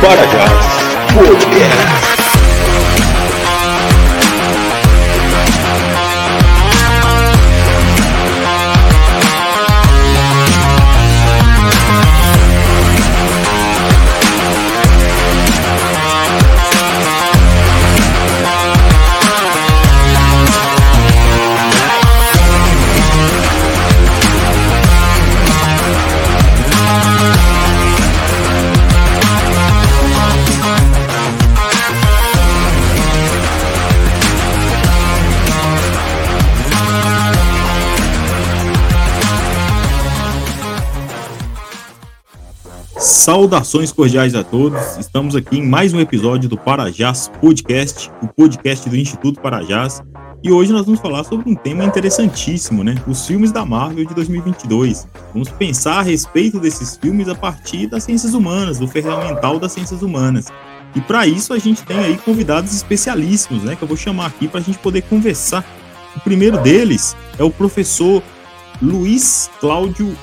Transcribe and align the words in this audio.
Para 0.00 0.26
já, 0.26 0.44
podcast. 1.14 2.29
Saudações 43.30 43.92
cordiais 43.92 44.34
a 44.34 44.42
todos. 44.42 44.96
Estamos 44.98 45.36
aqui 45.36 45.58
em 45.58 45.64
mais 45.64 45.94
um 45.94 46.00
episódio 46.00 46.48
do 46.48 46.56
Parajás 46.56 47.30
Podcast, 47.40 48.10
o 48.20 48.26
podcast 48.26 48.90
do 48.90 48.96
Instituto 48.96 49.40
Parajás. 49.40 50.02
E 50.42 50.50
hoje 50.50 50.72
nós 50.72 50.84
vamos 50.84 51.00
falar 51.00 51.22
sobre 51.22 51.48
um 51.48 51.54
tema 51.54 51.84
interessantíssimo, 51.84 52.82
né? 52.82 52.96
Os 53.06 53.24
filmes 53.24 53.52
da 53.52 53.64
Marvel 53.64 54.04
de 54.04 54.12
2022. 54.16 55.06
Vamos 55.32 55.48
pensar 55.48 56.00
a 56.00 56.02
respeito 56.02 56.58
desses 56.58 56.96
filmes 56.96 57.28
a 57.28 57.34
partir 57.36 57.86
das 57.86 58.02
ciências 58.02 58.34
humanas, 58.34 58.80
do 58.80 58.88
ferramental 58.88 59.60
das 59.60 59.70
ciências 59.70 60.02
humanas. 60.02 60.48
E 60.96 61.00
para 61.00 61.24
isso 61.24 61.52
a 61.52 61.58
gente 61.60 61.84
tem 61.84 62.00
aí 62.00 62.16
convidados 62.16 62.74
especialíssimos, 62.74 63.62
né? 63.62 63.76
Que 63.76 63.84
eu 63.84 63.88
vou 63.88 63.96
chamar 63.96 64.26
aqui 64.26 64.48
para 64.48 64.58
a 64.58 64.62
gente 64.62 64.80
poder 64.80 65.02
conversar. 65.02 65.64
O 66.16 66.20
primeiro 66.20 66.58
deles 66.58 67.16
é 67.38 67.44
o 67.44 67.50
professor 67.52 68.24
Luiz 68.82 69.48
Cláudio 69.60 70.18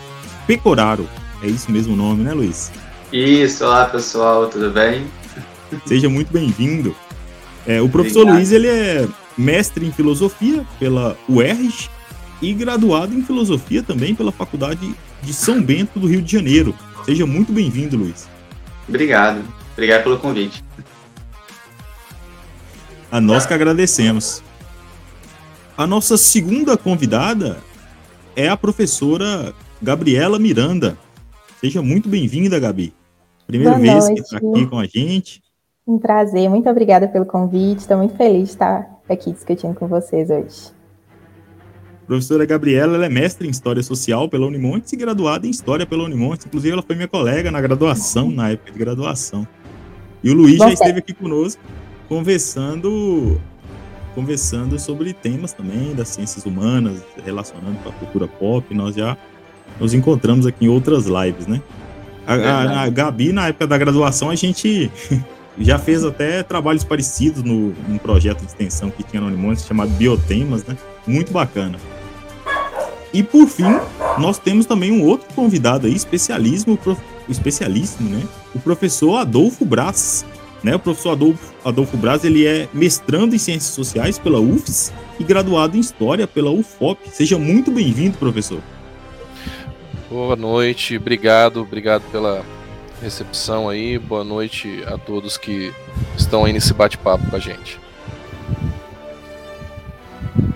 Pecoraro. 0.45 1.07
É 1.41 1.47
isso 1.47 1.71
mesmo 1.71 1.93
o 1.93 1.95
nome, 1.95 2.21
né, 2.21 2.33
Luiz? 2.33 2.69
Isso, 3.11 3.63
olá 3.63 3.85
pessoal, 3.85 4.47
tudo 4.47 4.69
bem? 4.69 5.07
Seja 5.85 6.09
muito 6.09 6.31
bem-vindo. 6.31 6.95
É, 7.65 7.81
o 7.81 7.87
professor 7.87 8.21
Obrigado. 8.21 8.37
Luiz 8.37 8.51
ele 8.51 8.67
é 8.67 9.07
mestre 9.37 9.85
em 9.85 9.91
filosofia 9.91 10.65
pela 10.77 11.17
UERJ 11.29 11.89
e 12.41 12.53
graduado 12.53 13.13
em 13.13 13.23
filosofia 13.23 13.81
também 13.81 14.13
pela 14.13 14.31
Faculdade 14.31 14.93
de 15.21 15.33
São 15.33 15.61
Bento 15.61 15.99
do 15.99 16.07
Rio 16.07 16.21
de 16.21 16.31
Janeiro. 16.31 16.75
Seja 17.05 17.25
muito 17.25 17.53
bem-vindo, 17.53 17.95
Luiz. 17.95 18.27
Obrigado, 18.87 19.41
obrigado 19.73 20.03
pelo 20.03 20.17
convite. 20.17 20.63
A 23.09 23.21
nós 23.21 23.45
que 23.45 23.53
agradecemos. 23.53 24.43
A 25.77 25.87
nossa 25.87 26.17
segunda 26.17 26.75
convidada 26.75 27.57
é 28.35 28.49
a 28.49 28.57
professora 28.57 29.53
Gabriela 29.81 30.37
Miranda. 30.37 30.97
Seja 31.59 31.81
muito 31.81 32.07
bem-vinda, 32.07 32.59
Gabi. 32.59 32.93
Primeira 33.47 33.73
Boa 33.73 33.81
vez 33.81 34.05
noite. 34.05 34.13
que 34.13 34.21
está 34.21 34.37
aqui 34.37 34.67
com 34.67 34.77
a 34.77 34.85
gente. 34.85 35.41
Um 35.87 35.97
prazer, 35.97 36.47
muito 36.49 36.69
obrigada 36.69 37.07
pelo 37.07 37.25
convite. 37.25 37.79
Estou 37.79 37.97
muito 37.97 38.15
feliz 38.15 38.43
de 38.43 38.49
estar 38.49 38.87
aqui 39.09 39.31
discutindo 39.31 39.73
com 39.73 39.87
vocês 39.87 40.29
hoje. 40.29 40.71
A 42.03 42.05
professora 42.05 42.45
Gabriela 42.45 42.95
ela 42.95 43.07
é 43.07 43.09
mestre 43.09 43.47
em 43.47 43.49
História 43.49 43.81
Social 43.81 44.29
pela 44.29 44.45
Unimontes 44.45 44.93
e 44.93 44.95
graduada 44.95 45.47
em 45.47 45.49
História 45.49 45.85
pela 45.85 46.03
Unimontes. 46.03 46.45
Inclusive, 46.45 46.73
ela 46.73 46.83
foi 46.83 46.95
minha 46.95 47.07
colega 47.07 47.49
na 47.49 47.59
graduação, 47.59 48.29
na 48.29 48.51
época 48.51 48.71
de 48.71 48.77
graduação. 48.77 49.47
E 50.23 50.29
o 50.29 50.35
Luiz 50.35 50.57
já 50.57 50.71
esteve 50.71 50.99
aqui 50.99 51.13
conosco, 51.13 51.61
conversando, 52.07 53.41
conversando 54.13 54.77
sobre 54.77 55.11
temas 55.11 55.53
também 55.53 55.95
das 55.95 56.09
ciências 56.09 56.45
humanas, 56.45 57.01
relacionando 57.25 57.79
com 57.79 57.89
a 57.89 57.93
cultura 57.93 58.27
pop. 58.27 58.75
Nós 58.75 58.95
já 58.95 59.17
nos 59.79 59.93
encontramos 59.93 60.45
aqui 60.45 60.65
em 60.65 60.69
outras 60.69 61.05
lives, 61.05 61.47
né? 61.47 61.61
A, 62.25 62.33
a, 62.33 62.83
a 62.83 62.89
Gabi, 62.89 63.31
na 63.31 63.47
época 63.47 63.67
da 63.67 63.77
graduação, 63.77 64.29
a 64.29 64.35
gente 64.35 64.91
já 65.57 65.79
fez 65.79 66.03
até 66.03 66.43
trabalhos 66.43 66.83
parecidos 66.83 67.41
no, 67.41 67.73
num 67.87 67.97
projeto 67.97 68.39
de 68.39 68.47
extensão 68.47 68.89
que 68.89 69.03
tinha 69.03 69.21
no 69.21 69.27
Unimontes 69.27 69.65
chamado 69.65 69.89
Biotemas, 69.91 70.65
né? 70.65 70.77
Muito 71.05 71.31
bacana. 71.31 71.79
E 73.13 73.23
por 73.23 73.47
fim, 73.47 73.79
nós 74.17 74.37
temos 74.37 74.65
também 74.65 74.91
um 74.91 75.03
outro 75.03 75.27
convidado 75.33 75.87
aí, 75.87 75.95
especialíssimo, 75.95 76.77
especialíssimo, 77.29 78.09
né? 78.09 78.23
O 78.53 78.59
professor 78.59 79.17
Adolfo 79.17 79.65
Braz. 79.65 80.25
Né? 80.63 80.75
O 80.75 80.79
professor 80.79 81.11
Adolfo, 81.11 81.53
Adolfo 81.63 81.95
Braz, 81.95 82.23
ele 82.23 82.45
é 82.45 82.67
mestrando 82.73 83.35
em 83.35 83.37
Ciências 83.37 83.73
Sociais 83.73 84.17
pela 84.17 84.39
UFES 84.39 84.91
e 85.19 85.23
graduado 85.23 85.77
em 85.77 85.79
História 85.79 86.27
pela 86.27 86.49
UFOP. 86.49 86.99
Seja 87.11 87.37
muito 87.37 87.71
bem-vindo, 87.71 88.17
professor. 88.17 88.59
Boa 90.09 90.37
noite, 90.37 90.95
obrigado, 90.95 91.61
obrigado 91.61 92.01
pela 92.11 92.41
recepção 93.01 93.67
aí. 93.67 93.99
Boa 93.99 94.23
noite 94.23 94.81
a 94.87 94.97
todos 94.97 95.37
que 95.37 95.73
estão 96.17 96.45
aí 96.45 96.53
nesse 96.53 96.73
bate-papo 96.73 97.29
com 97.29 97.35
a 97.35 97.39
gente. 97.39 97.77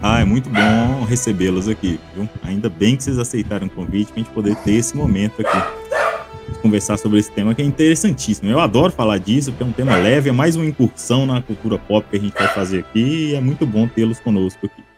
Ah, 0.02 0.22
é 0.22 0.26
muito 0.26 0.50
bom 0.50 1.04
recebê-los 1.04 1.68
aqui, 1.68 2.00
viu? 2.16 2.30
Ainda 2.42 2.70
bem 2.70 2.96
que 2.96 3.04
vocês 3.04 3.20
aceitaram 3.20 3.68
o 3.68 3.70
convite 3.70 4.14
para 4.14 4.22
a 4.22 4.24
gente 4.24 4.34
poder 4.34 4.56
ter 4.56 4.76
esse 4.76 4.96
momento 4.96 5.42
aqui. 5.42 6.62
Conversar 6.62 6.98
sobre 6.98 7.20
esse 7.20 7.32
tema 7.32 7.54
que 7.54 7.62
é 7.62 7.66
interessantíssimo. 7.66 8.50
Eu 8.50 8.60
adoro 8.60 8.94
falar 8.94 9.18
disso, 9.18 9.52
porque 9.52 9.64
é 9.64 9.68
um 9.68 9.72
tema 9.74 9.98
leve, 9.98 10.30
é 10.30 10.32
mais 10.32 10.56
uma 10.56 10.66
incursão 10.66 11.26
na 11.26 11.42
cultura 11.42 11.78
pop 11.78 12.08
que 12.10 12.16
a 12.16 12.20
gente 12.20 12.34
vai 12.34 12.48
fazer 12.48 12.80
aqui 12.80 13.32
e 13.32 13.36
é 13.36 13.42
muito 13.42 13.66
bom 13.66 13.86
tê-los 13.86 14.20
conosco 14.20 14.66
aqui. 14.66 14.91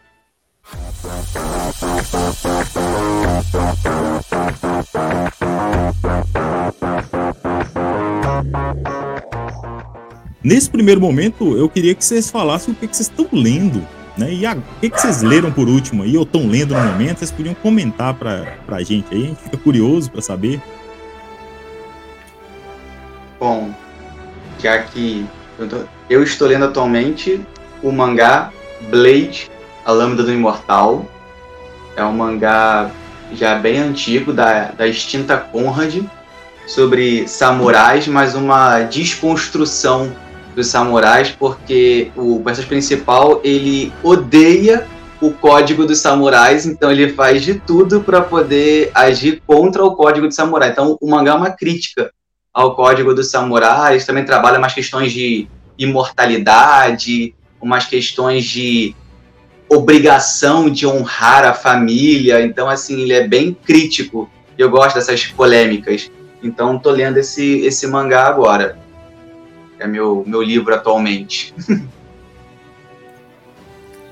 Nesse 10.42 10.68
primeiro 10.68 11.00
momento, 11.00 11.56
eu 11.56 11.68
queria 11.70 11.94
que 11.94 12.04
vocês 12.04 12.30
falassem 12.30 12.74
o 12.74 12.76
que, 12.76 12.86
vocês 12.86 13.08
estão 13.08 13.26
lendo, 13.32 13.86
né? 14.16 14.30
E 14.30 14.44
a, 14.44 14.52
o 14.54 14.80
que, 14.80 14.90
vocês 14.90 15.22
leram 15.22 15.50
por 15.50 15.68
último 15.68 16.02
aí, 16.02 16.18
ou 16.18 16.24
estão 16.24 16.46
lendo 16.46 16.74
no 16.74 16.84
momento, 16.84 17.18
vocês 17.18 17.30
podiam 17.30 17.54
comentar 17.54 18.12
para 18.12 18.58
a 18.68 18.82
gente 18.82 19.06
aí, 19.10 19.24
a 19.24 19.26
gente 19.28 19.42
fica 19.42 19.56
curioso 19.56 20.10
para 20.10 20.20
saber. 20.20 20.60
Bom, 23.40 23.74
já 24.58 24.82
que 24.82 25.26
eu, 25.58 25.66
tô, 25.66 25.76
eu 26.10 26.22
estou 26.22 26.46
lendo 26.46 26.66
atualmente 26.66 27.40
o 27.82 27.90
mangá 27.90 28.52
Blade, 28.90 29.50
a 29.84 29.92
Lâmina 29.92 30.22
do 30.22 30.32
Imortal. 30.32 31.04
É 31.96 32.04
um 32.04 32.12
mangá 32.12 32.90
já 33.32 33.56
bem 33.56 33.78
antigo, 33.78 34.32
da, 34.32 34.72
da 34.72 34.86
extinta 34.86 35.36
Conrad, 35.36 36.02
sobre 36.66 37.28
samurais, 37.28 38.06
mas 38.08 38.34
uma 38.34 38.80
desconstrução 38.82 40.14
dos 40.54 40.68
samurais, 40.68 41.30
porque 41.30 42.10
o 42.16 42.36
personagem 42.36 42.68
principal 42.68 43.40
ele 43.42 43.92
odeia 44.02 44.86
o 45.20 45.32
código 45.32 45.86
dos 45.86 45.98
samurais, 45.98 46.66
então 46.66 46.90
ele 46.90 47.12
faz 47.12 47.42
de 47.42 47.54
tudo 47.54 48.00
para 48.00 48.20
poder 48.20 48.90
agir 48.94 49.42
contra 49.46 49.84
o 49.84 49.94
código 49.94 50.26
dos 50.26 50.36
samurais. 50.36 50.72
Então 50.72 50.96
o 51.00 51.10
mangá 51.10 51.32
é 51.32 51.34
uma 51.34 51.50
crítica 51.50 52.12
ao 52.52 52.76
código 52.76 53.14
dos 53.14 53.30
samurais, 53.30 54.06
também 54.06 54.24
trabalha 54.24 54.58
umas 54.58 54.74
questões 54.74 55.12
de 55.12 55.48
imortalidade, 55.78 57.34
umas 57.60 57.86
questões 57.86 58.44
de 58.44 58.94
obrigação 59.74 60.70
de 60.70 60.86
honrar 60.86 61.44
a 61.44 61.52
família. 61.52 62.44
Então, 62.44 62.68
assim, 62.68 63.02
ele 63.02 63.12
é 63.12 63.26
bem 63.26 63.56
crítico. 63.64 64.28
Eu 64.56 64.70
gosto 64.70 64.94
dessas 64.94 65.26
polêmicas. 65.26 66.10
Então, 66.42 66.78
tô 66.78 66.90
lendo 66.90 67.18
esse, 67.18 67.60
esse 67.60 67.86
mangá 67.86 68.26
agora. 68.26 68.78
É 69.78 69.86
meu, 69.86 70.22
meu 70.26 70.42
livro 70.42 70.74
atualmente. 70.74 71.54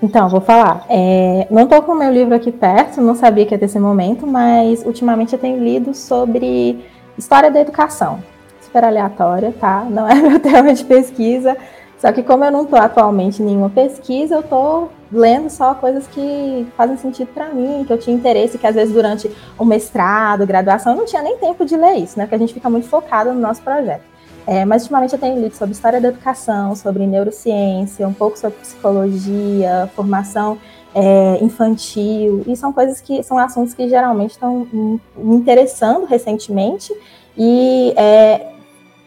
Então, 0.02 0.28
vou 0.28 0.40
falar. 0.40 0.84
É, 0.90 1.46
não 1.48 1.62
estou 1.62 1.80
com 1.80 1.92
o 1.92 1.94
meu 1.94 2.12
livro 2.12 2.34
aqui 2.34 2.50
perto, 2.50 3.00
não 3.00 3.14
sabia 3.14 3.46
que 3.46 3.54
ia 3.54 3.58
ter 3.58 3.66
esse 3.66 3.78
momento, 3.78 4.26
mas 4.26 4.84
ultimamente 4.84 5.32
eu 5.32 5.38
tenho 5.38 5.62
lido 5.62 5.94
sobre 5.94 6.84
história 7.16 7.52
da 7.52 7.60
educação. 7.60 8.20
Super 8.60 8.82
aleatória, 8.82 9.54
tá? 9.60 9.86
Não 9.88 10.08
é 10.08 10.14
meu 10.18 10.40
tema 10.40 10.74
de 10.74 10.84
pesquisa. 10.84 11.56
Só 12.02 12.10
que 12.10 12.20
como 12.20 12.44
eu 12.44 12.50
não 12.50 12.64
estou 12.64 12.80
atualmente 12.80 13.40
em 13.40 13.46
nenhuma 13.46 13.70
pesquisa, 13.70 14.34
eu 14.34 14.40
estou 14.40 14.90
lendo 15.12 15.48
só 15.48 15.72
coisas 15.72 16.04
que 16.08 16.66
fazem 16.76 16.96
sentido 16.96 17.28
para 17.28 17.50
mim, 17.50 17.84
que 17.86 17.92
eu 17.92 17.96
tinha 17.96 18.16
interesse, 18.16 18.58
que 18.58 18.66
às 18.66 18.74
vezes 18.74 18.92
durante 18.92 19.30
o 19.56 19.64
mestrado, 19.64 20.44
graduação, 20.44 20.94
eu 20.94 20.98
não 20.98 21.04
tinha 21.04 21.22
nem 21.22 21.38
tempo 21.38 21.64
de 21.64 21.76
ler 21.76 21.98
isso, 21.98 22.18
né? 22.18 22.24
Porque 22.24 22.34
a 22.34 22.38
gente 22.38 22.54
fica 22.54 22.68
muito 22.68 22.88
focado 22.88 23.32
no 23.32 23.38
nosso 23.38 23.62
projeto. 23.62 24.02
É, 24.44 24.64
mas 24.64 24.82
ultimamente 24.82 25.12
eu 25.12 25.20
tenho 25.20 25.40
lido 25.40 25.54
sobre 25.54 25.74
história 25.74 26.00
da 26.00 26.08
educação, 26.08 26.74
sobre 26.74 27.06
neurociência, 27.06 28.08
um 28.08 28.12
pouco 28.12 28.36
sobre 28.36 28.58
psicologia, 28.58 29.88
formação 29.94 30.58
é, 30.92 31.38
infantil, 31.40 32.42
e 32.48 32.56
são 32.56 32.72
coisas 32.72 33.00
que 33.00 33.22
são 33.22 33.38
assuntos 33.38 33.74
que 33.74 33.88
geralmente 33.88 34.32
estão 34.32 34.66
me 34.72 35.36
interessando 35.36 36.04
recentemente, 36.06 36.92
e 37.38 37.94
é, 37.96 38.51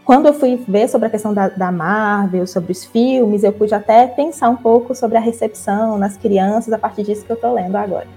quando 0.05 0.27
eu 0.27 0.33
fui 0.33 0.63
ver 0.67 0.87
sobre 0.87 1.07
a 1.07 1.09
questão 1.09 1.33
da, 1.33 1.49
da, 1.49 1.71
Marvel, 1.71 2.45
sobre 2.45 2.71
os 2.71 2.85
filmes, 2.85 3.43
eu 3.43 3.51
pude 3.51 3.73
até 3.73 4.05
pensar 4.05 4.49
um 4.49 4.55
pouco 4.55 4.93
sobre 4.93 5.17
a 5.17 5.19
recepção 5.19 5.97
nas 5.97 6.15
crianças 6.15 6.71
a 6.71 6.77
partir 6.77 7.03
disso 7.03 7.25
que 7.25 7.31
eu 7.31 7.35
estou 7.35 7.51
lendo 7.51 7.75
agora. 7.75 8.07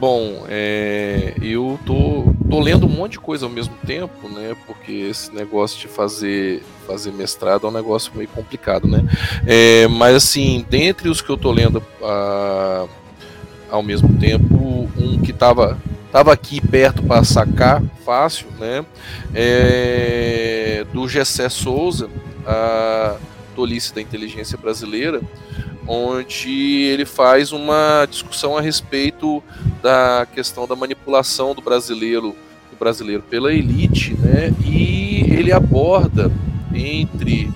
Bom, 0.00 0.44
é, 0.48 1.34
eu 1.42 1.78
tô, 1.84 2.32
tô 2.48 2.60
lendo 2.60 2.86
um 2.86 2.88
monte 2.88 3.12
de 3.12 3.20
coisa 3.20 3.44
ao 3.44 3.50
mesmo 3.50 3.74
tempo, 3.84 4.28
né? 4.28 4.56
Porque 4.66 4.92
esse 4.92 5.34
negócio 5.34 5.78
de 5.78 5.88
fazer, 5.88 6.62
fazer 6.86 7.12
mestrado 7.12 7.66
é 7.66 7.70
um 7.70 7.72
negócio 7.72 8.12
meio 8.14 8.28
complicado, 8.28 8.88
né? 8.88 9.04
É, 9.46 9.88
mas 9.88 10.14
assim, 10.14 10.64
dentre 10.70 11.08
os 11.08 11.20
que 11.20 11.28
eu 11.28 11.36
tô 11.36 11.50
lendo 11.50 11.82
ah, 12.02 12.86
ao 13.70 13.82
mesmo 13.82 14.16
tempo, 14.18 14.88
um 14.96 15.20
que 15.20 15.32
tava 16.10 16.32
aqui 16.32 16.60
perto 16.60 17.02
para 17.02 17.22
sacar 17.24 17.82
fácil, 18.04 18.48
né? 18.58 18.84
É, 19.34 20.84
do 20.92 21.08
Gessé 21.08 21.48
Souza, 21.48 22.08
a 22.46 23.16
tolice 23.54 23.94
da 23.94 24.00
inteligência 24.00 24.56
brasileira, 24.56 25.20
onde 25.86 26.82
ele 26.82 27.04
faz 27.04 27.52
uma 27.52 28.06
discussão 28.08 28.56
a 28.56 28.60
respeito 28.60 29.42
da 29.82 30.26
questão 30.34 30.66
da 30.66 30.76
manipulação 30.76 31.54
do 31.54 31.62
brasileiro, 31.62 32.36
do 32.70 32.76
brasileiro 32.78 33.22
pela 33.22 33.52
elite, 33.52 34.14
né? 34.14 34.52
E 34.64 35.24
ele 35.30 35.52
aborda 35.52 36.30
entre 36.74 37.50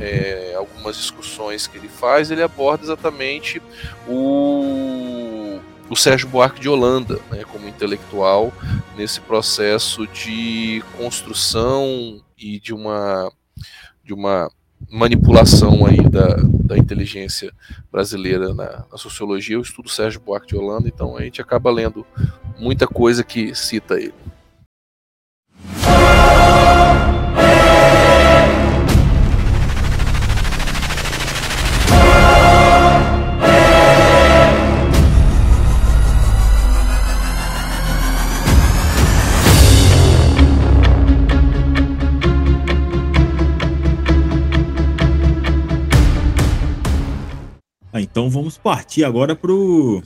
é, 0.00 0.54
algumas 0.56 0.96
discussões 0.96 1.66
que 1.66 1.76
ele 1.76 1.88
faz, 1.88 2.30
ele 2.30 2.42
aborda 2.42 2.84
exatamente 2.84 3.60
o 4.08 5.41
o 5.92 5.96
Sérgio 5.96 6.26
Buarque 6.26 6.58
de 6.58 6.70
Holanda, 6.70 7.20
né, 7.30 7.44
como 7.44 7.68
intelectual, 7.68 8.50
nesse 8.96 9.20
processo 9.20 10.06
de 10.06 10.82
construção 10.96 12.18
e 12.38 12.58
de 12.58 12.72
uma, 12.72 13.30
de 14.02 14.14
uma 14.14 14.50
manipulação 14.90 15.84
aí 15.84 16.00
da, 16.08 16.34
da 16.64 16.78
inteligência 16.78 17.52
brasileira 17.90 18.54
na, 18.54 18.86
na 18.90 18.96
sociologia. 18.96 19.56
Eu 19.56 19.60
estudo 19.60 19.90
Sérgio 19.90 20.18
Buarque 20.18 20.46
de 20.46 20.56
Holanda, 20.56 20.88
então 20.88 21.14
a 21.14 21.24
gente 21.24 21.42
acaba 21.42 21.70
lendo 21.70 22.06
muita 22.58 22.86
coisa 22.86 23.22
que 23.22 23.54
cita 23.54 24.00
ele. 24.00 24.14
Então 48.12 48.28
vamos 48.28 48.58
partir 48.58 49.04
agora 49.04 49.34
pro, 49.34 50.02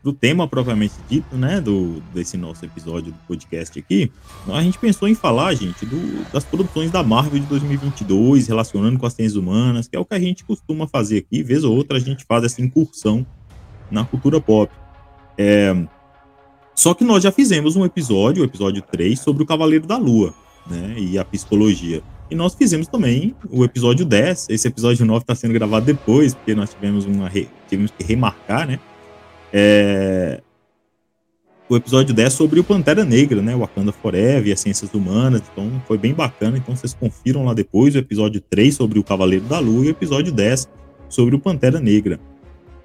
pro 0.00 0.12
tema 0.12 0.46
propriamente 0.46 0.94
dito, 1.10 1.36
né, 1.36 1.60
do, 1.60 2.00
desse 2.14 2.36
nosso 2.36 2.64
episódio 2.64 3.10
do 3.10 3.18
podcast 3.26 3.76
aqui. 3.76 4.12
A 4.46 4.62
gente 4.62 4.78
pensou 4.78 5.08
em 5.08 5.16
falar, 5.16 5.52
gente, 5.54 5.84
do, 5.84 6.30
das 6.32 6.44
produções 6.44 6.92
da 6.92 7.02
Marvel 7.02 7.40
de 7.40 7.46
2022, 7.46 8.46
relacionando 8.46 9.00
com 9.00 9.04
as 9.04 9.14
ciências 9.14 9.34
humanas, 9.34 9.88
que 9.88 9.96
é 9.96 9.98
o 9.98 10.04
que 10.04 10.14
a 10.14 10.20
gente 10.20 10.44
costuma 10.44 10.86
fazer 10.86 11.18
aqui. 11.18 11.42
Vez 11.42 11.64
ou 11.64 11.76
outra 11.76 11.96
a 11.96 12.00
gente 12.00 12.24
faz 12.24 12.44
essa 12.44 12.62
incursão 12.62 13.26
na 13.90 14.04
cultura 14.04 14.40
pop. 14.40 14.72
É, 15.36 15.74
só 16.72 16.94
que 16.94 17.02
nós 17.02 17.24
já 17.24 17.32
fizemos 17.32 17.74
um 17.74 17.84
episódio, 17.84 18.44
o 18.44 18.46
episódio 18.46 18.80
3, 18.80 19.18
sobre 19.18 19.42
o 19.42 19.46
Cavaleiro 19.46 19.88
da 19.88 19.96
Lua, 19.96 20.32
né, 20.68 20.94
e 20.96 21.18
a 21.18 21.24
psicologia. 21.24 22.00
E 22.30 22.34
nós 22.34 22.54
fizemos 22.54 22.86
também 22.86 23.34
o 23.50 23.64
episódio 23.64 24.04
10. 24.04 24.48
Esse 24.50 24.68
episódio 24.68 25.04
9 25.06 25.22
está 25.22 25.34
sendo 25.34 25.54
gravado 25.54 25.86
depois, 25.86 26.34
porque 26.34 26.54
nós 26.54 26.70
tivemos, 26.70 27.06
uma 27.06 27.28
re... 27.28 27.48
tivemos 27.68 27.90
que 27.90 28.04
remarcar, 28.04 28.66
né? 28.66 28.78
É... 29.52 30.40
O 31.70 31.76
episódio 31.76 32.14
10 32.14 32.32
sobre 32.32 32.60
o 32.60 32.64
Pantera 32.64 33.04
Negra, 33.04 33.42
né? 33.42 33.54
Wakanda 33.54 33.92
Forever 33.92 34.46
e 34.46 34.52
as 34.52 34.60
ciências 34.60 34.92
humanas. 34.92 35.42
Então 35.52 35.82
foi 35.86 35.96
bem 35.96 36.12
bacana. 36.12 36.58
Então 36.58 36.76
vocês 36.76 36.94
confiram 36.94 37.44
lá 37.44 37.54
depois 37.54 37.94
o 37.94 37.98
episódio 37.98 38.40
3 38.40 38.74
sobre 38.74 38.98
o 38.98 39.04
Cavaleiro 39.04 39.44
da 39.46 39.58
Lua 39.58 39.84
e 39.84 39.88
o 39.88 39.90
episódio 39.90 40.32
10 40.32 40.68
sobre 41.08 41.34
o 41.34 41.38
Pantera 41.38 41.80
Negra. 41.80 42.20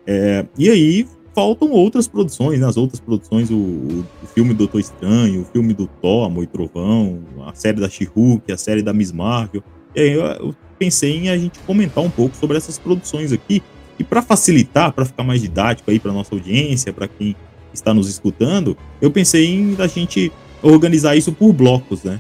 É... 0.08 0.46
E 0.58 0.70
aí 0.70 1.08
faltam 1.34 1.72
outras 1.72 2.08
produções, 2.08 2.60
nas 2.60 2.76
né? 2.76 2.82
outras 2.82 3.00
produções, 3.00 3.50
o, 3.50 3.56
o, 3.56 4.28
filme 4.34 4.54
Doutor 4.54 4.80
Estranho, 4.80 5.42
o 5.42 5.46
filme 5.46 5.74
do 5.74 5.88
Thor, 5.88 6.26
Amor 6.26 6.44
e 6.44 6.48
Trovão, 6.48 7.22
a 7.46 7.54
série 7.54 7.80
da 7.80 7.90
She-Hulk, 7.90 8.52
a 8.52 8.58
série 8.58 8.82
da 8.82 8.94
Miss 8.94 9.12
Marvel. 9.12 9.64
E 9.96 10.02
aí 10.02 10.12
eu, 10.12 10.24
eu, 10.24 10.56
pensei 10.78 11.18
em 11.18 11.30
a 11.30 11.38
gente 11.38 11.60
comentar 11.60 12.04
um 12.04 12.10
pouco 12.10 12.36
sobre 12.36 12.58
essas 12.58 12.78
produções 12.78 13.32
aqui. 13.32 13.62
E 13.98 14.04
para 14.04 14.22
facilitar, 14.22 14.92
para 14.92 15.06
ficar 15.06 15.24
mais 15.24 15.42
didático 15.42 15.90
aí 15.90 16.00
para 16.00 16.12
nossa 16.12 16.34
audiência, 16.34 16.92
para 16.92 17.08
quem 17.08 17.36
está 17.74 17.94
nos 17.94 18.10
escutando, 18.10 18.78
eu 19.02 19.12
pensei 19.12 19.46
em 19.46 19.76
a 19.80 19.88
gente 19.88 20.32
organizar 20.62 21.16
isso 21.16 21.32
por 21.32 21.54
blocos, 21.54 22.04
né? 22.04 22.20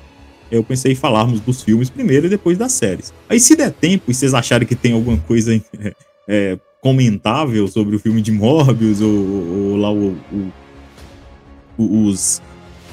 Eu 0.51 0.63
pensei 0.63 0.91
em 0.91 0.95
falarmos 0.95 1.39
dos 1.39 1.63
filmes 1.63 1.89
primeiro 1.89 2.27
e 2.27 2.29
depois 2.29 2.57
das 2.57 2.73
séries. 2.73 3.11
Aí, 3.27 3.39
se 3.39 3.55
der 3.55 3.71
tempo 3.71 4.11
e 4.11 4.13
vocês 4.13 4.33
acharem 4.35 4.67
que 4.67 4.75
tem 4.75 4.93
alguma 4.93 5.17
coisa 5.17 5.59
é, 6.29 6.59
comentável 6.83 7.65
sobre 7.69 7.95
o 7.95 7.99
filme 7.99 8.21
de 8.21 8.29
Morbius 8.29 8.99
ou, 8.99 9.09
ou 9.09 9.77
lá 9.77 9.89
o, 9.89 10.17
o, 11.77 12.07
os, 12.07 12.41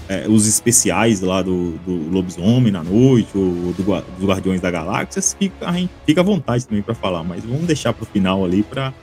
é, 0.09 0.29
os 0.29 0.47
especiais 0.47 1.21
lá 1.21 1.43
do, 1.43 1.73
do 1.85 2.09
Lobisomem 2.09 2.71
na 2.71 2.85
noite 2.85 3.37
ou 3.37 3.73
do, 3.73 3.83
dos 4.17 4.29
Guardiões 4.29 4.61
da 4.61 4.71
Galáxia, 4.71 5.21
fica, 5.21 5.69
a 5.69 5.73
gente 5.73 5.91
fica 6.07 6.21
à 6.21 6.25
vontade 6.25 6.69
também 6.69 6.85
para 6.85 6.95
falar, 6.95 7.25
mas 7.25 7.45
vamos 7.45 7.67
deixar 7.67 7.93
para 7.93 8.05
o 8.05 8.07
final 8.07 8.45
ali 8.45 8.63
para 8.63 8.95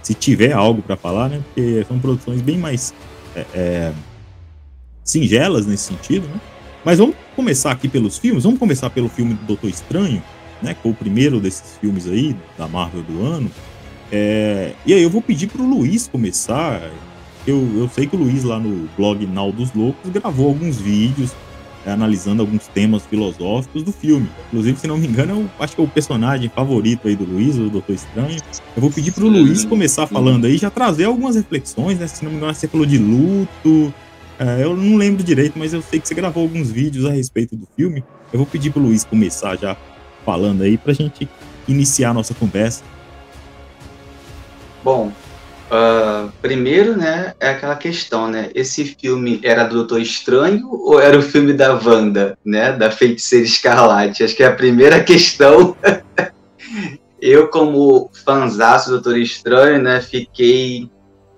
se 0.00 0.14
tiver 0.14 0.52
algo 0.52 0.80
para 0.80 0.96
falar, 0.96 1.28
né? 1.28 1.42
Porque 1.46 1.84
são 1.88 1.98
produções 1.98 2.40
bem 2.40 2.56
mais 2.56 2.94
é, 3.34 3.44
é, 3.52 3.92
singelas 5.02 5.66
nesse 5.66 5.88
sentido, 5.88 6.28
né? 6.28 6.40
Mas 6.84 6.98
vamos 6.98 7.16
começar 7.34 7.72
aqui 7.72 7.88
pelos 7.88 8.16
filmes. 8.16 8.44
Vamos 8.44 8.60
começar 8.60 8.90
pelo 8.90 9.08
filme 9.08 9.34
do 9.34 9.44
Doutor 9.44 9.68
Estranho, 9.68 10.22
né? 10.62 10.72
Que 10.72 10.82
foi 10.82 10.92
o 10.92 10.94
primeiro 10.94 11.40
desses 11.40 11.76
filmes 11.80 12.06
aí 12.06 12.36
da 12.56 12.68
Marvel 12.68 13.02
do 13.02 13.24
ano. 13.24 13.50
É, 14.10 14.72
e 14.84 14.94
aí 14.94 15.02
eu 15.02 15.10
vou 15.10 15.22
pedir 15.22 15.48
para 15.48 15.62
o 15.62 15.68
Luiz 15.68 16.08
começar. 16.08 16.80
Eu, 17.46 17.68
eu 17.76 17.88
sei 17.88 18.06
que 18.06 18.16
o 18.16 18.18
Luiz 18.18 18.42
lá 18.42 18.58
no 18.58 18.88
blog 18.96 19.26
Nau 19.26 19.52
dos 19.52 19.72
Loucos 19.72 20.10
gravou 20.10 20.48
alguns 20.48 20.78
vídeos 20.78 21.32
é, 21.86 21.92
analisando 21.92 22.42
alguns 22.42 22.66
temas 22.66 23.04
filosóficos 23.06 23.84
do 23.84 23.92
filme. 23.92 24.28
Inclusive, 24.48 24.80
se 24.80 24.86
não 24.88 24.98
me 24.98 25.06
engano, 25.06 25.42
eu 25.42 25.50
acho 25.60 25.76
que 25.76 25.80
é 25.80 25.84
o 25.84 25.88
personagem 25.88 26.48
favorito 26.48 27.06
aí 27.06 27.14
do 27.14 27.24
Luiz, 27.24 27.56
o 27.56 27.70
Doutor 27.70 27.94
Estranho. 27.94 28.40
Eu 28.74 28.82
vou 28.82 28.90
pedir 28.90 29.12
para 29.12 29.24
o 29.24 29.28
Luiz 29.28 29.64
começar 29.64 30.06
falando 30.08 30.46
aí, 30.46 30.56
já 30.56 30.68
trazer 30.68 31.04
algumas 31.04 31.36
reflexões, 31.36 31.98
né? 31.98 32.08
Se 32.08 32.24
não 32.24 32.32
me 32.32 32.38
engano, 32.38 32.52
você 32.52 32.66
falou 32.66 32.84
de 32.84 32.98
luto. 32.98 33.94
É, 34.38 34.64
eu 34.64 34.76
não 34.76 34.96
lembro 34.96 35.22
direito, 35.22 35.56
mas 35.56 35.72
eu 35.72 35.80
sei 35.80 36.00
que 36.00 36.08
você 36.08 36.14
gravou 36.14 36.42
alguns 36.42 36.72
vídeos 36.72 37.06
a 37.06 37.10
respeito 37.10 37.54
do 37.54 37.68
filme. 37.76 38.02
Eu 38.32 38.40
vou 38.40 38.46
pedir 38.46 38.72
para 38.72 38.80
o 38.80 38.86
Luiz 38.86 39.04
começar 39.04 39.56
já 39.56 39.76
falando 40.24 40.62
aí 40.62 40.76
para 40.76 40.90
a 40.90 40.94
gente 40.94 41.28
iniciar 41.68 42.10
a 42.10 42.14
nossa 42.14 42.34
conversa. 42.34 42.82
Bom, 44.86 45.10
uh, 45.68 46.30
primeiro, 46.40 46.96
né, 46.96 47.34
é 47.40 47.48
aquela 47.48 47.74
questão, 47.74 48.28
né? 48.28 48.50
Esse 48.54 48.84
filme 48.84 49.40
era 49.42 49.64
do 49.64 49.74
Doutor 49.78 50.00
Estranho 50.00 50.70
ou 50.70 51.00
era 51.00 51.18
o 51.18 51.22
filme 51.22 51.52
da 51.52 51.74
Wanda, 51.74 52.38
né? 52.44 52.70
Da 52.70 52.88
Feiticeira 52.88 53.44
Escarlate? 53.44 54.22
Acho 54.22 54.36
que 54.36 54.44
é 54.44 54.46
a 54.46 54.54
primeira 54.54 55.02
questão. 55.02 55.76
Eu, 57.20 57.48
como 57.48 58.12
fanzaço 58.24 58.90
do 58.90 59.00
Doutor 59.00 59.18
Estranho, 59.18 59.82
né, 59.82 60.00
fiquei 60.00 60.88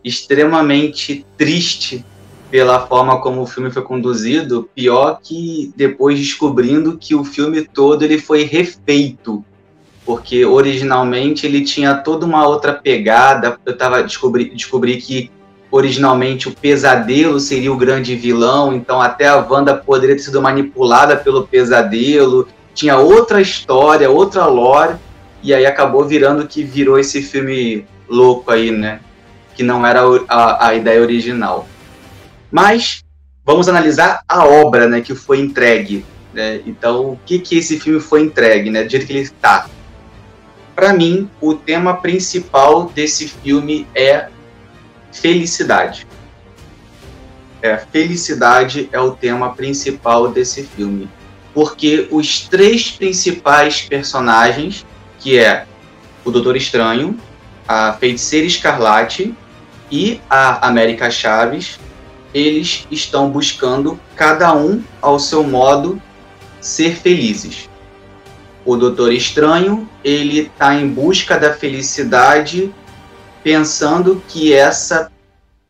extremamente 0.05 1.25
triste 1.38 2.05
pela 2.50 2.87
forma 2.87 3.19
como 3.23 3.40
o 3.40 3.47
filme 3.47 3.71
foi 3.71 3.83
conduzido, 3.83 4.69
pior 4.75 5.21
que 5.23 5.73
depois 5.75 6.19
descobrindo 6.19 6.99
que 6.99 7.14
o 7.14 7.25
filme 7.25 7.64
todo 7.67 8.05
ele 8.05 8.19
foi 8.19 8.43
refeito 8.43 9.43
porque 10.09 10.43
originalmente 10.43 11.47
ele 11.47 11.62
tinha 11.62 11.95
toda 11.95 12.25
uma 12.25 12.49
outra 12.49 12.73
pegada. 12.73 13.59
Eu 13.67 13.77
tava 13.77 14.03
descobri, 14.03 14.49
descobri 14.49 14.97
que 14.97 15.31
originalmente 15.71 16.49
o 16.49 16.53
pesadelo 16.53 17.38
seria 17.38 17.71
o 17.71 17.77
grande 17.77 18.17
vilão, 18.17 18.73
então 18.73 19.03
até 19.03 19.29
a 19.29 19.37
Wanda 19.37 19.77
poderia 19.77 20.17
ter 20.17 20.23
sido 20.23 20.41
manipulada 20.41 21.15
pelo 21.15 21.47
pesadelo. 21.47 22.49
Tinha 22.75 22.97
outra 22.97 23.38
história, 23.43 24.09
outra 24.09 24.47
lore, 24.47 24.97
e 25.43 25.53
aí 25.53 25.67
acabou 25.67 26.07
virando 26.07 26.49
que 26.49 26.62
virou 26.62 26.99
esse 26.99 27.21
filme 27.21 27.87
louco 28.09 28.50
aí, 28.50 28.71
né? 28.71 29.00
Que 29.55 29.62
não 29.62 29.87
era 29.87 30.00
a, 30.27 30.69
a 30.69 30.75
ideia 30.75 31.03
original. 31.03 31.69
Mas 32.50 33.05
vamos 33.45 33.69
analisar 33.69 34.23
a 34.27 34.47
obra, 34.47 34.88
né, 34.88 35.03
que 35.03 35.15
foi 35.15 35.38
entregue. 35.38 36.03
Né? 36.33 36.62
Então, 36.65 37.11
o 37.11 37.21
que 37.27 37.38
que 37.38 37.59
esse 37.59 37.79
filme 37.79 38.00
foi 38.00 38.23
entregue, 38.23 38.71
né? 38.71 38.85
Do 38.85 38.91
jeito 38.91 39.07
que 39.07 39.12
ele 39.12 39.21
está 39.21 39.69
para 40.78 40.92
mim, 40.92 41.28
o 41.40 41.54
tema 41.54 41.94
principal 41.94 42.85
desse 42.85 43.26
filme 43.26 43.85
é 43.97 44.28
felicidade. 45.11 46.06
É, 47.61 47.76
felicidade 47.76 48.88
é 48.92 49.00
o 49.00 49.11
tema 49.11 49.56
principal 49.56 50.28
desse 50.28 50.62
filme. 50.62 51.11
porque 51.52 52.06
os 52.12 52.42
três 52.42 52.92
principais 52.92 53.80
personagens, 53.80 54.87
que 55.18 55.37
é 55.37 55.66
o 56.25 56.30
Doutor 56.30 56.56
Estranho, 56.56 57.18
a 57.66 57.94
Feiticeira 57.94 58.47
Escarlate 58.47 59.35
e 59.90 60.20
a 60.30 60.64
América 60.68 61.11
Chaves, 61.11 61.80
eles 62.32 62.87
estão 62.88 63.28
buscando, 63.28 63.99
cada 64.14 64.54
um 64.54 64.80
ao 65.02 65.18
seu 65.18 65.42
modo, 65.42 66.00
ser 66.61 66.94
felizes. 66.94 67.68
O 68.65 68.77
Doutor 68.77 69.12
Estranho, 69.12 69.88
ele 70.05 70.41
está 70.41 70.75
em 70.75 70.88
busca 70.88 71.38
da 71.38 71.53
felicidade, 71.53 72.73
pensando 73.43 74.23
que 74.29 74.53
essa 74.53 75.11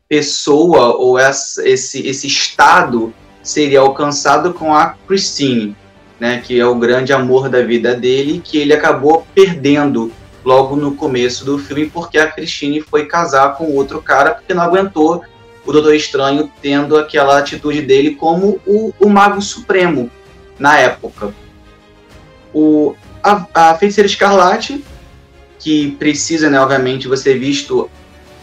pessoa 0.08 0.96
ou 0.96 1.18
essa, 1.18 1.68
esse, 1.68 2.06
esse 2.06 2.26
estado 2.26 3.12
seria 3.42 3.80
alcançado 3.80 4.52
com 4.52 4.74
a 4.74 4.94
Christine, 5.06 5.76
né, 6.18 6.42
que 6.44 6.58
é 6.58 6.66
o 6.66 6.74
grande 6.74 7.12
amor 7.12 7.48
da 7.48 7.62
vida 7.62 7.94
dele, 7.94 8.40
que 8.42 8.58
ele 8.58 8.72
acabou 8.72 9.26
perdendo 9.34 10.10
logo 10.44 10.76
no 10.76 10.94
começo 10.94 11.44
do 11.44 11.58
filme, 11.58 11.90
porque 11.90 12.18
a 12.18 12.30
Christine 12.30 12.80
foi 12.80 13.06
casar 13.06 13.54
com 13.56 13.74
outro 13.74 14.00
cara, 14.02 14.32
porque 14.32 14.54
não 14.54 14.62
aguentou 14.62 15.22
o 15.64 15.72
Doutor 15.72 15.94
Estranho 15.94 16.50
tendo 16.62 16.96
aquela 16.96 17.38
atitude 17.38 17.82
dele 17.82 18.14
como 18.14 18.58
o, 18.66 18.92
o 18.98 19.08
Mago 19.08 19.42
Supremo 19.42 20.10
na 20.58 20.78
época. 20.78 21.34
O, 22.58 22.96
a, 23.22 23.46
a 23.54 23.74
Feiticeira 23.76 24.08
Escarlate, 24.08 24.84
que 25.60 25.92
precisa, 25.92 26.50
né, 26.50 26.60
obviamente, 26.60 27.06
você 27.06 27.38
visto. 27.38 27.88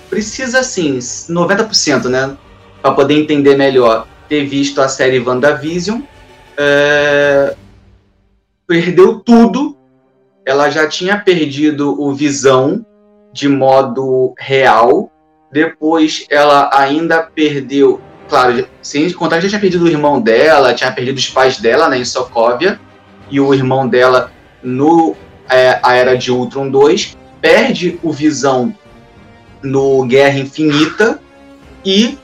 Precisa, 0.10 0.60
assim, 0.60 0.98
90%, 0.98 2.06
né? 2.06 2.38
Para 2.82 2.94
poder 2.94 3.16
entender 3.16 3.58
melhor, 3.58 4.08
ter 4.30 4.46
visto 4.46 4.80
a 4.80 4.88
série 4.88 5.20
WandaVision. 5.20 6.00
É, 6.56 7.58
perdeu 8.66 9.20
tudo. 9.20 9.76
Ela 10.46 10.70
já 10.70 10.88
tinha 10.88 11.18
perdido 11.18 12.02
o 12.02 12.14
Visão 12.14 12.86
de 13.34 13.50
modo 13.50 14.34
real. 14.40 15.12
Depois 15.52 16.26
ela 16.30 16.70
ainda 16.72 17.22
perdeu. 17.22 18.00
Claro, 18.30 18.66
sem 18.82 19.12
contar 19.12 19.38
que 19.38 19.44
já 19.44 19.50
tinha 19.50 19.62
perdido 19.62 19.84
o 19.84 19.90
irmão 19.90 20.22
dela, 20.22 20.74
tinha 20.74 20.92
perdido 20.92 21.18
os 21.18 21.28
pais 21.28 21.58
dela 21.58 21.90
né, 21.90 21.98
em 21.98 22.06
Sokovia. 22.06 22.80
E 23.30 23.40
o 23.40 23.54
irmão 23.54 23.88
dela 23.88 24.32
no 24.64 25.16
é, 25.50 25.80
a 25.82 25.96
Era 25.96 26.18
de 26.18 26.32
Ultron 26.32 26.70
2. 26.70 27.18
Perde 27.42 28.00
o 28.02 28.12
Visão 28.12 28.76
no 29.62 30.06
Guerra 30.06 30.40
Infinita. 30.40 31.20
E 31.84 32.18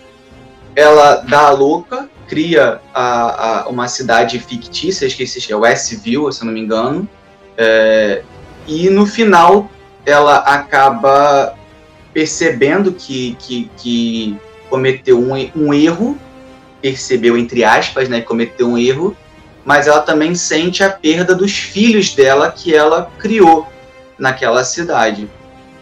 ela 0.75 1.17
dá 1.17 1.47
a 1.47 1.51
louca 1.51 2.09
cria 2.31 2.79
a, 2.93 3.63
a, 3.63 3.67
uma 3.67 3.89
cidade 3.89 4.39
fictícia, 4.39 5.05
esqueci, 5.05 5.51
é 5.51 5.55
Westview, 5.55 6.31
se 6.31 6.45
não 6.45 6.53
me 6.53 6.61
engano, 6.61 7.05
é, 7.57 8.23
e 8.65 8.89
no 8.89 9.05
final 9.05 9.69
ela 10.05 10.37
acaba 10.37 11.53
percebendo 12.13 12.93
que, 12.93 13.35
que, 13.37 13.69
que 13.75 14.37
cometeu 14.69 15.19
um, 15.19 15.33
um, 15.53 15.73
erro, 15.73 16.17
percebeu 16.81 17.37
entre 17.37 17.65
aspas, 17.65 18.07
né, 18.07 18.21
cometeu 18.21 18.69
um 18.69 18.77
erro, 18.77 19.13
mas 19.65 19.87
ela 19.87 20.01
também 20.01 20.35
sente 20.35 20.83
a 20.83 20.89
perda 20.89 21.35
dos 21.35 21.53
filhos 21.53 22.13
dela 22.13 22.51
que 22.51 22.73
ela 22.73 23.11
criou 23.19 23.67
naquela 24.17 24.63
cidade. 24.63 25.29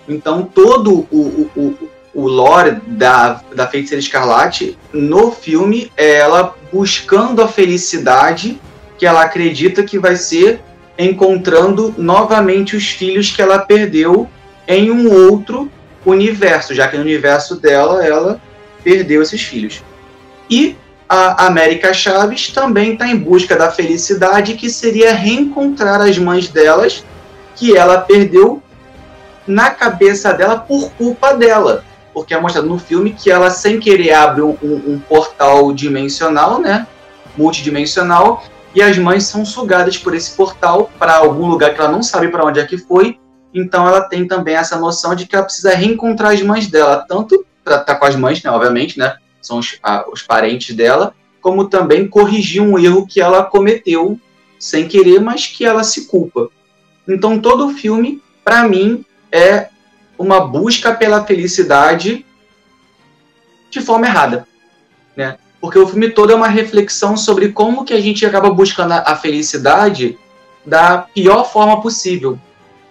Então 0.08 0.44
todo 0.44 1.08
o, 1.12 1.50
o, 1.56 1.90
o 2.14 2.28
lore 2.28 2.82
da, 2.88 3.42
da 3.56 3.68
Feiticeira 3.68 4.02
Escarlate 4.02 4.78
no 4.92 5.32
filme 5.32 5.92
é 5.96 6.16
ela 6.18 6.56
buscando 6.72 7.42
a 7.42 7.48
felicidade 7.48 8.60
que 8.98 9.06
ela 9.06 9.22
acredita 9.22 9.84
que 9.84 9.98
vai 9.98 10.16
ser 10.16 10.62
encontrando 10.98 11.94
novamente 11.98 12.76
os 12.76 12.90
filhos 12.90 13.32
que 13.32 13.42
ela 13.42 13.60
perdeu 13.60 14.28
em 14.68 14.92
um 14.92 15.12
outro 15.12 15.72
universo, 16.06 16.74
já 16.74 16.88
que 16.88 16.98
no 16.98 17.04
universo 17.04 17.56
dela 17.56 18.06
ela 18.06 18.42
perdeu 18.84 19.22
esses 19.22 19.42
filhos. 19.42 19.82
E 20.50 20.76
a 21.10 21.48
América 21.48 21.92
Chaves 21.94 22.50
também 22.50 22.94
está 22.94 23.08
em 23.08 23.18
busca 23.18 23.56
da 23.56 23.72
felicidade, 23.72 24.54
que 24.54 24.70
seria 24.70 25.14
reencontrar 25.14 26.00
as 26.02 26.18
mães 26.18 26.48
delas, 26.48 27.04
que 27.56 27.76
ela 27.76 28.00
perdeu 28.00 28.62
na 29.48 29.72
cabeça 29.72 30.32
dela 30.32 30.58
por 30.58 30.92
culpa 30.92 31.34
dela 31.34 31.84
porque 32.20 32.34
é 32.34 32.40
mostrado 32.40 32.68
no 32.68 32.78
filme 32.78 33.14
que 33.14 33.32
ela, 33.32 33.50
sem 33.50 33.80
querer, 33.80 34.12
abre 34.12 34.42
um, 34.42 34.58
um, 34.62 35.00
portal 35.08 35.72
dimensional, 35.72 36.60
né? 36.60 36.86
Multidimensional, 37.38 38.44
e 38.76 38.82
as 38.82 38.98
mães 38.98 39.24
são 39.24 39.46
sugadas 39.46 39.98
por 39.98 40.14
esse 40.14 40.36
portal 40.36 40.92
para 41.00 41.16
algum 41.16 41.48
lugar 41.48 41.74
que 41.74 41.80
ela 41.80 41.92
não 41.92 42.04
sabe 42.04 42.28
para 42.28 42.46
onde 42.46 42.60
é 42.60 42.66
que 42.66 42.78
foi. 42.78 43.18
Então 43.54 43.88
ela 43.88 44.02
tem 44.02 44.28
também 44.28 44.56
essa 44.56 44.78
noção 44.78 45.16
de 45.16 45.26
que 45.26 45.36
ela 45.36 45.46
precisa 45.46 45.74
reencontrar 45.74 46.34
as 46.34 46.42
mães 46.42 46.68
dela, 46.68 47.06
tanto 47.08 47.46
para 47.64 47.76
estar 47.76 47.94
tá 47.94 47.96
com 47.96 48.06
as 48.06 48.16
mães, 48.16 48.44
né, 48.44 48.52
obviamente, 48.52 49.00
né, 49.00 49.16
são 49.42 49.60
os, 49.60 49.78
a, 49.82 50.10
os 50.10 50.22
parentes 50.22 50.76
dela, 50.76 51.14
como 51.42 51.70
também 51.70 52.08
corrigir 52.08 52.62
um 52.62 52.78
erro 52.78 53.08
que 53.08 53.22
ela 53.22 53.44
cometeu 53.44 54.20
sem 54.60 54.88
querer, 54.88 55.22
mas 55.22 55.48
que 55.48 55.66
ela 55.66 55.84
se 55.84 56.06
culpa. 56.06 56.50
Então 57.08 57.40
todo 57.40 57.68
o 57.68 57.74
filme, 57.74 58.22
para 58.44 58.68
mim, 58.68 59.06
é 59.32 59.70
uma 60.18 60.42
busca 60.42 60.94
pela 60.94 61.24
felicidade 61.26 62.26
de 63.70 63.82
forma 63.82 64.06
errada, 64.06 64.48
né? 65.16 65.38
Porque 65.62 65.78
o 65.78 65.88
filme 65.88 66.10
todo 66.10 66.32
é 66.32 66.36
uma 66.36 66.48
reflexão 66.48 67.16
sobre 67.16 67.50
como 67.50 67.86
que 67.86 67.94
a 67.94 68.02
gente 68.02 68.26
acaba 68.26 68.50
buscando 68.50 68.94
a 68.94 69.16
felicidade 69.16 70.18
da 70.66 71.00
pior 71.00 71.44
forma 71.52 71.82
possível, 71.82 72.40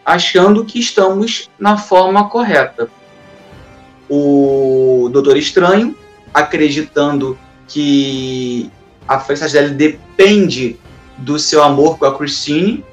achando 0.05 0.65
que 0.65 0.79
estamos 0.79 1.49
na 1.59 1.77
forma 1.77 2.29
correta. 2.29 2.91
O 4.09 5.09
Doutor 5.13 5.37
Estranho 5.37 5.97
acreditando 6.33 7.39
que 7.67 8.71
a 9.07 9.19
felicidade 9.19 9.75
dele 9.75 9.99
depende 9.99 10.77
do 11.17 11.39
seu 11.39 11.63
amor 11.63 11.99
com 11.99 12.05
a 12.07 12.17
Christine. 12.17 12.85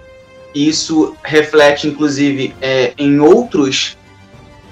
Isso 0.54 1.16
reflete, 1.24 1.88
inclusive, 1.88 2.54
é, 2.62 2.94
em 2.98 3.20
outros 3.20 3.98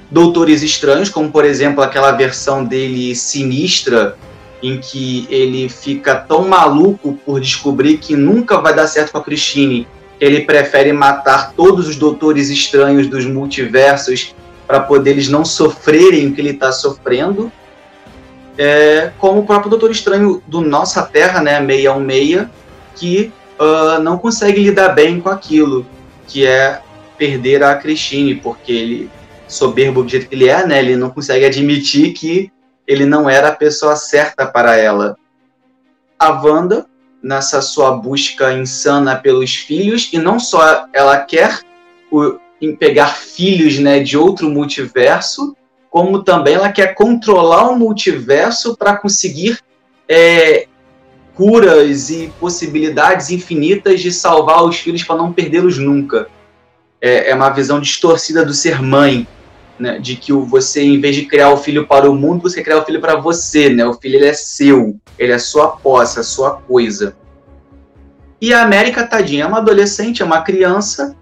Doutores 0.10 0.62
Estranhos, 0.62 1.10
como 1.10 1.32
por 1.32 1.44
exemplo 1.44 1.84
aquela 1.84 2.12
versão 2.12 2.64
dele 2.64 3.16
sinistra, 3.16 4.16
em 4.62 4.80
que 4.80 5.28
ele 5.30 5.68
fica 5.68 6.16
tão 6.16 6.48
maluco 6.48 7.20
por 7.26 7.42
descobrir 7.42 7.98
que 7.98 8.16
nunca 8.16 8.60
vai 8.60 8.76
dar 8.76 8.88
certo 8.88 9.12
com 9.12 9.18
a 9.18 9.24
Christine, 9.24 9.88
que 10.18 10.24
ele 10.24 10.42
prefere 10.42 10.94
matar 10.94 11.52
todos 11.54 11.88
os 11.88 11.96
Doutores 11.96 12.50
Estranhos 12.50 13.08
dos 13.08 13.26
multiversos 13.26 14.36
para 14.68 14.80
poder 14.80 15.12
eles 15.12 15.28
não 15.28 15.44
sofrerem 15.44 16.28
o 16.28 16.34
que 16.34 16.40
ele 16.40 16.52
está 16.52 16.72
sofrendo. 16.72 17.52
É, 18.58 19.12
como 19.18 19.42
o 19.42 19.46
próprio 19.46 19.70
Doutor 19.70 19.92
Estranho 19.92 20.42
do 20.48 20.62
Nossa 20.62 21.04
Terra, 21.04 21.42
né, 21.42 21.60
616, 21.60 22.48
que 22.96 23.32
uh, 23.60 24.02
não 24.02 24.18
consegue 24.18 24.62
lidar 24.62 24.90
bem 24.90 25.20
com 25.20 25.30
aquilo, 25.30 25.86
que 26.28 26.46
é 26.46 26.80
perder 27.18 27.64
a 27.64 27.76
Christine, 27.76 28.36
porque 28.36 28.72
ele 28.72 29.12
soberbo 29.48 30.04
do 30.04 30.10
jeito 30.10 30.28
que 30.28 30.36
ele 30.36 30.50
é, 30.50 30.66
né? 30.66 30.80
Ele 30.80 30.96
não 30.96 31.10
consegue 31.10 31.46
admitir 31.46 32.14
que 32.14 32.52
ele 32.88 33.06
não 33.06 33.30
era 33.30 33.50
a 33.50 33.56
pessoa 33.56 33.96
certa 33.96 34.46
para 34.46 34.78
ela. 34.78 35.16
A 36.20 36.32
Wanda, 36.32 36.86
nessa 37.22 37.62
sua 37.62 37.92
busca 37.92 38.54
insana 38.54 39.16
pelos 39.16 39.56
filhos, 39.56 40.10
e 40.12 40.18
não 40.18 40.40
só 40.40 40.88
ela 40.92 41.18
quer 41.20 41.60
o, 42.12 42.38
pegar 42.78 43.16
filhos 43.16 43.80
né, 43.80 44.00
de 44.00 44.18
outro 44.18 44.50
multiverso, 44.50 45.56
como 45.94 46.24
também 46.24 46.56
ela 46.56 46.72
quer 46.72 46.96
controlar 46.96 47.70
o 47.70 47.78
multiverso 47.78 48.76
para 48.76 48.98
conseguir 48.98 49.60
é, 50.10 50.66
curas 51.36 52.10
e 52.10 52.34
possibilidades 52.40 53.30
infinitas 53.30 54.02
de 54.02 54.12
salvar 54.12 54.64
os 54.64 54.78
filhos 54.78 55.04
para 55.04 55.18
não 55.18 55.32
perdê-los 55.32 55.78
nunca. 55.78 56.28
É, 57.00 57.30
é 57.30 57.36
uma 57.36 57.52
visão 57.52 57.80
distorcida 57.80 58.44
do 58.44 58.56
ser 58.56 58.82
mãe, 58.82 59.28
né, 59.78 60.00
de 60.00 60.16
que 60.16 60.34
você, 60.34 60.82
em 60.82 61.00
vez 61.00 61.16
de 61.16 61.28
criar 61.28 61.52
o 61.52 61.58
filho 61.58 61.86
para 61.86 62.10
o 62.10 62.16
mundo, 62.16 62.42
você 62.42 62.64
cria 62.64 62.80
o 62.80 62.84
filho 62.84 63.00
para 63.00 63.18
você, 63.18 63.70
né? 63.70 63.86
O 63.86 63.94
filho 63.94 64.16
ele 64.16 64.26
é 64.26 64.34
seu, 64.34 65.00
ele 65.20 65.32
é 65.32 65.38
sua 65.38 65.78
posse, 65.78 66.20
a 66.20 66.24
sua 66.24 66.54
coisa. 66.54 67.16
E 68.42 68.52
a 68.52 68.64
América, 68.64 69.06
tadinha, 69.06 69.44
é 69.44 69.48
uma 69.48 69.60
adolescente, 69.60 70.24
é 70.24 70.26
uma 70.26 70.42
criança 70.42 71.16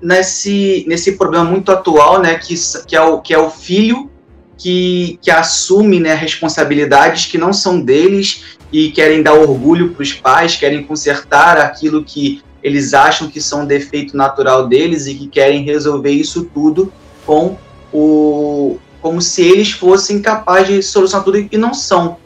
nesse, 0.00 0.84
nesse 0.88 1.12
problema 1.12 1.44
muito 1.44 1.70
atual, 1.70 2.20
né, 2.20 2.34
que, 2.36 2.54
que, 2.86 2.96
é, 2.96 3.00
o, 3.00 3.20
que 3.20 3.34
é 3.34 3.38
o 3.38 3.50
filho 3.50 4.10
que, 4.56 5.18
que 5.22 5.30
assume 5.30 6.00
né, 6.00 6.14
responsabilidades 6.14 7.26
que 7.26 7.38
não 7.38 7.52
são 7.52 7.80
deles 7.80 8.58
e 8.72 8.90
querem 8.90 9.22
dar 9.22 9.34
orgulho 9.34 9.90
para 9.90 10.02
os 10.02 10.12
pais, 10.12 10.56
querem 10.56 10.82
consertar 10.84 11.58
aquilo 11.58 12.04
que 12.04 12.42
eles 12.62 12.92
acham 12.92 13.28
que 13.28 13.40
são 13.40 13.66
defeito 13.66 14.16
natural 14.16 14.68
deles 14.68 15.06
e 15.06 15.14
que 15.14 15.26
querem 15.26 15.64
resolver 15.64 16.10
isso 16.10 16.44
tudo 16.52 16.92
com 17.24 17.56
o, 17.92 18.78
como 19.00 19.20
se 19.20 19.42
eles 19.42 19.70
fossem 19.70 20.20
capazes 20.20 20.68
de 20.68 20.82
solucionar 20.82 21.24
tudo 21.24 21.38
e 21.38 21.56
não 21.56 21.72
são, 21.72 22.18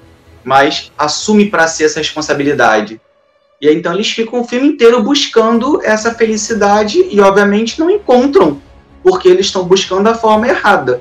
mas 0.43 0.93
assume 0.99 1.47
para 1.49 1.69
si 1.69 1.85
essa 1.85 2.01
responsabilidade. 2.01 3.01
E 3.61 3.69
aí, 3.69 3.77
então 3.77 3.93
eles 3.95 4.11
ficam 4.11 4.41
o 4.41 4.45
filme 4.45 4.69
inteiro 4.69 5.03
buscando 5.03 5.81
essa 5.83 6.15
felicidade 6.15 7.07
e, 7.11 7.21
obviamente, 7.21 7.79
não 7.79 7.89
encontram, 7.89 8.61
porque 9.03 9.29
eles 9.29 9.47
estão 9.47 9.65
buscando 9.65 10.09
a 10.09 10.15
forma 10.15 10.49
errada. 10.49 11.01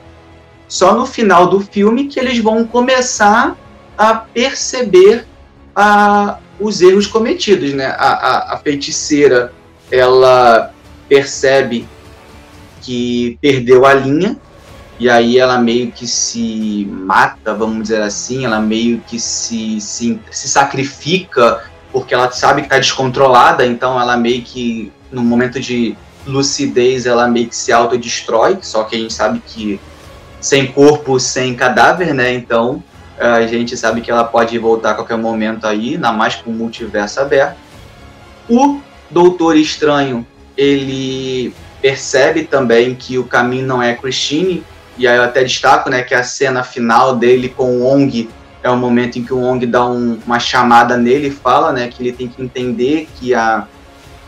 Só 0.67 0.95
no 0.95 1.05
final 1.05 1.47
do 1.47 1.59
filme 1.59 2.07
que 2.07 2.19
eles 2.19 2.39
vão 2.39 2.65
começar 2.65 3.57
a 3.97 4.13
perceber 4.15 5.25
a, 5.75 6.37
os 6.59 6.81
erros 6.81 7.07
cometidos, 7.07 7.73
né? 7.73 7.87
A, 7.97 8.11
a, 8.11 8.53
a 8.53 8.57
feiticeira, 8.57 9.53
ela 9.91 10.73
percebe 11.07 11.87
que 12.81 13.37
perdeu 13.41 13.85
a 13.85 13.93
linha 13.93 14.37
e 14.99 15.09
aí 15.09 15.37
ela 15.37 15.57
meio 15.57 15.91
que 15.91 16.07
se 16.07 16.87
mata, 16.89 17.53
vamos 17.53 17.83
dizer 17.83 18.01
assim, 18.01 18.45
ela 18.45 18.59
meio 18.59 19.01
que 19.01 19.19
se, 19.19 19.81
se, 19.81 20.19
se 20.31 20.47
sacrifica 20.47 21.63
porque 21.93 22.13
ela 22.13 22.29
sabe 22.31 22.61
que 22.61 22.65
está 22.65 22.79
descontrolada, 22.79 23.65
então 23.65 24.01
ela 24.01 24.17
meio 24.17 24.41
que, 24.41 24.91
no 25.11 25.23
momento 25.23 25.59
de 25.59 25.95
lucidez, 26.25 27.05
ela 27.05 27.27
meio 27.27 27.47
que 27.47 27.55
se 27.55 27.71
autodestrói, 27.71 28.57
só 28.61 28.83
que 28.83 28.95
a 28.95 28.99
gente 28.99 29.13
sabe 29.13 29.41
que 29.45 29.79
sem 30.41 30.65
corpo, 30.71 31.19
sem 31.19 31.55
cadáver, 31.55 32.13
né? 32.13 32.33
Então 32.33 32.83
a 33.17 33.45
gente 33.45 33.77
sabe 33.77 34.01
que 34.01 34.09
ela 34.09 34.23
pode 34.23 34.57
voltar 34.57 34.91
a 34.91 34.93
qualquer 34.95 35.17
momento 35.17 35.67
aí, 35.67 35.93
ainda 35.93 36.11
mais 36.11 36.35
com 36.35 36.49
o 36.49 36.53
multiverso 36.53 37.21
aberto. 37.21 37.55
O 38.49 38.79
Doutor 39.09 39.55
Estranho, 39.55 40.25
ele 40.57 41.53
percebe 41.79 42.43
também 42.43 42.95
que 42.95 43.19
o 43.19 43.23
caminho 43.23 43.67
não 43.67 43.83
é 43.83 43.93
Christine, 43.93 44.63
e 44.97 45.07
aí 45.07 45.15
eu 45.15 45.23
até 45.23 45.43
destaco, 45.43 45.89
né, 45.89 46.01
que 46.01 46.15
a 46.15 46.23
cena 46.23 46.63
final 46.63 47.15
dele 47.15 47.49
com 47.49 47.81
o 47.81 47.85
Ong 47.85 48.29
é 48.63 48.69
o 48.69 48.77
momento 48.77 49.19
em 49.19 49.23
que 49.23 49.33
o 49.33 49.41
Ong 49.41 49.65
dá 49.65 49.85
um, 49.85 50.19
uma 50.25 50.39
chamada 50.39 50.97
nele 50.97 51.27
e 51.27 51.31
fala, 51.31 51.71
né, 51.73 51.89
que 51.89 52.01
ele 52.01 52.13
tem 52.13 52.27
que 52.27 52.41
entender 52.41 53.07
que 53.19 53.33
a 53.33 53.67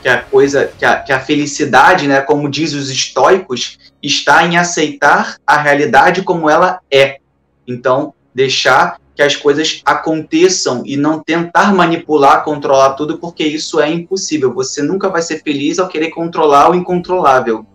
que 0.02 0.10
a 0.10 0.22
coisa, 0.22 0.72
que 0.78 0.86
a, 0.86 1.00
que 1.00 1.12
a 1.12 1.20
felicidade, 1.20 2.08
né, 2.08 2.22
como 2.22 2.48
diz 2.48 2.76
os 2.76 2.92
estoicos, 2.92 3.80
está 4.04 4.46
em 4.46 4.56
aceitar 4.56 5.38
a 5.48 5.58
realidade 5.58 6.22
como 6.22 6.48
ela 6.48 6.80
é. 6.92 7.18
Então, 7.68 8.14
deixar 8.32 9.00
que 9.16 9.24
as 9.24 9.36
coisas 9.36 9.82
aconteçam 9.84 10.84
e 10.86 10.96
não 10.96 11.24
tentar 11.24 11.74
manipular, 11.74 12.44
controlar 12.44 12.92
tudo, 12.92 13.18
porque 13.18 13.44
isso 13.44 13.80
é 13.80 13.90
impossível. 13.90 14.54
Você 14.54 14.84
nunca 14.84 15.10
vai 15.10 15.24
ser 15.24 15.42
feliz 15.42 15.80
ao 15.80 15.88
querer 15.88 16.12
controlar 16.12 16.70
o 16.70 16.76
incontrolável. 16.76 17.66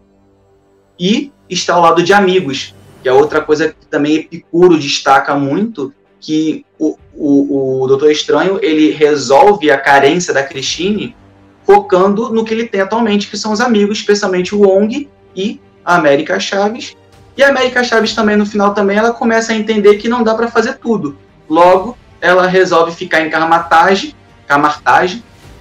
E 0.96 1.32
está 1.48 1.74
ao 1.74 1.82
lado 1.82 2.00
de 2.00 2.12
amigos, 2.12 2.76
que 3.02 3.08
é 3.08 3.12
outra 3.12 3.40
coisa 3.40 3.70
que 3.70 3.86
também 3.86 4.14
Epicuro 4.14 4.78
destaca 4.78 5.34
muito, 5.34 5.92
que 6.20 6.64
o, 6.78 6.96
o, 7.14 7.82
o 7.82 7.86
Doutor 7.86 8.10
Estranho 8.10 8.58
ele 8.62 8.90
resolve 8.90 9.70
a 9.70 9.78
carência 9.78 10.34
da 10.34 10.42
Christine 10.42 11.16
focando 11.64 12.32
no 12.32 12.44
que 12.44 12.52
ele 12.52 12.66
tem 12.66 12.80
atualmente, 12.80 13.28
que 13.28 13.36
são 13.36 13.52
os 13.52 13.60
amigos, 13.60 13.98
especialmente 13.98 14.54
o 14.54 14.60
Wong 14.60 15.08
e 15.34 15.60
a 15.84 15.94
América 15.94 16.38
Chaves. 16.38 16.96
E 17.36 17.42
a 17.42 17.48
América 17.48 17.84
Chaves 17.84 18.14
também, 18.14 18.36
no 18.36 18.44
final, 18.44 18.74
também 18.74 18.96
ela 18.96 19.12
começa 19.12 19.52
a 19.52 19.56
entender 19.56 19.96
que 19.96 20.08
não 20.08 20.22
dá 20.22 20.34
para 20.34 20.50
fazer 20.50 20.74
tudo. 20.74 21.16
Logo, 21.48 21.96
ela 22.20 22.46
resolve 22.46 22.92
ficar 22.92 23.22
em 23.22 23.30
Carmatage, 23.30 24.14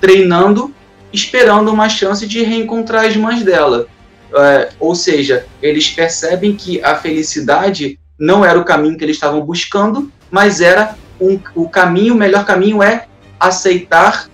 treinando, 0.01 0.73
esperando 1.13 1.71
uma 1.71 1.87
chance 1.87 2.27
de 2.27 2.43
reencontrar 2.43 3.05
as 3.05 3.15
mães 3.15 3.43
dela. 3.43 3.87
É, 4.33 4.69
ou 4.79 4.93
seja, 4.93 5.45
eles 5.61 5.89
percebem 5.89 6.55
que 6.55 6.83
a 6.83 6.95
felicidade 6.95 7.99
não 8.19 8.43
era 8.43 8.59
o 8.59 8.65
caminho 8.65 8.97
que 8.97 9.03
eles 9.03 9.15
estavam 9.15 9.41
buscando, 9.41 10.11
mas 10.31 10.61
era 10.61 10.95
um, 11.19 11.39
o 11.55 11.69
caminho, 11.69 12.13
o 12.13 12.17
melhor 12.17 12.45
caminho 12.45 12.81
é 12.81 13.05
aceitar 13.39 14.29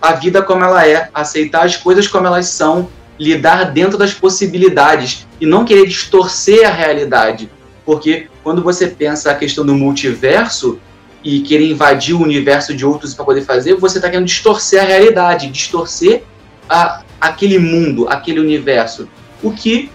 a 0.00 0.12
vida 0.12 0.42
como 0.42 0.64
ela 0.64 0.86
é, 0.86 1.08
aceitar 1.12 1.64
as 1.64 1.76
coisas 1.76 2.06
como 2.06 2.26
elas 2.26 2.46
são, 2.46 2.88
lidar 3.18 3.72
dentro 3.72 3.98
das 3.98 4.14
possibilidades 4.14 5.26
e 5.40 5.46
não 5.46 5.64
querer 5.64 5.86
distorcer 5.86 6.66
a 6.66 6.72
realidade. 6.72 7.50
Porque 7.84 8.28
quando 8.44 8.62
você 8.62 8.86
pensa 8.86 9.30
a 9.30 9.34
questão 9.34 9.66
do 9.66 9.74
multiverso 9.74 10.78
e 11.24 11.40
querer 11.40 11.68
invadir 11.68 12.14
o 12.14 12.22
universo 12.22 12.74
de 12.74 12.86
outros 12.86 13.12
para 13.14 13.24
poder 13.24 13.42
fazer, 13.42 13.74
você 13.74 13.98
está 13.98 14.08
querendo 14.08 14.26
distorcer 14.26 14.80
a 14.80 14.84
realidade, 14.84 15.50
distorcer 15.50 16.22
a, 16.68 17.02
aquele 17.20 17.58
mundo, 17.58 18.08
aquele 18.08 18.38
universo. 18.38 19.08
O 19.42 19.50
que 19.50 19.90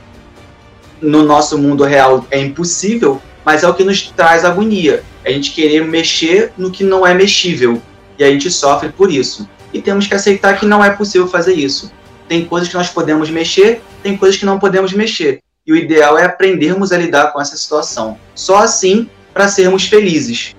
no 1.02 1.24
nosso 1.24 1.58
mundo 1.58 1.84
real 1.84 2.26
é 2.30 2.40
impossível, 2.40 3.22
mas 3.46 3.64
é 3.64 3.68
o 3.68 3.74
que 3.74 3.84
nos 3.84 4.04
traz 4.04 4.46
agonia. 4.46 5.04
É 5.24 5.30
a 5.30 5.34
gente 5.34 5.52
querer 5.52 5.86
mexer 5.86 6.52
no 6.58 6.72
que 6.72 6.84
não 6.84 7.06
é 7.06 7.14
mexível. 7.14 7.82
E 8.18 8.24
a 8.24 8.30
gente 8.30 8.50
sofre 8.52 8.90
por 8.90 9.12
isso 9.12 9.48
e 9.74 9.82
temos 9.82 10.08
que 10.08 10.14
aceitar 10.14 10.58
que 10.58 10.66
não 10.66 10.86
é 10.86 10.92
possível 10.92 11.28
fazer 11.28 11.56
isso. 11.56 11.92
Tem 12.28 12.46
coisas 12.46 12.70
que 12.70 12.76
nós 12.76 12.90
podemos 12.90 13.30
mexer, 13.30 13.82
tem 14.04 14.16
coisas 14.16 14.38
que 14.38 14.46
não 14.46 14.60
podemos 14.60 14.94
mexer. 14.94 15.40
E 15.66 15.74
o 15.74 15.76
ideal 15.76 16.18
é 16.18 16.26
aprendermos 16.26 16.92
a 16.92 16.98
lidar 16.98 17.34
com 17.34 17.42
essa 17.42 17.58
situação. 17.58 18.18
Só 18.36 18.58
assim 18.58 19.10
para 19.34 19.48
sermos 19.48 19.88
felizes. 19.88 20.56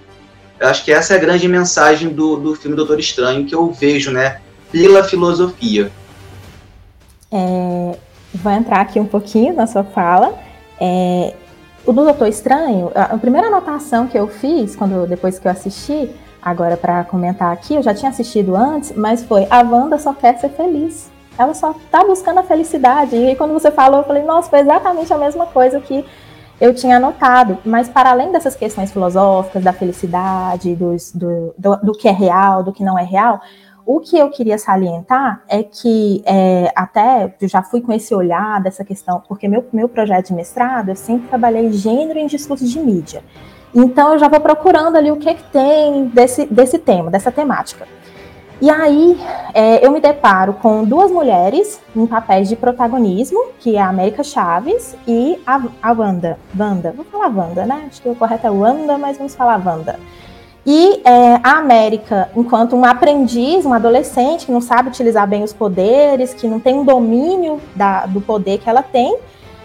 Eu 0.58 0.68
acho 0.68 0.84
que 0.84 0.92
essa 0.92 1.14
é 1.14 1.16
a 1.16 1.20
grande 1.20 1.46
mensagem 1.46 2.08
do, 2.08 2.36
do 2.36 2.54
filme 2.54 2.76
Doutor 2.76 2.98
Estranho 2.98 3.46
que 3.46 3.54
eu 3.54 3.70
vejo, 3.70 4.10
né? 4.10 4.40
Pela 4.72 5.04
filosofia. 5.04 5.90
É, 7.30 7.96
vou 8.34 8.52
entrar 8.52 8.80
aqui 8.80 8.98
um 8.98 9.06
pouquinho 9.06 9.54
na 9.54 9.66
sua 9.66 9.84
fala. 9.84 10.38
É, 10.80 11.34
o 11.86 11.92
do 11.92 12.04
Doutor 12.04 12.28
Estranho, 12.28 12.90
a, 12.94 13.16
primeira 13.18 13.48
anotação 13.48 14.06
que 14.06 14.18
eu 14.18 14.26
fiz 14.26 14.74
quando 14.74 15.06
depois 15.06 15.38
que 15.38 15.46
eu 15.46 15.52
assisti 15.52 16.10
agora 16.40 16.76
para 16.76 17.04
comentar 17.04 17.52
aqui, 17.52 17.74
eu 17.74 17.82
já 17.82 17.94
tinha 17.94 18.10
assistido 18.10 18.56
antes, 18.56 18.92
mas 18.96 19.22
foi 19.22 19.46
a 19.50 19.60
Wanda 19.60 19.98
só 19.98 20.12
quer 20.12 20.38
ser 20.38 20.50
feliz. 20.50 21.10
Ela 21.38 21.52
só 21.52 21.74
tá 21.90 22.04
buscando 22.04 22.38
a 22.38 22.42
felicidade. 22.42 23.16
E 23.16 23.28
aí, 23.28 23.36
quando 23.36 23.52
você 23.52 23.70
falou, 23.70 24.00
eu 24.00 24.04
falei, 24.04 24.22
nossa, 24.22 24.48
foi 24.48 24.60
exatamente 24.60 25.12
a 25.12 25.18
mesma 25.18 25.46
coisa 25.46 25.80
que 25.80 26.04
eu 26.60 26.72
tinha 26.74 26.96
anotado. 26.96 27.58
Mas 27.64 27.88
para 27.88 28.10
além 28.10 28.30
dessas 28.30 28.54
questões 28.54 28.92
filosóficas, 28.92 29.62
da 29.62 29.72
felicidade, 29.72 30.76
dos, 30.76 31.12
do, 31.12 31.54
do, 31.58 31.76
do, 31.76 31.92
que 31.92 32.08
é 32.08 32.12
real, 32.12 32.62
do 32.62 32.72
que 32.72 32.84
não 32.84 32.98
é 32.98 33.04
real, 33.04 33.40
o 33.86 34.00
que 34.00 34.18
eu 34.18 34.30
queria 34.30 34.58
salientar 34.58 35.42
é 35.48 35.62
que 35.62 36.22
é, 36.24 36.72
até 36.74 37.34
eu 37.40 37.48
já 37.48 37.62
fui 37.62 37.80
com 37.80 37.92
esse 37.92 38.14
olhar 38.14 38.62
dessa 38.62 38.84
questão, 38.84 39.22
porque 39.28 39.46
meu, 39.46 39.64
meu 39.72 39.88
projeto 39.88 40.28
de 40.28 40.34
mestrado, 40.34 40.88
eu 40.88 40.96
sempre 40.96 41.28
trabalhei 41.28 41.70
gênero 41.72 42.18
em 42.18 42.26
discurso 42.26 42.64
de 42.64 42.78
mídia. 42.78 43.22
Então 43.74 44.12
eu 44.12 44.18
já 44.18 44.28
vou 44.28 44.40
procurando 44.40 44.96
ali 44.96 45.10
o 45.10 45.16
que, 45.16 45.34
que 45.34 45.44
tem 45.50 46.06
desse, 46.06 46.46
desse 46.46 46.78
tema, 46.78 47.10
dessa 47.10 47.30
temática. 47.30 47.86
E 48.60 48.70
aí 48.70 49.20
é, 49.52 49.84
eu 49.84 49.90
me 49.90 50.00
deparo 50.00 50.54
com 50.54 50.84
duas 50.84 51.10
mulheres 51.10 51.80
em 51.94 52.06
papéis 52.06 52.48
de 52.48 52.56
protagonismo, 52.56 53.48
que 53.58 53.76
é 53.76 53.80
a 53.80 53.88
América 53.88 54.22
Chaves 54.22 54.96
e 55.06 55.38
a, 55.44 55.60
a 55.82 55.92
Wanda. 55.92 56.38
Wanda, 56.58 56.92
vou 56.92 57.04
falar 57.04 57.28
Wanda, 57.28 57.66
né? 57.66 57.84
Acho 57.88 58.00
que 58.00 58.08
o 58.08 58.14
correto 58.14 58.46
é 58.46 58.50
Wanda, 58.50 58.96
mas 58.96 59.18
vamos 59.18 59.34
falar 59.34 59.60
Wanda. 59.66 59.98
E 60.66 61.02
é, 61.04 61.40
a 61.42 61.58
América, 61.58 62.30
enquanto 62.34 62.74
um 62.74 62.84
aprendiz, 62.84 63.66
um 63.66 63.74
adolescente 63.74 64.46
que 64.46 64.52
não 64.52 64.60
sabe 64.60 64.88
utilizar 64.88 65.28
bem 65.28 65.42
os 65.42 65.52
poderes, 65.52 66.32
que 66.32 66.48
não 66.48 66.58
tem 66.58 66.74
um 66.74 66.84
domínio 66.84 67.60
da, 67.76 68.06
do 68.06 68.20
poder 68.20 68.58
que 68.58 68.68
ela 68.68 68.82
tem, 68.82 69.18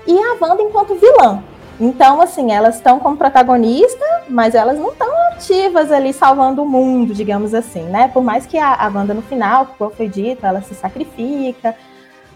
e 0.05 0.17
a 0.17 0.35
Wanda 0.41 0.61
enquanto 0.61 0.95
vilã, 0.95 1.41
então, 1.79 2.19
assim, 2.19 2.51
elas 2.51 2.75
estão 2.75 2.99
como 2.99 3.15
protagonista, 3.15 4.05
mas 4.27 4.53
elas 4.53 4.77
não 4.77 4.89
estão 4.89 5.09
ativas 5.29 5.91
ali 5.91 6.11
salvando 6.11 6.61
o 6.61 6.67
mundo, 6.67 7.13
digamos 7.13 7.53
assim, 7.53 7.83
né? 7.83 8.09
Por 8.09 8.21
mais 8.21 8.45
que 8.45 8.57
a, 8.57 8.73
a 8.73 8.87
Wanda 8.89 9.13
no 9.13 9.21
final, 9.21 9.67
como 9.77 9.89
foi 9.89 10.09
dito, 10.09 10.45
ela 10.45 10.61
se 10.61 10.75
sacrifica, 10.75 11.73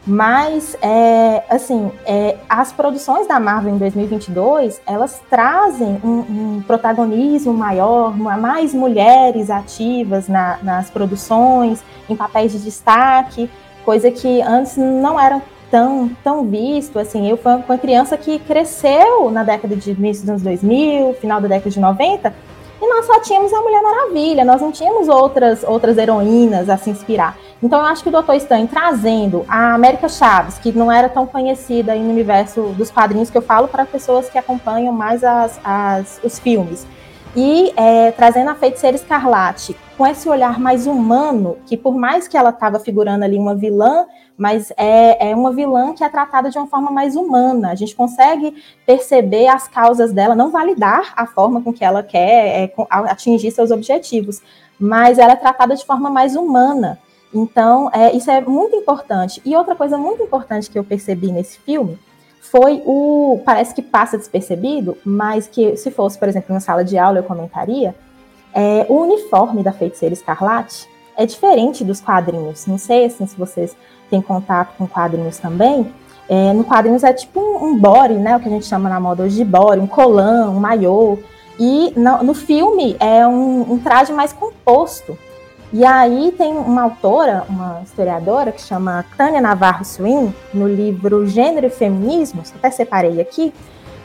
mas, 0.05 0.75
é, 0.81 1.43
assim, 1.49 1.89
é, 2.05 2.35
as 2.49 2.73
produções 2.73 3.25
da 3.25 3.39
Marvel 3.39 3.73
em 3.73 3.77
2022, 3.77 4.81
elas 4.85 5.21
trazem 5.29 5.97
um, 6.03 6.57
um 6.57 6.63
protagonismo 6.67 7.53
maior, 7.53 8.15
mais 8.17 8.73
mulheres 8.73 9.49
ativas 9.49 10.27
na, 10.27 10.59
nas 10.61 10.89
produções, 10.89 11.81
em 12.09 12.17
papéis 12.17 12.51
de 12.51 12.59
destaque, 12.59 13.49
coisa 13.85 14.11
que 14.11 14.41
antes 14.41 14.75
não 14.75 15.17
era 15.17 15.41
tão, 15.71 16.11
tão 16.21 16.45
visto, 16.45 16.99
assim, 16.99 17.29
eu 17.29 17.37
fui 17.37 17.51
uma 17.51 17.77
criança 17.77 18.17
que 18.17 18.39
cresceu 18.39 19.31
na 19.31 19.43
década 19.43 19.75
de 19.75 19.91
início 19.91 20.23
dos 20.23 20.29
anos 20.29 20.41
2000, 20.43 21.13
final 21.15 21.39
da 21.39 21.47
década 21.47 21.69
de 21.69 21.79
90, 21.79 22.33
e 22.83 22.89
nós 22.89 23.05
só 23.05 23.17
tínhamos 23.21 23.53
a 23.53 23.61
Mulher 23.61 23.81
Maravilha, 23.81 24.43
nós 24.43 24.61
não 24.61 24.69
tínhamos 24.69 25.07
outras, 25.07 25.63
outras 25.63 25.97
heroínas 25.97 26.69
a 26.69 26.75
se 26.75 26.89
inspirar. 26.89 27.37
Então 27.61 27.79
eu 27.79 27.85
acho 27.85 28.03
que 28.03 28.09
o 28.09 28.11
Doutor 28.11 28.35
Estranho 28.35 28.67
trazendo 28.67 29.45
a 29.47 29.73
América 29.73 30.09
Chaves, 30.09 30.57
que 30.57 30.73
não 30.73 30.91
era 30.91 31.07
tão 31.07 31.25
conhecida 31.25 31.95
no 31.95 32.09
universo 32.09 32.73
dos 32.77 32.91
quadrinhos, 32.91 33.29
que 33.29 33.37
eu 33.37 33.41
falo 33.41 33.69
para 33.69 33.85
pessoas 33.85 34.29
que 34.29 34.37
acompanham 34.37 34.91
mais 34.91 35.23
as, 35.23 35.57
as, 35.63 36.19
os 36.21 36.37
filmes, 36.39 36.85
e 37.33 37.71
é, 37.77 38.11
trazendo 38.11 38.49
a 38.49 38.55
Feiticeira 38.55 38.97
Escarlate 38.97 39.77
com 39.97 40.07
esse 40.07 40.27
olhar 40.27 40.59
mais 40.59 40.87
humano, 40.87 41.57
que 41.65 41.77
por 41.77 41.95
mais 41.95 42.27
que 42.27 42.35
ela 42.35 42.49
estava 42.49 42.79
figurando 42.79 43.23
ali 43.23 43.37
uma 43.37 43.55
vilã, 43.55 44.05
mas 44.37 44.71
é, 44.75 45.31
é 45.31 45.35
uma 45.35 45.51
vilã 45.51 45.93
que 45.93 46.03
é 46.03 46.09
tratada 46.09 46.49
de 46.49 46.57
uma 46.57 46.67
forma 46.67 46.91
mais 46.91 47.15
humana. 47.15 47.71
A 47.71 47.75
gente 47.75 47.95
consegue 47.95 48.55
perceber 48.85 49.47
as 49.47 49.67
causas 49.67 50.11
dela, 50.11 50.35
não 50.35 50.49
validar 50.49 51.13
a 51.15 51.25
forma 51.27 51.61
com 51.61 51.71
que 51.71 51.85
ela 51.85 52.01
quer 52.01 52.63
é, 52.63 52.73
atingir 52.89 53.51
seus 53.51 53.69
objetivos, 53.69 54.41
mas 54.79 55.19
ela 55.19 55.33
é 55.33 55.35
tratada 55.35 55.75
de 55.75 55.85
forma 55.85 56.09
mais 56.09 56.35
humana. 56.35 56.99
Então, 57.33 57.89
é, 57.93 58.15
isso 58.15 58.29
é 58.29 58.41
muito 58.41 58.75
importante. 58.75 59.41
E 59.45 59.55
outra 59.55 59.75
coisa 59.75 59.97
muito 59.97 60.23
importante 60.23 60.69
que 60.69 60.77
eu 60.77 60.83
percebi 60.83 61.31
nesse 61.31 61.59
filme 61.59 61.97
foi 62.41 62.83
o. 62.85 63.41
Parece 63.45 63.73
que 63.73 63.81
passa 63.81 64.17
despercebido, 64.17 64.97
mas 65.03 65.47
que 65.47 65.75
se 65.75 65.89
fosse, 65.89 66.17
por 66.17 66.27
exemplo, 66.27 66.53
na 66.53 66.59
sala 66.59 66.83
de 66.83 66.97
aula 66.97 67.19
eu 67.19 67.23
comentaria. 67.23 67.95
É, 68.53 68.85
o 68.89 69.01
uniforme 69.01 69.63
da 69.63 69.71
feiticeira 69.71 70.13
escarlate 70.13 70.87
é 71.17 71.25
diferente 71.25 71.83
dos 71.83 71.99
quadrinhos. 71.99 72.65
Não 72.65 72.77
sei 72.77 73.05
assim, 73.05 73.25
se 73.25 73.35
vocês 73.35 73.75
têm 74.09 74.21
contato 74.21 74.75
com 74.77 74.87
quadrinhos 74.87 75.37
também. 75.37 75.91
É, 76.29 76.53
no 76.53 76.63
quadrinhos 76.63 77.03
é 77.03 77.13
tipo 77.13 77.39
um, 77.39 77.65
um 77.65 77.77
body, 77.77 78.15
né? 78.15 78.35
O 78.35 78.39
que 78.39 78.47
a 78.47 78.51
gente 78.51 78.65
chama 78.65 78.89
na 78.89 78.99
moda 78.99 79.23
hoje 79.23 79.37
de 79.37 79.45
body, 79.45 79.79
um 79.79 79.87
colã, 79.87 80.49
um 80.49 80.59
maiô. 80.59 81.17
E 81.59 81.93
no, 81.95 82.23
no 82.23 82.33
filme 82.33 82.95
é 82.99 83.27
um, 83.27 83.73
um 83.73 83.79
traje 83.79 84.11
mais 84.11 84.33
composto. 84.33 85.17
E 85.71 85.83
aí 85.83 86.31
tem 86.37 86.53
uma 86.53 86.83
autora, 86.83 87.45
uma 87.49 87.81
historiadora, 87.83 88.51
que 88.51 88.61
chama 88.61 89.03
Tânia 89.17 89.41
Navarro 89.41 89.83
Swin, 89.83 90.31
no 90.53 90.67
livro 90.67 91.25
Gênero 91.25 91.65
e 91.65 91.69
Feminismo, 91.71 92.43
até 92.55 92.69
separei 92.69 93.19
aqui, 93.19 93.51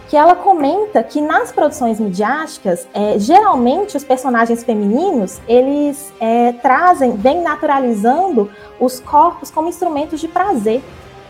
que 0.09 0.16
ela 0.16 0.35
comenta 0.35 1.03
que 1.03 1.21
nas 1.21 1.53
produções 1.53 2.01
midiáticas, 2.01 2.88
é, 2.94 3.18
geralmente 3.18 3.97
os 3.97 4.03
personagens 4.03 4.64
femininos, 4.64 5.38
eles 5.47 6.12
é, 6.18 6.53
trazem, 6.53 7.12
vêm 7.12 7.42
naturalizando 7.42 8.51
os 8.81 9.01
corpos 9.01 9.51
como 9.51 9.68
instrumentos 9.68 10.18
de 10.18 10.27
prazer. 10.27 10.83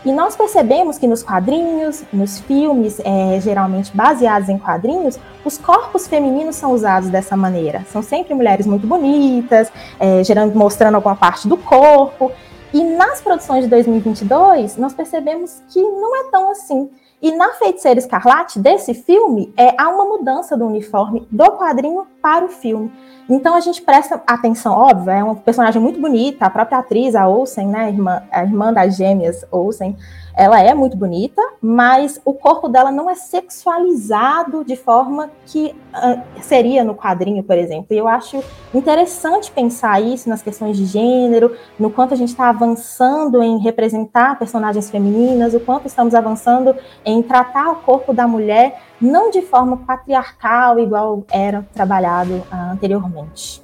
E 0.05 0.13
nós 0.13 0.33
percebemos 0.33 0.97
que 0.97 1.05
nos 1.07 1.21
quadrinhos, 1.21 2.05
nos 2.13 2.39
filmes, 2.39 3.01
é, 3.01 3.37
geralmente 3.41 3.95
baseados 3.95 4.47
em 4.47 4.57
quadrinhos, 4.57 5.19
os 5.43 5.57
corpos 5.57 6.07
femininos 6.07 6.55
são 6.55 6.71
usados 6.71 7.09
dessa 7.09 7.35
maneira. 7.35 7.85
São 7.91 8.01
sempre 8.01 8.33
mulheres 8.33 8.65
muito 8.65 8.87
bonitas, 8.87 9.69
é, 9.99 10.23
gerando, 10.23 10.55
mostrando 10.55 10.95
alguma 10.95 11.17
parte 11.17 11.49
do 11.49 11.57
corpo. 11.57 12.31
E 12.73 12.81
nas 12.81 13.19
produções 13.19 13.65
de 13.65 13.69
2022, 13.69 14.77
nós 14.77 14.93
percebemos 14.93 15.61
que 15.67 15.81
não 15.81 16.15
é 16.15 16.31
tão 16.31 16.49
assim. 16.49 16.89
E 17.21 17.35
na 17.35 17.51
Feiticeira 17.53 17.99
Escarlate, 17.99 18.59
desse 18.59 18.93
filme, 18.93 19.53
é, 19.57 19.75
há 19.77 19.89
uma 19.89 20.05
mudança 20.05 20.55
do 20.55 20.65
uniforme 20.65 21.27
do 21.29 21.51
quadrinho 21.51 22.07
para 22.21 22.45
o 22.45 22.49
filme. 22.49 22.91
Então 23.29 23.55
a 23.55 23.59
gente 23.59 23.81
presta 23.81 24.23
atenção, 24.25 24.73
óbvio, 24.73 25.11
é 25.11 25.23
uma 25.23 25.35
personagem 25.35 25.81
muito 25.81 25.99
bonita, 25.99 26.45
a 26.45 26.49
própria 26.49 26.79
atriz, 26.79 27.15
a 27.15 27.27
Olsen, 27.27 27.67
né, 27.67 27.79
a 27.79 27.89
irmã, 27.89 28.23
a 28.31 28.43
irmã 28.43 28.73
das 28.73 28.95
gêmeas 28.95 29.45
Olsen, 29.51 29.97
ela 30.39 30.61
é 30.61 30.73
muito 30.73 30.95
bonita, 30.95 31.41
mas 31.61 32.21
o 32.23 32.33
corpo 32.33 32.69
dela 32.69 32.93
não 32.93 33.09
é 33.09 33.15
sexualizado 33.15 34.63
de 34.63 34.77
forma 34.77 35.29
que 35.45 35.75
uh, 35.93 36.41
seria 36.41 36.81
no 36.81 36.95
quadrinho, 36.95 37.43
por 37.43 37.57
exemplo. 37.57 37.87
E 37.91 37.97
eu 37.97 38.07
acho 38.07 38.41
interessante 38.73 39.51
pensar 39.51 40.01
isso 40.01 40.29
nas 40.29 40.41
questões 40.41 40.77
de 40.77 40.85
gênero, 40.85 41.57
no 41.77 41.91
quanto 41.91 42.13
a 42.13 42.17
gente 42.17 42.29
está 42.29 42.47
avançando 42.47 43.43
em 43.43 43.59
representar 43.59 44.39
personagens 44.39 44.89
femininas, 44.89 45.53
o 45.53 45.59
quanto 45.59 45.87
estamos 45.87 46.15
avançando 46.15 46.73
em 47.03 47.21
tratar 47.21 47.71
o 47.71 47.75
corpo 47.75 48.13
da 48.13 48.25
mulher 48.25 48.81
não 49.01 49.31
de 49.31 49.41
forma 49.41 49.75
patriarcal, 49.75 50.79
igual 50.79 51.25
era 51.29 51.67
trabalhado 51.73 52.35
uh, 52.35 52.71
anteriormente. 52.71 53.61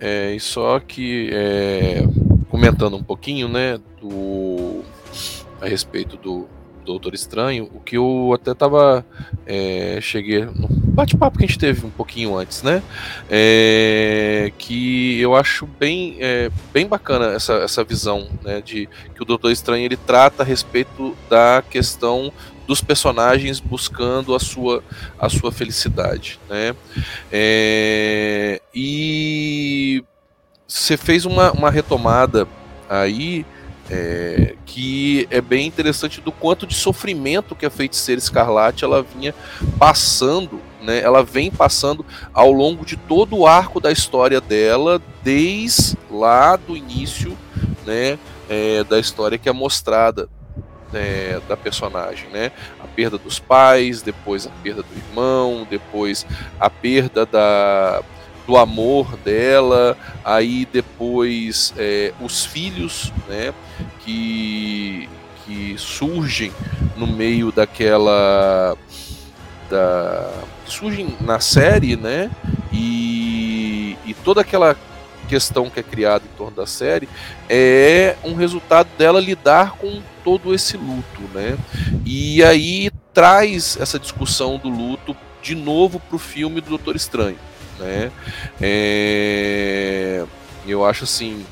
É, 0.00 0.34
e 0.34 0.40
só 0.40 0.80
que, 0.80 1.28
é, 1.30 2.04
comentando 2.48 2.96
um 2.96 3.02
pouquinho, 3.02 3.48
né, 3.48 3.78
do, 4.00 4.51
a 5.62 5.68
respeito 5.68 6.16
do 6.16 6.48
Doutor 6.84 7.14
Estranho, 7.14 7.70
o 7.72 7.78
que 7.78 7.96
eu 7.96 8.32
até 8.34 8.52
tava. 8.52 9.06
É, 9.46 9.98
cheguei 10.00 10.44
no 10.44 10.68
bate-papo 10.68 11.38
que 11.38 11.44
a 11.44 11.46
gente 11.46 11.58
teve 11.58 11.86
um 11.86 11.90
pouquinho 11.90 12.36
antes, 12.36 12.62
né? 12.62 12.82
É, 13.30 14.52
que 14.58 15.20
eu 15.20 15.36
acho 15.36 15.66
bem, 15.66 16.16
é, 16.20 16.50
bem 16.72 16.86
bacana 16.86 17.32
essa, 17.32 17.54
essa 17.54 17.84
visão, 17.84 18.28
né? 18.42 18.60
De 18.60 18.88
que 19.14 19.22
o 19.22 19.24
Doutor 19.24 19.52
Estranho 19.52 19.84
ele 19.84 19.96
trata 19.96 20.42
a 20.42 20.46
respeito 20.46 21.16
da 21.30 21.62
questão 21.70 22.32
dos 22.66 22.80
personagens 22.80 23.60
buscando 23.60 24.34
a 24.34 24.40
sua, 24.40 24.82
a 25.18 25.28
sua 25.28 25.52
felicidade, 25.52 26.40
né? 26.50 26.74
É, 27.30 28.60
e 28.74 30.04
você 30.66 30.96
fez 30.96 31.24
uma, 31.24 31.52
uma 31.52 31.70
retomada 31.70 32.48
aí 32.88 33.46
é, 33.92 34.54
que 34.64 35.28
é 35.30 35.42
bem 35.42 35.66
interessante 35.66 36.22
do 36.22 36.32
quanto 36.32 36.66
de 36.66 36.74
sofrimento 36.74 37.54
que 37.54 37.66
a 37.66 37.70
feiticeira 37.70 38.18
escarlate 38.18 38.84
ela 38.84 39.02
vinha 39.02 39.34
passando, 39.78 40.62
né? 40.80 41.00
Ela 41.02 41.22
vem 41.22 41.50
passando 41.50 42.04
ao 42.32 42.50
longo 42.50 42.86
de 42.86 42.96
todo 42.96 43.36
o 43.36 43.46
arco 43.46 43.78
da 43.78 43.92
história 43.92 44.40
dela, 44.40 45.00
desde 45.22 45.98
lá 46.10 46.56
do 46.56 46.74
início, 46.74 47.36
né? 47.84 48.18
É, 48.48 48.82
da 48.82 48.98
história 48.98 49.36
que 49.36 49.48
é 49.48 49.52
mostrada 49.52 50.26
é, 50.94 51.38
da 51.46 51.56
personagem, 51.56 52.30
né? 52.30 52.50
A 52.82 52.86
perda 52.86 53.18
dos 53.18 53.38
pais, 53.38 54.00
depois 54.00 54.46
a 54.46 54.50
perda 54.62 54.82
do 54.82 54.96
irmão, 54.96 55.66
depois 55.68 56.24
a 56.58 56.70
perda 56.70 57.26
da 57.26 58.02
do 58.46 58.56
amor 58.56 59.16
dela, 59.18 59.96
aí 60.24 60.66
depois 60.70 61.72
é, 61.76 62.12
os 62.20 62.44
filhos, 62.44 63.12
né, 63.28 63.54
que, 64.00 65.08
que 65.44 65.74
surgem 65.78 66.52
no 66.96 67.06
meio 67.06 67.52
daquela 67.52 68.76
da 69.70 70.30
surgem 70.66 71.14
na 71.20 71.38
série, 71.40 71.96
né, 71.96 72.30
e, 72.72 73.96
e 74.04 74.14
toda 74.24 74.40
aquela 74.40 74.76
questão 75.28 75.70
que 75.70 75.80
é 75.80 75.82
criada 75.82 76.24
em 76.24 76.36
torno 76.36 76.56
da 76.56 76.66
série 76.66 77.08
é 77.48 78.16
um 78.24 78.34
resultado 78.34 78.88
dela 78.98 79.20
lidar 79.20 79.76
com 79.76 80.02
todo 80.24 80.54
esse 80.54 80.76
luto, 80.76 81.22
né, 81.32 81.56
e 82.04 82.42
aí 82.42 82.90
traz 83.14 83.76
essa 83.80 83.98
discussão 83.98 84.58
do 84.58 84.68
luto 84.68 85.16
de 85.42 85.54
novo 85.54 86.00
para 86.00 86.16
o 86.16 86.18
filme 86.18 86.60
do 86.60 86.70
Doutor 86.70 86.96
Estranho 86.96 87.36
né? 87.78 88.10
É, 88.60 90.24
eu 90.66 90.84
acho 90.84 91.04
assim 91.04 91.44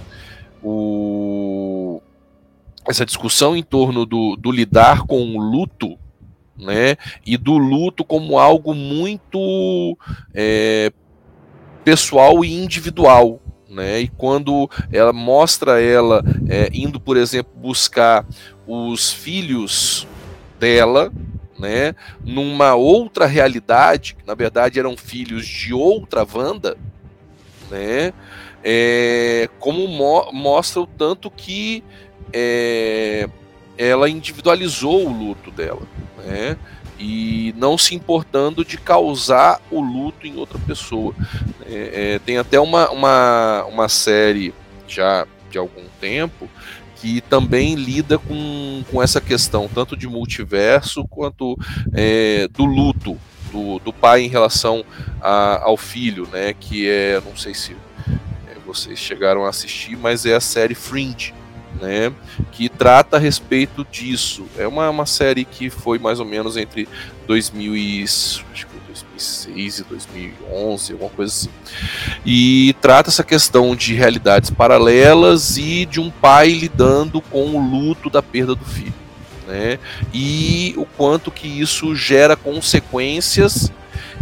o, 0.62 2.00
essa 2.86 3.04
discussão 3.04 3.56
em 3.56 3.62
torno 3.62 4.04
do, 4.04 4.36
do 4.36 4.50
lidar 4.50 5.02
com 5.02 5.36
o 5.36 5.40
luto, 5.40 5.98
né? 6.56 6.96
E 7.24 7.36
do 7.36 7.56
luto 7.56 8.04
como 8.04 8.38
algo 8.38 8.74
muito 8.74 9.96
é, 10.34 10.92
pessoal 11.84 12.44
e 12.44 12.52
individual, 12.52 13.40
né? 13.68 14.00
E 14.00 14.08
quando 14.08 14.68
ela 14.92 15.12
mostra 15.12 15.80
ela 15.80 16.22
é, 16.48 16.68
indo, 16.72 17.00
por 17.00 17.16
exemplo, 17.16 17.52
buscar 17.56 18.26
os 18.66 19.12
filhos 19.12 20.06
dela, 20.58 21.10
né, 21.60 21.94
numa 22.24 22.74
outra 22.74 23.26
realidade, 23.26 24.16
que 24.18 24.26
na 24.26 24.34
verdade 24.34 24.78
eram 24.78 24.96
filhos 24.96 25.46
de 25.46 25.74
outra 25.74 26.26
Wanda, 26.34 26.76
né, 27.70 28.12
é, 28.64 29.48
como 29.58 29.86
mo 29.86 30.32
mostra 30.32 30.80
o 30.80 30.86
tanto 30.86 31.30
que 31.30 31.84
é, 32.32 33.28
ela 33.76 34.08
individualizou 34.08 35.06
o 35.06 35.12
luto 35.12 35.50
dela, 35.50 35.82
né, 36.24 36.56
e 36.98 37.54
não 37.56 37.78
se 37.78 37.94
importando 37.94 38.64
de 38.64 38.76
causar 38.76 39.60
o 39.70 39.80
luto 39.80 40.26
em 40.26 40.36
outra 40.36 40.58
pessoa. 40.58 41.14
É, 41.64 42.14
é 42.14 42.18
tem 42.18 42.36
até 42.36 42.60
uma, 42.60 42.90
uma, 42.90 43.64
uma 43.64 43.88
série 43.88 44.52
já 44.86 45.26
de 45.50 45.56
algum 45.56 45.84
tempo 45.98 46.48
que 47.00 47.20
também 47.22 47.74
lida 47.74 48.18
com, 48.18 48.84
com 48.90 49.02
essa 49.02 49.20
questão, 49.20 49.68
tanto 49.72 49.96
de 49.96 50.06
multiverso 50.06 51.06
quanto 51.08 51.58
é, 51.94 52.46
do 52.48 52.64
luto 52.64 53.18
do, 53.50 53.78
do 53.78 53.92
pai 53.92 54.22
em 54.22 54.28
relação 54.28 54.84
a, 55.20 55.62
ao 55.64 55.76
filho, 55.76 56.28
né? 56.30 56.54
Que 56.58 56.88
é, 56.88 57.20
não 57.24 57.36
sei 57.36 57.54
se 57.54 57.74
é, 58.48 58.54
vocês 58.66 58.98
chegaram 58.98 59.46
a 59.46 59.48
assistir, 59.48 59.96
mas 59.96 60.26
é 60.26 60.34
a 60.34 60.40
série 60.40 60.74
Fringe, 60.74 61.34
né? 61.80 62.12
Que 62.52 62.68
trata 62.68 63.16
a 63.16 63.20
respeito 63.20 63.84
disso. 63.90 64.46
É 64.56 64.66
uma, 64.66 64.88
uma 64.90 65.06
série 65.06 65.44
que 65.44 65.70
foi 65.70 65.98
mais 65.98 66.20
ou 66.20 66.26
menos 66.26 66.56
entre 66.56 66.86
2000 67.26 67.76
e, 67.76 68.04
acho 68.04 68.66
2006 69.20 69.78
e 69.78 69.84
2011, 69.84 70.92
alguma 70.92 71.10
coisa 71.10 71.32
assim. 71.32 71.50
E 72.24 72.74
trata 72.80 73.10
essa 73.10 73.22
questão 73.22 73.76
de 73.76 73.94
realidades 73.94 74.50
paralelas 74.50 75.56
e 75.58 75.84
de 75.84 76.00
um 76.00 76.10
pai 76.10 76.50
lidando 76.50 77.20
com 77.20 77.54
o 77.54 77.70
luto 77.70 78.08
da 78.08 78.22
perda 78.22 78.54
do 78.54 78.64
filho. 78.64 78.94
Né? 79.46 79.78
E 80.12 80.74
o 80.76 80.86
quanto 80.86 81.30
que 81.30 81.46
isso 81.46 81.94
gera 81.94 82.36
consequências 82.36 83.70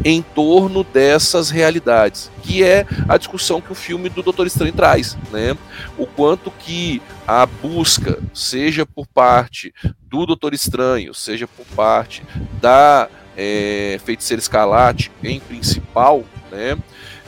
em 0.04 0.22
torno 0.22 0.84
dessas 0.84 1.50
realidades, 1.50 2.30
que 2.42 2.62
é 2.62 2.86
a 3.08 3.16
discussão 3.16 3.60
que 3.60 3.72
o 3.72 3.74
filme 3.74 4.08
do 4.08 4.22
Doutor 4.22 4.46
Estranho 4.46 4.72
traz, 4.72 5.18
né? 5.32 5.56
O 5.98 6.06
quanto 6.06 6.52
que 6.52 7.02
a 7.26 7.44
busca, 7.44 8.20
seja 8.32 8.86
por 8.86 9.08
parte 9.08 9.74
do 10.02 10.24
Doutor 10.24 10.54
Estranho, 10.54 11.12
seja 11.12 11.48
por 11.48 11.66
parte 11.74 12.22
da 12.60 13.08
é, 13.38 14.00
Feiticeira 14.04 14.40
Escarlate, 14.40 15.12
em 15.22 15.38
principal, 15.38 16.24
né? 16.50 16.76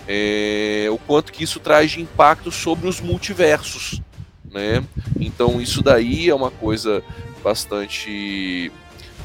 É, 0.08 0.88
o 0.90 0.98
quanto 0.98 1.32
que 1.32 1.44
isso 1.44 1.60
traz 1.60 1.92
de 1.92 2.00
impacto 2.00 2.50
sobre 2.50 2.88
os 2.88 3.00
multiversos, 3.00 4.02
né? 4.52 4.82
Então 5.20 5.60
isso 5.60 5.82
daí 5.82 6.28
é 6.28 6.34
uma 6.34 6.50
coisa 6.50 7.00
bastante 7.44 8.72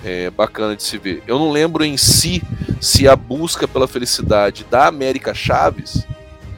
é, 0.04 0.30
bacana 0.30 0.76
de 0.76 0.84
se 0.84 1.00
ver. 1.00 1.24
Eu 1.26 1.40
não 1.40 1.52
lembro 1.52 1.84
em 1.84 1.98
si 1.98 2.44
se 2.80 3.08
a 3.08 3.16
busca 3.16 3.68
pela 3.68 3.88
felicidade 3.88 4.64
da 4.66 4.86
América 4.86 5.34
Chaves, 5.34 6.06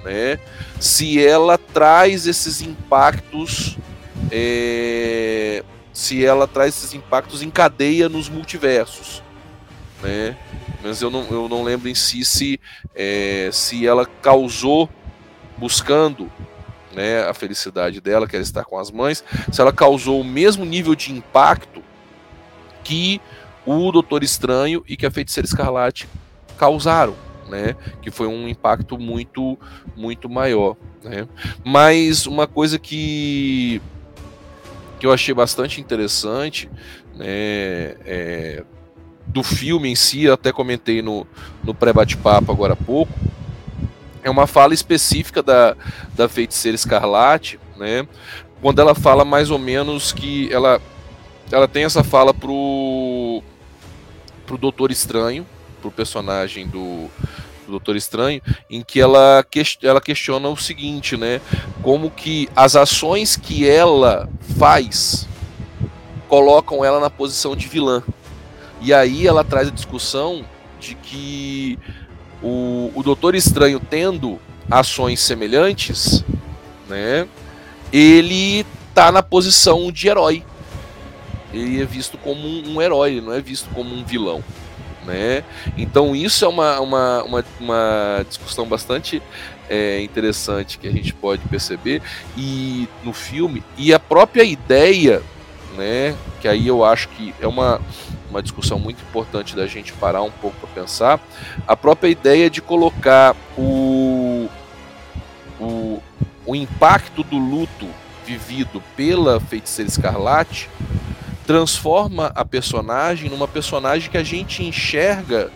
né, 0.03 0.37
se 0.79 1.25
ela 1.25 1.57
traz 1.57 2.27
esses 2.27 2.61
impactos, 2.61 3.77
é, 4.29 5.63
se 5.93 6.25
ela 6.25 6.47
traz 6.47 6.75
esses 6.75 6.93
impactos 6.93 7.41
em 7.41 7.49
cadeia 7.49 8.09
nos 8.09 8.27
multiversos, 8.27 9.23
né? 10.01 10.37
Mas 10.83 11.01
eu 11.01 11.09
não, 11.09 11.23
eu 11.29 11.49
não 11.49 11.63
lembro 11.63 11.89
em 11.89 11.95
si 11.95 12.23
se, 12.23 12.59
é, 12.95 13.49
se 13.51 13.85
ela 13.85 14.05
causou 14.05 14.89
buscando 15.57 16.31
né, 16.93 17.23
a 17.23 17.33
felicidade 17.33 17.99
dela, 17.99 18.27
que 18.27 18.35
era 18.35 18.43
estar 18.43 18.63
com 18.63 18.77
as 18.77 18.91
mães, 18.91 19.23
se 19.51 19.59
ela 19.59 19.73
causou 19.73 20.21
o 20.21 20.23
mesmo 20.23 20.65
nível 20.65 20.95
de 20.95 21.11
impacto 21.11 21.83
que 22.83 23.21
o 23.65 23.91
Doutor 23.91 24.23
Estranho 24.23 24.83
e 24.87 24.95
que 24.95 25.05
a 25.05 25.11
Feiticeira 25.11 25.45
Escarlate 25.45 26.07
causaram, 26.57 27.15
né? 27.49 27.75
Que 28.01 28.09
foi 28.09 28.25
um 28.25 28.47
impacto 28.47 28.97
muito, 28.97 29.59
muito 29.95 30.29
maior, 30.29 30.77
né? 31.03 31.27
Mas 31.65 32.25
uma 32.25 32.47
coisa 32.47 32.79
que 32.79 33.81
que 34.99 35.05
eu 35.05 35.13
achei 35.13 35.33
bastante 35.33 35.79
interessante, 35.79 36.69
né? 37.13 37.27
É, 38.05 38.63
do 39.27 39.43
filme 39.43 39.89
em 39.89 39.95
si, 39.95 40.29
até 40.29 40.51
comentei 40.51 41.01
no, 41.01 41.27
no 41.63 41.73
pré-bate-papo 41.73 42.51
agora 42.51 42.73
há 42.73 42.75
pouco, 42.75 43.11
é 44.23 44.29
uma 44.29 44.47
fala 44.47 44.73
específica 44.73 45.43
da, 45.43 45.75
da 46.15 46.27
feiticeira 46.27 46.75
Escarlate, 46.75 47.59
né? 47.77 48.07
Quando 48.61 48.79
ela 48.79 48.95
fala 48.95 49.23
mais 49.23 49.51
ou 49.51 49.59
menos 49.59 50.11
que 50.11 50.51
ela, 50.51 50.81
ela 51.51 51.67
tem 51.67 51.83
essa 51.83 52.03
fala 52.03 52.33
pro 52.33 53.43
pro 54.45 54.57
Doutor 54.57 54.91
Estranho, 54.91 55.45
pro 55.81 55.91
personagem 55.91 56.65
do, 56.67 57.09
do 57.65 57.71
Doutor 57.71 57.97
Estranho, 57.97 58.41
em 58.69 58.81
que 58.81 58.99
ela, 58.99 59.45
que, 59.49 59.61
ela 59.83 59.99
questiona 59.99 60.47
o 60.47 60.55
seguinte, 60.55 61.17
né? 61.17 61.41
Como 61.83 62.09
que 62.09 62.49
as 62.55 62.75
ações 62.75 63.35
que 63.35 63.69
ela 63.69 64.27
faz 64.57 65.27
colocam 66.29 66.83
ela 66.83 66.99
na 66.99 67.09
posição 67.09 67.55
de 67.55 67.67
vilã. 67.67 68.01
E 68.81 68.93
aí 68.93 69.27
ela 69.27 69.43
traz 69.43 69.67
a 69.67 69.71
discussão 69.71 70.45
de 70.79 70.95
que 70.95 71.79
o, 72.41 72.91
o 72.95 73.03
Doutor 73.03 73.35
Estranho 73.35 73.79
tendo 73.79 74.39
ações 74.69 75.19
semelhantes, 75.19 76.23
né? 76.87 77.27
Ele 77.91 78.65
tá 78.93 79.11
na 79.11 79.23
posição 79.23 79.91
de 79.91 80.07
herói 80.07 80.43
ele 81.53 81.81
é 81.81 81.85
visto 81.85 82.17
como 82.17 82.47
um, 82.47 82.75
um 82.75 82.81
herói, 82.81 83.11
ele 83.11 83.21
não 83.21 83.33
é 83.33 83.41
visto 83.41 83.69
como 83.73 83.93
um 83.93 84.03
vilão. 84.03 84.43
Né? 85.05 85.43
Então 85.77 86.15
isso 86.15 86.43
é 86.43 86.47
uma, 86.47 86.79
uma, 86.81 87.23
uma, 87.23 87.45
uma 87.59 88.25
discussão 88.27 88.67
bastante 88.67 89.21
é, 89.69 90.01
interessante 90.01 90.77
que 90.77 90.87
a 90.87 90.91
gente 90.91 91.13
pode 91.13 91.41
perceber 91.47 92.01
e 92.35 92.89
no 93.03 93.13
filme 93.13 93.63
e 93.77 93.93
a 93.93 93.99
própria 93.99 94.43
ideia, 94.43 95.21
né? 95.77 96.15
Que 96.41 96.47
aí 96.47 96.67
eu 96.67 96.83
acho 96.83 97.07
que 97.09 97.33
é 97.39 97.47
uma, 97.47 97.79
uma 98.29 98.41
discussão 98.41 98.79
muito 98.79 99.01
importante 99.01 99.55
da 99.55 99.67
gente 99.67 99.93
parar 99.93 100.21
um 100.23 100.31
pouco 100.31 100.57
para 100.57 100.81
pensar, 100.81 101.19
a 101.65 101.75
própria 101.77 102.09
ideia 102.09 102.49
de 102.49 102.61
colocar 102.61 103.35
o, 103.57 104.49
o, 105.59 106.01
o 106.45 106.55
impacto 106.55 107.23
do 107.23 107.37
luto 107.37 107.87
vivido 108.25 108.83
pela 108.95 109.39
feiticeira 109.39 109.89
escarlate 109.89 110.69
transforma 111.45 112.31
a 112.35 112.43
personagem 112.43 113.29
numa 113.29 113.47
personagem 113.47 114.11
que 114.11 114.17
a 114.17 114.23
gente 114.23 114.61
enxerga 114.63 115.49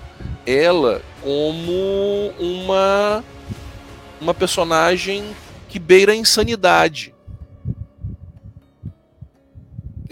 ela 0.46 1.02
como 1.22 2.32
uma 2.40 3.22
uma 4.22 4.34
personagem 4.36 5.36
que 5.68 5.80
beira 5.80 6.12
a 6.12 6.16
insanidade. 6.16 7.14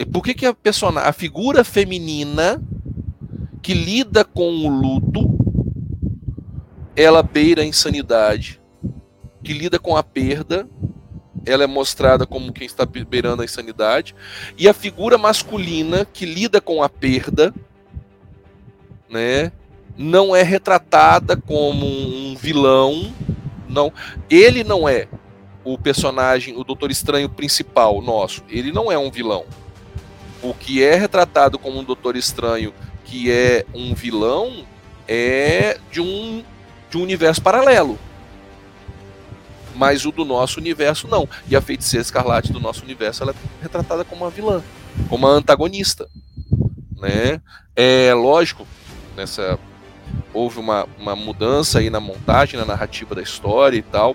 Por 0.06 0.24
que, 0.24 0.34
que 0.34 0.46
a 0.46 0.56
a 1.04 1.14
figura 1.14 1.64
feminina 1.64 2.62
que 3.62 3.74
lida 3.74 4.24
com 4.24 4.50
o 4.50 4.70
luto, 4.70 5.28
ela 6.96 7.22
beira 7.22 7.62
a 7.62 7.66
insanidade, 7.66 8.60
que 9.44 9.54
lida 9.54 9.78
com 9.78 9.96
a 9.96 10.04
perda, 10.04 10.68
ela 11.46 11.64
é 11.64 11.68
mostrada 11.68 12.26
como 12.26 12.54
quem 12.54 12.66
está 12.66 12.86
beirando 12.86 13.42
a 13.42 13.46
insanidade, 13.46 14.16
e 14.58 14.68
a 14.68 14.74
figura 14.74 15.18
masculina 15.18 16.06
que 16.06 16.26
lida 16.26 16.60
com 16.62 16.84
a 16.84 16.90
perda, 16.90 17.54
né, 19.10 19.52
não 19.98 20.36
é 20.36 20.44
retratada 20.44 21.36
como 21.36 21.86
um 21.86 22.36
vilão, 22.36 23.14
não, 23.68 23.92
ele 24.30 24.64
não 24.64 24.88
é 24.88 25.08
o 25.64 25.78
personagem, 25.78 26.56
o 26.58 26.64
Doutor 26.64 26.90
Estranho 26.90 27.30
principal 27.30 28.02
nosso, 28.02 28.44
ele 28.50 28.72
não 28.72 28.92
é 28.92 28.98
um 28.98 29.12
vilão. 29.12 29.46
O 30.42 30.54
que 30.54 30.84
é 30.84 30.96
retratado 30.96 31.60
como 31.60 31.80
um 31.80 31.84
Doutor 31.84 32.16
Estranho 32.16 32.74
que 33.06 33.32
é 33.32 33.66
um 33.74 33.94
vilão 33.94 34.66
é 35.08 35.80
de 35.92 36.00
um 36.00 36.44
de 36.90 36.98
um 36.98 37.02
universo 37.02 37.42
paralelo 37.42 37.98
mas 39.80 40.06
o 40.06 40.12
do 40.12 40.26
nosso 40.26 40.60
universo 40.60 41.08
não. 41.08 41.28
E 41.48 41.56
a 41.56 41.62
feiticeira 41.62 42.02
escarlate 42.02 42.52
do 42.52 42.60
nosso 42.60 42.84
universo 42.84 43.24
ela 43.24 43.32
é 43.32 43.64
retratada 43.64 44.04
como 44.04 44.26
uma 44.26 44.30
vilã, 44.30 44.62
como 45.08 45.26
uma 45.26 45.34
antagonista. 45.34 46.06
Né? 46.98 47.42
É 47.78 48.14
lógico, 48.14 48.68
nessa 49.16 49.58
houve 50.34 50.60
uma, 50.60 50.86
uma 51.00 51.16
mudança 51.16 51.80
aí 51.80 51.90
na 51.90 52.02
montagem, 52.02 52.60
na 52.60 52.66
narrativa 52.66 53.16
da 53.16 53.22
história 53.22 53.78
e 53.78 53.82
tal, 53.82 54.14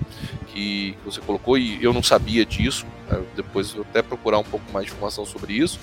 que 0.48 0.96
você 1.02 1.20
colocou, 1.22 1.56
e 1.56 1.82
eu 1.82 1.94
não 1.94 2.02
sabia 2.02 2.44
disso? 2.44 2.87
Depois 3.36 3.74
eu 3.74 3.82
até 3.82 4.02
procurar 4.02 4.38
um 4.38 4.44
pouco 4.44 4.64
mais 4.72 4.86
de 4.86 4.92
informação 4.92 5.24
sobre 5.24 5.54
isso, 5.54 5.78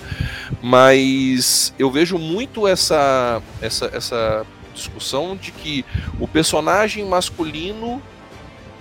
mas 0.60 1.72
eu 1.78 1.90
vejo 1.90 2.18
muito 2.18 2.66
essa, 2.66 3.42
essa, 3.60 3.86
essa 3.92 4.46
discussão 4.74 5.36
de 5.36 5.52
que 5.52 5.84
o 6.18 6.26
personagem 6.26 7.04
masculino 7.04 8.02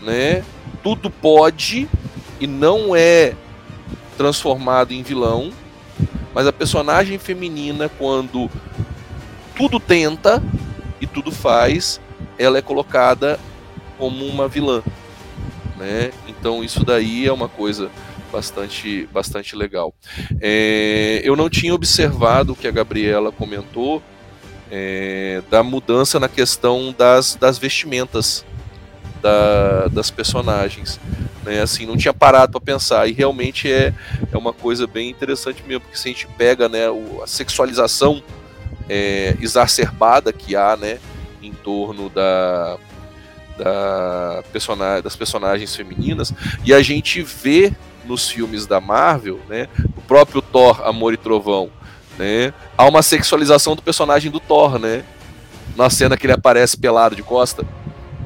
né, 0.01 0.43
tudo 0.83 1.09
pode 1.09 1.87
e 2.39 2.47
não 2.47 2.95
é 2.95 3.35
transformado 4.17 4.93
em 4.93 5.03
vilão, 5.03 5.51
mas 6.33 6.47
a 6.47 6.53
personagem 6.53 7.17
feminina, 7.17 7.89
quando 7.89 8.49
tudo 9.55 9.79
tenta 9.79 10.41
e 10.99 11.05
tudo 11.05 11.31
faz, 11.31 11.99
ela 12.37 12.57
é 12.57 12.61
colocada 12.61 13.39
como 13.97 14.25
uma 14.25 14.47
vilã. 14.47 14.81
Né? 15.77 16.11
Então 16.27 16.63
isso 16.63 16.85
daí 16.85 17.27
é 17.27 17.33
uma 17.33 17.49
coisa 17.49 17.89
bastante, 18.31 19.07
bastante 19.11 19.55
legal. 19.55 19.93
É, 20.39 21.21
eu 21.23 21.35
não 21.35 21.49
tinha 21.49 21.73
observado 21.73 22.53
o 22.53 22.55
que 22.55 22.67
a 22.67 22.71
Gabriela 22.71 23.31
comentou 23.31 24.01
é, 24.71 25.43
da 25.49 25.61
mudança 25.61 26.19
na 26.19 26.29
questão 26.29 26.95
das, 26.97 27.35
das 27.35 27.57
vestimentas 27.57 28.45
da, 29.21 29.87
das 29.87 30.09
personagens. 30.09 30.99
Né? 31.43 31.61
Assim, 31.61 31.85
não 31.85 31.97
tinha 31.97 32.13
parado 32.13 32.53
para 32.53 32.61
pensar. 32.61 33.07
E 33.07 33.11
realmente 33.11 33.71
é, 33.71 33.93
é 34.31 34.37
uma 34.37 34.53
coisa 34.53 34.87
bem 34.87 35.09
interessante 35.09 35.63
mesmo, 35.67 35.81
porque 35.81 35.97
se 35.97 36.09
a 36.09 36.11
gente 36.11 36.27
pega 36.37 36.69
né, 36.69 36.89
o, 36.89 37.21
a 37.23 37.27
sexualização 37.27 38.23
é, 38.89 39.35
exacerbada 39.39 40.31
que 40.31 40.55
há 40.55 40.77
né, 40.77 40.99
em 41.41 41.51
torno 41.51 42.09
da, 42.09 42.77
da 43.57 44.43
personagem, 44.51 45.03
das 45.03 45.15
personagens 45.15 45.75
femininas, 45.75 46.33
e 46.63 46.73
a 46.73 46.81
gente 46.81 47.21
vê 47.21 47.73
nos 48.11 48.29
filmes 48.29 48.67
da 48.67 48.79
Marvel, 48.79 49.39
né, 49.49 49.67
o 49.97 50.01
próprio 50.01 50.41
Thor, 50.41 50.81
Amor 50.85 51.13
e 51.13 51.17
Trovão, 51.17 51.71
né, 52.17 52.53
há 52.77 52.85
uma 52.85 53.01
sexualização 53.01 53.75
do 53.75 53.81
personagem 53.81 54.29
do 54.29 54.39
Thor, 54.39 54.77
né, 54.77 55.03
na 55.75 55.89
cena 55.89 56.17
que 56.17 56.25
ele 56.25 56.33
aparece 56.33 56.77
pelado 56.77 57.15
de 57.15 57.23
costa 57.23 57.65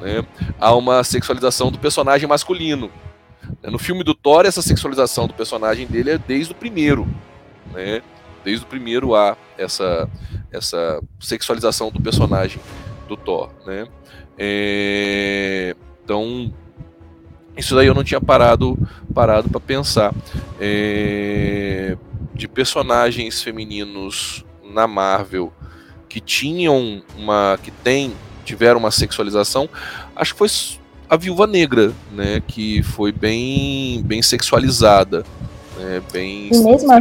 né, 0.06 0.24
há 0.60 0.76
uma 0.76 1.04
sexualização 1.04 1.71
do 1.71 1.80
personagem 1.80 2.30
masculino. 2.30 2.91
No 3.63 3.80
filme 3.80 4.04
do 4.04 4.13
Thor, 4.13 4.45
essa 4.45 4.62
sexualização 4.62 5.28
do 5.28 5.34
personagem 5.34 5.88
dele 5.88 6.12
é 6.12 6.17
desde 6.17 6.52
o 6.52 6.56
primeiro. 6.56 7.08
Né? 7.74 8.02
Desde 8.43 8.63
o 8.63 8.67
primeiro 8.67 9.15
há 9.15 9.36
essa, 9.58 10.08
essa 10.52 11.02
sexualização 11.19 11.89
do 11.89 12.00
personagem 12.00 12.62
do 13.08 13.17
Thor, 13.17 13.50
né? 13.65 13.88
É, 14.38 15.76
então 16.04 16.54
isso 17.58 17.76
daí 17.76 17.88
eu 17.88 17.94
não 17.94 18.04
tinha 18.04 18.22
parado 18.22 18.78
parado 19.13 19.50
para 19.50 19.60
pensar 19.60 20.13
é, 20.60 21.98
de 22.34 22.48
personagens 22.48 23.41
femininos 23.41 24.46
na 24.63 24.88
Marvel 24.88 25.52
que 26.10 26.20
tinham 26.20 27.02
uma 27.18 27.58
que 27.62 27.72
tem 27.72 28.13
tiveram 28.44 28.80
uma 28.80 28.91
sexualização 28.91 29.70
acho 30.15 30.34
que 30.34 30.39
foi 30.39 30.50
a 31.10 31.15
Viúva 31.15 31.48
Negra 31.48 31.94
né 32.12 32.41
que 32.48 32.84
foi 32.84 33.12
bem 33.12 34.02
bem 34.04 34.22
sexualizada 34.22 35.26
né, 35.78 36.02
bem 36.12 36.50
e 36.52 36.58
mesmo 36.58 36.91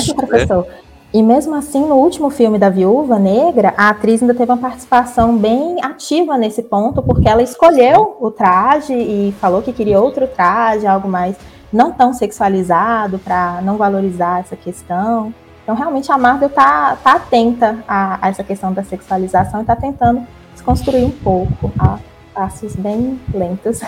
assim 0.00 0.12
né? 0.12 0.16
professor 0.16 0.66
né? 0.66 0.87
E 1.12 1.22
mesmo 1.22 1.54
assim, 1.54 1.80
no 1.86 1.94
último 1.94 2.28
filme 2.28 2.58
da 2.58 2.68
Viúva 2.68 3.18
Negra, 3.18 3.72
a 3.78 3.88
atriz 3.88 4.20
ainda 4.20 4.34
teve 4.34 4.52
uma 4.52 4.58
participação 4.58 5.38
bem 5.38 5.82
ativa 5.82 6.36
nesse 6.36 6.62
ponto, 6.62 7.02
porque 7.02 7.26
ela 7.26 7.42
escolheu 7.42 8.18
o 8.20 8.30
traje 8.30 8.92
e 8.92 9.34
falou 9.40 9.62
que 9.62 9.72
queria 9.72 10.00
outro 10.00 10.28
traje, 10.28 10.86
algo 10.86 11.08
mais 11.08 11.34
não 11.72 11.92
tão 11.92 12.12
sexualizado, 12.12 13.18
para 13.18 13.60
não 13.62 13.78
valorizar 13.78 14.40
essa 14.40 14.54
questão. 14.54 15.32
Então, 15.62 15.74
realmente, 15.74 16.12
a 16.12 16.18
Marvel 16.18 16.48
está 16.48 16.96
tá 16.96 17.12
atenta 17.12 17.78
a, 17.88 18.26
a, 18.26 18.28
essa 18.28 18.44
questão 18.44 18.72
da 18.72 18.82
sexualização 18.82 19.60
e 19.60 19.62
está 19.62 19.76
tentando 19.76 20.26
desconstruir 20.52 21.04
um 21.04 21.10
pouco, 21.10 21.72
a 21.78 21.98
passos 22.34 22.76
bem 22.76 23.18
lentos. 23.32 23.80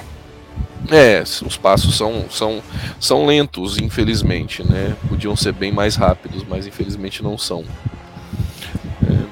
É, 0.91 1.23
os 1.23 1.57
passos 1.57 1.97
são, 1.97 2.25
são, 2.29 2.61
são 2.99 3.25
lentos, 3.25 3.79
infelizmente, 3.79 4.67
né? 4.69 4.97
Podiam 5.09 5.37
ser 5.37 5.53
bem 5.53 5.71
mais 5.71 5.95
rápidos, 5.95 6.45
mas 6.49 6.67
infelizmente 6.67 7.23
não 7.23 7.39
são. 7.39 7.63
É. 9.09 9.25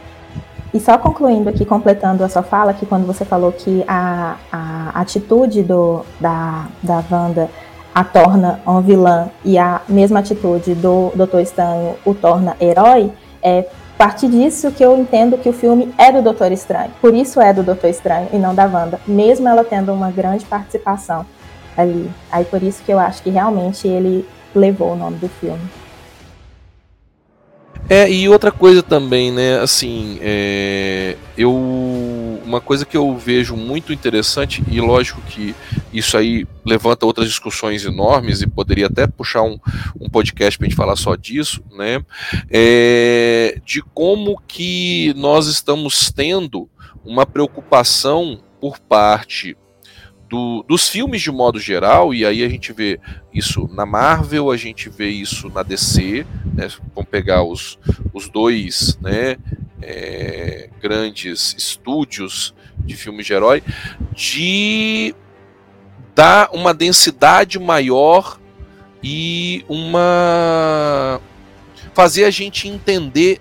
E 0.73 0.79
só 0.79 0.97
concluindo 0.97 1.49
aqui, 1.49 1.64
completando 1.64 2.23
a 2.23 2.29
sua 2.29 2.44
fala, 2.44 2.73
que 2.73 2.87
quando 2.87 3.07
você 3.07 3.25
falou 3.25 3.51
que 3.51 3.83
a, 3.88 4.37
a 4.53 5.01
atitude 5.01 5.64
do, 5.64 6.05
da, 6.21 6.68
da 6.81 7.03
Wanda 7.11 7.51
a 7.92 8.05
torna 8.05 8.61
um 8.64 8.81
vilã 8.81 9.29
e 9.44 9.59
a 9.59 9.81
mesma 9.88 10.21
atitude 10.21 10.77
do 10.77 11.11
Doutor 11.16 11.40
Estranho 11.40 11.97
o 12.05 12.14
torna 12.14 12.57
herói, 12.61 13.11
é 13.42 13.66
a 13.94 13.99
partir 13.99 14.29
disso 14.29 14.71
que 14.71 14.85
eu 14.85 14.97
entendo 14.97 15.37
que 15.37 15.49
o 15.49 15.53
filme 15.53 15.92
é 15.99 16.12
do 16.12 16.23
Doutor 16.23 16.53
Estranho. 16.53 16.92
Por 17.01 17.12
isso 17.12 17.40
é 17.40 17.53
do 17.53 17.64
Doutor 17.64 17.90
Estranho 17.90 18.29
e 18.33 18.37
não 18.37 18.55
da 18.55 18.66
Wanda, 18.66 19.01
mesmo 19.09 19.49
ela 19.49 19.64
tendo 19.64 19.92
uma 19.92 20.12
grande 20.12 20.44
participação 20.44 21.27
ali. 21.79 22.11
Aí 22.31 22.45
por 22.45 22.62
isso 22.62 22.83
que 22.85 22.93
eu 22.93 22.99
acho 22.99 23.23
que 23.23 23.31
realmente 23.31 23.87
ele 23.87 24.27
levou 24.55 24.93
o 24.93 24.97
nome 24.97 25.17
do 25.19 25.29
filme. 25.29 25.62
É, 27.91 28.11
e 28.11 28.29
outra 28.29 28.53
coisa 28.53 28.83
também, 28.83 29.33
né, 29.33 29.61
assim, 29.61 30.19
é, 30.21 31.17
eu, 31.38 31.55
uma 32.45 32.61
coisa 32.61 32.85
que 32.85 32.95
eu 32.95 33.17
vejo 33.17 33.57
muito 33.57 33.95
interessante, 33.95 34.62
e 34.71 34.79
lógico 34.79 35.23
que 35.23 35.55
isso 35.91 36.19
aí 36.19 36.47
levanta 36.67 37.07
outras 37.07 37.27
discussões 37.27 37.87
enormes, 37.87 38.43
e 38.43 38.47
poderia 38.47 38.88
até 38.88 39.07
puxar 39.07 39.41
um, 39.43 39.59
um 39.99 40.07
podcast 40.07 40.59
para 40.59 40.67
a 40.67 40.69
gente 40.69 40.77
falar 40.77 40.97
só 40.97 41.17
disso, 41.17 41.62
né, 41.73 42.05
é, 42.51 43.59
de 43.64 43.81
como 43.95 44.38
que 44.47 45.14
nós 45.17 45.47
estamos 45.47 46.12
tendo 46.12 46.69
uma 47.03 47.25
preocupação 47.25 48.38
por 48.61 48.79
parte 48.79 49.57
do, 50.29 50.62
dos 50.69 50.88
filmes 50.88 51.23
de 51.23 51.31
modo 51.31 51.59
geral, 51.59 52.12
e 52.12 52.25
aí 52.25 52.45
a 52.45 52.49
gente 52.49 52.73
vê 52.73 53.01
isso 53.33 53.69
na 53.73 53.87
Marvel, 53.87 54.51
a 54.51 54.57
gente 54.57 54.88
vê 54.88 55.09
isso 55.09 55.49
na 55.49 55.62
DC, 55.62 56.27
né, 56.55 56.69
vamos 56.95 57.11
pegar 57.11 57.43
os, 57.43 57.79
os 58.12 58.29
dois 58.29 58.99
né, 59.01 59.37
é, 59.81 60.69
grandes 60.81 61.55
estúdios 61.57 62.55
de 62.79 62.95
filmes 62.95 63.27
de 63.27 63.33
herói, 63.33 63.62
de 64.12 65.14
dar 66.14 66.51
uma 66.53 66.75
densidade 66.75 67.59
maior 67.59 68.38
e 69.03 69.64
uma. 69.69 71.21
fazer 71.95 72.25
a 72.25 72.31
gente 72.31 72.69
entender 72.69 73.41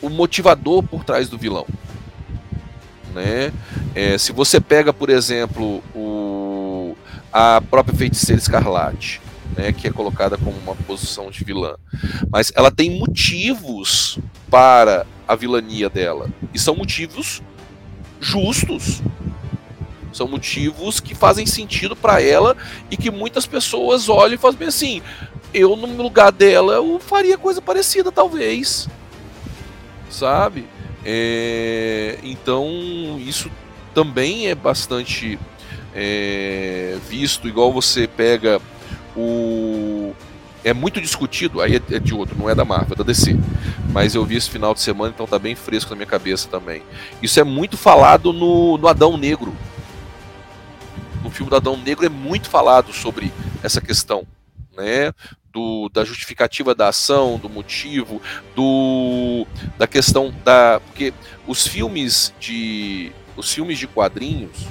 o 0.00 0.08
motivador 0.08 0.82
por 0.82 1.04
trás 1.04 1.28
do 1.28 1.36
vilão. 1.36 1.66
Né? 3.14 3.52
É, 3.96 4.18
se 4.18 4.30
você 4.30 4.60
pega, 4.60 4.92
por 4.92 5.08
exemplo, 5.08 5.82
o, 5.94 6.94
a 7.32 7.62
própria 7.62 7.96
feiticeira 7.96 8.38
escarlate, 8.38 9.22
né, 9.56 9.72
que 9.72 9.88
é 9.88 9.90
colocada 9.90 10.36
como 10.36 10.54
uma 10.58 10.74
posição 10.74 11.30
de 11.30 11.42
vilã, 11.42 11.76
mas 12.30 12.52
ela 12.54 12.70
tem 12.70 12.90
motivos 12.98 14.18
para 14.50 15.06
a 15.26 15.34
vilania 15.34 15.88
dela 15.88 16.28
e 16.52 16.58
são 16.58 16.76
motivos 16.76 17.42
justos. 18.20 19.00
São 20.12 20.28
motivos 20.28 21.00
que 21.00 21.14
fazem 21.14 21.46
sentido 21.46 21.96
para 21.96 22.20
ela 22.20 22.54
e 22.90 22.98
que 22.98 23.10
muitas 23.10 23.46
pessoas 23.46 24.10
olham 24.10 24.34
e 24.34 24.38
fazem 24.38 24.68
assim: 24.68 25.02
eu 25.54 25.74
no 25.74 26.02
lugar 26.02 26.30
dela 26.30 26.74
eu 26.74 26.98
faria 27.00 27.38
coisa 27.38 27.62
parecida, 27.62 28.12
talvez. 28.12 28.88
Sabe? 30.10 30.66
É, 31.02 32.18
então, 32.22 33.18
isso 33.20 33.50
também 33.96 34.48
é 34.48 34.54
bastante 34.54 35.38
é, 35.94 36.98
visto, 37.08 37.48
igual 37.48 37.72
você 37.72 38.06
pega 38.06 38.60
o. 39.16 40.14
É 40.62 40.74
muito 40.74 41.00
discutido, 41.00 41.62
aí 41.62 41.76
é, 41.76 41.94
é 41.94 41.98
de 41.98 42.12
outro, 42.12 42.36
não 42.38 42.50
é 42.50 42.54
da 42.54 42.62
Marvel, 42.62 42.92
é 42.92 42.96
da 42.96 43.04
DC. 43.04 43.34
Mas 43.90 44.14
eu 44.14 44.22
vi 44.22 44.36
esse 44.36 44.50
final 44.50 44.74
de 44.74 44.82
semana, 44.82 45.14
então 45.14 45.26
tá 45.26 45.38
bem 45.38 45.54
fresco 45.54 45.88
na 45.90 45.96
minha 45.96 46.06
cabeça 46.06 46.46
também. 46.46 46.82
Isso 47.22 47.40
é 47.40 47.44
muito 47.44 47.78
falado 47.78 48.34
no, 48.34 48.76
no 48.76 48.86
Adão 48.86 49.16
Negro. 49.16 49.56
No 51.24 51.30
filme 51.30 51.48
do 51.48 51.56
Adão 51.56 51.78
Negro 51.78 52.04
é 52.04 52.10
muito 52.10 52.50
falado 52.50 52.92
sobre 52.92 53.32
essa 53.62 53.80
questão. 53.80 54.26
Né? 54.76 55.10
do, 55.50 55.88
da 55.88 56.04
justificativa 56.04 56.74
da 56.74 56.88
ação, 56.88 57.38
do 57.38 57.48
motivo, 57.48 58.20
do 58.54 59.46
da 59.78 59.86
questão 59.86 60.30
da 60.44 60.82
porque 60.84 61.14
os 61.46 61.66
filmes 61.66 62.34
de 62.38 63.10
os 63.36 63.52
filmes 63.52 63.78
de 63.78 63.86
quadrinhos, 63.86 64.66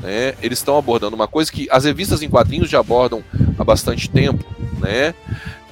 né, 0.00 0.34
eles 0.42 0.58
estão 0.58 0.76
abordando 0.76 1.14
uma 1.14 1.28
coisa 1.28 1.50
que 1.52 1.68
as 1.70 1.84
revistas 1.84 2.22
em 2.22 2.28
quadrinhos 2.28 2.68
já 2.68 2.80
abordam 2.80 3.22
há 3.58 3.64
bastante 3.64 4.08
tempo, 4.08 4.44
né, 4.78 5.14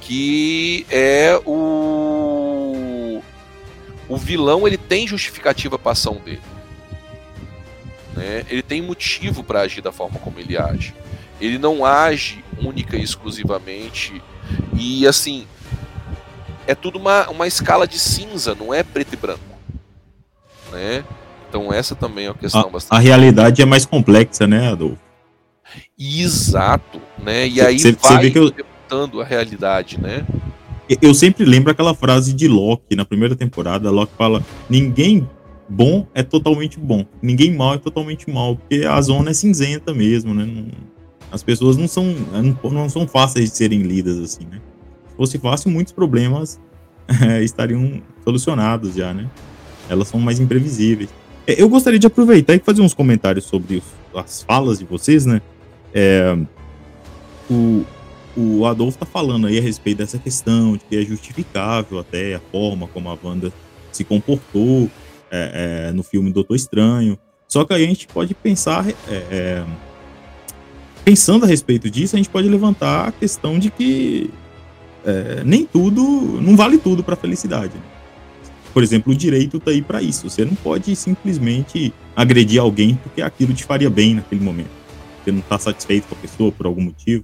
que 0.01 0.85
é 0.89 1.39
o 1.45 3.21
o 4.11 4.17
vilão 4.17 4.67
ele 4.67 4.77
tem 4.77 5.07
justificativa 5.07 5.79
para 5.79 5.91
a 5.91 5.93
ação 5.93 6.15
dele. 6.15 6.41
Né? 8.13 8.45
Ele 8.49 8.61
tem 8.61 8.81
motivo 8.81 9.41
para 9.41 9.61
agir 9.61 9.81
da 9.81 9.93
forma 9.93 10.19
como 10.19 10.37
ele 10.37 10.57
age. 10.57 10.93
Ele 11.39 11.57
não 11.57 11.85
age 11.85 12.43
única 12.61 12.97
e 12.97 13.01
exclusivamente 13.01 14.21
e 14.77 15.07
assim, 15.07 15.47
é 16.67 16.75
tudo 16.75 16.99
uma, 16.99 17.29
uma 17.29 17.47
escala 17.47 17.87
de 17.87 17.97
cinza, 17.97 18.53
não 18.53 18.73
é 18.73 18.83
preto 18.83 19.13
e 19.13 19.15
branco. 19.15 19.39
Né? 20.71 21.05
Então 21.51 21.73
essa 21.73 21.93
também 21.93 22.27
é 22.27 22.29
uma 22.29 22.37
questão 22.37 22.61
a, 22.61 22.69
bastante. 22.69 22.97
A 22.97 23.01
realidade 23.01 23.61
é 23.61 23.65
mais 23.65 23.85
complexa, 23.85 24.47
né, 24.47 24.71
Adolfo? 24.71 24.97
Exato, 25.99 27.01
né? 27.21 27.45
E 27.45 27.55
cê, 27.55 27.61
aí 27.61 27.79
cê, 27.79 27.91
vai 27.91 28.31
cê 28.31 28.39
eu... 28.39 29.21
a 29.21 29.25
realidade, 29.25 29.99
né? 29.99 30.25
Eu 31.01 31.13
sempre 31.13 31.43
lembro 31.43 31.71
aquela 31.71 31.93
frase 31.93 32.33
de 32.33 32.47
Loki 32.47 32.95
na 32.95 33.03
primeira 33.03 33.35
temporada. 33.35 33.91
Loki 33.91 34.13
fala: 34.17 34.41
ninguém 34.69 35.29
bom 35.67 36.07
é 36.13 36.23
totalmente 36.23 36.79
bom, 36.79 37.05
ninguém 37.21 37.53
mal 37.53 37.75
é 37.75 37.77
totalmente 37.77 38.29
mal, 38.29 38.55
porque 38.55 38.85
a 38.85 39.01
zona 39.01 39.31
é 39.31 39.33
cinzenta 39.33 39.93
mesmo, 39.93 40.33
né? 40.33 40.45
Não 40.45 40.91
as 41.31 41.41
pessoas 41.41 41.77
não 41.77 41.87
são, 41.87 42.03
não, 42.03 42.71
não 42.71 42.89
são 42.89 43.07
fáceis 43.07 43.51
de 43.51 43.57
serem 43.57 43.81
lidas 43.81 44.19
assim, 44.19 44.45
né? 44.45 44.59
Se 45.09 45.15
fosse 45.15 45.37
fácil, 45.37 45.71
muitos 45.71 45.93
problemas 45.93 46.59
é, 47.07 47.41
estariam 47.43 48.01
solucionados 48.23 48.95
já, 48.95 49.13
né? 49.13 49.29
Elas 49.89 50.09
são 50.09 50.19
mais 50.19 50.39
imprevisíveis. 50.39 51.09
É, 51.47 51.61
eu 51.61 51.67
gostaria 51.67 51.99
de 51.99 52.07
aproveitar 52.07 52.55
e 52.55 52.59
fazer 52.59 52.81
uns 52.81 52.93
comentários 52.93 53.45
sobre 53.45 53.81
as 54.15 54.43
falas 54.43 54.79
de 54.79 54.85
vocês, 54.85 55.25
né? 55.25 55.41
É, 55.93 56.37
o, 57.49 57.83
o 58.35 58.65
Adolfo 58.65 58.97
tá 58.97 59.05
falando 59.05 59.47
aí 59.47 59.57
a 59.57 59.61
respeito 59.61 59.97
dessa 59.97 60.17
questão 60.17 60.73
de 60.73 60.83
que 60.85 60.95
é 60.95 61.01
justificável 61.03 61.99
até 61.99 62.35
a 62.35 62.39
forma 62.39 62.87
como 62.87 63.09
a 63.09 63.17
Wanda 63.21 63.51
se 63.91 64.03
comportou 64.03 64.89
é, 65.29 65.87
é, 65.89 65.91
no 65.91 66.03
filme 66.03 66.31
Doutor 66.31 66.55
Estranho. 66.55 67.17
Só 67.47 67.65
que 67.65 67.73
aí 67.73 67.83
a 67.83 67.87
gente 67.87 68.07
pode 68.07 68.33
pensar 68.33 68.87
é, 68.89 68.93
é 69.09 69.65
pensando 71.03 71.45
a 71.45 71.47
respeito 71.47 71.89
disso, 71.89 72.15
a 72.15 72.17
gente 72.17 72.29
pode 72.29 72.47
levantar 72.47 73.07
a 73.07 73.11
questão 73.11 73.57
de 73.57 73.71
que 73.71 74.29
é, 75.03 75.41
nem 75.43 75.65
tudo, 75.65 76.01
não 76.41 76.55
vale 76.55 76.77
tudo 76.77 77.03
para 77.03 77.15
felicidade. 77.15 77.73
Né? 77.73 77.81
Por 78.73 78.83
exemplo, 78.83 79.11
o 79.11 79.15
direito 79.15 79.57
está 79.57 79.71
aí 79.71 79.81
para 79.81 80.01
isso. 80.01 80.29
Você 80.29 80.45
não 80.45 80.55
pode 80.55 80.95
simplesmente 80.95 81.93
agredir 82.15 82.61
alguém 82.61 82.95
porque 82.95 83.21
aquilo 83.21 83.53
te 83.53 83.63
faria 83.63 83.89
bem 83.89 84.15
naquele 84.15 84.41
momento. 84.41 84.69
Você 85.23 85.31
não 85.31 85.39
está 85.39 85.57
satisfeito 85.57 86.07
com 86.07 86.15
a 86.15 86.17
pessoa 86.17 86.51
por 86.51 86.65
algum 86.65 86.81
motivo. 86.81 87.23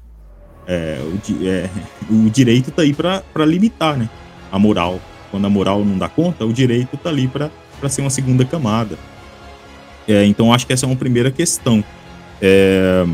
É, 0.67 0.99
o, 1.01 1.47
é, 1.47 1.69
o, 2.11 2.29
direito 2.29 2.69
está 2.69 2.81
aí 2.81 2.93
para 2.93 3.45
limitar 3.45 3.97
né, 3.97 4.09
a 4.51 4.59
moral. 4.59 4.99
Quando 5.31 5.45
a 5.45 5.49
moral 5.49 5.83
não 5.83 5.97
dá 5.97 6.09
conta, 6.09 6.45
o 6.45 6.53
direito 6.53 6.95
está 6.95 7.09
ali 7.09 7.27
para 7.27 7.89
ser 7.89 8.01
uma 8.01 8.09
segunda 8.09 8.43
camada. 8.45 8.97
É, 10.07 10.25
então 10.25 10.53
acho 10.53 10.65
que 10.65 10.73
essa 10.73 10.85
é 10.85 10.87
uma 10.87 10.95
primeira 10.95 11.31
questão. 11.31 11.83
É, 12.41 13.05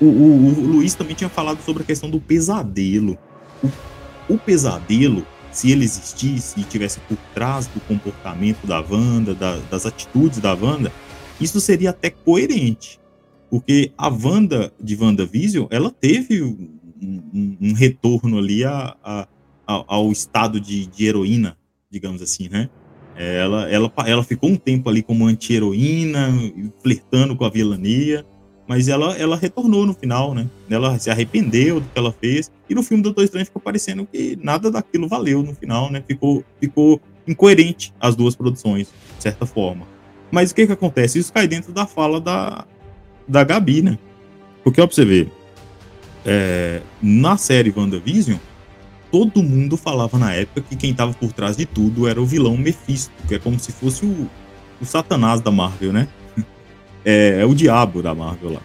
o, 0.00 0.06
o, 0.06 0.48
o, 0.58 0.66
Luiz 0.66 0.94
também 0.94 1.14
tinha 1.14 1.28
falado 1.30 1.62
sobre 1.62 1.82
a 1.82 1.86
questão 1.86 2.08
do 2.08 2.20
pesadelo. 2.20 3.18
O, 3.62 4.34
o 4.34 4.38
pesadelo, 4.38 5.26
se 5.52 5.70
ele 5.70 5.84
existisse 5.84 6.58
e 6.58 6.64
tivesse 6.64 6.98
por 7.00 7.16
trás 7.34 7.66
do 7.66 7.78
comportamento 7.80 8.66
da 8.66 8.80
Wanda, 8.80 9.34
da, 9.34 9.58
das 9.70 9.86
atitudes 9.86 10.38
da 10.38 10.54
Wanda, 10.54 10.90
isso 11.40 11.60
seria 11.60 11.90
até 11.90 12.10
coerente. 12.10 12.98
Porque 13.50 13.92
a 13.98 14.08
Wanda 14.08 14.72
de 14.82 14.96
WandaVision, 14.96 15.66
ela 15.70 15.90
teve 15.90 16.42
um, 16.42 16.70
um, 17.02 17.56
um 17.60 17.72
retorno 17.74 18.38
ali 18.38 18.64
a, 18.64 18.96
a, 19.04 19.28
a, 19.66 19.84
ao 19.86 20.10
estado 20.10 20.58
de, 20.58 20.86
de 20.86 21.06
heroína, 21.06 21.56
digamos 21.90 22.22
assim, 22.22 22.48
né? 22.48 22.70
É, 23.14 23.40
ela, 23.40 23.70
ela, 23.70 23.92
ela 24.06 24.24
ficou 24.24 24.48
um 24.48 24.56
tempo 24.56 24.88
ali 24.88 25.02
como 25.02 25.26
anti-heroína, 25.26 26.30
flertando 26.82 27.36
com 27.36 27.44
a 27.44 27.50
vilania, 27.50 28.24
mas 28.66 28.88
ela, 28.88 29.16
ela 29.16 29.36
retornou 29.36 29.84
no 29.84 29.94
final, 29.94 30.34
né? 30.34 30.48
Ela 30.70 30.98
se 30.98 31.10
arrependeu 31.10 31.80
do 31.80 31.86
que 31.88 31.98
ela 31.98 32.12
fez, 32.12 32.50
e 32.68 32.74
no 32.74 32.82
filme 32.82 33.02
Doutor 33.02 33.24
Estranho 33.24 33.46
ficou 33.46 33.60
parecendo 33.60 34.06
que 34.06 34.38
nada 34.42 34.70
daquilo 34.70 35.08
valeu 35.08 35.42
no 35.42 35.54
final, 35.54 35.90
né? 35.90 36.02
Ficou, 36.06 36.44
ficou 36.60 37.00
incoerente 37.26 37.92
as 38.00 38.14
duas 38.16 38.34
produções, 38.34 38.88
de 39.16 39.22
certa 39.22 39.46
forma. 39.46 39.86
Mas 40.30 40.50
o 40.50 40.54
que 40.54 40.66
que 40.66 40.72
acontece? 40.72 41.18
Isso 41.18 41.32
cai 41.32 41.46
dentro 41.46 41.72
da 41.72 41.86
fala 41.86 42.20
da, 42.20 42.64
da 43.28 43.44
Gabi, 43.44 43.82
né? 43.82 43.98
Porque, 44.64 44.80
ó, 44.80 44.86
pra 44.86 44.94
você 44.94 45.04
ver, 45.04 45.30
é, 46.24 46.80
na 47.02 47.36
série 47.36 47.72
WandaVision, 47.76 48.38
todo 49.10 49.42
mundo 49.42 49.76
falava 49.76 50.18
na 50.18 50.32
época 50.32 50.62
que 50.62 50.76
quem 50.76 50.92
estava 50.92 51.12
por 51.12 51.32
trás 51.32 51.56
de 51.56 51.66
tudo 51.66 52.08
era 52.08 52.20
o 52.20 52.24
vilão 52.24 52.56
Mephisto, 52.56 53.12
que 53.28 53.34
é 53.34 53.38
como 53.38 53.58
se 53.58 53.72
fosse 53.72 54.06
o, 54.06 54.30
o 54.80 54.84
Satanás 54.86 55.40
da 55.40 55.50
Marvel, 55.50 55.92
né? 55.92 56.08
É, 57.04 57.38
é 57.40 57.46
o 57.46 57.54
diabo 57.54 58.02
da 58.02 58.14
Marvel 58.14 58.52
lá. 58.52 58.60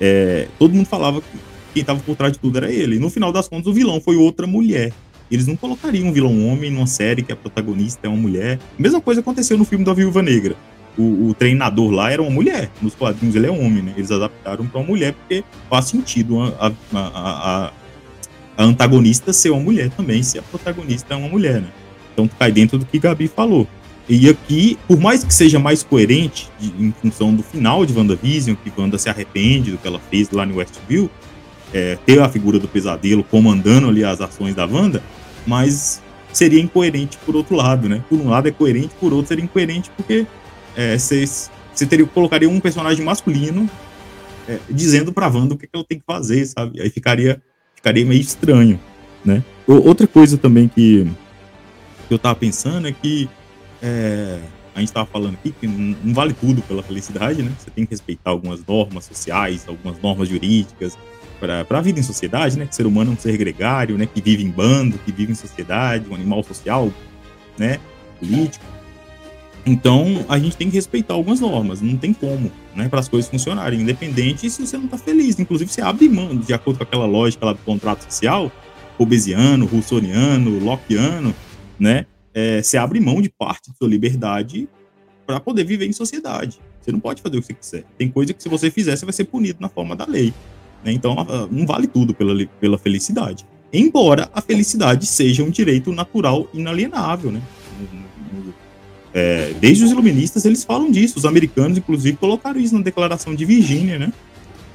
É, 0.00 0.48
todo 0.58 0.74
mundo 0.74 0.86
falava 0.86 1.20
que 1.20 1.38
quem 1.74 1.80
estava 1.82 2.00
por 2.00 2.16
trás 2.16 2.32
de 2.32 2.38
tudo 2.38 2.56
era 2.56 2.70
ele. 2.70 2.96
E 2.96 2.98
no 2.98 3.10
final 3.10 3.32
das 3.32 3.48
contas, 3.48 3.66
o 3.66 3.72
vilão 3.72 4.00
foi 4.00 4.16
outra 4.16 4.46
mulher. 4.46 4.92
Eles 5.30 5.46
não 5.46 5.54
colocariam 5.54 6.08
um 6.08 6.12
vilão 6.12 6.48
homem 6.48 6.70
numa 6.70 6.86
série 6.86 7.22
que 7.22 7.32
a 7.32 7.36
protagonista 7.36 8.00
é 8.06 8.08
uma 8.08 8.16
mulher. 8.16 8.58
Mesma 8.78 9.00
coisa 9.00 9.20
aconteceu 9.20 9.56
no 9.56 9.64
filme 9.64 9.84
da 9.84 9.92
Viúva 9.92 10.22
Negra. 10.22 10.56
O, 10.98 11.28
o, 11.28 11.34
treinador 11.34 11.90
lá 11.92 12.10
era 12.10 12.20
uma 12.20 12.30
mulher. 12.30 12.68
Nos 12.82 12.94
quadrinhos 12.96 13.36
ele 13.36 13.46
é 13.46 13.50
homem, 13.50 13.82
né? 13.82 13.94
Eles 13.96 14.10
adaptaram 14.10 14.66
para 14.66 14.80
uma 14.80 14.86
mulher 14.86 15.12
porque 15.12 15.44
faz 15.68 15.84
sentido 15.84 16.40
a, 16.40 16.66
a, 16.66 16.72
a, 16.92 17.72
a 18.56 18.64
antagonista 18.64 19.32
ser 19.32 19.50
uma 19.50 19.60
mulher 19.60 19.88
também, 19.90 20.22
se 20.22 20.38
a 20.38 20.42
protagonista 20.42 21.14
é 21.14 21.16
uma 21.16 21.28
mulher, 21.28 21.60
né? 21.60 21.68
Então 22.12 22.28
cai 22.38 22.50
dentro 22.50 22.76
do 22.76 22.84
que 22.84 22.98
Gabi 22.98 23.28
falou. 23.28 23.68
E 24.10 24.28
aqui, 24.28 24.76
por 24.88 24.98
mais 24.98 25.22
que 25.22 25.32
seja 25.32 25.60
mais 25.60 25.84
coerente 25.84 26.50
de, 26.58 26.66
em 26.84 26.92
função 27.00 27.32
do 27.32 27.44
final 27.44 27.86
de 27.86 27.96
WandaVision, 27.96 28.56
que 28.56 28.72
Wanda 28.76 28.98
se 28.98 29.08
arrepende 29.08 29.70
do 29.70 29.78
que 29.78 29.86
ela 29.86 30.00
fez 30.10 30.28
lá 30.32 30.44
no 30.44 30.56
Westview, 30.56 31.08
é, 31.72 31.96
ter 32.04 32.20
a 32.20 32.28
figura 32.28 32.58
do 32.58 32.66
pesadelo 32.66 33.22
comandando 33.22 33.88
ali 33.88 34.02
as 34.02 34.20
ações 34.20 34.52
da 34.52 34.66
Wanda, 34.66 35.00
mas 35.46 36.02
seria 36.32 36.60
incoerente 36.60 37.18
por 37.24 37.36
outro 37.36 37.54
lado, 37.54 37.88
né? 37.88 38.02
Por 38.08 38.18
um 38.18 38.28
lado 38.28 38.48
é 38.48 38.50
coerente, 38.50 38.90
por 38.98 39.12
outro 39.12 39.28
seria 39.28 39.44
incoerente 39.44 39.88
porque 39.96 40.26
você 40.98 41.24
é, 41.80 41.86
teria 41.86 42.04
colocaria 42.04 42.50
um 42.50 42.58
personagem 42.58 43.04
masculino 43.04 43.70
é, 44.48 44.58
dizendo 44.68 45.12
pra 45.12 45.28
Wanda 45.28 45.54
o 45.54 45.56
que, 45.56 45.68
que 45.68 45.72
ela 45.72 45.84
tem 45.88 46.00
que 46.00 46.04
fazer, 46.04 46.44
sabe? 46.46 46.80
Aí 46.82 46.90
ficaria 46.90 47.40
ficaria 47.76 48.04
meio 48.04 48.20
estranho, 48.20 48.80
né? 49.24 49.44
Outra 49.68 50.08
coisa 50.08 50.36
também 50.36 50.66
que, 50.66 51.06
que 52.08 52.14
eu 52.14 52.18
tava 52.18 52.34
pensando 52.34 52.88
é 52.88 52.92
que 52.92 53.28
é, 53.82 54.40
a 54.74 54.80
gente 54.80 54.92
tava 54.92 55.06
falando 55.06 55.34
aqui 55.34 55.52
que 55.52 55.66
não, 55.66 55.96
não, 56.02 56.14
vale 56.14 56.32
tudo 56.32 56.62
pela 56.62 56.82
felicidade, 56.82 57.42
né? 57.42 57.52
Você 57.58 57.70
tem 57.70 57.84
que 57.84 57.90
respeitar 57.90 58.30
algumas 58.30 58.64
normas 58.64 59.04
sociais, 59.04 59.64
algumas 59.66 60.00
normas 60.00 60.28
jurídicas 60.28 60.96
para 61.38 61.66
a 61.68 61.80
vida 61.80 61.98
em 61.98 62.02
sociedade, 62.02 62.58
né? 62.58 62.66
Que 62.66 62.72
o 62.72 62.74
ser 62.74 62.86
humano 62.86 63.10
é 63.10 63.14
um 63.14 63.18
ser 63.18 63.36
gregário, 63.36 63.96
né? 63.96 64.06
Que 64.06 64.20
vive 64.20 64.44
em 64.44 64.50
bando, 64.50 64.98
que 64.98 65.10
vive 65.10 65.32
em 65.32 65.34
sociedade, 65.34 66.08
um 66.08 66.14
animal 66.14 66.42
social, 66.44 66.92
né? 67.58 67.78
Político. 68.18 68.64
Então, 69.66 70.24
a 70.28 70.38
gente 70.38 70.56
tem 70.56 70.70
que 70.70 70.76
respeitar 70.76 71.14
algumas 71.14 71.40
normas, 71.40 71.82
não 71.82 71.96
tem 71.96 72.14
como, 72.14 72.50
né, 72.74 72.88
para 72.88 73.00
as 73.00 73.08
coisas 73.08 73.30
funcionarem, 73.30 73.80
independente 73.80 74.48
se 74.48 74.66
você 74.66 74.76
não 74.76 74.86
está 74.86 74.96
feliz. 74.96 75.38
Inclusive, 75.38 75.70
você 75.70 75.82
abre 75.82 76.08
mão, 76.08 76.34
de 76.36 76.52
acordo 76.54 76.78
com 76.78 76.82
aquela 76.82 77.06
lógica 77.06 77.44
lá 77.44 77.52
do 77.52 77.58
contrato 77.58 78.02
social, 78.10 78.50
Hobbesiano, 78.98 79.66
Rousseauiano, 79.66 80.58
Lockeano, 80.58 81.34
né, 81.78 82.06
é, 82.34 82.62
você 82.62 82.76
abre 82.76 83.00
mão 83.00 83.20
de 83.20 83.28
parte 83.28 83.70
da 83.70 83.74
sua 83.76 83.88
liberdade 83.88 84.68
para 85.26 85.40
poder 85.40 85.64
viver 85.64 85.86
em 85.86 85.92
sociedade. 85.92 86.60
Você 86.80 86.92
não 86.92 87.00
pode 87.00 87.22
fazer 87.22 87.36
o 87.36 87.40
que 87.40 87.46
você 87.46 87.54
quiser. 87.54 87.84
Tem 87.98 88.08
coisa 88.08 88.32
que, 88.32 88.42
se 88.42 88.48
você 88.48 88.70
fizer, 88.70 88.96
você 88.96 89.04
vai 89.04 89.12
ser 89.12 89.24
punido 89.24 89.58
na 89.60 89.68
forma 89.68 89.94
da 89.94 90.06
lei. 90.06 90.32
Né? 90.84 90.92
Então, 90.92 91.14
não 91.50 91.66
vale 91.66 91.86
tudo 91.86 92.14
pela, 92.14 92.34
pela 92.60 92.78
felicidade. 92.78 93.46
Embora 93.72 94.28
a 94.32 94.40
felicidade 94.40 95.06
seja 95.06 95.44
um 95.44 95.50
direito 95.50 95.92
natural 95.92 96.48
inalienável, 96.52 97.30
né? 97.30 97.40
É, 99.12 99.52
desde 99.60 99.84
os 99.84 99.90
iluministas 99.90 100.44
eles 100.44 100.64
falam 100.64 100.90
disso. 100.90 101.18
Os 101.18 101.24
americanos, 101.24 101.78
inclusive, 101.78 102.16
colocaram 102.16 102.58
isso 102.60 102.74
na 102.74 102.82
Declaração 102.82 103.34
de 103.34 103.44
Virgínia, 103.44 103.98
né? 103.98 104.12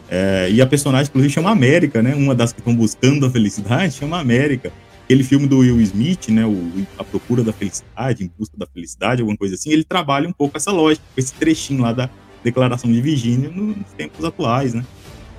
É, 0.10 0.49
e 0.51 0.62
a 0.62 0.66
personagem, 0.66 1.10
inclusive, 1.10 1.34
chama 1.34 1.49
América, 1.49 2.01
né? 2.01 2.16
Uma 2.16 2.36
das 2.36 2.53
que 2.53 2.60
estão 2.60 2.76
buscando 2.76 3.26
a 3.26 3.30
felicidade 3.30 3.95
chama 3.95 4.20
América. 4.20 4.72
Aquele 5.06 5.24
filme 5.24 5.47
do 5.47 5.60
Will 5.60 5.80
Smith, 5.82 6.30
né? 6.30 6.45
O, 6.45 6.86
a 6.97 7.03
Procura 7.03 7.43
da 7.43 7.53
Felicidade, 7.53 8.24
Em 8.24 8.32
Busca 8.38 8.58
da 8.58 8.66
Felicidade, 8.66 9.22
alguma 9.22 9.38
coisa 9.38 9.56
assim. 9.56 9.72
Ele 9.72 9.84
trabalha 9.84 10.28
um 10.28 10.34
pouco 10.34 10.58
essa 10.58 10.72
lógica, 10.72 11.06
esse 11.16 11.34
trechinho 11.34 11.82
lá 11.82 11.93
da 11.93 12.10
Declaração 12.43 12.91
de 12.91 13.01
Virgínia 13.01 13.49
nos 13.49 13.91
tempos 13.97 14.26
atuais, 14.26 14.74
né? 14.74 14.84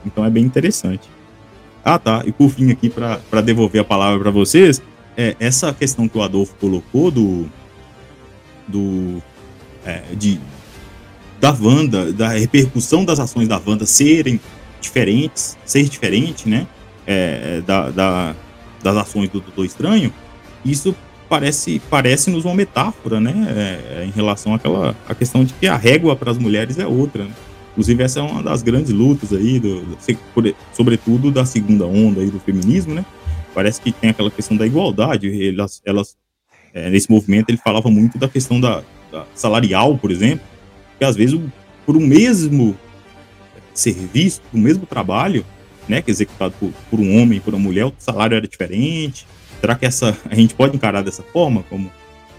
Então 0.05 0.25
é 0.25 0.31
bem 0.31 0.45
interessante. 0.45 1.09
Ah, 1.85 1.99
tá. 1.99 2.23
E 2.25 2.33
por 2.33 2.49
fim, 2.49 2.71
aqui, 2.71 2.89
para 2.89 3.41
devolver 3.41 3.81
a 3.81 3.85
palavra 3.85 4.21
para 4.21 4.31
vocês, 4.31 4.83
é, 5.17 5.37
essa 5.39 5.73
questão 5.73 6.09
que 6.09 6.19
o 6.19 6.23
Adolfo 6.23 6.55
colocou 6.57 7.11
do 7.11 7.47
do 8.69 9.23
é, 9.85 10.03
de 10.17 10.41
da 11.41 11.51
Wanda, 11.53 12.13
da 12.13 12.29
repercussão 12.29 13.05
das 13.05 13.21
ações 13.21 13.47
da 13.47 13.61
Wanda 13.65 13.87
serem 13.87 14.41
diferentes, 14.81 15.57
ser 15.65 15.85
diferente, 15.85 16.49
né, 16.49 16.67
é, 17.07 17.61
da, 17.61 17.91
da, 17.91 18.37
das 18.83 18.97
ações 18.97 19.29
do 19.29 19.41
Doutor 19.41 19.65
Estranho, 19.65 20.13
isso 20.65 20.95
parece 21.29 21.81
parece-nos 21.91 22.45
uma 22.45 22.55
metáfora, 22.55 23.21
né, 23.21 23.33
é, 23.49 24.05
em 24.05 24.11
relação 24.11 24.55
àquela 24.55 24.95
a 25.09 25.15
questão 25.15 25.45
de 25.45 25.53
que 25.55 25.67
a 25.67 25.77
régua 25.77 26.15
para 26.15 26.31
as 26.31 26.39
mulheres 26.39 26.79
é 26.79 26.87
outra, 26.87 27.25
né? 27.25 27.33
Inclusive 27.73 28.03
essa 28.03 28.21
é 28.21 28.23
uma 28.23 28.43
das 28.43 28.63
grandes 28.63 28.91
lutas 28.91 29.35
aí, 29.35 29.61
do, 29.61 29.99
sobretudo 30.73 31.31
da 31.31 31.45
segunda 31.45 31.85
onda 31.85 32.23
aí 32.23 32.31
do 32.31 32.41
feminismo, 32.41 32.95
né? 32.95 33.05
Parece 33.55 33.83
que 33.83 33.93
tem 33.93 34.09
aquela 34.11 34.31
questão 34.31 34.57
da 34.57 34.67
igualdade, 34.67 35.31
elas, 35.47 35.83
elas 35.85 36.17
é, 36.73 36.89
nesse 36.89 37.11
movimento 37.11 37.51
ele 37.51 37.59
falava 37.59 37.91
muito 37.91 38.17
da 38.17 38.29
questão 38.29 38.59
da, 38.59 38.83
da, 39.13 39.27
salarial, 39.35 39.99
por 39.99 40.11
exemplo, 40.11 40.45
que 40.99 41.05
às 41.05 41.17
vezes 41.17 41.39
por 41.85 41.97
um 41.97 42.01
mesmo 42.01 42.77
serviço, 43.75 44.41
um 44.55 44.61
mesmo 44.61 44.87
trabalho, 44.87 45.45
né, 45.89 46.03
que 46.03 46.11
é 46.11 46.13
executado 46.13 46.55
por, 46.59 46.73
por 46.91 47.01
um 47.01 47.21
homem 47.21 47.39
e 47.39 47.41
por 47.41 47.55
uma 47.55 47.63
mulher, 47.63 47.87
o 47.87 47.95
salário 47.99 48.37
era 48.37 48.47
diferente. 48.47 49.27
Será 49.61 49.75
que 49.75 49.87
essa 49.87 50.17
a 50.31 50.35
gente 50.35 50.55
pode 50.55 50.77
encarar 50.77 51.03
dessa 51.03 51.23
forma 51.23 51.65
como 51.69 51.91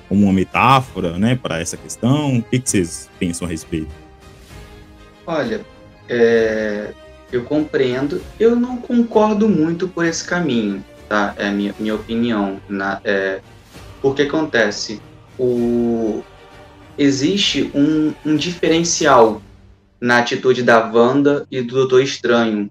como 0.08 0.24
uma 0.24 0.34
metáfora, 0.34 1.18
né, 1.18 1.36
para 1.36 1.60
essa 1.60 1.76
questão? 1.76 2.38
O 2.38 2.44
que, 2.44 2.60
que 2.60 2.70
vocês 2.70 3.10
pensam 3.20 3.48
a 3.48 3.52
respeito? 3.52 3.92
Olha, 5.26 5.62
é, 6.08 6.94
eu 7.32 7.44
compreendo. 7.44 8.22
Eu 8.40 8.56
não 8.56 8.78
concordo 8.78 9.50
muito 9.50 9.88
por 9.88 10.06
esse 10.06 10.24
caminho, 10.24 10.84
tá? 11.10 11.36
É 11.38 11.48
a 11.48 11.52
minha, 11.52 11.76
minha 11.78 11.96
opinião. 11.96 12.62
Na, 12.70 13.02
é, 13.04 13.42
porque 14.02 14.24
acontece, 14.24 15.02
o... 15.38 16.24
existe 16.98 17.70
um, 17.76 18.14
um 18.26 18.36
diferencial 18.36 19.42
na 20.00 20.20
atitude 20.20 20.64
da 20.64 20.90
Wanda 20.90 21.46
e 21.52 21.62
do 21.62 21.74
Doutor 21.74 22.02
Estranho, 22.02 22.70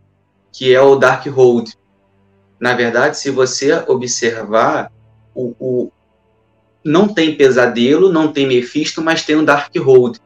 que 0.57 0.75
é 0.75 0.81
o 0.81 0.97
Dark 0.97 1.27
Hold. 1.27 1.73
Na 2.59 2.75
verdade, 2.75 3.19
se 3.19 3.31
você 3.31 3.85
observar, 3.87 4.91
o, 5.35 5.55
o, 5.61 5.93
não 6.83 7.09
tem 7.09 7.37
pesadelo, 7.37 8.11
não 8.11 8.33
tem 8.33 8.47
Mephisto, 8.47 9.03
mas 9.03 9.23
tem 9.23 9.37
um 9.37 9.45
Dark 9.45 9.71
Hold. 9.77 10.17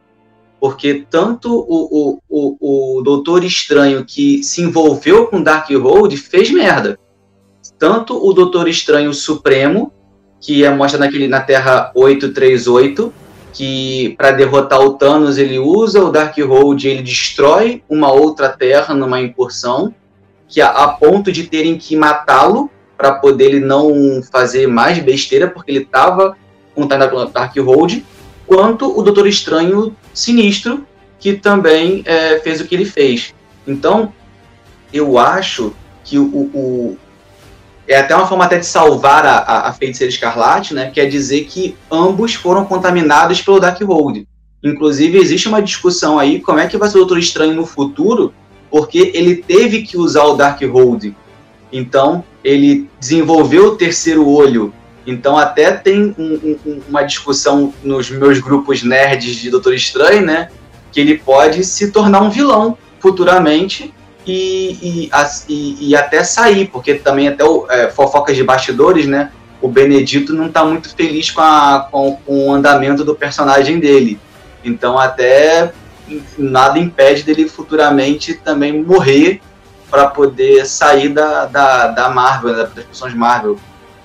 Porque 0.60 1.04
tanto 1.10 1.52
o, 1.52 1.88
o, 1.90 2.18
o, 2.28 2.98
o 2.98 3.02
Doutor 3.02 3.42
Estranho 3.42 4.04
que 4.04 4.40
se 4.44 4.62
envolveu 4.62 5.26
com 5.26 5.42
Dark 5.42 5.68
Hold 5.68 6.14
fez 6.14 6.48
merda. 6.52 6.96
Tanto 7.76 8.16
o 8.16 8.32
Doutor 8.32 8.68
Estranho 8.68 9.12
Supremo, 9.12 9.92
que 10.40 10.64
é 10.64 10.72
mostra 10.72 11.00
naquele, 11.00 11.26
na 11.26 11.40
Terra 11.40 11.90
838, 11.92 13.12
que 13.52 14.14
para 14.16 14.30
derrotar 14.30 14.80
o 14.80 14.94
Thanos 14.94 15.38
ele 15.38 15.58
usa 15.58 16.04
o 16.04 16.10
Darkhold, 16.12 16.86
ele 16.86 17.02
destrói 17.02 17.82
uma 17.88 18.12
outra 18.12 18.48
Terra 18.48 18.94
numa 18.94 19.20
incursão, 19.20 19.92
que 20.50 20.60
a, 20.60 20.68
a 20.68 20.88
ponto 20.88 21.30
de 21.30 21.44
terem 21.44 21.78
que 21.78 21.96
matá-lo 21.96 22.68
para 22.98 23.12
poder 23.12 23.46
ele 23.46 23.60
não 23.60 24.20
fazer 24.30 24.66
mais 24.66 24.98
besteira, 24.98 25.48
porque 25.48 25.70
ele 25.70 25.84
estava 25.84 26.36
com 26.74 26.82
o 26.82 26.86
Darkhold. 26.86 28.04
quanto 28.46 28.98
o 28.98 29.02
Doutor 29.02 29.26
Estranho 29.26 29.96
Sinistro, 30.12 30.86
que 31.18 31.34
também 31.34 32.02
é, 32.04 32.38
fez 32.40 32.60
o 32.60 32.66
que 32.66 32.74
ele 32.74 32.84
fez. 32.84 33.32
Então, 33.66 34.12
eu 34.92 35.16
acho 35.16 35.72
que 36.04 36.18
o, 36.18 36.24
o, 36.24 36.98
é 37.86 37.98
até 37.98 38.14
uma 38.14 38.26
forma 38.26 38.44
até 38.44 38.58
de 38.58 38.66
salvar 38.66 39.24
a, 39.24 39.38
a, 39.38 39.68
a 39.68 39.72
Feiticeira 39.72 40.12
Escarlate, 40.12 40.74
né? 40.74 40.90
Quer 40.90 41.06
dizer 41.06 41.44
que 41.44 41.76
ambos 41.90 42.34
foram 42.34 42.64
contaminados 42.64 43.40
pelo 43.40 43.60
Darkhold. 43.60 44.26
Inclusive, 44.62 45.16
existe 45.16 45.48
uma 45.48 45.62
discussão 45.62 46.18
aí 46.18 46.40
como 46.40 46.58
é 46.58 46.66
que 46.66 46.76
vai 46.76 46.88
ser 46.88 46.98
o 46.98 47.00
Doutor 47.00 47.18
Estranho 47.18 47.54
no 47.54 47.64
futuro, 47.64 48.34
porque 48.70 49.10
ele 49.14 49.36
teve 49.36 49.82
que 49.82 49.96
usar 49.96 50.24
o 50.24 50.36
Darkhold. 50.36 51.14
Então, 51.72 52.24
ele 52.42 52.88
desenvolveu 52.98 53.68
o 53.68 53.76
terceiro 53.76 54.28
olho. 54.28 54.72
Então, 55.06 55.36
até 55.36 55.72
tem 55.72 56.14
um, 56.18 56.56
um, 56.64 56.80
uma 56.88 57.02
discussão 57.02 57.72
nos 57.82 58.10
meus 58.10 58.38
grupos 58.38 58.82
nerds 58.82 59.36
de 59.36 59.50
Doutor 59.50 59.74
Estranho, 59.74 60.24
né? 60.24 60.50
Que 60.92 61.00
ele 61.00 61.18
pode 61.18 61.64
se 61.64 61.90
tornar 61.90 62.20
um 62.20 62.30
vilão 62.30 62.76
futuramente 63.00 63.92
e, 64.26 65.08
e, 65.08 65.10
e, 65.48 65.88
e 65.90 65.96
até 65.96 66.22
sair, 66.22 66.68
porque 66.68 66.94
também 66.94 67.28
até 67.28 67.44
o, 67.44 67.66
é, 67.70 67.90
fofocas 67.90 68.36
de 68.36 68.44
bastidores, 68.44 69.06
né? 69.06 69.32
O 69.60 69.68
Benedito 69.68 70.32
não 70.32 70.46
está 70.46 70.64
muito 70.64 70.94
feliz 70.94 71.30
com, 71.30 71.40
a, 71.40 71.88
com, 71.90 72.16
com 72.24 72.48
o 72.48 72.52
andamento 72.52 73.04
do 73.04 73.14
personagem 73.14 73.78
dele. 73.78 74.18
Então, 74.64 74.98
até 74.98 75.72
nada 76.38 76.78
impede 76.78 77.22
dele 77.22 77.48
futuramente 77.48 78.34
também 78.34 78.82
morrer 78.82 79.40
para 79.90 80.06
poder 80.06 80.66
sair 80.66 81.08
da, 81.08 81.46
da, 81.46 81.88
da 81.88 82.08
Marvel, 82.08 82.54
das 82.54 82.70
produções 82.70 83.14
Marvel. 83.14 83.58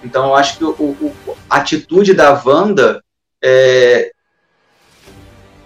Então 0.03 0.25
eu 0.25 0.35
acho 0.35 0.57
que 0.57 0.63
o, 0.63 0.69
o, 0.69 1.13
a 1.49 1.57
atitude 1.57 2.13
da 2.13 2.39
Wanda 2.43 3.03
é, 3.43 4.11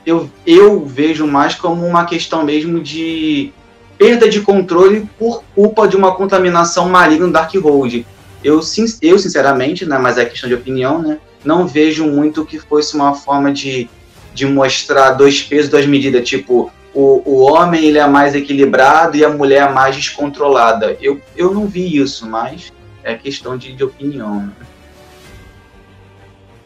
eu, 0.05 0.29
eu 0.45 0.85
vejo 0.85 1.27
mais 1.27 1.55
como 1.55 1.85
uma 1.85 2.05
questão 2.05 2.43
mesmo 2.43 2.81
de 2.81 3.53
perda 3.97 4.29
de 4.29 4.41
controle 4.41 5.07
por 5.17 5.43
culpa 5.53 5.87
de 5.87 5.95
uma 5.95 6.15
contaminação 6.15 6.89
maligna 6.89 7.27
no 7.27 7.33
Darkhold. 7.33 8.05
Eu, 8.43 8.61
eu 9.01 9.19
sinceramente, 9.19 9.85
né, 9.85 9.97
mas 9.97 10.17
é 10.17 10.25
questão 10.25 10.47
de 10.47 10.55
opinião, 10.55 11.01
né, 11.01 11.19
não 11.43 11.67
vejo 11.67 12.05
muito 12.05 12.45
que 12.45 12.57
fosse 12.57 12.95
uma 12.95 13.13
forma 13.13 13.51
de, 13.51 13.89
de 14.33 14.45
mostrar 14.45 15.11
dois 15.11 15.41
pesos, 15.41 15.69
duas 15.69 15.85
medidas, 15.85 16.27
tipo, 16.27 16.71
o, 16.93 17.21
o 17.25 17.39
homem 17.41 17.85
ele 17.85 17.97
é 17.97 18.07
mais 18.07 18.35
equilibrado 18.35 19.15
e 19.17 19.23
a 19.23 19.29
mulher 19.29 19.69
é 19.69 19.71
mais 19.71 19.95
descontrolada. 19.95 20.97
Eu, 21.01 21.21
eu 21.35 21.53
não 21.53 21.67
vi 21.67 21.97
isso, 21.97 22.27
mas 22.27 22.73
é 23.03 23.15
questão 23.15 23.57
de, 23.57 23.73
de 23.73 23.83
opinião. 23.83 24.47
Né? 24.47 24.51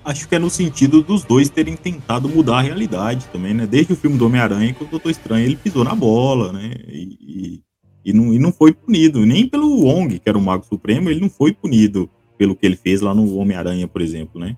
Acho 0.06 0.28
que 0.28 0.36
é 0.36 0.40
no 0.40 0.50
sentido 0.50 1.02
dos 1.02 1.24
dois 1.24 1.50
terem 1.50 1.76
tentado 1.78 2.28
mudar 2.28 2.58
a 2.58 2.62
realidade 2.62 3.26
também, 3.32 3.54
né? 3.54 3.66
Desde 3.66 3.94
o 3.94 3.96
filme 3.96 4.18
do 4.18 4.26
Homem-Aranha, 4.26 4.74
que 4.74 4.84
o 4.84 4.88
Doutor 4.88 5.10
Estranho 5.10 5.46
ele 5.46 5.56
pisou 5.56 5.84
na 5.84 5.96
bola, 5.96 6.52
né? 6.52 6.74
E, 6.90 7.18
e, 7.22 7.62
e, 8.04 8.14
não, 8.14 8.34
e 8.34 8.40
não 8.40 8.52
foi 8.52 8.74
punido, 8.74 9.26
nem 9.26 9.48
pelo 9.48 9.86
Wong, 9.86 10.20
que 10.20 10.28
era 10.28 10.38
o 10.38 10.42
Mago 10.42 10.66
Supremo, 10.66 11.10
ele 11.10 11.22
não 11.22 11.30
foi 11.30 11.54
punido 11.54 12.10
pelo 12.38 12.56
que 12.56 12.66
ele 12.66 12.76
fez 12.76 13.00
lá 13.00 13.14
no 13.14 13.38
Homem-Aranha, 13.38 13.88
por 13.88 14.02
exemplo, 14.02 14.42
né? 14.42 14.58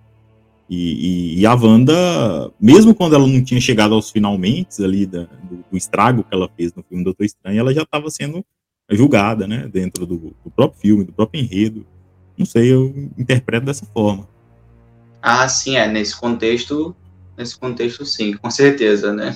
E, 0.70 1.36
e, 1.36 1.40
e, 1.42 1.46
a 1.46 1.54
Wanda, 1.54 2.52
mesmo 2.60 2.96
quando 2.96 3.14
ela 3.14 3.28
não 3.28 3.44
tinha 3.44 3.62
chegado 3.62 3.94
aos 3.94 4.10
finalmente 4.10 4.84
ali 4.84 5.06
da, 5.06 5.28
do, 5.44 5.64
do, 5.70 5.78
estrago 5.78 6.24
que 6.24 6.34
ela 6.34 6.50
fez 6.58 6.74
no 6.74 6.84
filme 6.84 7.04
Doutor 7.04 7.24
Estranho, 7.24 7.60
ela 7.60 7.74
já 7.74 7.84
estava 7.84 8.10
sendo 8.10 8.44
julgada, 8.90 9.48
né, 9.48 9.68
dentro 9.72 10.06
do, 10.08 10.36
do, 10.44 10.52
próprio 10.52 10.80
filme, 10.80 11.04
do 11.04 11.14
próprio 11.14 11.42
enredo. 11.42 11.86
Não 12.36 12.46
sei, 12.46 12.74
eu 12.74 12.94
interpreto 13.18 13.66
dessa 13.66 13.86
forma. 13.86 14.28
Ah, 15.22 15.48
sim, 15.48 15.78
é, 15.78 15.88
nesse 15.88 16.20
contexto, 16.20 16.96
nesse 17.38 17.58
contexto 17.58 18.04
sim, 18.04 18.34
com 18.34 18.50
certeza, 18.50 19.14
né. 19.14 19.36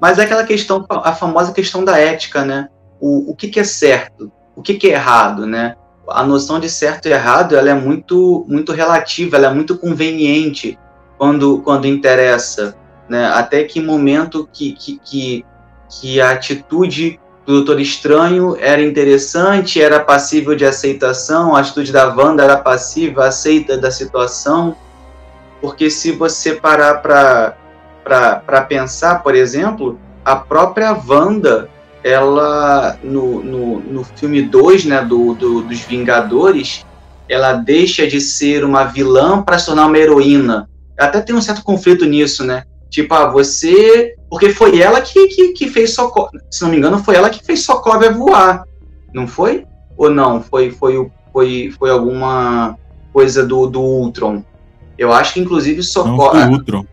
Mas 0.00 0.18
é 0.18 0.24
aquela 0.24 0.44
questão, 0.44 0.86
a 0.88 1.14
famosa 1.14 1.52
questão 1.52 1.82
da 1.82 1.98
ética, 1.98 2.44
né, 2.44 2.68
o, 3.00 3.30
o 3.30 3.34
que, 3.34 3.48
que 3.48 3.60
é 3.60 3.64
certo, 3.64 4.30
o 4.54 4.60
que, 4.60 4.74
que 4.74 4.88
é 4.88 4.92
errado, 4.92 5.46
né, 5.46 5.76
a 6.08 6.24
noção 6.24 6.60
de 6.60 6.68
certo 6.68 7.06
e 7.06 7.12
errado 7.12 7.56
ela 7.56 7.70
é 7.70 7.74
muito 7.74 8.44
muito 8.48 8.72
relativa, 8.72 9.36
ela 9.36 9.48
é 9.48 9.54
muito 9.54 9.76
conveniente 9.76 10.78
quando 11.18 11.58
quando 11.62 11.86
interessa, 11.86 12.76
né? 13.08 13.26
Até 13.26 13.64
que 13.64 13.80
momento 13.80 14.48
que 14.52 14.72
que, 14.72 15.00
que, 15.04 15.44
que 15.88 16.20
a 16.20 16.30
atitude 16.30 17.20
do 17.44 17.54
Doutor 17.54 17.80
Estranho 17.80 18.56
era 18.60 18.82
interessante, 18.82 19.80
era 19.80 20.00
passível 20.00 20.56
de 20.56 20.64
aceitação, 20.64 21.54
a 21.54 21.60
atitude 21.60 21.92
da 21.92 22.12
Wanda 22.12 22.42
era 22.42 22.56
passiva, 22.56 23.26
aceita 23.26 23.78
da 23.78 23.90
situação, 23.90 24.76
porque 25.60 25.88
se 25.88 26.10
você 26.12 26.54
parar 26.54 26.96
para 26.96 28.62
pensar, 28.62 29.22
por 29.22 29.34
exemplo, 29.34 29.98
a 30.24 30.34
própria 30.34 30.92
Wanda 30.92 31.70
ela 32.06 32.96
no, 33.02 33.42
no, 33.42 33.80
no 33.80 34.04
filme 34.04 34.40
2, 34.40 34.84
né, 34.84 35.02
do, 35.02 35.34
do, 35.34 35.62
dos 35.62 35.80
Vingadores, 35.80 36.86
ela 37.28 37.54
deixa 37.54 38.06
de 38.06 38.20
ser 38.20 38.64
uma 38.64 38.84
vilã 38.84 39.42
para 39.42 39.58
se 39.58 39.66
tornar 39.66 39.86
uma 39.86 39.98
heroína. 39.98 40.70
Até 40.96 41.20
tem 41.20 41.34
um 41.34 41.42
certo 41.42 41.64
conflito 41.64 42.04
nisso, 42.04 42.44
né? 42.44 42.62
Tipo, 42.88 43.12
ah, 43.14 43.28
você. 43.28 44.14
Porque 44.30 44.50
foi 44.50 44.80
ela 44.80 45.00
que, 45.00 45.26
que, 45.26 45.48
que 45.48 45.68
fez 45.68 45.94
Sokovia. 45.94 46.40
Se 46.48 46.62
não 46.62 46.70
me 46.70 46.76
engano, 46.76 47.02
foi 47.02 47.16
ela 47.16 47.28
que 47.28 47.44
fez 47.44 47.64
Sokovia 47.64 48.12
voar. 48.12 48.62
Não 49.12 49.26
foi? 49.26 49.66
Ou 49.96 50.08
não? 50.08 50.40
Foi, 50.40 50.70
foi, 50.70 51.10
foi, 51.32 51.74
foi 51.76 51.90
alguma 51.90 52.78
coisa 53.12 53.44
do, 53.44 53.66
do 53.66 53.80
Ultron. 53.80 54.44
Eu 54.96 55.12
acho 55.12 55.34
que, 55.34 55.40
inclusive, 55.40 55.82
Sokovia. 55.82 56.46
Não 56.46 56.50
foi 56.50 56.58
Ultron. 56.58 56.86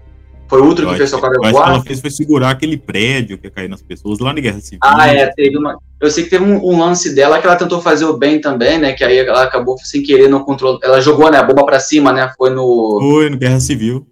Foi 0.54 0.62
o 0.62 0.66
Ultron 0.66 0.92
que 0.92 0.98
fez 0.98 1.10
Socorro 1.10 1.34
voar? 1.34 1.52
que 1.52 1.58
ela 1.58 1.82
fez 1.82 2.00
foi 2.00 2.12
segurar 2.12 2.52
aquele 2.52 2.78
prédio 2.78 3.40
que 3.40 3.48
ia 3.48 3.52
cair 3.52 3.68
nas 3.68 3.82
pessoas 3.82 4.20
lá 4.20 4.32
na 4.32 4.40
Guerra 4.40 4.62
Civil. 4.62 4.80
Ah, 4.84 5.08
é, 5.08 5.26
teve 5.34 5.58
uma... 5.58 5.80
Eu 6.00 6.12
sei 6.12 6.26
que 6.26 6.30
teve 6.30 6.44
um, 6.44 6.64
um, 6.64 6.80
lance 6.80 7.16
dela 7.16 7.40
que 7.40 7.48
ela 7.48 7.56
tentou 7.56 7.82
fazer 7.82 8.06
o 8.06 8.16
bem 8.16 8.40
também, 8.40 8.78
né? 8.78 8.94
Que 8.94 9.04
aí 9.04 9.18
ela 9.18 9.42
acabou 9.42 9.76
sem 9.80 10.04
querer 10.04 10.28
no 10.28 10.46
controle. 10.46 10.78
Ela 10.84 11.02
jogou, 11.02 11.32
né, 11.32 11.40
a 11.40 11.44
bomba 11.44 11.66
pra 11.66 11.80
cima, 11.80 12.14
né? 12.14 12.32
Foi 12.38 12.52
no. 12.52 13.00
Foi, 13.02 13.30
no 13.32 13.38
Guerra 13.38 13.60
Civil. 13.60 14.06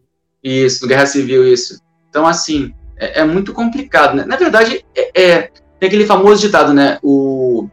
Isso, 0.44 0.82
no 0.82 0.88
Guerra 0.88 1.06
Civil, 1.06 1.46
isso. 1.46 1.80
Então, 2.10 2.26
assim, 2.26 2.74
é, 2.98 3.20
é 3.20 3.24
muito 3.24 3.54
complicado, 3.54 4.16
né? 4.16 4.26
Na 4.26 4.36
verdade, 4.36 4.84
é, 4.96 5.22
é, 5.22 5.52
tem 5.80 5.88
aquele 5.88 6.08
famoso 6.08 6.42
ditado, 6.42 6.74
né? 6.74 6.98
O. 7.04 7.68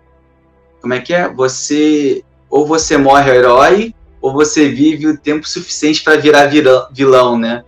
Como 0.82 0.92
é 0.92 1.00
que 1.00 1.14
é? 1.14 1.26
Você. 1.26 2.22
Ou 2.50 2.66
você 2.66 2.98
morre 2.98 3.30
herói, 3.30 3.94
ou 4.20 4.32
você 4.32 4.68
vive 4.68 5.06
o 5.06 5.16
tempo 5.16 5.48
suficiente 5.48 6.02
para 6.02 6.16
virar 6.16 6.50
vilão, 6.92 7.38
né? 7.38 7.62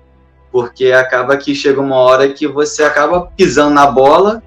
Porque 0.50 0.92
acaba 0.92 1.36
que 1.36 1.54
chega 1.54 1.80
uma 1.80 1.96
hora 1.96 2.32
que 2.32 2.46
você 2.46 2.82
acaba 2.82 3.30
pisando 3.36 3.74
na 3.74 3.86
bola 3.86 4.42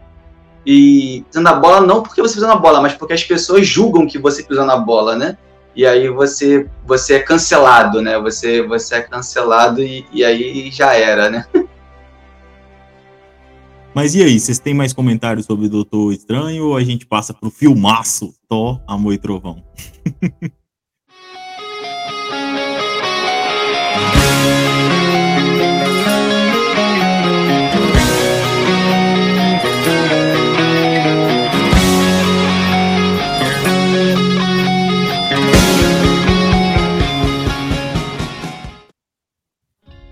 e 0.66 1.24
pisando 1.30 1.46
na 1.46 1.54
bola 1.54 1.82
não 1.82 2.02
porque 2.02 2.22
você 2.22 2.36
pisou 2.36 2.50
na 2.50 2.56
bola, 2.56 2.82
mas 2.82 2.94
porque 2.94 3.14
as 3.14 3.24
pessoas 3.24 3.68
julgam 3.68 4.08
que 4.08 4.18
você 4.18 4.44
pisou 4.44 4.66
na 4.66 4.78
bola, 4.78 5.16
né? 5.16 5.38
E 5.76 5.86
aí 5.86 6.08
você 6.10 6.68
você 6.86 7.16
é 7.16 7.20
cancelado, 7.20 8.02
né? 8.02 8.20
Você 8.20 8.62
você 8.62 8.96
é 8.96 9.02
cancelado 9.02 9.82
e, 9.82 10.06
e 10.12 10.24
aí 10.24 10.70
já 10.72 10.94
era, 10.94 11.30
né? 11.30 11.46
Mas 13.96 14.16
e 14.16 14.24
aí, 14.24 14.40
vocês 14.40 14.58
têm 14.58 14.74
mais 14.74 14.92
comentários 14.92 15.46
sobre 15.46 15.70
Doutor 15.70 16.12
Estranho 16.12 16.66
ou 16.66 16.76
a 16.76 16.84
gente 16.84 17.06
passa 17.06 17.32
pro 17.32 17.52
filmaço 17.52 18.34
Thor, 18.50 18.82
Amor 18.88 19.14
e 19.14 19.20
Trovão? 19.20 19.64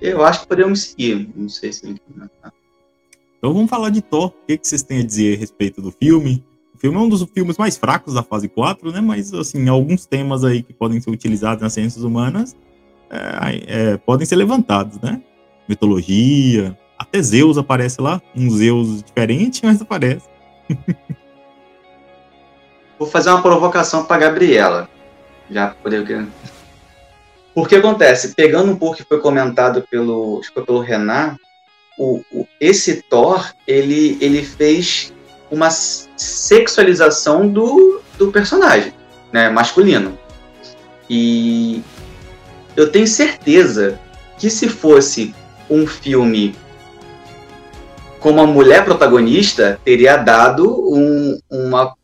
Eu 0.02 0.26
acho 0.26 0.42
que 0.42 0.48
podemos 0.48 0.82
seguir. 0.82 1.30
Não 1.36 1.48
sei 1.48 1.72
se. 1.72 2.02
Então 3.38 3.54
vamos 3.54 3.70
falar 3.70 3.90
de 3.90 4.02
Thor. 4.02 4.28
O 4.28 4.46
que, 4.48 4.58
que 4.58 4.68
vocês 4.68 4.82
têm 4.82 5.00
a 5.00 5.06
dizer 5.06 5.36
a 5.36 5.40
respeito 5.40 5.82
do 5.82 5.92
filme? 5.92 6.44
O 6.74 6.78
filme 6.78 6.98
é 6.98 7.00
um 7.00 7.08
dos 7.10 7.24
filmes 7.34 7.58
mais 7.58 7.78
fracos 7.78 8.16
da 8.16 8.24
fase 8.24 8.50
4, 8.50 8.92
né? 8.92 9.00
Mas, 9.02 9.32
assim, 9.34 9.70
alguns 9.70 10.06
temas 10.06 10.44
aí 10.44 10.64
que 10.64 10.74
podem 10.74 11.00
ser 11.00 11.12
utilizados 11.12 11.62
nas 11.62 11.74
ciências 11.74 12.04
humanas 12.04 12.56
é, 13.12 13.92
é, 13.92 13.98
podem 13.98 14.26
ser 14.26 14.38
levantados, 14.38 15.00
né? 15.00 15.22
Mitologia. 15.68 16.78
Até 16.98 17.22
Zeus 17.22 17.58
aparece 17.58 18.02
lá. 18.02 18.22
Um 18.36 18.50
Zeus 18.50 19.04
diferente, 19.04 19.62
mas 19.64 19.82
aparece. 19.82 20.28
Vou 22.98 23.08
fazer 23.08 23.30
uma 23.32 23.42
provocação 23.42 24.06
para 24.06 24.18
Gabriela. 24.18 24.90
Já 25.50 25.70
poder 25.70 26.06
o 27.54 27.66
que 27.66 27.76
acontece? 27.76 28.34
Pegando 28.36 28.72
um 28.72 28.78
pouco 28.78 28.98
que 28.98 29.04
foi 29.04 29.20
comentado 29.20 29.86
pelo, 29.90 30.42
foi 30.54 30.64
pelo 30.64 30.80
Renan, 30.80 31.36
o, 31.98 32.22
o, 32.32 32.48
esse 32.60 33.02
Thor, 33.04 33.52
ele, 33.68 34.18
ele 34.22 34.44
fez 34.44 35.14
uma 35.50 35.70
sexualização 35.70 37.48
do, 37.48 38.02
do 38.18 38.32
personagem, 38.32 38.94
né, 39.32 39.50
masculino. 39.50 40.18
E 41.10 41.84
eu 42.76 42.90
tenho 42.90 43.06
certeza 43.06 44.00
que 44.38 44.50
se 44.50 44.70
fosse 44.70 45.36
um 45.70 45.86
filme 45.86 46.56
com 48.20 48.30
uma 48.30 48.46
mulher 48.46 48.86
protagonista 48.86 49.80
teria 49.84 50.16
dado 50.16 50.70
um, 50.70 51.38
uma 51.50 51.96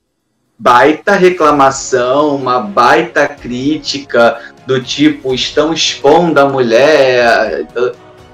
baita 0.58 1.14
reclamação, 1.14 2.36
uma 2.36 2.60
baita 2.60 3.28
crítica 3.28 4.54
do 4.68 4.84
tipo 4.84 5.34
estão 5.34 5.74
expondo 5.74 6.39
a 6.39 6.47
mulher. 6.47 7.65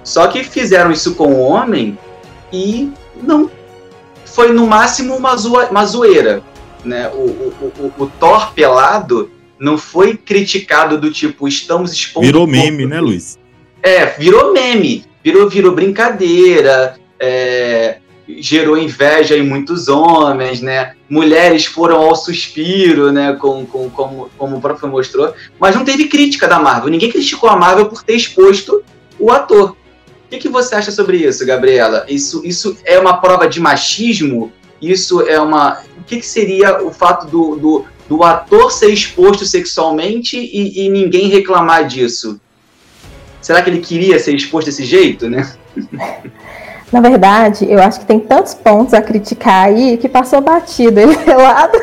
Só 0.03 0.27
que 0.27 0.43
fizeram 0.43 0.91
isso 0.91 1.13
com 1.13 1.27
o 1.27 1.39
homem 1.39 1.97
e 2.51 2.91
não 3.21 3.49
foi 4.25 4.51
no 4.51 4.65
máximo 4.65 5.15
uma, 5.15 5.37
zoa, 5.37 5.67
uma 5.69 5.85
zoeira. 5.85 6.41
Né? 6.83 7.07
O, 7.09 7.21
o, 7.21 7.73
o, 7.79 8.03
o 8.03 8.07
Thor 8.19 8.51
pelado 8.53 9.31
não 9.59 9.77
foi 9.77 10.17
criticado 10.17 10.97
do 10.99 11.11
tipo 11.11 11.47
estamos 11.47 11.93
expondo. 11.93 12.25
Virou 12.25 12.47
meme, 12.47 12.87
né, 12.87 12.99
Luiz? 12.99 13.37
É, 13.81 14.07
virou 14.17 14.51
meme, 14.53 15.05
virou, 15.23 15.47
virou 15.47 15.71
brincadeira. 15.73 16.97
É, 17.19 17.99
gerou 18.27 18.77
inveja 18.77 19.37
em 19.37 19.43
muitos 19.43 19.87
homens, 19.87 20.61
né? 20.61 20.93
Mulheres 21.09 21.65
foram 21.65 21.97
ao 21.97 22.15
suspiro, 22.15 23.11
né? 23.11 23.33
Com, 23.33 23.65
com, 23.65 23.89
como, 23.89 24.29
como 24.37 24.57
o 24.57 24.61
próprio 24.61 24.89
mostrou. 24.89 25.33
Mas 25.59 25.75
não 25.75 25.83
teve 25.83 26.07
crítica 26.07 26.47
da 26.47 26.59
Marvel. 26.59 26.89
Ninguém 26.89 27.11
criticou 27.11 27.49
a 27.49 27.55
Marvel 27.55 27.87
por 27.87 28.03
ter 28.03 28.15
exposto 28.15 28.83
o 29.19 29.31
ator. 29.31 29.71
O 29.71 30.29
que, 30.29 30.37
que 30.37 30.49
você 30.49 30.75
acha 30.75 30.91
sobre 30.91 31.17
isso, 31.17 31.45
Gabriela? 31.45 32.05
Isso, 32.07 32.41
isso 32.45 32.77
é 32.85 32.97
uma 32.97 33.17
prova 33.17 33.47
de 33.47 33.59
machismo? 33.59 34.51
Isso 34.81 35.21
é 35.21 35.39
uma. 35.39 35.81
O 35.97 36.03
que, 36.03 36.17
que 36.17 36.25
seria 36.25 36.83
o 36.83 36.91
fato 36.91 37.27
do, 37.27 37.55
do, 37.55 37.85
do 38.09 38.23
ator 38.23 38.71
ser 38.71 38.89
exposto 38.89 39.45
sexualmente 39.45 40.37
e, 40.37 40.85
e 40.85 40.89
ninguém 40.89 41.27
reclamar 41.27 41.87
disso? 41.87 42.39
Será 43.41 43.61
que 43.61 43.69
ele 43.69 43.79
queria 43.79 44.17
ser 44.19 44.33
exposto 44.33 44.67
desse 44.67 44.85
jeito, 44.85 45.29
né? 45.29 45.53
Na 46.93 47.01
verdade, 47.01 47.65
eu 47.67 47.81
acho 47.81 48.01
que 48.01 48.05
tem 48.05 48.19
tantos 48.19 48.53
pontos 48.53 48.93
a 48.93 49.01
criticar 49.01 49.65
aí 49.65 49.97
que 49.97 50.07
passou 50.07 50.39
batido 50.39 50.99
ele 51.01 51.15
lado. 51.33 51.75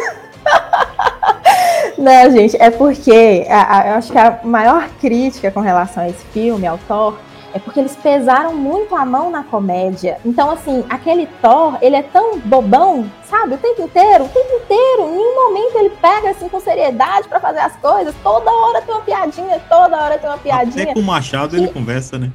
Não, 1.99 2.31
gente, 2.31 2.57
é 2.63 2.71
porque 2.71 3.45
a, 3.51 3.79
a, 3.79 3.89
eu 3.89 3.95
acho 3.95 4.13
que 4.13 4.19
a 4.19 4.39
maior 4.45 4.89
crítica 5.01 5.51
com 5.51 5.59
relação 5.59 6.05
a 6.05 6.09
esse 6.09 6.25
filme, 6.27 6.65
ao 6.65 6.79
Thor, 6.87 7.17
é 7.53 7.59
porque 7.59 7.81
eles 7.81 7.97
pesaram 7.97 8.55
muito 8.55 8.95
a 8.95 9.05
mão 9.05 9.33
na 9.33 9.43
comédia. 9.43 10.19
Então, 10.25 10.49
assim, 10.49 10.85
aquele 10.89 11.27
Thor, 11.43 11.77
ele 11.83 11.97
é 11.97 12.03
tão 12.03 12.39
bobão, 12.39 13.11
sabe? 13.29 13.55
O 13.55 13.59
tempo 13.59 13.83
inteiro, 13.83 14.27
o 14.27 14.29
tempo 14.29 14.63
inteiro. 14.63 15.09
Em 15.09 15.17
nenhum 15.17 15.35
momento 15.35 15.75
ele 15.75 15.91
pega, 16.01 16.31
assim, 16.31 16.49
com 16.49 16.61
seriedade 16.61 17.27
para 17.27 17.41
fazer 17.41 17.59
as 17.59 17.75
coisas. 17.75 18.15
Toda 18.23 18.49
hora 18.49 18.81
tem 18.81 18.95
uma 18.95 19.03
piadinha, 19.03 19.61
toda 19.69 20.01
hora 20.01 20.17
tem 20.19 20.31
uma 20.31 20.39
piadinha. 20.39 20.85
Até 20.85 20.95
com 20.95 21.01
o 21.01 21.03
Machado 21.03 21.57
e... 21.57 21.59
ele 21.59 21.69
conversa, 21.73 22.17
né? 22.17 22.31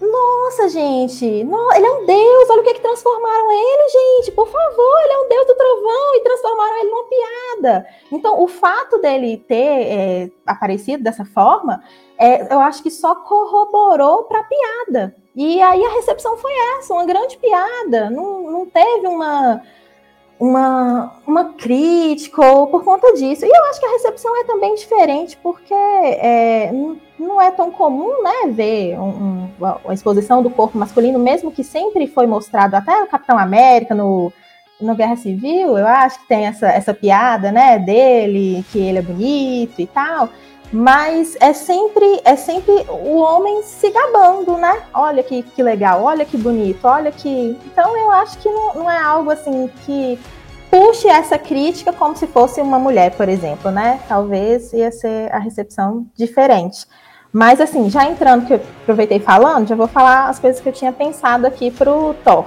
Nossa, 0.00 0.68
gente, 0.68 1.42
no, 1.42 1.72
ele 1.72 1.86
é 1.86 1.90
um 1.90 2.06
deus, 2.06 2.50
olha 2.50 2.60
o 2.60 2.64
que, 2.64 2.74
que 2.74 2.80
transformaram 2.80 3.50
ele, 3.50 3.88
gente, 3.88 4.32
por 4.32 4.46
favor, 4.46 5.00
ele 5.02 5.12
é 5.12 5.18
um 5.18 5.28
deus 5.28 5.46
do 5.46 5.54
trovão 5.56 6.14
e 6.14 6.20
transformaram 6.20 6.76
ele 6.76 6.90
numa 6.90 7.04
piada. 7.04 7.86
Então, 8.12 8.40
o 8.40 8.46
fato 8.46 8.98
dele 8.98 9.44
ter 9.48 9.56
é, 9.56 10.30
aparecido 10.46 11.02
dessa 11.02 11.24
forma, 11.24 11.82
é, 12.16 12.52
eu 12.52 12.60
acho 12.60 12.80
que 12.82 12.90
só 12.90 13.14
corroborou 13.16 14.24
para 14.24 14.40
a 14.40 14.44
piada. 14.44 15.16
E 15.34 15.60
aí 15.60 15.84
a 15.84 15.90
recepção 15.90 16.36
foi 16.36 16.52
essa, 16.76 16.94
uma 16.94 17.04
grande 17.04 17.36
piada, 17.36 18.08
não, 18.08 18.50
não 18.50 18.66
teve 18.66 19.06
uma 19.06 19.62
uma, 20.38 21.12
uma 21.26 21.44
crítica 21.54 22.44
ou 22.44 22.68
por 22.68 22.84
conta 22.84 23.12
disso. 23.14 23.44
E 23.44 23.48
eu 23.48 23.64
acho 23.70 23.80
que 23.80 23.86
a 23.86 23.92
recepção 23.92 24.40
é 24.40 24.44
também 24.44 24.74
diferente, 24.74 25.36
porque 25.42 25.74
é, 25.74 26.70
não 27.18 27.40
é 27.40 27.50
tão 27.50 27.70
comum 27.70 28.22
né, 28.22 28.50
ver 28.52 28.98
um, 28.98 29.48
um, 29.60 29.66
a 29.86 29.92
exposição 29.92 30.42
do 30.42 30.50
corpo 30.50 30.78
masculino, 30.78 31.18
mesmo 31.18 31.50
que 31.50 31.64
sempre 31.64 32.06
foi 32.06 32.26
mostrado 32.26 32.76
até 32.76 33.02
o 33.02 33.08
Capitão 33.08 33.38
América 33.38 33.94
no, 33.94 34.32
no 34.80 34.94
Guerra 34.94 35.16
Civil, 35.16 35.76
eu 35.76 35.86
acho 35.86 36.20
que 36.20 36.28
tem 36.28 36.46
essa, 36.46 36.68
essa 36.68 36.94
piada 36.94 37.50
né, 37.50 37.78
dele, 37.78 38.64
que 38.70 38.78
ele 38.78 38.98
é 38.98 39.02
bonito 39.02 39.80
e 39.80 39.86
tal 39.86 40.28
mas 40.72 41.36
é 41.40 41.52
sempre 41.52 42.20
é 42.24 42.36
sempre 42.36 42.72
o 42.88 43.16
homem 43.16 43.62
se 43.62 43.90
gabando, 43.90 44.56
né? 44.58 44.82
Olha 44.92 45.22
que, 45.22 45.42
que 45.42 45.62
legal, 45.62 46.02
olha 46.02 46.24
que 46.24 46.36
bonito, 46.36 46.84
olha 46.86 47.10
que. 47.10 47.58
Então 47.66 47.96
eu 47.96 48.10
acho 48.10 48.38
que 48.38 48.48
não, 48.48 48.74
não 48.74 48.90
é 48.90 49.00
algo 49.02 49.30
assim 49.30 49.70
que 49.84 50.18
puxe 50.70 51.08
essa 51.08 51.38
crítica 51.38 51.92
como 51.92 52.14
se 52.16 52.26
fosse 52.26 52.60
uma 52.60 52.78
mulher, 52.78 53.12
por 53.12 53.28
exemplo, 53.28 53.70
né? 53.70 54.00
Talvez 54.06 54.72
ia 54.72 54.92
ser 54.92 55.32
a 55.32 55.38
recepção 55.38 56.06
diferente. 56.14 56.86
Mas 57.32 57.60
assim, 57.60 57.90
já 57.90 58.04
entrando, 58.04 58.46
que 58.46 58.54
eu 58.54 58.60
aproveitei 58.82 59.20
falando, 59.20 59.68
já 59.68 59.74
vou 59.74 59.88
falar 59.88 60.28
as 60.28 60.38
coisas 60.38 60.60
que 60.60 60.68
eu 60.68 60.72
tinha 60.72 60.92
pensado 60.92 61.46
aqui 61.46 61.70
para 61.70 61.90
o 61.90 62.14
Thor. 62.24 62.46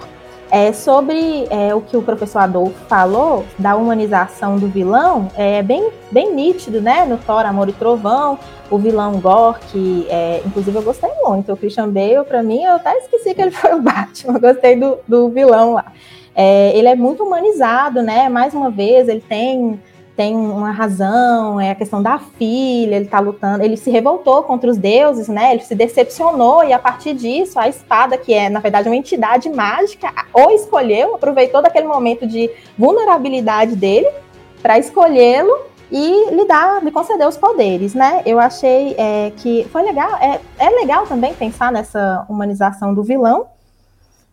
É, 0.51 0.73
sobre 0.73 1.47
é, 1.49 1.73
o 1.73 1.79
que 1.79 1.95
o 1.95 2.01
professor 2.01 2.39
Adolfo 2.39 2.75
falou 2.89 3.45
da 3.57 3.73
humanização 3.77 4.57
do 4.57 4.67
vilão, 4.67 5.29
é 5.37 5.63
bem, 5.63 5.89
bem 6.11 6.35
nítido, 6.35 6.81
né? 6.81 7.05
No 7.05 7.17
Thor, 7.17 7.45
Amor 7.45 7.69
e 7.69 7.71
Trovão, 7.71 8.37
o 8.69 8.77
vilão 8.77 9.21
que 9.71 10.05
é, 10.09 10.41
inclusive 10.45 10.77
eu 10.77 10.81
gostei 10.81 11.09
muito. 11.23 11.53
O 11.53 11.55
Christian 11.55 11.87
Bale, 11.87 12.25
para 12.27 12.43
mim, 12.43 12.63
eu 12.63 12.75
até 12.75 12.97
esqueci 12.97 13.33
que 13.33 13.41
ele 13.41 13.51
foi 13.51 13.73
o 13.73 13.79
Batman, 13.81 14.33
eu 14.33 14.41
gostei 14.41 14.75
do, 14.75 14.97
do 15.07 15.29
vilão 15.29 15.75
lá. 15.75 15.85
É, 16.35 16.77
ele 16.77 16.89
é 16.89 16.95
muito 16.95 17.23
humanizado, 17.23 18.01
né? 18.01 18.27
Mais 18.27 18.53
uma 18.53 18.69
vez, 18.69 19.07
ele 19.07 19.21
tem 19.21 19.79
tem 20.15 20.35
uma 20.35 20.71
razão, 20.71 21.59
é 21.59 21.71
a 21.71 21.75
questão 21.75 22.01
da 22.01 22.19
filha, 22.19 22.95
ele 22.95 23.05
tá 23.05 23.19
lutando, 23.19 23.63
ele 23.63 23.77
se 23.77 23.89
revoltou 23.89 24.43
contra 24.43 24.69
os 24.69 24.77
deuses, 24.77 25.27
né? 25.27 25.53
Ele 25.53 25.61
se 25.61 25.73
decepcionou 25.73 26.63
e 26.63 26.73
a 26.73 26.79
partir 26.79 27.13
disso 27.13 27.59
a 27.59 27.67
espada, 27.67 28.17
que 28.17 28.33
é 28.33 28.49
na 28.49 28.59
verdade 28.59 28.89
uma 28.89 28.95
entidade 28.95 29.49
mágica, 29.49 30.11
ou 30.33 30.51
escolheu, 30.51 31.15
aproveitou 31.15 31.61
daquele 31.61 31.87
momento 31.87 32.27
de 32.27 32.49
vulnerabilidade 32.77 33.75
dele 33.75 34.07
para 34.61 34.77
escolhê-lo 34.77 35.71
e 35.91 36.29
lhe 36.31 36.45
dar, 36.45 36.83
lhe 36.83 36.91
conceder 36.91 37.27
os 37.27 37.37
poderes, 37.37 37.93
né? 37.93 38.21
Eu 38.25 38.39
achei 38.39 38.95
é, 38.97 39.31
que 39.37 39.67
foi 39.71 39.81
legal, 39.81 40.15
é, 40.17 40.39
é 40.57 40.69
legal 40.69 41.05
também 41.05 41.33
pensar 41.33 41.71
nessa 41.71 42.25
humanização 42.29 42.93
do 42.93 43.03
vilão. 43.03 43.47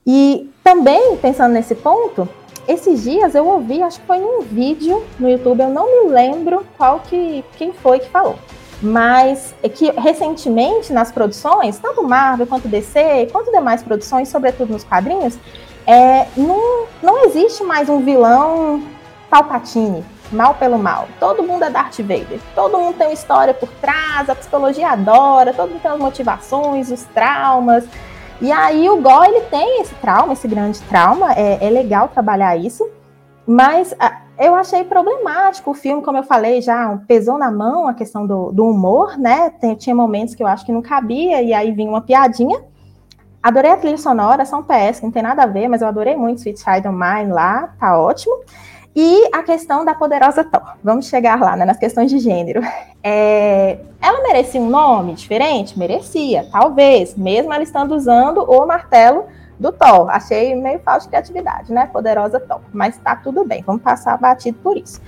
E 0.07 0.49
também 0.65 1.17
pensando 1.19 1.53
nesse 1.53 1.75
ponto, 1.75 2.27
esses 2.69 3.03
dias 3.03 3.35
eu 3.35 3.49
ouvi, 3.49 3.83
acho 3.83 3.99
que 3.99 4.07
foi 4.07 4.19
num 4.19 4.43
vídeo 4.43 5.03
no 5.19 5.29
YouTube, 5.29 5.61
eu 5.61 5.71
não 5.71 6.05
me 6.05 6.11
lembro 6.11 6.67
qual 6.77 7.01
que 7.01 7.43
quem 7.57 7.73
foi 7.73 7.99
que 7.99 8.11
falou. 8.11 8.39
Mas 8.81 9.55
é 9.63 9.69
que 9.69 9.91
recentemente 9.93 10.93
nas 10.93 11.11
produções, 11.11 11.79
tanto 11.79 12.03
Marvel 12.05 12.47
quanto 12.47 12.69
DC, 12.69 13.29
quanto 13.33 13.51
demais 13.51 13.83
produções, 13.83 14.29
sobretudo 14.29 14.73
nos 14.73 14.85
quadrinhos, 14.85 15.37
é, 15.87 16.27
não, 16.37 16.85
não 17.03 17.25
existe 17.25 17.65
mais 17.65 17.89
um 17.89 18.01
vilão 18.01 18.83
Palpatine, 19.31 20.05
mal 20.31 20.55
pelo 20.55 20.79
mal. 20.79 21.09
Todo 21.19 21.43
mundo 21.43 21.65
é 21.65 21.71
Darth 21.71 21.99
Vader. 21.99 22.39
Todo 22.55 22.79
mundo 22.79 22.97
tem 22.97 23.09
uma 23.09 23.15
história 23.15 23.55
por 23.55 23.69
trás, 23.81 24.29
a 24.29 24.35
psicologia 24.35 24.91
adora, 24.91 25.53
todo 25.53 25.71
mundo 25.71 25.81
tem 25.81 25.91
as 25.91 25.99
motivações, 25.99 26.91
os 26.91 27.03
traumas. 27.15 27.85
E 28.41 28.53
aí 28.53 28.89
o 28.89 29.01
Gó, 29.01 29.25
ele 29.25 29.41
tem 29.43 29.81
esse 29.81 29.95
trauma, 29.97 30.33
esse 30.33 30.47
grande 30.47 30.81
trauma, 30.83 31.33
é, 31.33 31.59
é 31.61 31.71
legal 31.71 32.09
trabalhar 32.09 32.57
isso, 32.57 32.89
mas 33.47 33.95
a, 33.99 34.21
eu 34.39 34.55
achei 34.55 34.85
problemático 34.85 35.73
o 35.73 35.75
filme, 35.75 36.03
como 36.03 36.19
eu 36.19 36.23
falei 36.23 36.63
já, 36.63 36.97
pesou 37.09 37.37
na 37.37 37.51
mão 37.51 37.89
a 37.89 37.95
questão 37.95 38.25
do, 38.25 38.53
do 38.53 38.65
humor, 38.67 39.19
né? 39.19 39.51
Tem, 39.51 39.75
tinha 39.75 39.95
momentos 39.95 40.37
que 40.37 40.43
eu 40.43 40.47
acho 40.47 40.65
que 40.65 40.71
não 40.71 40.81
cabia, 40.81 41.43
e 41.43 41.53
aí 41.53 41.73
vinha 41.73 41.91
uma 41.91 42.01
piadinha. 42.01 42.63
Adorei 43.43 43.73
a 43.73 43.77
trilha 43.77 43.99
sonora, 43.99 44.45
são 44.45 44.63
PS, 44.63 45.01
não 45.03 45.11
tem 45.11 45.23
nada 45.23 45.43
a 45.43 45.47
ver, 45.47 45.67
mas 45.67 45.83
eu 45.83 45.89
adorei 45.89 46.15
muito 46.15 46.39
Sweet 46.39 46.61
Child 46.61 46.89
of 46.89 46.97
Mine 46.97 47.33
lá, 47.33 47.75
tá 47.81 47.99
ótimo. 47.99 48.35
E 49.01 49.31
a 49.33 49.45
questão 49.45 49.85
da 49.85 49.95
poderosa 49.95 50.43
Thor. 50.43 50.75
Vamos 50.83 51.07
chegar 51.07 51.41
lá, 51.41 51.55
né, 51.55 51.65
nas 51.65 51.77
questões 51.77 52.11
de 52.11 52.19
gênero. 52.19 52.61
É, 53.01 53.79
ela 54.03 54.25
merecia 54.25 54.61
um 54.61 54.69
nome 54.69 55.15
diferente? 55.15 55.79
Merecia, 55.79 56.49
talvez, 56.51 57.15
mesmo 57.17 57.53
ela 57.53 57.63
estando 57.63 57.95
usando 57.95 58.39
o 58.39 58.67
martelo 58.67 59.27
do 59.57 59.71
Thor. 59.71 60.11
Achei 60.11 60.53
meio 60.57 60.81
falta 60.81 61.03
de 61.03 61.09
criatividade, 61.11 61.73
né? 61.73 61.87
Poderosa 61.87 62.41
Thor. 62.41 62.61
Mas 62.73 62.99
tá 62.99 63.15
tudo 63.15 63.45
bem, 63.45 63.63
vamos 63.63 63.83
passar 63.83 64.19
batido 64.19 64.59
por 64.65 64.77
isso. 64.77 65.01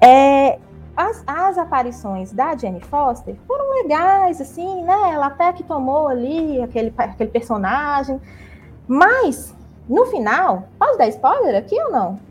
É, 0.00 0.58
as, 0.96 1.22
as, 1.24 1.56
aparições 1.56 2.32
da 2.32 2.56
Jenny 2.56 2.80
Foster 2.80 3.36
foram 3.46 3.70
legais, 3.80 4.40
assim, 4.40 4.82
né? 4.82 5.12
Ela 5.14 5.26
até 5.26 5.52
que 5.52 5.62
tomou 5.62 6.08
ali 6.08 6.60
aquele, 6.60 6.92
aquele 6.98 7.30
personagem. 7.30 8.20
Mas, 8.88 9.54
no 9.88 10.04
final, 10.06 10.64
pode 10.76 10.98
dar 10.98 11.06
spoiler 11.06 11.54
aqui 11.54 11.80
ou 11.80 11.92
não? 11.92 12.29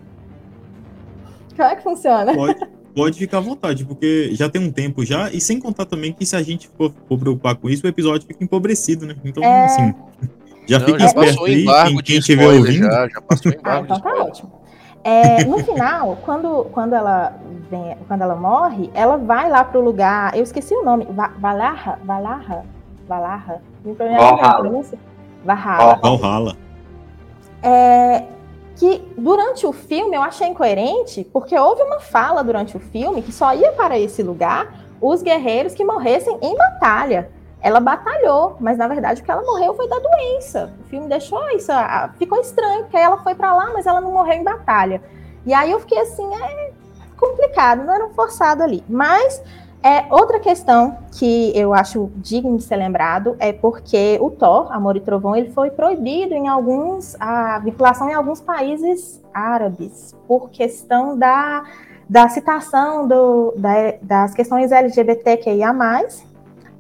Como 1.60 1.70
é 1.70 1.76
que 1.76 1.84
funciona? 1.84 2.34
Pode, 2.34 2.68
pode 2.96 3.20
ficar 3.20 3.40
à 3.40 3.42
vontade, 3.42 3.84
porque 3.84 4.30
já 4.32 4.48
tem 4.48 4.62
um 4.62 4.72
tempo 4.72 5.06
já, 5.06 5.30
e 5.30 5.42
sem 5.42 5.60
contar 5.60 5.86
também 5.86 6.14
que 6.14 6.26
se 6.26 6.34
a 6.38 6.42
gente 6.42 6.70
for, 6.70 6.90
for 7.06 7.20
preocupar 7.20 7.54
com 7.58 7.70
isso, 7.70 7.86
o 7.86 7.90
episódio 7.90 8.26
fica 8.26 8.42
empobrecido, 8.42 9.06
né? 9.06 9.14
Então, 9.26 9.44
é... 9.44 9.66
assim, 9.66 9.94
já 10.66 10.80
Não, 10.80 10.86
fica 10.86 11.00
já 11.00 11.06
esperto 11.08 11.44
aí, 11.44 11.66
quem, 11.66 11.98
quem 11.98 12.18
estiver 12.20 12.48
ouvindo. 12.48 12.86
Já, 12.86 13.10
já 13.10 13.22
passou 13.22 13.52
embargo 13.60 13.88
ah, 13.90 13.98
então 13.98 14.00
tá 14.00 14.24
ótimo. 14.24 14.52
É, 15.04 15.44
no 15.44 15.60
final, 15.60 16.18
quando, 16.24 16.66
quando, 16.72 16.94
ela 16.94 17.34
vem, 17.70 17.98
quando 18.08 18.22
ela 18.22 18.36
morre, 18.36 18.90
ela 18.94 19.18
vai 19.18 19.50
lá 19.50 19.66
pro 19.66 19.82
lugar. 19.82 20.34
Eu 20.34 20.44
esqueci 20.44 20.74
o 20.74 20.86
nome. 20.86 21.06
Va 21.12 21.34
Valarra? 21.40 22.00
Valarra? 22.06 22.64
Valarra? 23.06 23.62
Valhalla. 23.84 24.84
Valhalla. 25.44 26.00
Valhalla. 26.02 26.58
É, 27.62 28.24
que 28.80 29.06
durante 29.18 29.68
o 29.68 29.74
filme 29.74 30.16
eu 30.16 30.22
achei 30.22 30.48
incoerente, 30.48 31.26
porque 31.34 31.58
houve 31.60 31.82
uma 31.82 32.00
fala 32.00 32.42
durante 32.42 32.78
o 32.78 32.80
filme 32.80 33.22
que 33.22 33.34
só 33.34 33.54
ia 33.54 33.74
para 33.74 34.00
esse 34.00 34.24
lugar 34.24 34.86
os 35.02 35.22
guerreiros 35.22 35.74
que 35.74 35.84
morressem 35.84 36.40
em 36.42 36.56
batalha. 36.56 37.30
Ela 37.62 37.82
batalhou, 37.82 38.56
mas 38.58 38.78
na 38.78 38.88
verdade 38.88 39.22
o 39.22 39.26
que 39.26 39.30
ela 39.30 39.42
morreu 39.42 39.74
foi 39.74 39.86
da 39.90 40.00
doença. 40.00 40.74
O 40.80 40.88
filme 40.88 41.10
deixou 41.10 41.46
isso, 41.50 41.74
ficou 42.18 42.40
estranho, 42.40 42.84
porque 42.84 42.96
ela 42.96 43.18
foi 43.18 43.36
para 43.36 43.54
lá, 43.54 43.70
mas 43.74 43.86
ela 43.86 44.00
não 44.00 44.14
morreu 44.14 44.36
em 44.36 44.44
batalha. 44.46 45.02
E 45.46 45.54
aí 45.54 45.72
eu 45.72 45.80
fiquei 45.82 46.00
assim, 46.00 46.34
é 46.34 46.72
complicado, 47.18 47.84
não 47.84 47.94
era 47.94 48.06
um 48.06 48.14
forçado 48.14 48.64
ali. 48.64 48.82
Mas 48.88 49.44
é, 49.82 50.06
outra 50.10 50.40
questão 50.40 50.98
que 51.18 51.54
eu 51.56 51.74
acho 51.74 52.12
digno 52.18 52.58
de 52.58 52.64
ser 52.64 52.76
lembrado 52.76 53.38
é 53.40 53.54
porque 53.54 54.18
o 54.22 54.30
Thor, 54.30 54.72
Amor 54.74 54.98
e 54.98 55.00
Trovão, 55.00 55.36
ele 55.36 55.52
foi 55.52 55.72
proibido 55.72 56.34
em 56.34 56.50
alguns, 56.50 57.16
a 57.18 57.60
vinculação 57.60 58.10
em 58.10 58.14
alguns 58.14 58.42
países 58.42 59.24
árabes, 59.34 60.14
por 60.28 60.50
questão 60.50 61.18
da, 61.18 61.64
da 62.10 62.28
citação 62.28 63.08
do, 63.08 63.54
da, 63.56 63.94
das 64.02 64.34
questões 64.34 64.70
LGBTQIA+, 64.70 65.74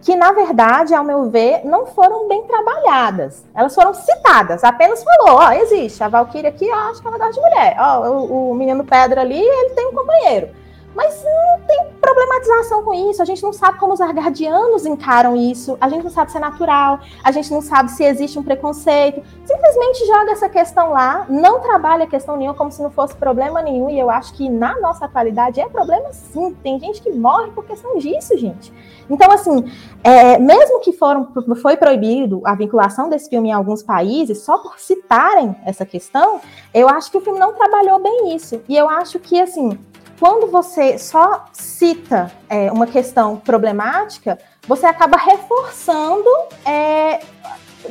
que 0.02 0.16
na 0.18 0.34
verdade, 0.34 0.93
ao 0.93 1.04
meu 1.04 1.30
ver, 1.30 1.64
não 1.64 1.86
foram 1.86 2.28
bem 2.28 2.43
trabalhadas. 2.43 3.45
Elas 3.56 3.74
foram 3.74 3.93
citadas, 3.93 4.62
apenas 4.62 5.02
falou, 5.06 5.38
ó, 5.39 5.52
existe, 5.54 6.04
a 6.04 6.10
Valkyria 6.10 6.50
aqui, 6.50 6.70
ó, 6.70 6.89
acho 6.89 7.02
que 7.02 7.08
ela 7.08 7.18
gosta 7.18 7.34
de 7.34 7.39
mulher, 7.39 7.78
ó, 7.80 8.10
o, 8.10 8.52
o 8.52 8.56
menino 8.56 8.84
Pedra 8.84 9.22
ali, 9.22 9.39
ele 9.39 9.70
tem 9.70 9.88
um 9.88 9.93
companheiro. 9.93 10.50
Mas 10.96 11.24
não 11.24 11.60
tem 11.68 11.88
problematização 12.02 12.84
com 12.84 12.94
isso. 12.94 13.22
A 13.22 13.26
gente 13.26 13.44
não 13.44 13.54
sabe 13.54 13.78
como 13.78 13.94
os 13.94 14.02
argardianos 14.02 14.86
encaram 14.86 15.36
isso. 15.36 15.78
A 15.80 15.88
gente 15.88 16.04
não 16.04 16.10
sabe 16.10 16.32
se 16.32 16.38
é 16.38 16.40
natural. 16.40 17.00
A 17.24 17.32
gente 17.32 17.52
não 17.52 17.62
sabe 17.62 17.92
se 17.92 18.04
existe 18.04 18.38
um 18.40 18.44
preconceito. 18.44 19.22
Simplesmente 19.46 20.06
joga 20.06 20.32
essa 20.32 20.50
questão 20.50 20.92
lá, 20.92 21.26
não 21.30 21.60
trabalha 21.60 22.06
a 22.06 22.08
questão 22.08 22.36
nenhuma 22.36 22.56
como 22.56 22.72
se 22.72 22.82
não 22.82 22.90
fosse 22.90 23.16
problema 23.16 23.62
nenhum. 23.62 23.90
E 23.90 24.00
eu 24.00 24.10
acho 24.10 24.34
que 24.34 24.50
na 24.50 24.80
nossa 24.80 25.06
atualidade 25.06 25.60
é 25.60 25.70
problema 25.70 26.12
sim. 26.12 26.56
Tem 26.64 26.80
gente 26.80 27.02
que 27.02 27.12
morre 27.12 27.52
por 27.52 27.66
questão 27.66 27.98
disso, 27.98 28.38
gente. 28.38 28.74
Então, 29.10 29.32
assim, 29.32 29.66
é, 30.04 30.38
mesmo 30.38 30.80
que 30.82 30.94
foram, 30.94 31.32
foi 31.62 31.76
proibido 31.78 32.42
a 32.46 32.54
vinculação 32.56 33.10
desse 33.10 33.30
filme 33.30 33.50
em 33.50 33.54
alguns 33.54 33.82
países, 33.82 34.44
só 34.44 34.60
por 34.60 34.80
citarem 34.80 35.56
essa 35.66 35.86
questão, 35.86 36.40
eu 36.74 36.88
acho 36.88 37.10
que 37.10 37.18
o 37.18 37.22
filme 37.22 37.40
não 37.40 37.54
trabalhou 37.54 38.00
bem 38.00 38.36
isso. 38.36 38.62
E 38.68 38.78
eu 38.78 38.88
acho 38.88 39.20
que, 39.20 39.42
assim, 39.42 39.78
quando 40.20 40.51
você 40.51 40.97
só 40.97 41.45
cita 41.53 42.32
é, 42.49 42.72
uma 42.72 42.86
questão 42.86 43.38
problemática, 43.38 44.38
você 44.67 44.86
acaba 44.86 45.17
reforçando 45.17 46.30
é, 46.65 47.22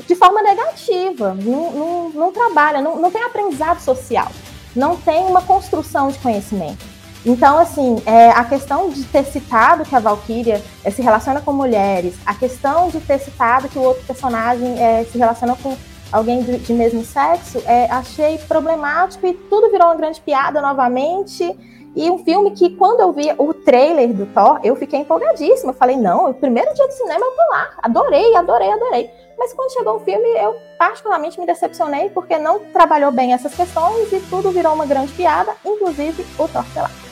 de 0.06 0.14
forma 0.14 0.42
negativa, 0.42 1.34
não, 1.34 1.70
não, 1.72 2.08
não 2.10 2.32
trabalha, 2.32 2.82
não, 2.82 2.96
não, 2.96 3.10
tem 3.10 3.22
aprendizado 3.22 3.80
social, 3.80 4.28
não 4.76 4.96
tem 4.96 5.24
uma 5.24 5.40
construção 5.40 6.08
de 6.08 6.18
conhecimento. 6.18 6.84
Então, 7.24 7.58
assim, 7.58 8.00
é, 8.06 8.30
a 8.30 8.44
questão 8.44 8.90
de 8.90 9.04
ter 9.04 9.24
citado 9.24 9.84
que 9.84 9.96
a 9.96 9.98
Valkyria 9.98 10.62
é, 10.84 10.90
se 10.90 11.02
relaciona 11.02 11.40
com 11.40 11.52
mulheres, 11.52 12.14
a 12.24 12.34
questão 12.34 12.90
de 12.90 13.00
ter 13.00 13.18
citado 13.18 13.68
que 13.68 13.78
o 13.78 13.82
outro 13.82 14.04
personagem 14.04 14.80
é, 14.80 15.04
se 15.04 15.18
relaciona 15.18 15.56
com 15.56 15.76
alguém 16.12 16.42
de, 16.42 16.58
de 16.58 16.72
mesmo 16.72 17.04
sexo, 17.04 17.62
é, 17.66 17.90
achei 17.90 18.38
problemático 18.38 19.26
e 19.26 19.32
tudo 19.32 19.70
virou 19.70 19.88
uma 19.88 19.96
grande 19.96 20.20
piada 20.20 20.60
novamente. 20.60 21.56
E 21.98 22.08
um 22.08 22.18
filme 22.24 22.52
que, 22.52 22.70
quando 22.76 23.00
eu 23.00 23.12
vi 23.12 23.34
o 23.36 23.52
trailer 23.52 24.12
do 24.12 24.24
Thor, 24.26 24.60
eu 24.62 24.76
fiquei 24.76 25.00
empolgadíssima. 25.00 25.72
Eu 25.72 25.76
falei, 25.76 25.96
não, 25.96 26.30
o 26.30 26.34
primeiro 26.34 26.72
dia 26.72 26.86
do 26.86 26.92
cinema 26.92 27.26
eu 27.26 27.32
tô 27.32 27.50
lá. 27.50 27.70
Adorei, 27.82 28.36
adorei, 28.36 28.70
adorei. 28.70 29.10
Mas 29.36 29.52
quando 29.52 29.72
chegou 29.72 29.96
o 29.96 30.00
filme, 30.00 30.28
eu 30.36 30.54
particularmente 30.78 31.40
me 31.40 31.44
decepcionei, 31.44 32.08
porque 32.10 32.38
não 32.38 32.60
trabalhou 32.66 33.10
bem 33.10 33.32
essas 33.32 33.52
questões 33.52 34.12
e 34.12 34.20
tudo 34.30 34.52
virou 34.52 34.74
uma 34.74 34.86
grande 34.86 35.12
piada, 35.12 35.52
inclusive 35.64 36.24
o 36.38 36.46
Thor 36.46 36.64
lá 36.76 37.07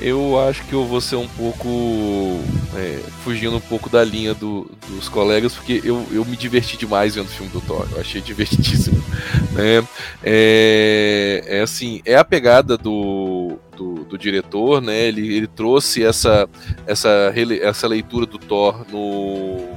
eu 0.00 0.40
acho 0.40 0.64
que 0.64 0.72
eu 0.72 0.84
vou 0.84 1.00
ser 1.00 1.16
um 1.16 1.28
pouco 1.28 2.40
é, 2.76 2.98
fugindo 3.22 3.56
um 3.56 3.60
pouco 3.60 3.88
da 3.88 4.04
linha 4.04 4.34
do, 4.34 4.70
dos 4.88 5.08
colegas, 5.08 5.54
porque 5.54 5.80
eu, 5.84 6.06
eu 6.10 6.24
me 6.24 6.36
diverti 6.36 6.76
demais 6.76 7.14
vendo 7.14 7.26
o 7.26 7.30
filme 7.30 7.50
do 7.50 7.60
Thor, 7.60 7.86
eu 7.92 8.00
achei 8.00 8.20
divertidíssimo. 8.22 9.02
Né? 9.52 9.86
É, 10.22 11.44
é 11.46 11.60
assim, 11.60 12.02
é 12.04 12.16
a 12.16 12.24
pegada 12.24 12.76
do, 12.76 13.58
do, 13.76 14.04
do, 14.04 14.18
diretor, 14.18 14.80
né? 14.80 15.06
Ele, 15.06 15.36
ele 15.36 15.46
trouxe 15.46 16.04
essa, 16.04 16.48
essa, 16.86 17.32
essa 17.62 17.86
leitura 17.86 18.26
do 18.26 18.38
Thor 18.38 18.84
no, 18.90 19.76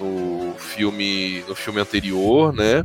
no 0.00 0.54
filme 0.58 1.44
no 1.46 1.54
filme 1.54 1.80
anterior, 1.80 2.52
né? 2.52 2.82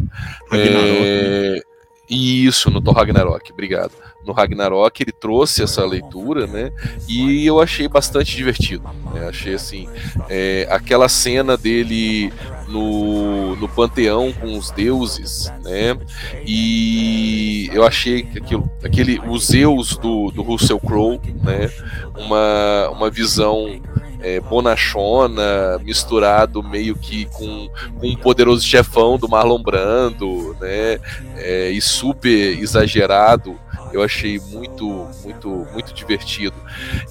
É, 0.52 1.62
isso, 2.10 2.70
no 2.70 2.82
Thor 2.82 2.96
Ragnarok, 2.96 3.52
obrigado 3.52 3.92
no 4.28 4.34
Ragnarok, 4.34 5.02
ele 5.02 5.12
trouxe 5.14 5.64
essa 5.64 5.86
leitura, 5.86 6.46
né? 6.46 6.72
E 7.08 7.46
eu 7.46 7.62
achei 7.62 7.88
bastante 7.88 8.36
divertido. 8.36 8.84
Né? 9.14 9.28
Achei 9.30 9.56
assim, 9.56 9.88
é, 10.30 10.68
aquela 10.70 11.08
cena 11.08 11.56
dele 11.56 12.32
no, 12.68 13.56
no 13.56 13.70
panteão 13.70 14.34
com 14.34 14.58
os 14.58 14.70
deuses, 14.72 15.52
né? 15.64 15.98
E 16.46 17.70
eu 17.72 17.86
achei 17.86 18.28
aquilo, 18.36 18.70
aquele, 18.84 19.20
os 19.28 19.46
Zeus 19.48 19.98
do, 19.98 20.30
do 20.32 20.42
Russell 20.42 20.80
Crowe, 20.80 21.20
né? 21.42 21.72
Uma, 22.18 22.90
uma 22.90 23.10
visão 23.10 23.82
é, 24.22 24.40
bonachona, 24.40 25.80
misturado 25.84 26.64
meio 26.64 26.96
que 26.96 27.26
com, 27.26 27.70
com 28.00 28.08
um 28.08 28.16
poderoso 28.16 28.66
chefão 28.66 29.18
do 29.18 29.30
Marlon 29.30 29.62
Brando, 29.62 30.56
né? 30.60 31.00
É, 31.38 31.70
e 31.70 31.82
super 31.82 32.60
exagerado 32.60 33.58
eu 33.94 34.04
achei 34.04 34.40
muito, 34.40 35.08
muito, 35.24 35.68
muito 35.72 35.94
divertido. 35.94 36.56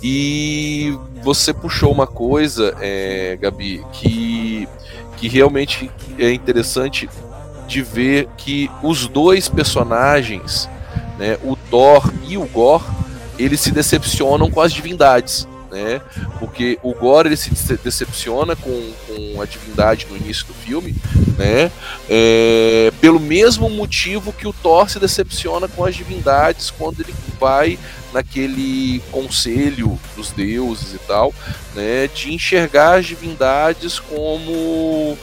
E 0.02 0.96
você 1.22 1.52
puxou 1.52 1.92
uma 1.92 2.06
coisa, 2.06 2.76
é, 2.80 3.36
Gabi, 3.40 3.84
que, 3.92 4.68
que 5.16 5.28
realmente 5.28 5.90
é 6.18 6.30
interessante 6.32 7.08
de 7.66 7.82
ver 7.82 8.28
que 8.36 8.70
os 8.82 9.08
dois 9.08 9.48
personagens, 9.48 10.68
né, 11.18 11.38
o 11.42 11.56
Thor 11.56 12.12
e 12.28 12.36
o 12.36 12.46
Gore, 12.46 12.84
eles 13.38 13.60
se 13.60 13.70
decepcionam 13.70 14.50
com 14.50 14.60
as 14.60 14.72
divindades 14.72 15.48
né? 15.70 16.00
Porque 16.38 16.78
o 16.82 16.94
Gore 16.94 17.28
ele 17.28 17.36
se 17.36 17.50
decepciona 17.76 18.54
com, 18.56 18.92
com 19.06 19.40
a 19.40 19.44
divindade 19.44 20.06
no 20.10 20.16
início 20.16 20.46
do 20.46 20.54
filme, 20.54 20.94
né? 21.36 21.70
É, 22.08 22.92
pelo 23.00 23.20
mesmo 23.20 23.68
motivo 23.68 24.32
que 24.32 24.46
o 24.46 24.52
Thor 24.52 24.88
se 24.88 24.98
decepciona 24.98 25.68
com 25.68 25.84
as 25.84 25.94
divindades 25.94 26.70
quando 26.70 27.00
ele 27.00 27.14
vai 27.38 27.78
naquele 28.12 29.02
conselho 29.10 29.98
dos 30.16 30.30
deuses 30.30 30.94
e 30.94 30.98
tal, 30.98 31.34
né? 31.74 32.08
De 32.08 32.32
enxergar 32.32 32.98
as 32.98 33.06
divindades 33.06 33.98
como 33.98 35.16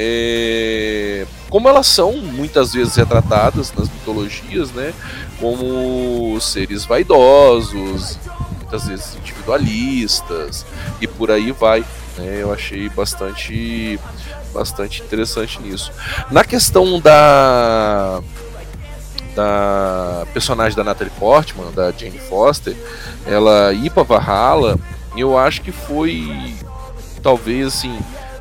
é, 0.00 1.26
como 1.50 1.68
elas 1.68 1.86
são 1.86 2.12
muitas 2.18 2.72
vezes 2.72 2.94
retratadas 2.94 3.72
nas 3.72 3.88
mitologias, 3.88 4.70
né? 4.70 4.94
Como 5.40 6.40
seres 6.40 6.84
vaidosos, 6.84 8.18
muitas 8.68 8.86
vezes 8.86 9.16
individualistas 9.16 10.66
e 11.00 11.06
por 11.06 11.30
aí 11.30 11.50
vai. 11.52 11.80
Né? 12.18 12.42
Eu 12.42 12.52
achei 12.52 12.88
bastante, 12.90 13.98
bastante 14.52 15.02
interessante 15.02 15.60
nisso. 15.60 15.90
Na 16.30 16.44
questão 16.44 17.00
da 17.00 18.22
da 19.34 20.26
personagem 20.32 20.76
da 20.76 20.82
Natalie 20.82 21.12
Portman, 21.16 21.70
da 21.70 21.92
Jane 21.92 22.18
Foster, 22.18 22.76
ela 23.24 23.72
ir 23.72 23.88
para 23.88 24.02
Valhalla, 24.02 24.76
eu 25.16 25.38
acho 25.38 25.62
que 25.62 25.70
foi 25.70 26.56
talvez 27.22 27.68
assim 27.68 27.96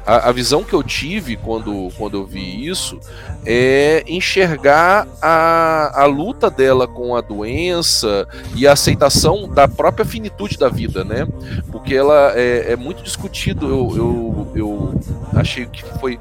a, 0.08 0.30
a, 0.30 0.32
visão 0.32 0.64
que 0.64 0.74
eu 0.74 0.82
tive 0.82 1.36
quando, 1.36 1.90
quando 1.98 2.16
eu 2.16 2.26
vi 2.26 2.66
isso 2.66 2.98
é 3.46 4.06
enxergar 4.08 5.06
a, 5.22 6.02
a 6.02 6.06
luta 6.06 6.50
dela 6.50 6.88
com 6.88 7.14
a 7.14 7.20
doença 7.20 8.26
e 8.56 8.66
a 8.66 8.72
aceitação 8.72 9.50
da 9.50 9.68
própria 9.68 10.06
finitude 10.06 10.58
da 10.58 10.70
vida, 10.70 11.04
né? 11.04 11.28
Porque 11.72 11.94
ela 11.94 12.32
é, 12.36 12.72
é 12.72 12.76
muito 12.78 13.04
discutido, 13.04 13.68
eu, 13.68 13.98
eu, 13.98 14.52
eu 14.56 15.02
achei 15.36 15.66
que 15.66 15.84
foi 16.00 16.18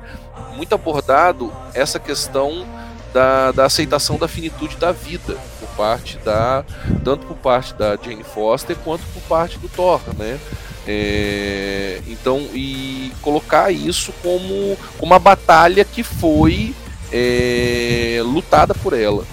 muito 0.57 0.75
abordado 0.75 1.53
essa 1.73 2.01
questão 2.01 2.67
da, 3.15 3.53
da 3.53 3.67
aceitação 3.67 4.19
da 4.19 4.27
finitude 4.27 4.77
da 4.77 4.91
vida 4.91 5.37
parte 5.77 6.19
da 6.19 6.65
tanto 7.05 7.27
por 7.27 7.37
parte 7.37 7.75
da 7.75 7.97
Jane 7.97 8.25
Foster 8.25 8.77
quanto 8.85 9.05
por 9.13 9.23
parte 9.23 9.59
do 9.59 9.69
Thor, 9.69 10.01
né? 10.19 10.39
É, 10.89 12.01
então, 12.07 12.47
e 12.55 13.13
colocar 13.21 13.73
isso 13.73 14.13
como 14.23 14.79
uma 15.01 15.19
batalha 15.19 15.85
que 15.85 16.05
foi 16.05 16.73
é, 17.13 18.21
lutada 18.23 18.73
por 18.73 18.93
ela. 18.93 19.25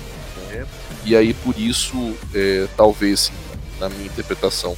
Né? 0.49 0.65
E 1.05 1.15
aí, 1.15 1.33
por 1.33 1.55
isso, 1.57 2.15
é, 2.33 2.67
talvez, 2.75 3.31
na 3.79 3.87
minha 3.87 4.07
interpretação, 4.07 4.75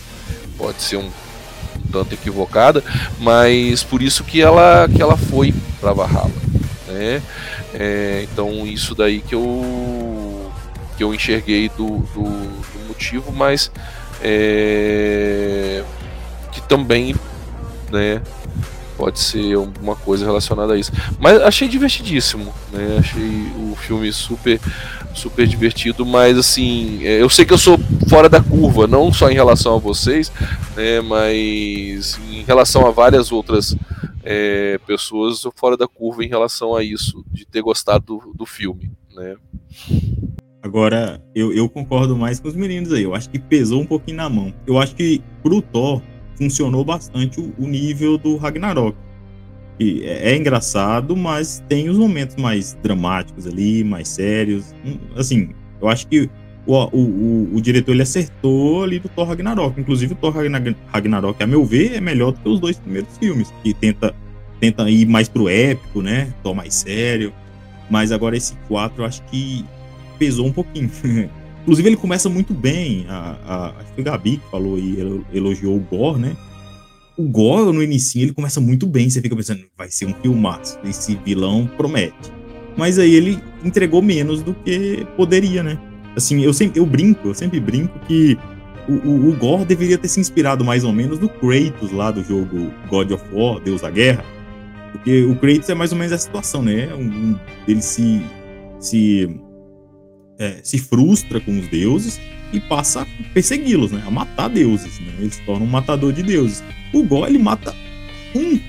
pode 0.58 0.82
ser 0.82 0.98
um, 0.98 1.06
um, 1.06 1.92
tanto 1.94 2.14
equivocada, 2.14 2.84
mas 3.20 3.82
por 3.82 4.02
isso 4.02 4.26
que 4.26 4.42
ela, 4.42 4.90
que 4.94 5.02
ela 5.02 5.16
foi 5.16 5.54
para 5.80 5.94
Valhalla. 5.94 6.32
Né? 6.88 7.22
É, 7.74 8.26
então 8.32 8.66
isso 8.66 8.96
daí 8.96 9.22
que 9.22 9.36
eu 9.36 9.95
que 10.96 11.04
eu 11.04 11.14
enxerguei 11.14 11.70
do, 11.70 12.00
do, 12.14 12.24
do 12.24 12.88
motivo, 12.88 13.32
mas 13.32 13.72
é, 14.22 15.84
que 16.52 16.62
também, 16.62 17.16
né? 17.92 18.22
Pode 18.98 19.20
ser 19.20 19.56
alguma 19.56 19.94
coisa 19.94 20.26
relacionada 20.26 20.74
a 20.74 20.78
isso. 20.78 20.92
Mas 21.20 21.42
achei 21.42 21.68
divertidíssimo, 21.68 22.54
né? 22.72 22.98
Achei 23.00 23.52
o 23.58 23.76
filme 23.76 24.12
super 24.14 24.60
super 25.16 25.48
divertido, 25.48 26.06
mas 26.06 26.38
assim, 26.38 27.04
é, 27.04 27.22
eu 27.22 27.30
sei 27.30 27.46
que 27.46 27.54
eu 27.54 27.58
sou 27.58 27.80
fora 28.10 28.28
da 28.28 28.44
curva, 28.44 28.86
não 28.86 29.12
só 29.14 29.30
em 29.30 29.34
relação 29.34 29.76
a 29.76 29.80
vocês, 29.80 30.32
né, 30.76 31.02
mas 31.02 32.20
em 32.30 32.44
relação 32.44 32.86
a 32.86 32.92
várias 32.92 33.32
outras 33.32 33.76
é, 34.24 34.78
pessoas, 34.86 35.44
eu 35.44 35.54
fora 35.56 35.78
da 35.78 35.88
curva 35.88 36.24
em 36.24 36.28
relação 36.28 36.76
a 36.76 36.84
isso, 36.84 37.24
de 37.32 37.46
ter 37.46 37.62
gostado 37.62 38.06
do, 38.06 38.34
do 38.34 38.46
filme, 38.46 38.92
né. 39.16 39.36
Agora, 40.66 41.22
eu, 41.36 41.54
eu 41.54 41.70
concordo 41.70 42.18
mais 42.18 42.40
com 42.40 42.48
os 42.48 42.56
meninos 42.56 42.92
aí, 42.92 43.04
eu 43.04 43.14
acho 43.14 43.30
que 43.30 43.38
pesou 43.38 43.84
um 43.84 43.86
pouquinho 43.86 44.18
na 44.18 44.28
mão. 44.28 44.52
Eu 44.66 44.80
acho 44.80 44.96
que 44.96 45.22
pro 45.44 45.62
Thor 45.62 46.02
funcionou 46.36 46.84
bastante 46.84 47.40
o, 47.40 47.54
o 47.60 47.68
nível 47.68 48.18
do 48.18 48.36
Ragnarok 48.36 48.98
é, 49.80 50.32
é, 50.32 50.36
engraçado, 50.36 51.16
mas 51.16 51.64
tem 51.70 51.88
os 51.88 52.00
momentos 52.00 52.36
mais 52.38 52.76
dramáticos 52.82 53.46
ali, 53.46 53.84
mais 53.84 54.08
sérios. 54.08 54.74
Hum, 54.84 54.98
assim, 55.16 55.50
eu 55.80 55.88
acho 55.88 56.08
que 56.08 56.28
o, 56.66 56.74
o, 56.76 57.50
o, 57.54 57.62
diretor 57.62 57.92
ele 57.92 58.02
acertou 58.02 58.84
ali 58.84 58.98
do 58.98 59.08
Thor 59.08 59.28
Ragnarok. 59.28 59.80
Inclusive, 59.80 60.14
o 60.14 60.16
Thor 60.16 60.34
Ragnarok, 60.92 61.44
a 61.44 61.46
meu 61.46 61.64
ver, 61.64 61.94
é 61.94 62.02
melhor 62.02 62.32
do 62.32 62.40
que 62.40 62.50
os 62.50 62.60
dois 62.60 62.80
primeiros 62.80 63.16
filmes, 63.20 63.54
que 63.62 63.72
tenta, 63.72 64.16
tenta 64.60 64.90
ir 64.90 65.06
mais 65.06 65.30
pro 65.30 65.48
épico, 65.48 66.02
né? 66.02 66.34
Thor 66.42 66.56
mais 66.56 66.74
sério. 66.74 67.32
Mas 67.88 68.12
agora 68.12 68.36
esse 68.36 68.56
4 68.68 69.04
eu 69.04 69.06
acho 69.06 69.22
que 69.26 69.64
pesou 70.16 70.48
um 70.48 70.52
pouquinho. 70.52 70.90
Inclusive, 71.64 71.90
ele 71.90 71.98
começa 71.98 72.30
muito 72.30 72.54
bem. 72.54 73.06
A, 73.10 73.38
a, 73.46 73.66
acho 73.80 73.90
que 73.90 73.96
foi 73.96 74.04
Gabi 74.04 74.38
que 74.38 74.52
falou 74.52 74.78
e 74.78 74.98
elogiou 75.34 75.76
o 75.76 75.80
Gore, 75.80 76.20
né? 76.20 76.36
o 77.18 77.24
Gore, 77.24 77.72
no 77.72 77.82
início, 77.82 78.22
ele 78.22 78.34
começa 78.34 78.60
muito 78.60 78.86
bem. 78.86 79.10
Você 79.10 79.22
fica 79.22 79.36
pensando, 79.36 79.62
vai 79.78 79.90
ser 79.90 80.06
um 80.06 80.14
filmaço. 80.14 80.78
Esse 80.84 81.16
vilão 81.16 81.70
promete. 81.78 82.32
Mas 82.78 83.00
aí 83.00 83.14
ele 83.14 83.40
entregou 83.64 84.02
menos 84.02 84.42
do 84.42 84.54
que 84.54 85.08
poderia, 85.16 85.64
né? 85.64 85.80
Assim, 86.16 86.42
eu 86.42 86.54
sempre 86.54 86.80
eu 86.80 86.86
brinco, 86.86 87.30
eu 87.30 87.34
sempre 87.34 87.60
brinco 87.60 87.98
que 88.00 88.38
o, 88.88 88.94
o, 88.94 89.30
o 89.30 89.36
Gore 89.38 89.66
deveria 89.66 89.98
ter 89.98 90.08
se 90.08 90.20
inspirado 90.20 90.64
mais 90.64 90.84
ou 90.84 90.92
menos 90.92 91.20
no 91.20 91.30
Kratos 91.30 91.92
lá 91.92 92.12
do 92.12 92.24
jogo 92.24 92.72
God 92.90 93.12
of 93.12 93.24
War, 93.34 93.62
Deus 93.62 93.82
da 93.82 93.90
Guerra. 93.90 94.26
Porque 94.92 95.24
o 95.24 95.36
Kratos 95.38 95.70
é 95.70 95.74
mais 95.74 95.92
ou 95.94 95.98
menos 95.98 96.12
a 96.12 96.18
situação, 96.18 96.62
né? 96.62 96.94
Um, 96.94 97.02
um, 97.02 97.40
ele 97.66 97.82
se, 97.82 98.22
se, 98.80 99.30
é, 100.38 100.60
se 100.64 100.78
frustra 100.78 101.40
com 101.40 101.58
os 101.58 101.68
deuses 101.68 102.20
e 102.52 102.60
passa 102.60 103.02
a 103.02 103.06
persegui-los, 103.34 103.92
né? 103.92 104.04
A 104.06 104.12
matar 104.12 104.50
deuses, 104.50 105.00
né? 105.00 105.14
Ele 105.20 105.32
se 105.32 105.42
torna 105.42 105.66
um 105.66 105.70
matador 105.70 106.14
de 106.14 106.24
deuses. 106.24 106.64
O 106.94 107.04
Gó, 107.04 107.26
ele 107.26 107.38
mata 107.38 107.76
um 108.34 108.60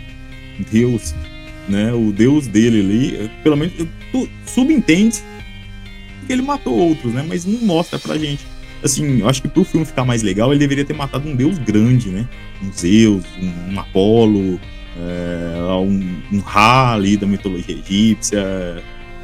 deus, 0.71 1.15
né? 1.69 1.93
O 1.93 2.13
deus 2.13 2.47
dele 2.47 2.81
ali, 2.81 3.31
pelo 3.43 3.57
menos, 3.57 3.75
subentende 4.45 5.23
que 6.27 6.33
ele 6.33 6.43
matou 6.43 6.77
outros, 6.77 7.13
né? 7.13 7.25
Mas 7.27 7.45
não 7.45 7.61
mostra 7.61 7.99
pra 7.99 8.19
gente. 8.19 8.45
Assim, 8.83 9.21
eu 9.21 9.29
acho 9.29 9.43
que 9.43 9.49
pro 9.49 9.65
filme 9.65 9.87
ficar 9.87 10.05
mais 10.05 10.23
legal, 10.23 10.51
ele 10.53 10.59
deveria 10.59 10.85
ter 10.85 10.95
matado 10.95 11.29
um 11.29 11.35
deus 11.35 11.59
grande, 11.59 12.09
né? 12.11 12.29
Um 12.63 12.73
Zeus, 12.73 13.25
um, 13.41 13.73
um 13.73 13.81
Apolo, 13.81 14.61
é, 14.99 15.73
um, 15.73 16.23
um 16.33 16.41
Ra 16.41 16.93
ali 16.95 17.17
da 17.17 17.27
mitologia 17.27 17.75
egípcia, 17.77 18.83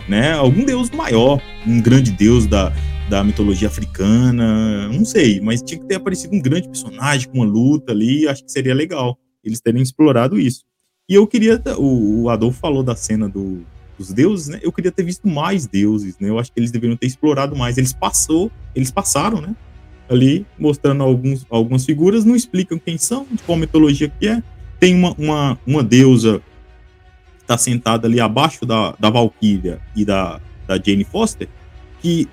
né? 0.09 0.33
Algum 0.33 0.65
deus 0.65 0.91
maior, 0.91 1.41
um 1.67 1.81
grande 1.81 2.11
deus 2.11 2.47
da, 2.47 2.73
da 3.09 3.23
mitologia 3.23 3.69
africana, 3.69 4.89
não 4.89 5.05
sei, 5.05 5.41
mas 5.41 5.63
tinha 5.63 5.81
que 5.81 5.87
ter 5.87 5.97
aparecido 5.97 6.35
um 6.35 6.41
grande 6.41 6.69
personagem 6.69 7.29
com 7.29 7.39
uma 7.39 7.47
luta 7.47 7.93
ali, 7.93 8.27
acho 8.29 8.45
que 8.45 8.53
seria 8.53 8.75
legal 8.75 9.19
eles 9.45 9.61
terem 9.61 9.83
explorado 9.83 10.39
isso. 10.39 10.65
E 11.09 11.15
eu 11.15 11.27
queria, 11.27 11.61
o, 11.77 12.23
o 12.23 12.31
Adolfo 12.31 12.59
falou 12.61 12.83
da 12.83 12.95
cena 12.95 13.29
do, 13.29 13.63
dos 13.99 14.13
deuses, 14.13 14.49
né? 14.49 14.61
Eu 14.63 14.73
queria 14.73 14.93
ter 14.93 15.03
visto 15.03 15.27
mais 15.29 15.67
deuses, 15.67 16.17
né? 16.19 16.29
Eu 16.29 16.39
acho 16.39 16.53
que 16.53 16.61
eles 16.61 16.71
deveriam 16.71 16.97
ter 16.97 17.07
explorado 17.07 17.57
mais. 17.57 17.77
Eles 17.77 17.93
passou, 17.93 18.51
eles 18.75 18.91
passaram, 18.91 19.41
né? 19.41 19.55
Ali 20.09 20.47
mostrando 20.59 21.03
alguns, 21.03 21.45
algumas 21.51 21.85
figuras, 21.85 22.25
não 22.25 22.37
explicam 22.37 22.79
quem 22.79 22.97
são, 22.97 23.27
de 23.31 23.43
qual 23.43 23.59
mitologia 23.59 24.09
que 24.09 24.29
é. 24.29 24.43
Tem 24.79 24.95
uma, 24.95 25.13
uma, 25.19 25.59
uma 25.67 25.83
deusa 25.83 26.41
que 27.43 27.53
está 27.53 27.59
sentada 27.59 28.07
ali 28.07 28.21
abaixo 28.21 28.65
da, 28.65 28.95
da 28.99 29.11
Valkyria 29.11 29.81
e 29.95 30.05
da, 30.05 30.41
da 30.67 30.81
Jane 30.83 31.05
Foster, 31.05 31.49
que 32.01 32.29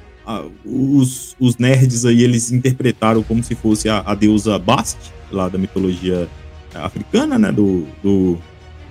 os, 0.64 1.36
os 1.40 1.58
nerds 1.58 2.06
aí, 2.06 2.24
eles 2.24 2.52
interpretaram 2.52 3.24
como 3.24 3.44
se 3.44 3.56
fosse 3.56 3.90
a, 3.90 4.04
a 4.06 4.14
deusa 4.14 4.60
Bast, 4.60 4.98
lá 5.32 5.50
da 5.50 5.58
mitologia 5.58 6.28
africana, 6.74 7.40
né, 7.40 7.52
do, 7.52 7.88
do, 8.04 8.38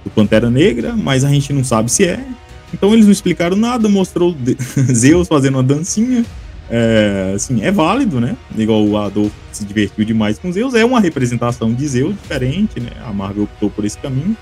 do, 0.04 0.10
Pantera 0.10 0.50
Negra, 0.50 0.96
mas 0.96 1.24
a 1.24 1.28
gente 1.28 1.52
não 1.52 1.62
sabe 1.62 1.90
se 1.90 2.04
é. 2.04 2.24
Então 2.74 2.92
eles 2.92 3.04
não 3.04 3.12
explicaram 3.12 3.56
nada, 3.56 3.88
mostrou 3.88 4.36
Zeus 4.92 5.28
fazendo 5.28 5.54
uma 5.54 5.62
dancinha. 5.62 6.24
É, 6.70 7.32
assim, 7.34 7.62
é 7.62 7.72
válido, 7.72 8.20
né? 8.20 8.36
Igual 8.56 8.84
o 8.84 8.98
Adolfo 8.98 9.34
se 9.50 9.64
divertiu 9.64 10.04
demais 10.04 10.38
com 10.38 10.52
Zeus, 10.52 10.74
é 10.74 10.84
uma 10.84 11.00
representação 11.00 11.72
de 11.72 11.88
Zeus 11.88 12.14
diferente, 12.14 12.78
né? 12.78 12.90
A 13.06 13.12
Marvel 13.12 13.44
optou 13.44 13.70
por 13.70 13.86
esse 13.86 13.96
caminho. 13.96 14.36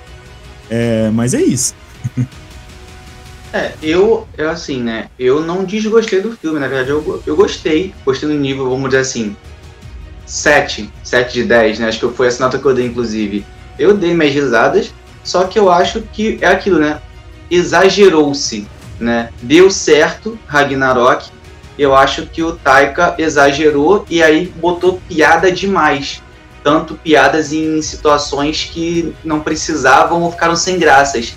É, 0.71 1.11
mas 1.11 1.35
é 1.35 1.43
isso. 1.43 1.75
É, 3.53 3.73
eu, 3.83 4.29
eu 4.37 4.51
assim, 4.51 4.83
né? 4.83 5.09
Eu 5.19 5.41
não 5.41 5.65
desgostei 5.65 6.21
do 6.21 6.37
filme, 6.37 6.59
na 6.59 6.69
verdade, 6.69 6.91
eu, 6.91 7.23
eu 7.25 7.35
gostei. 7.35 7.95
Gostei 8.05 8.29
no 8.29 8.35
nível, 8.35 8.69
vamos 8.69 8.91
dizer 8.91 9.01
assim, 9.01 9.35
7, 10.27 10.93
7 11.03 11.33
de 11.33 11.45
10, 11.45 11.79
né? 11.79 11.89
Acho 11.89 12.09
que 12.09 12.15
foi 12.15 12.29
a 12.29 12.33
nota 12.39 12.59
que 12.59 12.67
eu 12.67 12.75
dei, 12.75 12.87
inclusive. 12.87 13.47
Eu 13.79 13.97
dei 13.97 14.15
minhas 14.15 14.35
risadas, 14.35 14.93
só 15.23 15.45
que 15.45 15.59
eu 15.59 15.71
acho 15.71 16.03
que 16.03 16.39
é 16.43 16.49
aquilo, 16.49 16.79
né? 16.79 17.01
Exagerou-se, 17.51 18.67
né? 19.01 19.31
Deu 19.41 19.71
certo 19.71 20.39
Ragnarok. 20.47 21.31
Eu 21.79 21.95
acho 21.95 22.27
que 22.27 22.43
o 22.43 22.53
Taika 22.57 23.15
exagerou 23.19 24.05
e 24.11 24.23
aí 24.23 24.47
botou 24.47 25.01
piada 25.09 25.53
demais. 25.53 26.23
Tanto 26.67 26.97
piadas 26.97 27.53
em 27.53 27.81
situações 27.81 28.65
que 28.65 29.15
não 29.23 29.39
precisavam 29.39 30.23
ou 30.23 30.33
ficaram 30.33 30.57
sem 30.57 30.81
graças 30.81 31.37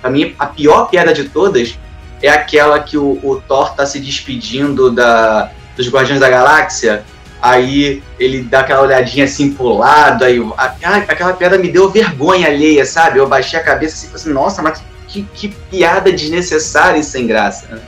Pra 0.00 0.10
mim, 0.10 0.34
a 0.38 0.46
pior 0.46 0.86
piada 0.86 1.12
de 1.12 1.24
todas 1.24 1.76
é 2.22 2.28
aquela 2.28 2.78
que 2.80 2.96
o, 2.96 3.18
o 3.22 3.42
Thor 3.46 3.74
tá 3.74 3.84
se 3.84 3.98
despedindo 3.98 4.90
da, 4.90 5.50
dos 5.76 5.88
Guardiões 5.88 6.20
da 6.20 6.28
Galáxia. 6.28 7.04
Aí 7.42 8.02
ele 8.18 8.42
dá 8.42 8.60
aquela 8.60 8.82
olhadinha 8.82 9.24
assim 9.24 9.52
pro 9.52 9.76
lado, 9.78 10.24
aí 10.24 10.40
a, 10.56 10.64
aquela 10.96 11.32
piada 11.32 11.58
me 11.58 11.70
deu 11.70 11.88
vergonha 11.88 12.48
alheia, 12.48 12.84
sabe? 12.84 13.18
Eu 13.18 13.28
baixei 13.28 13.58
a 13.58 13.62
cabeça 13.62 14.06
assim, 14.06 14.14
assim 14.14 14.32
nossa, 14.32 14.62
mas 14.62 14.82
que, 15.06 15.22
que 15.34 15.48
piada 15.48 16.12
desnecessária 16.12 16.98
e 16.98 17.04
sem 17.04 17.26
graça. 17.26 17.80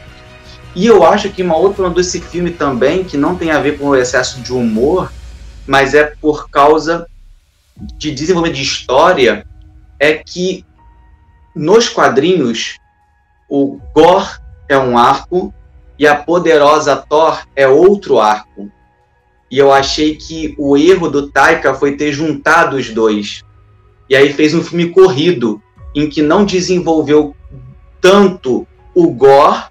E 0.74 0.86
eu 0.86 1.04
acho 1.04 1.30
que 1.30 1.42
uma 1.42 1.56
outra 1.56 1.90
desse 1.90 2.20
filme 2.20 2.50
também, 2.50 3.02
que 3.02 3.16
não 3.16 3.34
tem 3.34 3.50
a 3.50 3.60
ver 3.60 3.76
com 3.76 3.86
o 3.86 3.96
excesso 3.96 4.40
de 4.40 4.52
humor, 4.52 5.10
mas 5.66 5.94
é 5.94 6.04
por 6.04 6.50
causa 6.50 7.06
de 7.96 8.10
desenvolvimento 8.10 8.56
de 8.56 8.62
história, 8.62 9.46
é 9.98 10.14
que 10.14 10.64
nos 11.54 11.88
quadrinhos, 11.88 12.76
o 13.48 13.80
Gor 13.94 14.40
é 14.68 14.78
um 14.78 14.96
arco 14.96 15.52
e 15.98 16.06
a 16.06 16.14
poderosa 16.14 16.96
Thor 16.96 17.42
é 17.54 17.66
outro 17.66 18.18
arco. 18.18 18.70
E 19.50 19.58
eu 19.58 19.72
achei 19.72 20.16
que 20.16 20.54
o 20.56 20.76
erro 20.76 21.08
do 21.08 21.28
Taika 21.28 21.74
foi 21.74 21.96
ter 21.96 22.12
juntado 22.12 22.76
os 22.76 22.88
dois. 22.90 23.42
E 24.08 24.14
aí 24.14 24.32
fez 24.32 24.54
um 24.54 24.62
filme 24.62 24.90
corrido, 24.90 25.60
em 25.94 26.08
que 26.08 26.22
não 26.22 26.44
desenvolveu 26.44 27.34
tanto 28.00 28.66
o 28.94 29.10
Gor, 29.10 29.70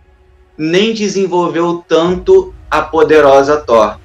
nem 0.58 0.94
desenvolveu 0.94 1.84
tanto 1.88 2.54
a 2.70 2.82
poderosa 2.82 3.58
Thor. 3.58 3.98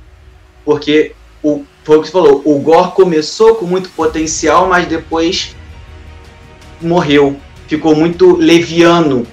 Porque 0.65 1.15
o, 1.43 1.65
foi 1.85 1.99
o 1.99 2.01
que 2.01 2.09
você 2.09 2.13
falou, 2.13 2.43
o 2.45 2.59
Gor 2.59 2.93
começou 2.93 3.55
com 3.55 3.67
muito 3.67 3.89
potencial, 3.91 4.67
mas 4.69 4.87
depois 4.87 5.55
morreu 6.81 7.39
ficou 7.67 7.95
muito 7.95 8.37
leviano. 8.37 9.27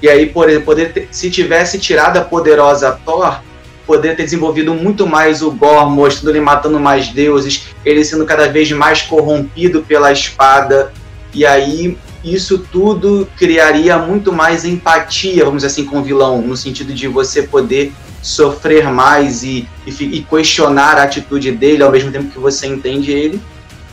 E 0.00 0.08
aí, 0.08 0.26
por 0.26 0.48
poder 0.62 0.92
ter, 0.92 1.08
se 1.10 1.30
tivesse 1.30 1.78
tirado 1.78 2.16
a 2.16 2.22
poderosa 2.22 2.92
Thor, 3.04 3.40
poderia 3.86 4.16
ter 4.16 4.24
desenvolvido 4.24 4.74
muito 4.74 5.06
mais 5.06 5.42
o 5.42 5.50
Gore, 5.50 5.90
mostrando 5.90 6.30
ele 6.30 6.40
matando 6.40 6.80
mais 6.80 7.08
deuses, 7.08 7.68
ele 7.84 8.04
sendo 8.04 8.24
cada 8.24 8.48
vez 8.48 8.70
mais 8.72 9.02
corrompido 9.02 9.82
pela 9.82 10.10
espada. 10.12 10.92
E 11.32 11.46
aí, 11.46 11.96
isso 12.24 12.58
tudo 12.58 13.28
criaria 13.36 13.96
muito 13.98 14.32
mais 14.32 14.64
empatia, 14.64 15.44
vamos 15.44 15.62
dizer 15.62 15.68
assim, 15.68 15.84
com 15.84 16.00
o 16.00 16.02
vilão, 16.02 16.42
no 16.42 16.56
sentido 16.56 16.92
de 16.92 17.06
você 17.06 17.42
poder 17.42 17.92
sofrer 18.22 18.88
mais 18.88 19.42
e, 19.42 19.68
e, 19.84 19.90
e 19.90 20.22
questionar 20.22 20.96
a 20.96 21.02
atitude 21.02 21.50
dele 21.50 21.82
ao 21.82 21.90
mesmo 21.90 22.12
tempo 22.12 22.30
que 22.30 22.38
você 22.38 22.68
entende 22.68 23.10
ele. 23.10 23.42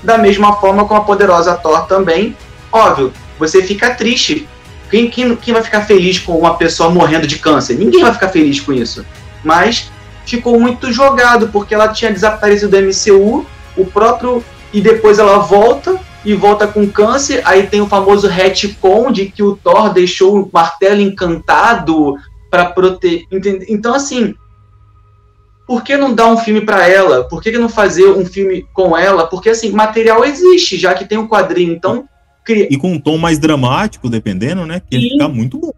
Da 0.03 0.17
mesma 0.17 0.53
forma 0.57 0.85
com 0.85 0.95
a 0.95 1.01
poderosa 1.01 1.55
Thor 1.55 1.87
também. 1.87 2.37
Óbvio, 2.71 3.11
você 3.39 3.63
fica 3.63 3.95
triste 3.95 4.47
Quem, 4.89 5.09
quem, 5.09 5.35
quem 5.35 5.53
vai 5.53 5.63
ficar 5.63 5.81
feliz 5.81 6.19
com 6.19 6.37
uma 6.37 6.55
pessoa 6.55 6.89
morrendo 6.89 7.27
de 7.27 7.39
câncer? 7.39 7.75
Ninguém 7.75 8.01
vai 8.01 8.13
ficar 8.13 8.29
feliz 8.29 8.59
com 8.59 8.71
isso. 8.71 9.03
Mas 9.43 9.91
ficou 10.25 10.59
muito 10.59 10.91
jogado, 10.91 11.49
porque 11.49 11.73
ela 11.73 11.89
tinha 11.89 12.11
desaparecido 12.11 12.71
do 12.71 12.85
MCU, 12.85 13.45
o 13.75 13.85
próprio. 13.85 14.43
E 14.71 14.79
depois 14.79 15.17
ela 15.17 15.39
volta 15.39 15.99
e 16.23 16.35
volta 16.35 16.67
com 16.67 16.87
câncer. 16.87 17.41
Aí 17.45 17.67
tem 17.67 17.81
o 17.81 17.87
famoso 17.87 18.27
retcon 18.27 19.11
de 19.11 19.25
que 19.25 19.41
o 19.41 19.55
Thor 19.55 19.91
deixou 19.91 20.39
o 20.39 20.49
martelo 20.51 21.01
encantado 21.01 22.15
para 22.49 22.65
proteger. 22.65 23.25
Então, 23.67 23.93
assim, 23.93 24.35
por 25.69 25.83
que 25.83 25.95
não 25.95 26.13
dar 26.13 26.27
um 26.27 26.37
filme 26.37 26.61
para 26.61 26.87
ela? 26.87 27.25
Por 27.25 27.41
que, 27.41 27.51
que 27.51 27.57
não 27.57 27.69
fazer 27.69 28.07
um 28.07 28.25
filme 28.25 28.65
com 28.73 28.97
ela? 28.97 29.27
Porque, 29.27 29.49
assim, 29.49 29.71
material 29.71 30.25
existe, 30.25 30.77
já 30.77 30.95
que 30.95 31.05
tem 31.05 31.17
um 31.17 31.27
quadrinho. 31.27 31.73
Então. 31.73 32.09
Cria... 32.43 32.67
E 32.71 32.75
com 32.75 32.93
um 32.93 32.99
tom 32.99 33.17
mais 33.17 33.37
dramático, 33.37 34.09
dependendo, 34.09 34.65
né? 34.65 34.81
Que 34.81 34.97
ia 34.97 35.11
ficar 35.11 35.27
muito 35.27 35.59
bom. 35.59 35.71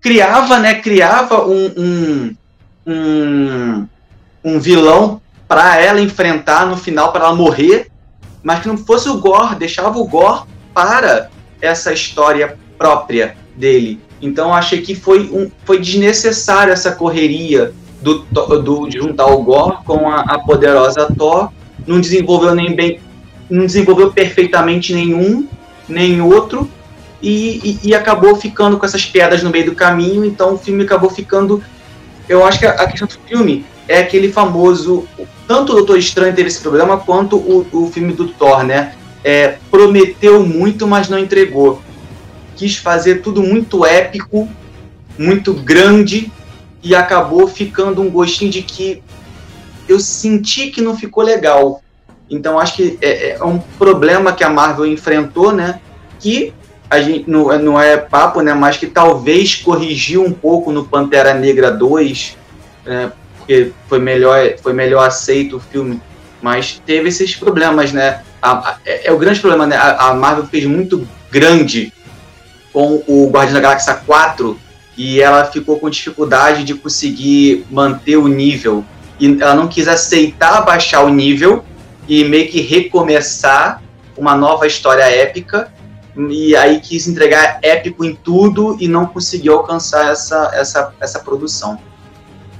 Criava, 0.00 0.58
né? 0.58 0.76
Criava 0.76 1.46
um, 1.46 1.66
um, 1.76 2.36
um, 2.86 3.88
um 4.42 4.58
vilão 4.58 5.20
para 5.46 5.78
ela 5.78 6.00
enfrentar 6.00 6.64
no 6.64 6.78
final, 6.78 7.12
para 7.12 7.26
ela 7.26 7.34
morrer, 7.34 7.88
mas 8.42 8.60
que 8.60 8.68
não 8.68 8.78
fosse 8.78 9.06
o 9.06 9.20
Gore, 9.20 9.56
deixava 9.56 9.98
o 9.98 10.06
Gore 10.06 10.44
para 10.72 11.28
essa 11.60 11.92
história 11.92 12.58
própria 12.78 13.36
dele. 13.54 14.00
Então 14.22 14.54
achei 14.54 14.80
que 14.80 14.94
foi, 14.94 15.28
um, 15.32 15.50
foi 15.64 15.80
desnecessário 15.80 16.72
essa 16.72 16.92
correria 16.92 17.72
do, 18.00 18.20
do, 18.20 18.86
de 18.88 18.98
juntar 18.98 19.26
o 19.26 19.42
Gore 19.42 19.78
com 19.84 20.08
a, 20.08 20.20
a 20.20 20.38
poderosa 20.38 21.12
Thor. 21.18 21.50
Não 21.84 22.00
desenvolveu 22.00 22.54
nem 22.54 22.74
bem, 22.74 23.00
não 23.50 23.66
desenvolveu 23.66 24.12
perfeitamente 24.12 24.94
nenhum, 24.94 25.48
nem 25.88 26.20
outro, 26.20 26.70
e, 27.20 27.78
e, 27.82 27.88
e, 27.88 27.94
acabou 27.94 28.34
ficando 28.36 28.78
com 28.78 28.86
essas 28.86 29.04
pedras 29.04 29.42
no 29.42 29.50
meio 29.50 29.66
do 29.66 29.74
caminho. 29.74 30.24
Então 30.24 30.54
o 30.54 30.58
filme 30.58 30.84
acabou 30.84 31.10
ficando. 31.10 31.62
Eu 32.28 32.44
acho 32.44 32.60
que 32.60 32.66
a, 32.66 32.70
a 32.70 32.86
questão 32.86 33.08
do 33.08 33.14
filme 33.28 33.64
é 33.88 33.98
aquele 33.98 34.30
famoso. 34.30 35.06
Tanto 35.48 35.72
o 35.72 35.76
Doutor 35.76 35.98
Estranho 35.98 36.34
teve 36.34 36.48
esse 36.48 36.60
problema, 36.60 36.96
quanto 36.96 37.36
o, 37.36 37.66
o 37.72 37.90
filme 37.90 38.12
do 38.12 38.28
Thor, 38.28 38.64
né? 38.64 38.94
É, 39.24 39.56
prometeu 39.70 40.44
muito, 40.44 40.86
mas 40.86 41.08
não 41.08 41.18
entregou 41.18 41.80
quis 42.56 42.76
fazer 42.76 43.22
tudo 43.22 43.42
muito 43.42 43.84
épico, 43.84 44.48
muito 45.18 45.52
grande 45.52 46.30
e 46.82 46.94
acabou 46.94 47.46
ficando 47.46 48.02
um 48.02 48.10
gostinho 48.10 48.50
de 48.50 48.62
que 48.62 49.02
eu 49.88 50.00
senti 50.00 50.70
que 50.70 50.80
não 50.80 50.96
ficou 50.96 51.22
legal. 51.22 51.82
Então 52.28 52.58
acho 52.58 52.74
que 52.74 52.98
é, 53.00 53.32
é 53.32 53.44
um 53.44 53.58
problema 53.58 54.32
que 54.32 54.42
a 54.42 54.48
Marvel 54.48 54.86
enfrentou, 54.86 55.52
né? 55.52 55.80
Que 56.18 56.52
a 56.88 57.00
gente 57.00 57.28
não, 57.28 57.58
não 57.58 57.80
é 57.80 57.96
papo, 57.96 58.40
né? 58.40 58.54
Mas 58.54 58.76
que 58.76 58.86
talvez 58.86 59.54
corrigiu 59.54 60.24
um 60.24 60.32
pouco 60.32 60.72
no 60.72 60.84
Pantera 60.84 61.34
Negra 61.34 61.70
2, 61.70 62.36
né, 62.84 63.12
porque 63.38 63.72
foi 63.88 63.98
melhor, 63.98 64.38
foi 64.62 64.72
melhor 64.72 65.06
aceito 65.06 65.56
o 65.56 65.60
filme. 65.60 66.00
Mas 66.40 66.82
teve 66.84 67.08
esses 67.08 67.36
problemas, 67.36 67.92
né? 67.92 68.22
A, 68.40 68.52
a, 68.52 68.76
é, 68.84 69.08
é, 69.08 69.12
o 69.12 69.18
grande 69.18 69.40
problema, 69.40 69.66
né? 69.66 69.76
A, 69.76 70.08
a 70.08 70.14
Marvel 70.14 70.46
fez 70.46 70.64
muito 70.64 71.06
grande 71.30 71.92
com 72.72 73.02
o 73.06 73.28
Guardião 73.30 73.54
da 73.54 73.60
Galáxia 73.60 73.94
4 73.94 74.58
e 74.96 75.20
ela 75.20 75.44
ficou 75.44 75.78
com 75.78 75.90
dificuldade 75.90 76.64
de 76.64 76.74
conseguir 76.74 77.66
manter 77.70 78.16
o 78.16 78.28
nível. 78.28 78.84
E 79.18 79.40
ela 79.40 79.54
não 79.54 79.68
quis 79.68 79.88
aceitar 79.88 80.62
baixar 80.62 81.02
o 81.02 81.08
nível 81.08 81.64
e 82.08 82.24
meio 82.24 82.50
que 82.50 82.60
recomeçar 82.60 83.82
uma 84.16 84.34
nova 84.34 84.66
história 84.66 85.04
épica. 85.04 85.72
E 86.28 86.54
aí 86.54 86.80
quis 86.80 87.06
entregar 87.08 87.58
épico 87.62 88.04
em 88.04 88.14
tudo 88.14 88.76
e 88.78 88.86
não 88.86 89.06
conseguiu 89.06 89.54
alcançar 89.54 90.10
essa, 90.10 90.50
essa, 90.52 90.92
essa 91.00 91.20
produção. 91.20 91.78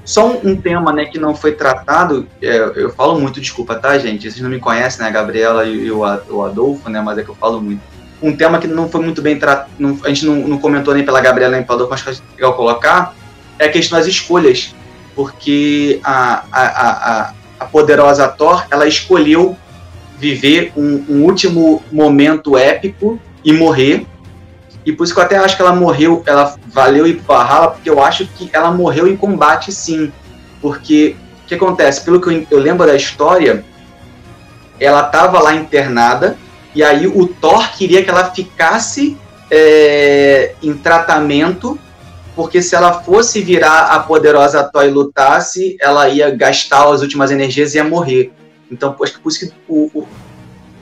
Só 0.05 0.27
um, 0.43 0.57
tema 0.57 0.93
né, 0.93 1.05
que 1.05 1.19
não 1.19 1.35
foi 1.35 1.53
tratado, 1.53 2.27
é, 2.41 2.73
eu 2.75 2.91
falo 2.91 3.21
muito, 3.21 3.41
desculpa, 3.41 3.77
tá, 3.77 3.97
gente? 3.99 4.29
Vocês 4.29 4.43
não 4.43 4.51
me 4.51 4.59
conhecem, 4.59 5.01
né? 5.01 5.09
A 5.09 5.13
Gabriela 5.13 5.65
e 5.65 5.91
o, 5.93 6.01
o 6.01 6.43
Adolfo, 6.43 6.91
né? 6.91 7.01
Mas 7.01 7.19
é 7.19 7.23
que 7.23 7.29
eu 7.29 7.37
falo 7.37 7.61
muito 7.61 7.81
um 8.23 8.37
tema 8.37 8.59
que 8.59 8.67
não 8.67 8.89
foi 8.89 9.03
muito 9.03 9.21
bem 9.21 9.39
tratado, 9.39 9.71
a 10.05 10.09
gente 10.09 10.25
não, 10.25 10.37
não, 10.37 10.59
comentou 10.59 10.95
nem 10.95 11.05
pela 11.05 11.21
Gabriela 11.21 11.57
nem 11.57 11.65
pelo 11.65 11.77
Adolfo, 11.77 11.91
mas 11.91 12.03
que 12.03 12.11
é 12.11 12.35
legal 12.37 12.55
colocar, 12.55 13.15
é 13.59 13.67
a 13.67 13.71
questão 13.71 13.99
das 13.99 14.07
escolhas. 14.07 14.75
Porque 15.15 16.01
a, 16.03 16.45
a, 16.51 16.63
a, 16.63 17.33
a 17.61 17.65
poderosa 17.67 18.29
Thor, 18.29 18.65
ela 18.71 18.87
escolheu 18.87 19.57
viver 20.19 20.73
um, 20.77 21.05
um, 21.09 21.25
último 21.25 21.83
momento 21.91 22.57
épico 22.57 23.21
e 23.45 23.53
morrer. 23.53 24.07
E 24.87 24.93
por 24.93 25.05
isso 25.05 25.13
que 25.13 25.21
eu 25.21 25.25
até 25.25 25.37
acho 25.37 25.57
que 25.57 25.63
ela 25.63 25.75
morreu, 25.75 26.23
ela 26.27 26.57
valeu 26.67 27.07
ir 27.07 27.21
para 27.23 27.45
Valhalla, 27.45 27.71
porque 27.73 27.91
eu 27.91 28.03
acho 28.03 28.27
que 28.27 28.49
ela 28.53 28.71
morreu 28.71 29.07
em 29.07 29.17
combate 29.17 29.73
sim. 29.73 30.13
Porque 30.61 31.17
o 31.45 31.49
que 31.49 31.55
acontece? 31.57 32.05
Pelo 32.05 32.21
que 32.21 32.29
eu, 32.29 32.47
eu 32.51 32.59
lembro 32.59 32.87
da 32.87 32.95
história, 32.95 33.65
ela 34.81 35.07
estava 35.07 35.41
lá 35.41 35.55
internada, 35.55 36.37
e 36.75 36.83
aí 36.83 37.07
o 37.07 37.27
Thor 37.27 37.71
queria 37.73 38.03
que 38.03 38.11
ela 38.11 38.31
ficasse 38.31 39.17
é, 39.51 40.55
em 40.63 40.75
tratamento, 40.75 41.79
porque 42.35 42.63
se 42.63 42.75
ela 42.75 43.03
fosse 43.03 43.43
virar 43.43 43.87
a 43.87 44.01
poderosa 44.01 44.65
Thor 44.65 44.85
e 44.85 44.91
lutasse, 44.91 45.77
ela 45.81 46.09
ia 46.09 46.31
gastar 46.31 46.89
as 46.89 47.03
últimas 47.03 47.31
energias 47.31 47.75
e 47.75 47.77
ia 47.77 47.85
morrer. 47.85 48.33
Então, 48.71 48.97
acho 49.03 49.15
que 49.15 49.21
por 49.21 49.29
isso 49.29 49.41
que 49.41 49.53
o, 49.69 49.91
o, 49.93 50.09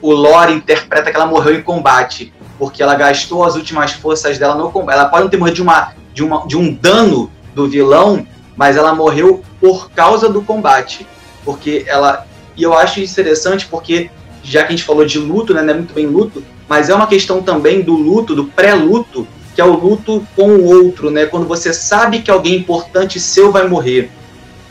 o 0.01 0.11
lore 0.13 0.53
interpreta 0.53 1.11
que 1.11 1.17
ela 1.17 1.25
morreu 1.25 1.55
em 1.55 1.61
combate, 1.61 2.33
porque 2.57 2.81
ela 2.81 2.95
gastou 2.95 3.43
as 3.43 3.55
últimas 3.55 3.91
forças 3.91 4.37
dela 4.37 4.55
no 4.55 4.71
combate. 4.71 4.95
Ela 4.95 5.09
pode 5.09 5.23
não 5.23 5.29
ter 5.29 5.37
morrido 5.37 5.55
de, 5.55 5.61
uma, 5.61 5.93
de, 6.13 6.23
uma, 6.23 6.47
de 6.47 6.55
um 6.55 6.73
dano 6.73 7.29
do 7.53 7.67
vilão, 7.67 8.25
mas 8.55 8.77
ela 8.77 8.95
morreu 8.95 9.43
por 9.59 9.91
causa 9.91 10.29
do 10.29 10.41
combate. 10.41 11.05
Porque 11.43 11.83
ela. 11.85 12.25
E 12.55 12.63
eu 12.63 12.73
acho 12.73 13.01
interessante 13.01 13.67
porque 13.67 14.09
já 14.43 14.61
que 14.61 14.67
a 14.67 14.71
gente 14.71 14.83
falou 14.83 15.05
de 15.05 15.19
luto, 15.19 15.53
né, 15.53 15.61
não 15.61 15.73
é 15.73 15.77
muito 15.77 15.93
bem 15.93 16.07
luto, 16.07 16.43
mas 16.67 16.89
é 16.89 16.95
uma 16.95 17.07
questão 17.07 17.41
também 17.41 17.81
do 17.81 17.93
luto, 17.93 18.35
do 18.35 18.45
pré-luto, 18.45 19.27
que 19.53 19.61
é 19.61 19.65
o 19.65 19.73
luto 19.73 20.25
com 20.35 20.55
o 20.55 20.65
outro, 20.65 21.11
né? 21.11 21.25
Quando 21.25 21.45
você 21.45 21.73
sabe 21.73 22.21
que 22.21 22.31
alguém 22.31 22.55
importante 22.55 23.19
seu 23.19 23.51
vai 23.51 23.67
morrer. 23.67 24.09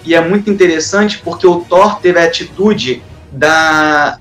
E 0.04 0.14
é 0.14 0.20
muito 0.20 0.50
interessante 0.50 1.18
porque 1.18 1.46
o 1.46 1.60
Thor 1.60 2.00
teve 2.00 2.18
a 2.18 2.24
atitude 2.24 3.02
da 3.30 4.18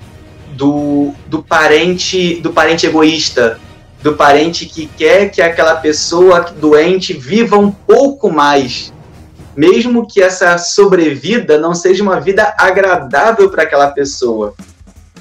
do, 0.51 1.13
do 1.27 1.41
parente 1.41 2.41
do 2.41 2.51
parente 2.51 2.85
egoísta, 2.85 3.59
do 4.03 4.13
parente 4.13 4.65
que 4.65 4.87
quer 4.97 5.29
que 5.29 5.41
aquela 5.41 5.75
pessoa 5.75 6.41
doente 6.41 7.13
viva 7.13 7.57
um 7.57 7.71
pouco 7.71 8.29
mais, 8.29 8.93
mesmo 9.55 10.05
que 10.05 10.21
essa 10.21 10.57
sobrevida 10.57 11.57
não 11.57 11.73
seja 11.73 12.03
uma 12.03 12.19
vida 12.19 12.53
agradável 12.57 13.49
para 13.49 13.63
aquela 13.63 13.87
pessoa 13.91 14.53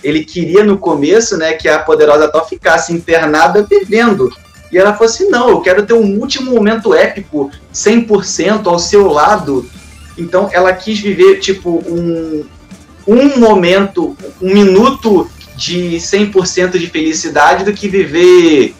ele 0.02 0.24
queria 0.24 0.64
no 0.64 0.78
começo, 0.78 1.36
né, 1.36 1.52
que 1.54 1.68
a 1.68 1.78
poderosa 1.78 2.28
Thor 2.28 2.46
ficasse 2.46 2.92
internada 2.92 3.62
vivendo. 3.62 4.32
E 4.70 4.78
ela 4.78 4.92
falou 4.92 5.06
assim: 5.06 5.28
não, 5.28 5.48
eu 5.48 5.60
quero 5.60 5.84
ter 5.84 5.94
um 5.94 6.18
último 6.18 6.52
momento 6.52 6.94
épico, 6.94 7.50
100% 7.72 8.66
ao 8.66 8.78
seu 8.78 9.08
lado. 9.08 9.68
Então 10.16 10.48
ela 10.52 10.72
quis 10.72 10.98
viver, 10.98 11.38
tipo, 11.38 11.82
um, 11.86 12.44
um 13.06 13.38
momento, 13.38 14.16
um 14.42 14.52
minuto 14.52 15.30
de 15.56 15.96
100% 15.96 16.78
de 16.78 16.86
felicidade 16.88 17.64
do 17.64 17.72
que 17.72 17.88
viver 17.88 18.74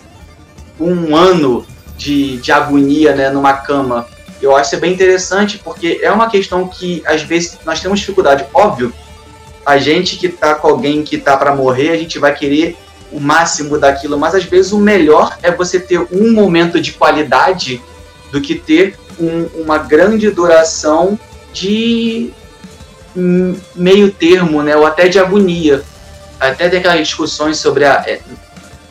um 0.79 1.17
ano 1.17 1.67
de, 1.97 2.37
de 2.37 2.53
agonia 2.53 3.15
né, 3.15 3.31
numa 3.31 3.55
cama. 3.55 4.07
Eu 4.41 4.55
acho 4.55 4.73
isso 4.73 4.81
bem 4.81 4.93
interessante, 4.93 5.59
porque 5.59 5.99
é 6.01 6.13
uma 6.13 6.31
questão 6.31 6.69
que, 6.69 7.03
às 7.05 7.23
vezes, 7.23 7.59
nós 7.65 7.81
temos 7.81 7.99
dificuldade. 7.99 8.45
Óbvio 8.55 8.93
a 9.69 9.77
gente 9.77 10.17
que 10.17 10.31
tá 10.31 10.55
com 10.55 10.67
alguém 10.67 11.03
que 11.03 11.19
tá 11.19 11.37
para 11.37 11.55
morrer, 11.55 11.91
a 11.91 11.97
gente 11.99 12.19
vai 12.19 12.35
querer 12.35 12.75
o 13.13 13.21
máximo 13.21 13.79
daquilo, 13.79 14.19
mas 14.19 14.35
às 14.35 14.45
vezes 14.45 14.73
o 14.73 14.79
melhor 14.79 15.37
é 15.43 15.51
você 15.51 15.79
ter 15.79 15.99
um 16.11 16.33
momento 16.33 16.81
de 16.81 16.93
qualidade 16.93 17.83
do 18.33 18.41
que 18.41 18.55
ter 18.55 18.99
um, 19.21 19.45
uma 19.63 19.77
grande 19.77 20.31
duração 20.31 21.21
de 21.53 22.31
meio 23.75 24.11
termo, 24.11 24.63
né, 24.63 24.75
ou 24.75 24.87
até 24.87 25.07
de 25.07 25.19
agonia. 25.19 25.83
Até 26.41 26.71
tem 26.71 26.79
aquelas 26.79 27.07
discussões 27.07 27.59
sobre 27.59 27.85
a 27.85 28.03
é, 28.07 28.21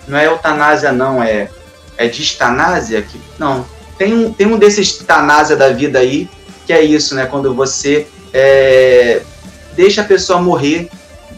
não 0.08 0.16
é 0.16 0.28
eutanásia 0.28 0.92
não, 0.92 1.24
é 1.24 1.50
é 1.98 2.08
distanásia 2.08 3.02
que 3.02 3.20
não, 3.40 3.66
tem 3.98 4.14
um 4.14 4.32
tem 4.32 4.46
um 4.46 4.60
desses 4.60 4.94
tanásia 4.94 5.56
da 5.56 5.70
vida 5.70 5.98
aí, 5.98 6.30
que 6.68 6.74
é 6.74 6.84
isso, 6.84 7.16
né, 7.16 7.26
quando 7.26 7.52
você 7.56 8.06
é, 8.32 9.24
deixa 9.78 10.02
a 10.02 10.06
pessoa 10.06 10.42
morrer, 10.42 10.90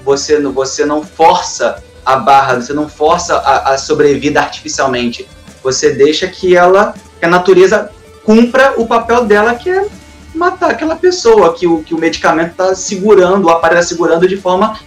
você, 0.03 0.39
você 0.41 0.85
não 0.85 1.03
força 1.03 1.83
a 2.05 2.15
barra, 2.15 2.61
você 2.61 2.73
não 2.73 2.87
força 2.87 3.35
a, 3.35 3.73
a 3.73 3.77
sobrevida 3.77 4.39
artificialmente. 4.39 5.27
Você 5.61 5.91
deixa 5.91 6.25
que 6.27 6.55
ela, 6.55 6.95
que 7.19 7.25
a 7.25 7.29
natureza 7.29 7.91
cumpra 8.23 8.73
o 8.77 8.87
papel 8.87 9.25
dela, 9.25 9.53
que 9.55 9.69
é 9.69 9.85
matar 10.33 10.71
aquela 10.71 10.95
pessoa, 10.95 11.53
que 11.53 11.67
o, 11.67 11.83
que 11.83 11.93
o 11.93 11.97
medicamento 11.97 12.51
está 12.51 12.73
segurando, 12.73 13.45
o 13.45 13.49
aparelho 13.49 13.81
está 13.81 13.89
segurando 13.89 14.27
de 14.27 14.37
forma 14.37 14.79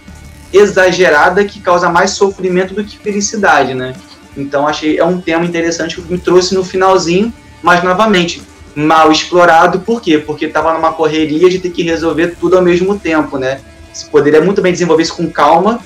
exagerada 0.51 1.45
que 1.45 1.59
causa 1.59 1.89
mais 1.89 2.11
sofrimento 2.11 2.73
do 2.73 2.83
que 2.83 2.97
felicidade, 2.97 3.73
né? 3.75 3.93
Então 4.35 4.67
achei 4.67 4.97
é 4.97 5.05
um 5.05 5.21
tema 5.21 5.45
interessante 5.45 6.01
que 6.01 6.11
me 6.11 6.17
trouxe 6.17 6.55
no 6.55 6.63
finalzinho, 6.63 7.31
mas 7.61 7.83
novamente 7.83 8.41
mal 8.75 9.11
explorado. 9.11 9.79
Por 9.79 10.01
quê? 10.01 10.17
Porque 10.17 10.45
estava 10.45 10.73
numa 10.73 10.93
correria 10.93 11.49
de 11.49 11.59
ter 11.59 11.69
que 11.69 11.83
resolver 11.83 12.35
tudo 12.39 12.57
ao 12.57 12.61
mesmo 12.61 12.97
tempo, 12.97 13.37
né? 13.37 13.59
Se 13.93 14.05
poderia 14.05 14.41
muito 14.41 14.61
bem 14.61 14.71
desenvolver 14.71 15.03
isso 15.03 15.15
com 15.15 15.29
calma 15.29 15.79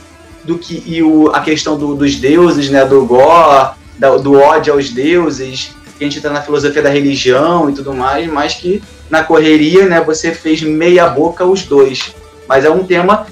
do 0.44 0.58
que 0.58 0.82
e 0.86 1.04
o, 1.04 1.30
a 1.30 1.42
questão 1.42 1.78
do, 1.78 1.96
dos 1.96 2.16
deuses, 2.16 2.70
né? 2.70 2.86
Do 2.86 3.06
Gó, 3.06 3.74
do 4.22 4.34
ódio 4.40 4.74
aos 4.74 4.90
deuses, 4.90 5.76
que 5.98 6.04
a 6.04 6.08
gente 6.08 6.18
está 6.18 6.30
na 6.30 6.42
filosofia 6.42 6.82
da 6.82 6.90
religião 6.90 7.70
e 7.70 7.74
tudo 7.74 7.94
mais, 7.94 8.32
mas 8.32 8.54
que 8.54 8.82
na 9.10 9.24
correria, 9.24 9.86
né? 9.86 10.02
Você 10.02 10.32
fez 10.32 10.62
meia 10.62 11.08
boca 11.08 11.46
os 11.46 11.64
dois. 11.64 12.14
Mas 12.48 12.64
é 12.64 12.70
um 12.70 12.86
tema 12.86 13.28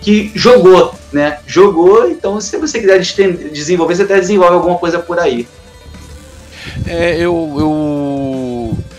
que 0.00 0.30
jogou, 0.34 0.94
né? 1.12 1.38
Jogou, 1.46 2.08
então 2.08 2.40
se 2.40 2.56
você 2.56 2.80
quiser 2.80 2.98
desenvolver, 3.50 3.96
você 3.96 4.02
até 4.02 4.20
desenvolve 4.20 4.54
alguma 4.54 4.78
coisa 4.78 4.98
por 4.98 5.18
aí. 5.18 5.46
É, 6.86 7.16
eu, 7.16 7.54
eu, 7.58 7.70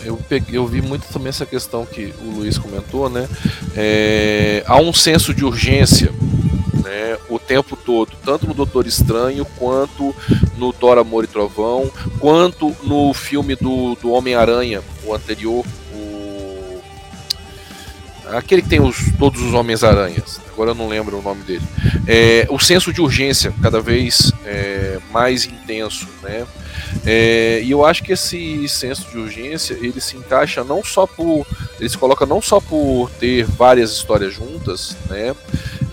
eu, 0.06 0.16
peguei, 0.28 0.56
eu 0.56 0.66
vi 0.66 0.80
muito 0.80 1.06
também 1.12 1.28
essa 1.28 1.46
questão 1.46 1.84
que 1.84 2.14
o 2.20 2.36
Luiz 2.36 2.58
comentou, 2.58 3.10
né? 3.10 3.28
É, 3.74 4.62
há 4.66 4.80
um 4.80 4.92
senso 4.92 5.34
de 5.34 5.44
urgência 5.44 6.12
né, 6.82 7.18
o 7.28 7.38
tempo 7.38 7.76
todo, 7.76 8.12
tanto 8.24 8.46
no 8.46 8.54
Doutor 8.54 8.86
Estranho, 8.86 9.44
quanto 9.56 10.14
no 10.56 10.72
Thor 10.72 10.98
Amor 10.98 11.24
e 11.24 11.26
Trovão, 11.26 11.90
quanto 12.20 12.74
no 12.82 13.12
filme 13.12 13.56
do, 13.56 13.96
do 13.96 14.10
Homem-Aranha, 14.10 14.82
o 15.04 15.12
anterior, 15.12 15.64
aquele 18.32 18.62
que 18.62 18.68
tem 18.68 18.80
os, 18.80 18.96
todos 19.18 19.40
os 19.42 19.54
Homens-Aranhas, 19.54 20.40
agora 20.52 20.70
eu 20.70 20.74
não 20.74 20.88
lembro 20.88 21.18
o 21.18 21.22
nome 21.22 21.42
dele. 21.42 21.64
É, 22.06 22.46
o 22.50 22.58
senso 22.58 22.92
de 22.92 23.00
urgência 23.00 23.52
cada 23.62 23.80
vez 23.80 24.32
é, 24.44 24.98
mais 25.12 25.44
intenso, 25.44 26.06
né? 26.22 26.46
É, 27.06 27.60
e 27.62 27.70
eu 27.70 27.84
acho 27.84 28.02
que 28.02 28.12
esse 28.12 28.68
senso 28.68 29.08
de 29.10 29.18
urgência 29.18 29.74
ele 29.74 30.00
se 30.00 30.16
encaixa 30.16 30.64
não 30.64 30.82
só 30.82 31.06
por 31.06 31.46
ele 31.78 31.88
se 31.88 31.96
coloca 31.96 32.26
não 32.26 32.42
só 32.42 32.60
por 32.60 33.08
ter 33.20 33.44
várias 33.44 33.92
histórias 33.92 34.34
juntas, 34.34 34.96
né? 35.08 35.34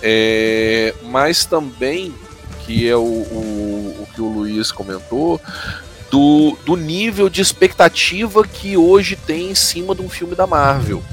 É, 0.01 0.93
mas 1.03 1.45
também 1.45 2.14
que 2.66 2.89
é 2.89 2.95
o, 2.95 3.01
o, 3.01 3.95
o 3.99 4.07
que 4.14 4.22
o 4.22 4.28
Luiz 4.28 4.72
comentou 4.72 5.39
do, 6.09 6.57
do 6.66 6.76
nível 6.76 7.30
de 7.30 7.41
expectativa 7.41 8.43
que 8.47 8.76
hoje 8.76 9.16
tem 9.16 9.51
em 9.51 9.55
cima 9.55 9.93
de 9.93 10.01
um 10.01 10.09
filme 10.09 10.34
da 10.34 10.47
Marvel 10.47 11.03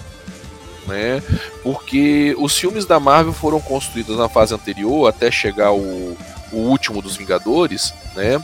né? 0.91 1.23
Porque 1.63 2.35
os 2.39 2.59
filmes 2.59 2.85
da 2.85 3.01
Marvel 3.01 3.33
foram 3.33 3.61
construídos 3.61 4.19
na 4.19 4.29
fase 4.29 4.53
anterior 4.53 5.09
até 5.09 5.31
chegar 5.31 5.73
o, 5.73 6.17
o 6.53 6.57
último 6.57 7.01
dos 7.01 7.17
Vingadores, 7.17 7.95
né? 8.15 8.43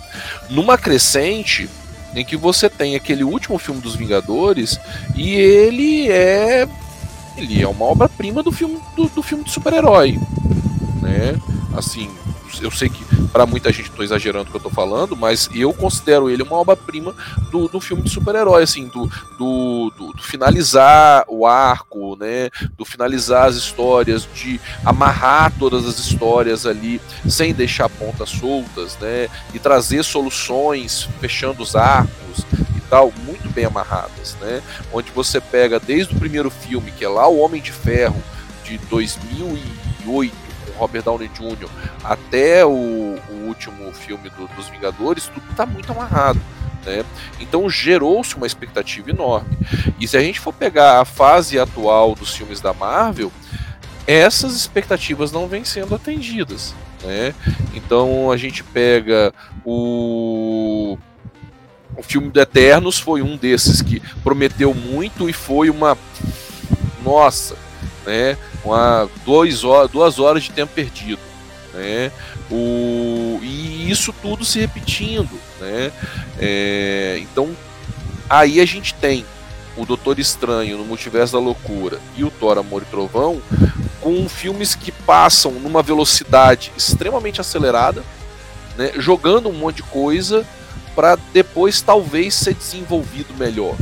Numa 0.48 0.78
crescente 0.78 1.68
em 2.14 2.24
que 2.24 2.36
você 2.36 2.70
tem 2.70 2.96
aquele 2.96 3.24
último 3.24 3.58
filme 3.58 3.80
dos 3.80 3.94
Vingadores 3.94 4.78
e 5.14 5.34
ele 5.34 6.10
é 6.10 6.66
ele 7.36 7.62
é 7.62 7.68
uma 7.68 7.84
obra-prima 7.84 8.42
do 8.42 8.50
filme 8.50 8.78
do, 8.96 9.06
do 9.08 9.22
filme 9.22 9.44
de 9.44 9.50
super-herói, 9.50 10.18
né? 11.02 11.34
Assim, 11.76 12.10
eu 12.60 12.70
sei 12.70 12.88
que 12.88 13.04
para 13.28 13.46
muita 13.46 13.72
gente 13.72 13.90
estou 13.90 14.04
exagerando 14.04 14.44
o 14.44 14.46
que 14.46 14.56
eu 14.56 14.58
estou 14.58 14.72
falando, 14.72 15.16
mas 15.16 15.48
eu 15.54 15.72
considero 15.72 16.30
ele 16.30 16.42
uma 16.42 16.56
obra-prima 16.56 17.14
do, 17.50 17.68
do 17.68 17.80
filme 17.80 18.02
de 18.02 18.10
super-herói, 18.10 18.62
assim, 18.62 18.86
do, 18.88 19.06
do, 19.38 19.92
do, 19.96 20.12
do, 20.12 20.22
finalizar 20.22 21.24
o 21.28 21.46
arco, 21.46 22.16
né? 22.16 22.50
Do 22.76 22.84
finalizar 22.84 23.46
as 23.46 23.56
histórias, 23.56 24.28
de 24.34 24.60
amarrar 24.84 25.52
todas 25.58 25.86
as 25.86 25.98
histórias 25.98 26.66
ali 26.66 27.00
sem 27.28 27.52
deixar 27.52 27.88
pontas 27.88 28.30
soltas, 28.30 28.96
né? 28.98 29.28
E 29.52 29.58
trazer 29.58 30.02
soluções 30.02 31.08
fechando 31.20 31.62
os 31.62 31.76
arcos 31.76 32.46
e 32.76 32.80
tal, 32.88 33.12
muito 33.24 33.48
bem 33.50 33.64
amarradas, 33.64 34.36
né? 34.40 34.62
Onde 34.92 35.10
você 35.10 35.40
pega 35.40 35.78
desde 35.78 36.14
o 36.14 36.18
primeiro 36.18 36.50
filme, 36.50 36.90
que 36.90 37.04
é 37.04 37.08
lá 37.08 37.28
o 37.28 37.38
Homem 37.38 37.60
de 37.60 37.72
Ferro, 37.72 38.22
de 38.64 38.78
2008, 38.78 40.45
Robert 40.76 41.02
Downey 41.02 41.28
Jr. 41.28 41.68
até 42.04 42.64
o, 42.64 42.70
o 42.70 43.46
último 43.46 43.92
filme 43.92 44.30
do, 44.30 44.46
dos 44.54 44.68
Vingadores, 44.68 45.28
tudo 45.28 45.50
está 45.50 45.66
muito 45.66 45.90
amarrado. 45.92 46.40
Né? 46.84 47.04
Então 47.40 47.68
gerou-se 47.68 48.36
uma 48.36 48.46
expectativa 48.46 49.10
enorme. 49.10 49.56
E 49.98 50.06
se 50.06 50.16
a 50.16 50.20
gente 50.20 50.38
for 50.38 50.52
pegar 50.52 51.00
a 51.00 51.04
fase 51.04 51.58
atual 51.58 52.14
dos 52.14 52.34
filmes 52.34 52.60
da 52.60 52.72
Marvel, 52.72 53.32
essas 54.06 54.54
expectativas 54.54 55.32
não 55.32 55.48
vêm 55.48 55.64
sendo 55.64 55.94
atendidas. 55.94 56.74
Né? 57.02 57.34
Então 57.74 58.30
a 58.30 58.36
gente 58.36 58.62
pega 58.62 59.32
o 59.64 60.96
o 61.96 62.02
filme 62.02 62.28
do 62.28 62.38
Eternos 62.38 62.98
foi 62.98 63.22
um 63.22 63.38
desses 63.38 63.80
que 63.80 64.00
prometeu 64.22 64.74
muito 64.74 65.30
e 65.30 65.32
foi 65.32 65.70
uma 65.70 65.96
nossa, 67.02 67.56
né? 68.06 68.38
Uma 68.64 69.08
dois 69.24 69.64
horas, 69.64 69.90
duas 69.90 70.18
horas 70.18 70.44
de 70.44 70.52
tempo 70.52 70.72
perdido, 70.72 71.20
né? 71.74 72.12
O, 72.50 73.40
e 73.42 73.90
isso 73.90 74.14
tudo 74.22 74.44
se 74.44 74.60
repetindo, 74.60 75.38
né? 75.60 75.92
É, 76.38 77.18
então 77.20 77.54
aí 78.30 78.60
a 78.60 78.64
gente 78.64 78.94
tem 78.94 79.26
o 79.76 79.84
Doutor 79.84 80.18
Estranho 80.18 80.78
no 80.78 80.84
Multiverso 80.84 81.34
da 81.34 81.38
Loucura 81.38 82.00
e 82.16 82.24
o 82.24 82.30
Thor 82.30 82.56
Amor 82.56 82.82
e 82.82 82.86
Trovão 82.86 83.42
com 84.00 84.28
filmes 84.28 84.74
que 84.74 84.90
passam 84.90 85.52
numa 85.52 85.82
velocidade 85.82 86.72
extremamente 86.76 87.40
acelerada, 87.40 88.02
né? 88.76 88.92
Jogando 88.96 89.48
um 89.48 89.52
monte 89.52 89.76
de 89.76 89.82
coisa 89.82 90.46
para 90.94 91.18
depois 91.32 91.82
talvez 91.82 92.34
ser 92.34 92.54
desenvolvido 92.54 93.34
melhor, 93.34 93.74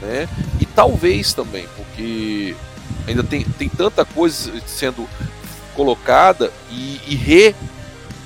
né? 0.00 0.28
E 0.60 0.66
talvez 0.66 1.32
também, 1.32 1.66
porque 1.76 2.54
ainda 3.10 3.22
tem, 3.22 3.44
tem 3.44 3.68
tanta 3.68 4.04
coisa 4.04 4.52
sendo 4.66 5.08
colocada 5.74 6.52
e, 6.70 7.00
e 7.06 7.14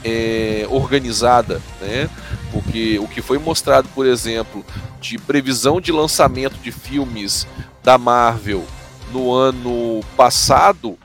reorganizada, 0.02 1.60
é, 1.80 1.86
né? 1.86 2.10
Porque 2.52 2.98
o 2.98 3.08
que 3.08 3.20
foi 3.20 3.38
mostrado, 3.38 3.88
por 3.94 4.06
exemplo, 4.06 4.64
de 5.00 5.18
previsão 5.18 5.80
de 5.80 5.90
lançamento 5.90 6.56
de 6.62 6.70
filmes 6.70 7.46
da 7.82 7.98
Marvel 7.98 8.64
no 9.12 9.32
ano 9.32 10.00
passado 10.16 10.96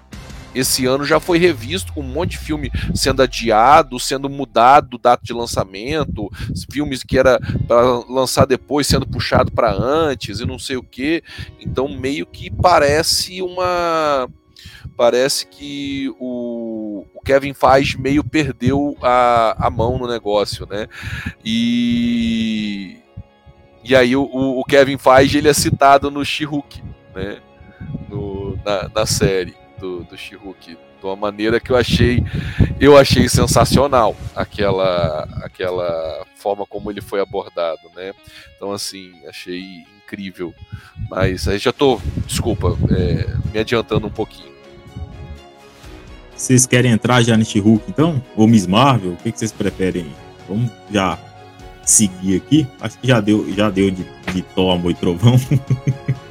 esse 0.60 0.86
ano 0.86 1.03
já 1.03 1.20
foi 1.20 1.38
revisto 1.38 1.93
com 1.93 2.01
um 2.01 2.12
monte 2.12 2.32
de 2.32 2.38
filme 2.39 2.72
sendo 2.93 3.22
adiado, 3.22 3.99
sendo 3.99 4.30
mudado 4.30 4.97
data 4.97 5.24
de 5.24 5.34
lançamento, 5.34 6.30
filmes 6.72 7.03
que 7.03 7.18
era 7.18 7.39
para 7.68 7.82
lançar 8.10 8.45
depois 8.45 8.88
sendo 8.88 9.07
puxado 9.07 9.51
para 9.51 9.72
antes 9.72 10.39
e 10.39 10.45
não 10.45 10.60
sei 10.60 10.78
o 10.78 10.84
que. 10.84 11.24
Então 11.60 11.88
meio 11.88 12.26
que 12.26 12.49
parece 12.49 13.42
uma 13.42 14.29
parece 14.96 15.47
que 15.47 16.13
o, 16.20 17.05
o 17.13 17.21
Kevin 17.21 17.54
Feige 17.54 17.97
meio 17.97 18.21
perdeu 18.24 18.97
a, 19.01 19.67
a 19.67 19.70
mão 19.70 19.97
no 19.97 20.08
negócio, 20.08 20.67
né? 20.70 20.88
E 21.43 22.97
e 23.84 23.96
aí 23.96 24.16
o, 24.16 24.24
o 24.24 24.63
Kevin 24.66 24.97
Feige 24.97 25.38
ele 25.38 25.47
é 25.47 25.54
citado 25.54 26.12
no 26.12 26.24
She-Hulk, 26.25 26.84
né? 27.16 27.39
No, 28.09 28.58
na, 28.66 28.89
na 28.93 29.05
série 29.05 29.55
do, 29.80 30.04
do 30.04 30.18
She-Hulk 30.18 30.78
de 31.00 31.06
uma 31.06 31.16
maneira 31.16 31.60
que 31.60 31.72
eu 31.72 31.76
achei 31.78 32.24
eu 32.80 32.97
achei 32.97 33.30
sensacional 33.30 34.16
aquela 34.36 35.28
aquela 35.43 36.26
forma 36.36 36.66
como 36.66 36.92
ele 36.92 37.01
foi 37.01 37.22
abordado 37.22 37.82
né? 37.96 38.14
Então 38.56 38.72
assim 38.72 39.12
achei 39.28 39.86
incrível. 40.10 40.54
Mas 41.10 41.47
aí 41.47 41.58
já 41.58 41.72
tô 41.72 42.01
desculpa 42.26 42.78
é, 42.92 43.28
me 43.54 43.60
adiantando 43.60 44.08
um 44.08 44.12
pouquinho. 44.12 44.50
Vocês 46.36 46.66
querem 46.66 46.92
entrar 46.92 47.22
já 47.22 47.36
neste 47.36 47.60
Hulk 47.60 47.86
então? 47.89 48.24
Ou 48.36 48.47
Miss 48.47 48.66
Marvel? 48.66 49.12
O 49.12 49.18
que, 49.18 49.32
que 49.32 49.39
vocês 49.39 49.51
preferem 49.51 50.12
vamos 50.47 50.72
já 50.92 51.20
seguir 51.89 52.38
aqui. 52.38 52.68
Acho 52.80 52.97
que 53.00 53.08
já 53.08 53.20
deu 53.20 53.51
já 53.54 53.70
deu 53.70 53.89
de, 53.92 54.04
de 54.04 54.39
e 54.39 54.93
Trovão 54.93 55.36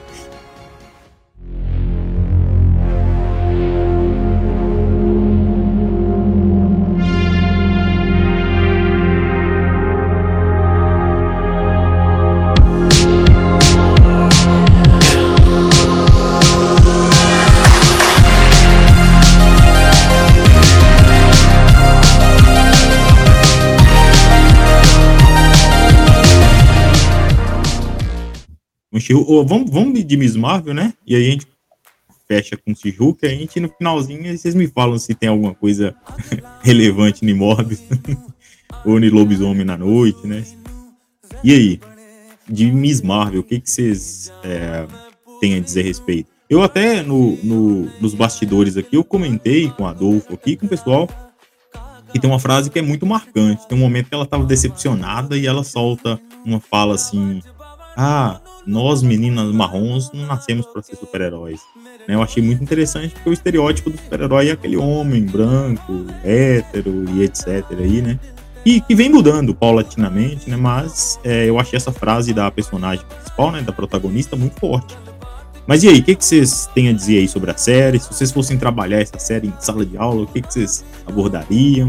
Vamos, 29.15 29.71
vamos 29.71 30.05
de 30.05 30.17
Miss 30.17 30.37
Marvel, 30.37 30.75
né? 30.75 30.93
E 31.07 31.17
a 31.17 31.21
gente 31.21 31.47
fecha 32.27 32.57
com 32.57 32.75
que 32.75 33.27
a 33.27 33.29
gente 33.31 33.59
no 33.59 33.71
finalzinho 33.71 34.37
vocês 34.37 34.55
me 34.55 34.67
falam 34.67 34.99
se 34.99 35.15
tem 35.15 35.31
alguma 35.31 35.55
coisa 35.55 35.95
relevante 36.63 37.25
no 37.25 37.35
Morbius. 37.35 37.83
Oni 38.85 39.09
Lobisomem 39.09 39.65
na 39.65 39.79
Noite, 39.79 40.27
né? 40.27 40.45
E 41.43 41.53
aí? 41.53 41.81
De 42.49 42.71
Miss 42.71 43.03
Marvel, 43.03 43.41
o 43.41 43.43
que 43.43 43.61
que 43.61 43.71
vocês 43.71 44.33
é, 44.43 44.87
têm 45.41 45.55
a 45.55 45.61
dizer 45.61 45.81
a 45.81 45.85
respeito? 45.85 46.31
Eu 46.49 46.63
até, 46.63 47.03
no, 47.03 47.37
no, 47.45 47.85
nos 48.01 48.15
bastidores 48.15 48.77
aqui, 48.77 48.97
eu 48.97 49.05
comentei 49.05 49.71
com 49.71 49.83
o 49.83 49.87
Adolfo 49.87 50.33
aqui, 50.33 50.57
com 50.57 50.65
o 50.65 50.69
pessoal, 50.69 51.07
que 52.11 52.19
tem 52.19 52.29
uma 52.29 52.39
frase 52.39 52.71
que 52.71 52.79
é 52.79 52.83
muito 52.83 53.05
marcante. 53.05 53.69
Tem 53.69 53.77
um 53.77 53.81
momento 53.81 54.09
que 54.09 54.15
ela 54.15 54.25
estava 54.25 54.45
decepcionada 54.45 55.37
e 55.37 55.47
ela 55.47 55.63
solta 55.63 56.19
uma 56.45 56.59
fala 56.59 56.95
assim: 56.95 57.43
Ah, 58.01 58.41
nós 58.65 59.03
meninas 59.03 59.53
marrons 59.53 60.13
não 60.13 60.25
nascemos 60.25 60.65
para 60.67 60.81
ser 60.85 60.95
super-heróis. 60.95 61.63
Né, 62.07 62.15
eu 62.15 62.23
achei 62.23 62.41
muito 62.41 62.63
interessante 62.63 63.13
porque 63.13 63.29
o 63.29 63.33
estereótipo 63.33 63.91
do 63.91 63.99
super-herói 63.99 64.51
é 64.51 64.53
aquele 64.53 64.77
homem 64.77 65.27
branco, 65.27 66.07
hétero 66.23 67.05
e 67.11 67.25
etc. 67.25 67.65
Aí, 67.77 68.01
né? 68.01 68.21
E 68.65 68.81
que 68.81 68.95
vem 68.95 69.09
mudando 69.09 69.53
paulatinamente, 69.53 70.49
né? 70.49 70.57
Mas 70.57 71.19
é, 71.25 71.47
eu 71.47 71.59
achei 71.59 71.77
essa 71.77 71.91
frase 71.91 72.33
da 72.33 72.49
personagem 72.53 73.05
principal, 73.05 73.51
né? 73.51 73.63
Da 73.63 73.73
protagonista, 73.73 74.37
muito 74.37 74.61
forte. 74.61 74.97
Mas 75.67 75.83
e 75.83 75.89
aí, 75.89 75.99
o 75.99 76.05
que, 76.05 76.15
vocês 76.15 76.71
têm 76.73 76.91
a 76.91 76.93
dizer 76.93 77.19
aí 77.19 77.27
sobre 77.27 77.51
a 77.51 77.57
série? 77.57 77.99
Se 77.99 78.15
vocês 78.15 78.31
fossem 78.31 78.57
trabalhar 78.57 79.01
essa 79.01 79.19
série 79.19 79.49
em 79.49 79.55
sala 79.59 79.85
de 79.85 79.97
aula, 79.97 80.23
o 80.23 80.27
que, 80.29 80.41
que 80.41 80.53
vocês 80.53 80.85
abordariam? 81.05 81.89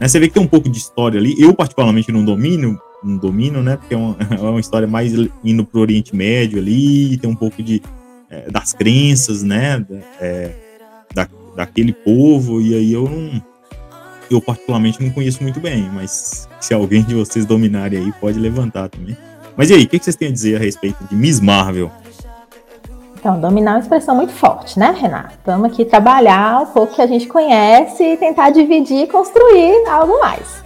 Né, 0.00 0.08
você 0.08 0.18
vê 0.18 0.26
que 0.28 0.34
tem 0.34 0.42
um 0.42 0.48
pouco 0.48 0.70
de 0.70 0.78
história 0.78 1.20
ali. 1.20 1.34
Eu, 1.38 1.52
particularmente, 1.52 2.10
não 2.10 2.24
domino, 2.24 2.80
não 3.02 3.16
domino, 3.16 3.62
né? 3.62 3.76
Porque 3.76 3.94
é 3.94 3.96
uma, 3.96 4.16
é 4.30 4.40
uma 4.40 4.60
história 4.60 4.86
mais 4.86 5.12
indo 5.44 5.64
pro 5.64 5.80
Oriente 5.80 6.14
Médio 6.14 6.58
ali, 6.58 7.16
tem 7.18 7.28
um 7.28 7.34
pouco 7.34 7.62
de 7.62 7.82
é, 8.30 8.50
das 8.50 8.72
crenças, 8.72 9.42
né? 9.42 9.84
É, 10.20 10.50
da, 11.14 11.28
daquele 11.56 11.92
povo, 11.92 12.60
e 12.60 12.74
aí 12.74 12.92
eu 12.92 13.08
não. 13.08 13.42
Eu, 14.30 14.40
particularmente, 14.40 15.02
não 15.02 15.10
conheço 15.10 15.42
muito 15.42 15.58
bem, 15.58 15.90
mas 15.92 16.48
se 16.60 16.72
alguém 16.72 17.02
de 17.02 17.16
vocês 17.16 17.44
dominarem 17.44 17.98
aí, 17.98 18.12
pode 18.20 18.38
levantar 18.38 18.88
também. 18.88 19.16
Mas 19.56 19.70
e 19.70 19.74
aí, 19.74 19.82
o 19.82 19.88
que, 19.88 19.98
que 19.98 20.04
vocês 20.04 20.14
têm 20.14 20.28
a 20.28 20.32
dizer 20.32 20.54
a 20.54 20.58
respeito 20.60 21.02
de 21.04 21.16
Miss 21.16 21.40
Marvel? 21.40 21.90
Então, 23.18 23.38
dominar 23.40 23.72
é 23.72 23.74
uma 23.74 23.80
expressão 23.80 24.14
muito 24.14 24.32
forte, 24.32 24.78
né, 24.78 24.96
Renato? 24.98 25.36
Vamos 25.44 25.72
aqui 25.72 25.84
trabalhar 25.84 26.62
um 26.62 26.66
pouco 26.66 26.94
que 26.94 27.02
a 27.02 27.06
gente 27.08 27.26
conhece 27.26 28.02
e 28.02 28.16
tentar 28.16 28.50
dividir 28.50 29.02
e 29.02 29.06
construir 29.08 29.84
algo 29.88 30.18
mais. 30.20 30.62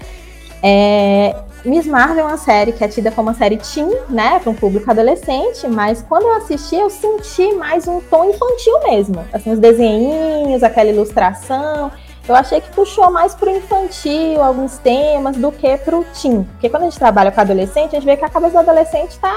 É, 0.63 1.35
Miss 1.65 1.87
Marvel 1.87 2.25
é 2.25 2.29
uma 2.29 2.37
série 2.37 2.73
que 2.73 2.85
é 2.85 2.89
tida 2.89 3.11
como 3.11 3.31
uma 3.31 3.35
série 3.35 3.57
teen, 3.57 3.89
né, 4.11 4.39
para 4.39 4.51
um 4.51 4.55
público 4.55 4.91
adolescente, 4.91 5.67
mas 5.67 6.03
quando 6.03 6.25
eu 6.25 6.35
assisti, 6.35 6.77
eu 6.77 6.91
senti 6.91 7.55
mais 7.55 7.89
um 7.89 8.01
tom 8.03 8.27
infantil 8.27 8.81
mesmo. 8.83 9.25
Assim, 9.33 9.51
os 9.51 9.59
desenhinhos, 9.59 10.63
aquela 10.63 10.91
ilustração. 10.91 11.91
Eu 12.29 12.35
achei 12.35 12.61
que 12.61 12.71
puxou 12.71 13.11
mais 13.11 13.35
para 13.35 13.51
o 13.51 13.57
infantil 13.57 14.43
alguns 14.43 14.77
temas 14.79 15.39
do 15.39 15.51
que 15.51 15.77
para 15.79 15.97
o 15.97 16.05
teen. 16.05 16.45
Porque 16.45 16.69
quando 16.69 16.83
a 16.83 16.87
gente 16.87 16.99
trabalha 16.99 17.33
com 17.33 17.41
adolescente, 17.41 17.97
a 17.97 18.01
gente 18.01 18.05
vê 18.05 18.17
que 18.17 18.25
a 18.25 18.29
cabeça 18.29 18.53
do 18.53 18.59
adolescente 18.59 19.13
está 19.13 19.35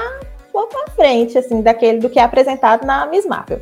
pouco 0.52 0.76
à 0.86 0.90
frente, 0.90 1.38
assim, 1.38 1.62
daquele 1.62 1.98
do 1.98 2.10
que 2.10 2.18
é 2.18 2.22
apresentado 2.22 2.86
na 2.86 3.06
Miss 3.06 3.24
Marvel. 3.24 3.60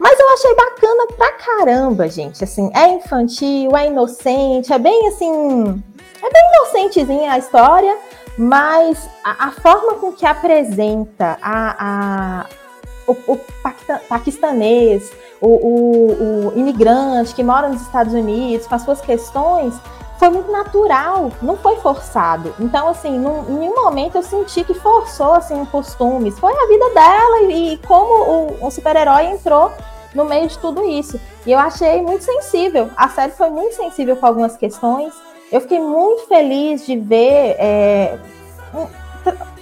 Mas 0.00 0.18
eu 0.18 0.28
achei 0.30 0.54
bacana 0.56 1.06
pra 1.16 1.32
caramba, 1.32 2.08
gente. 2.08 2.42
Assim, 2.42 2.70
é 2.74 2.88
infantil, 2.88 3.76
é 3.76 3.86
inocente, 3.86 4.72
é 4.72 4.78
bem 4.78 5.06
assim. 5.06 5.82
É 6.24 6.30
bem 6.30 6.42
inocentezinha 6.54 7.32
a 7.32 7.38
história, 7.38 7.98
mas 8.38 9.10
a, 9.22 9.48
a 9.48 9.50
forma 9.50 9.96
com 9.96 10.10
que 10.10 10.24
apresenta 10.24 11.36
a, 11.42 11.76
a 11.78 12.46
o, 13.06 13.12
o 13.32 13.40
paquistanês, 14.08 15.12
o, 15.38 15.48
o, 15.48 16.48
o 16.48 16.58
imigrante 16.58 17.34
que 17.34 17.44
mora 17.44 17.68
nos 17.68 17.82
Estados 17.82 18.14
Unidos, 18.14 18.66
com 18.66 18.74
as 18.74 18.80
suas 18.80 19.02
questões, 19.02 19.74
foi 20.18 20.30
muito 20.30 20.50
natural, 20.50 21.30
não 21.42 21.58
foi 21.58 21.76
forçado. 21.76 22.54
Então, 22.58 22.88
assim, 22.88 23.18
num, 23.18 23.42
em 23.50 23.58
nenhum 23.58 23.74
momento 23.74 24.16
eu 24.16 24.22
senti 24.22 24.64
que 24.64 24.72
forçou, 24.72 25.34
assim, 25.34 25.62
costumes. 25.66 26.38
Foi 26.38 26.54
a 26.54 26.66
vida 26.66 26.88
dela 26.94 27.40
e, 27.42 27.74
e 27.74 27.78
como 27.86 28.56
o, 28.62 28.66
o 28.66 28.70
super-herói 28.70 29.26
entrou 29.26 29.70
no 30.14 30.24
meio 30.24 30.48
de 30.48 30.58
tudo 30.58 30.82
isso. 30.88 31.20
E 31.44 31.52
eu 31.52 31.58
achei 31.58 32.00
muito 32.00 32.24
sensível. 32.24 32.88
A 32.96 33.10
série 33.10 33.32
foi 33.32 33.50
muito 33.50 33.74
sensível 33.74 34.16
com 34.16 34.24
algumas 34.24 34.56
questões. 34.56 35.12
Eu 35.54 35.60
fiquei 35.60 35.78
muito 35.78 36.26
feliz 36.26 36.84
de 36.84 36.96
ver 36.96 37.54
é, 37.60 38.18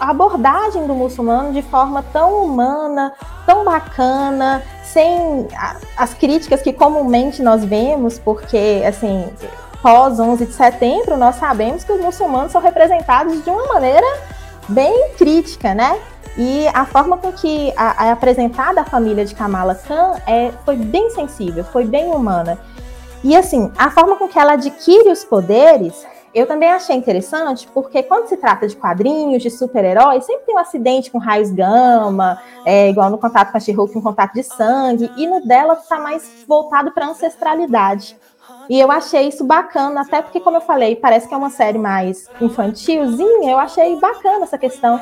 a 0.01 0.09
abordagem 0.09 0.86
do 0.86 0.94
muçulmano 0.94 1.52
de 1.52 1.60
forma 1.60 2.02
tão 2.14 2.47
humana, 2.47 3.12
tão 3.44 3.62
bacana, 3.62 4.62
sem 4.85 5.47
as 5.94 6.14
críticas 6.14 6.62
que 6.62 6.73
comumente 6.73 7.43
nós 7.43 7.62
vemos, 7.62 8.19
porque, 8.19 8.82
assim, 8.89 9.28
pós 9.82 10.19
11 10.19 10.47
de 10.47 10.55
setembro, 10.55 11.19
nós 11.19 11.35
sabemos 11.35 11.85
que 11.85 11.93
os 11.93 12.01
muçulmanos 12.01 12.52
são 12.52 12.62
representados 12.62 13.44
de 13.44 13.51
uma 13.51 13.66
maneira 13.74 14.06
bem 14.70 15.10
crítica, 15.19 15.74
né? 15.74 16.01
E 16.39 16.69
a 16.69 16.86
forma 16.86 17.19
com 17.19 17.31
que 17.32 17.70
é 18.01 18.10
apresentada 18.10 18.81
a 18.81 18.85
família 18.86 19.27
de 19.27 19.35
Kamala 19.35 19.74
Khan 19.74 20.14
é, 20.27 20.52
foi 20.64 20.77
bem 20.77 21.10
sensível, 21.10 21.62
foi 21.64 21.85
bem 21.85 22.06
humana. 22.06 22.59
E 23.24 23.36
assim, 23.36 23.70
a 23.78 23.90
forma 23.90 24.16
com 24.16 24.26
que 24.26 24.38
ela 24.38 24.54
adquire 24.54 25.08
os 25.08 25.24
poderes, 25.24 26.04
eu 26.34 26.46
também 26.46 26.70
achei 26.70 26.96
interessante, 26.96 27.68
porque 27.72 28.02
quando 28.02 28.26
se 28.26 28.36
trata 28.36 28.66
de 28.66 28.74
quadrinhos, 28.74 29.42
de 29.42 29.50
super-heróis, 29.50 30.24
sempre 30.24 30.46
tem 30.46 30.54
um 30.54 30.58
acidente 30.58 31.10
com 31.10 31.18
raios 31.18 31.50
gama, 31.50 32.40
é, 32.64 32.88
igual 32.88 33.10
no 33.10 33.18
contato 33.18 33.52
com 33.52 33.58
a 33.58 33.60
She-Hulk, 33.60 33.96
um 33.96 34.02
contato 34.02 34.32
de 34.32 34.42
sangue, 34.42 35.10
e 35.16 35.26
no 35.26 35.46
dela 35.46 35.74
está 35.74 35.98
mais 35.98 36.44
voltado 36.48 36.90
para 36.90 37.06
ancestralidade. 37.06 38.16
E 38.68 38.80
eu 38.80 38.90
achei 38.90 39.28
isso 39.28 39.44
bacana, 39.44 40.00
até 40.00 40.22
porque, 40.22 40.40
como 40.40 40.56
eu 40.56 40.60
falei, 40.62 40.96
parece 40.96 41.28
que 41.28 41.34
é 41.34 41.36
uma 41.36 41.50
série 41.50 41.78
mais 41.78 42.28
infantilzinha, 42.40 43.50
eu 43.50 43.58
achei 43.58 43.94
bacana 44.00 44.44
essa 44.44 44.56
questão. 44.56 45.00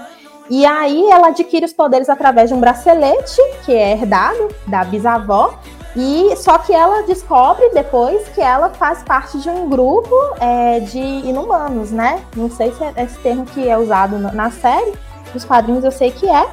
E 0.48 0.66
aí 0.66 1.08
ela 1.08 1.28
adquire 1.28 1.64
os 1.64 1.72
poderes 1.72 2.10
através 2.10 2.50
de 2.50 2.54
um 2.54 2.60
bracelete, 2.60 3.40
que 3.64 3.72
é 3.72 3.92
herdado 3.92 4.48
da 4.66 4.82
bisavó, 4.82 5.54
e 5.96 6.36
só 6.36 6.58
que 6.58 6.72
ela 6.72 7.02
descobre 7.02 7.68
depois 7.70 8.28
que 8.28 8.40
ela 8.40 8.70
faz 8.70 9.02
parte 9.02 9.38
de 9.38 9.48
um 9.48 9.68
grupo 9.68 10.14
é, 10.38 10.80
de 10.80 10.98
inumanos, 10.98 11.90
né? 11.90 12.24
Não 12.36 12.50
sei 12.50 12.72
se 12.72 12.84
é 12.84 12.92
esse 12.98 13.18
termo 13.18 13.44
que 13.44 13.68
é 13.68 13.76
usado 13.76 14.18
na 14.18 14.50
série, 14.50 14.94
nos 15.34 15.44
quadrinhos 15.44 15.84
eu 15.84 15.90
sei 15.90 16.10
que 16.10 16.28
é. 16.28 16.48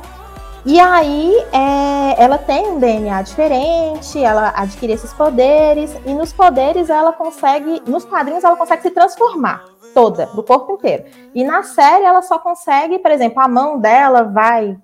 E 0.66 0.80
aí 0.80 1.34
é, 1.54 2.22
ela 2.22 2.38
tem 2.38 2.68
um 2.68 2.80
DNA 2.80 3.22
diferente, 3.22 4.22
ela 4.22 4.52
adquire 4.56 4.92
esses 4.92 5.14
poderes, 5.14 5.96
e 6.06 6.14
nos 6.14 6.34
poderes 6.34 6.90
ela 6.90 7.14
consegue, 7.14 7.82
nos 7.88 8.04
quadrinhos 8.04 8.44
ela 8.44 8.58
consegue 8.58 8.82
se 8.82 8.92
transformar 8.92 9.64
toda, 9.94 10.26
do 10.28 10.44
corpo 10.44 10.74
inteiro. 10.74 11.06
E 11.34 11.44
na 11.44 11.64
série 11.64 12.04
ela 12.04 12.22
só 12.22 12.38
consegue, 12.40 13.00
por 13.00 13.12
exemplo, 13.12 13.40
a 13.40 13.48
mão 13.48 13.80
dela 13.80 14.24
vai, 14.24 14.78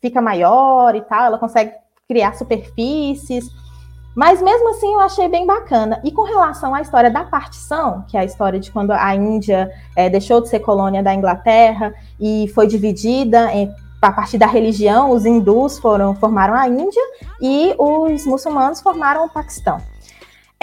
fica 0.00 0.20
maior 0.20 0.94
e 0.94 1.00
tal, 1.00 1.24
ela 1.24 1.38
consegue 1.38 1.72
criar 2.06 2.34
superfícies. 2.34 3.46
Mas 4.14 4.42
mesmo 4.42 4.70
assim 4.70 4.92
eu 4.92 5.00
achei 5.00 5.28
bem 5.28 5.46
bacana. 5.46 6.00
E 6.04 6.10
com 6.10 6.22
relação 6.22 6.74
à 6.74 6.80
história 6.80 7.10
da 7.10 7.24
partição, 7.24 8.04
que 8.08 8.16
é 8.16 8.20
a 8.20 8.24
história 8.24 8.60
de 8.60 8.70
quando 8.70 8.90
a 8.90 9.14
Índia 9.14 9.70
é, 9.96 10.10
deixou 10.10 10.40
de 10.40 10.48
ser 10.48 10.60
colônia 10.60 11.02
da 11.02 11.14
Inglaterra 11.14 11.94
e 12.20 12.50
foi 12.54 12.66
dividida 12.66 13.52
em, 13.52 13.72
a 14.00 14.12
partir 14.12 14.36
da 14.36 14.46
religião, 14.46 15.10
os 15.10 15.24
hindus 15.24 15.78
foram, 15.78 16.14
formaram 16.14 16.54
a 16.54 16.68
Índia 16.68 17.02
e 17.40 17.74
os 17.78 18.26
muçulmanos 18.26 18.80
formaram 18.80 19.24
o 19.24 19.30
Paquistão. 19.30 19.78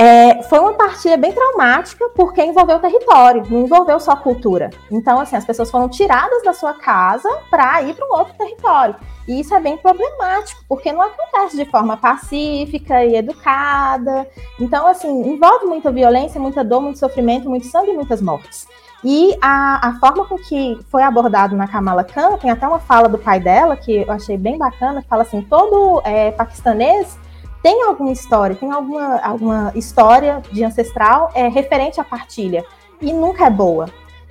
É, 0.02 0.42
foi 0.44 0.60
uma 0.60 0.72
partida 0.76 1.18
bem 1.18 1.34
traumática 1.34 2.10
porque 2.16 2.42
envolveu 2.42 2.80
território, 2.80 3.44
não 3.50 3.66
envolveu 3.66 4.00
só 4.00 4.16
cultura. 4.16 4.70
Então, 4.90 5.20
assim, 5.20 5.36
as 5.36 5.44
pessoas 5.44 5.70
foram 5.70 5.90
tiradas 5.90 6.42
da 6.42 6.54
sua 6.54 6.74
casa 6.74 7.30
para 7.50 7.82
ir 7.82 7.94
para 7.94 8.08
um 8.08 8.18
outro 8.18 8.34
território. 8.38 8.96
E 9.28 9.42
isso 9.42 9.54
é 9.54 9.60
bem 9.60 9.76
problemático, 9.76 10.64
porque 10.70 10.94
não 10.94 11.02
acontece 11.02 11.58
de 11.58 11.70
forma 11.70 11.98
pacífica 11.98 13.04
e 13.04 13.18
educada. 13.18 14.26
Então, 14.58 14.88
assim, 14.88 15.10
envolve 15.10 15.66
muita 15.66 15.92
violência, 15.92 16.40
muita 16.40 16.64
dor, 16.64 16.80
muito 16.80 16.98
sofrimento, 16.98 17.50
muito 17.50 17.68
sangue 17.68 17.92
e 17.92 17.94
muitas 17.94 18.22
mortes. 18.22 18.70
E 19.04 19.38
a, 19.42 19.90
a 19.90 20.00
forma 20.00 20.26
com 20.26 20.38
que 20.38 20.80
foi 20.90 21.04
abordado 21.04 21.58
na 21.58 21.68
Kamala 21.68 22.06
Khan, 22.06 22.38
tem 22.38 22.50
até 22.50 22.66
uma 22.66 22.80
fala 22.80 23.10
do 23.10 23.18
pai 23.18 23.42
dela, 23.42 23.76
que 23.76 23.98
eu 23.98 24.12
achei 24.14 24.38
bem 24.38 24.58
bacana, 24.58 25.02
que 25.02 25.10
fala 25.10 25.24
assim, 25.24 25.42
todo 25.42 26.02
é, 26.06 26.32
paquistanês 26.32 27.20
tem 27.62 27.84
alguma 27.84 28.12
história, 28.12 28.56
tem 28.56 28.72
alguma, 28.72 29.20
alguma 29.20 29.72
história 29.76 30.42
de 30.52 30.64
ancestral 30.64 31.32
é, 31.34 31.48
referente 31.48 32.00
à 32.00 32.04
partilha, 32.04 32.64
e 33.02 33.12
nunca 33.14 33.46
é 33.46 33.50
boa. 33.50 33.88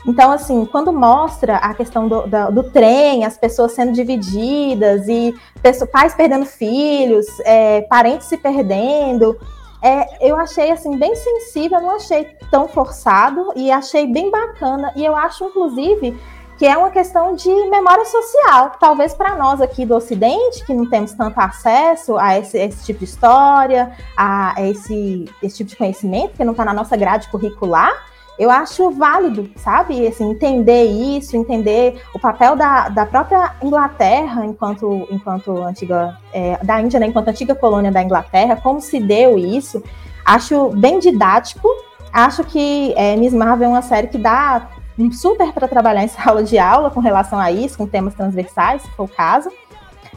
Então, 0.07 0.31
assim, 0.31 0.65
quando 0.65 0.93
mostra 0.93 1.57
a 1.57 1.75
questão 1.75 2.07
do, 2.07 2.23
do, 2.27 2.53
do 2.53 2.71
trem, 2.71 3.25
as 3.25 3.37
pessoas 3.37 3.73
sendo 3.73 3.93
divididas, 3.93 5.09
e 5.09 5.35
pessoas, 5.61 5.91
pais 5.91 6.15
perdendo 6.15 6.47
filhos, 6.47 7.27
é, 7.41 7.83
parentes 7.83 8.27
se 8.27 8.37
perdendo, 8.37 9.37
é, 9.83 10.29
eu 10.29 10.37
achei 10.37 10.71
assim 10.71 10.97
bem 10.97 11.15
sensível, 11.15 11.81
não 11.81 11.97
achei 11.97 12.25
tão 12.51 12.69
forçado 12.69 13.53
e 13.55 13.71
achei 13.71 14.07
bem 14.07 14.31
bacana. 14.31 14.93
E 14.97 15.05
eu 15.05 15.15
acho, 15.15 15.45
inclusive, 15.45 16.19
que 16.59 16.67
é 16.67 16.77
uma 16.77 16.91
questão 16.91 17.37
de 17.37 17.49
memória 17.71 18.05
social. 18.05 18.73
Talvez 18.81 19.15
para 19.15 19.37
nós 19.37 19.61
aqui 19.61 19.87
do 19.87 19.95
Ocidente, 19.95 20.67
que 20.67 20.75
não 20.75 20.91
temos 20.91 21.13
tanto 21.13 21.39
acesso 21.39 22.19
a 22.19 22.37
esse, 22.37 22.59
esse 22.59 22.85
tipo 22.85 22.99
de 22.99 23.05
história, 23.05 23.93
a 24.17 24.55
esse, 24.59 25.25
esse 25.41 25.59
tipo 25.59 25.71
de 25.71 25.77
conhecimento, 25.77 26.37
que 26.37 26.45
não 26.45 26.51
está 26.51 26.65
na 26.65 26.75
nossa 26.75 26.97
grade 26.97 27.29
curricular, 27.29 27.93
eu 28.37 28.51
acho 28.51 28.91
válido, 28.91 29.49
sabe? 29.57 30.05
Assim, 30.07 30.31
entender 30.31 30.85
isso, 30.85 31.37
entender 31.37 32.03
o 32.13 32.19
papel 32.19 32.57
da, 32.57 32.89
da 32.89 33.07
própria 33.07 33.53
Inglaterra 33.63 34.45
enquanto, 34.45 35.07
enquanto 35.11 35.63
antiga, 35.63 36.19
é, 36.33 36.57
da 36.65 36.81
Índia, 36.81 36.99
né, 36.99 37.07
enquanto 37.07 37.29
antiga 37.29 37.55
colônia 37.55 37.93
da 37.93 38.03
Inglaterra, 38.03 38.57
como 38.57 38.81
se 38.81 38.99
deu 38.99 39.39
isso. 39.39 39.83
Acho 40.25 40.71
bem 40.71 40.99
didático. 40.99 41.69
Acho 42.13 42.43
que 42.43 42.93
é, 42.97 43.17
Miss 43.17 43.33
Marvel 43.33 43.69
é 43.69 43.73
uma 43.73 43.83
série 43.83 44.09
que 44.09 44.19
dá 44.19 44.69
super 45.13 45.53
para 45.53 45.69
trabalhar 45.69 46.05
em 46.05 46.09
sala 46.09 46.43
de 46.43 46.59
aula 46.59 46.91
com 46.91 47.01
relação 47.01 47.39
a 47.39 47.51
isso, 47.51 47.79
com 47.79 47.87
temas 47.87 48.15
transversais, 48.15 48.83
se 48.83 48.91
for 48.91 49.05
o 49.05 49.09
caso. 49.09 49.51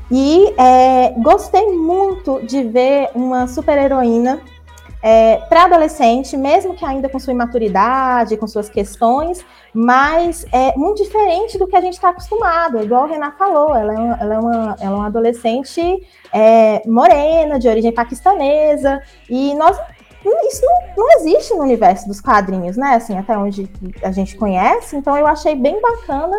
E 0.10 0.54
é, 0.58 1.14
gostei 1.20 1.72
muito 1.72 2.42
de 2.46 2.64
ver 2.64 3.10
uma 3.16 3.48
super 3.48 3.78
heroína 3.78 4.42
é, 5.02 5.38
para 5.50 5.64
adolescente, 5.64 6.38
mesmo 6.38 6.76
que 6.76 6.86
ainda 6.86 7.10
com 7.10 7.18
sua 7.18 7.34
imaturidade, 7.34 8.38
com 8.38 8.46
suas 8.46 8.70
questões, 8.70 9.44
mas 9.74 10.46
é 10.52 10.76
muito 10.78 11.02
diferente 11.02 11.58
do 11.58 11.66
que 11.66 11.76
a 11.76 11.82
gente 11.82 11.94
está 11.94 12.10
acostumado. 12.10 12.84
Igual 12.84 13.06
o 13.06 13.08
Renan 13.08 13.32
falou, 13.32 13.76
ela 13.76 13.94
é 13.94 13.98
uma, 13.98 14.18
ela 14.20 14.34
é 14.34 14.40
uma, 14.40 14.78
ela 14.80 14.96
é 14.96 15.00
uma 15.00 15.08
adolescente 15.08 16.08
é, 16.32 16.88
morena, 16.88 17.58
de 17.58 17.68
origem 17.68 17.92
paquistanesa, 17.92 19.02
e 19.30 19.56
nós 19.56 19.78
isso 20.48 20.62
não, 20.66 21.06
não, 21.06 21.12
existe 21.18 21.54
no 21.54 21.62
universo 21.62 22.08
dos 22.08 22.22
quadrinhos, 22.22 22.78
né? 22.78 22.96
Assim, 22.96 23.18
até 23.18 23.38
onde 23.38 23.70
a 24.04 24.12
gente 24.12 24.36
conhece. 24.38 24.96
Então 24.96 25.18
eu 25.18 25.26
achei 25.26 25.56
bem 25.56 25.82
bacana 25.82 26.38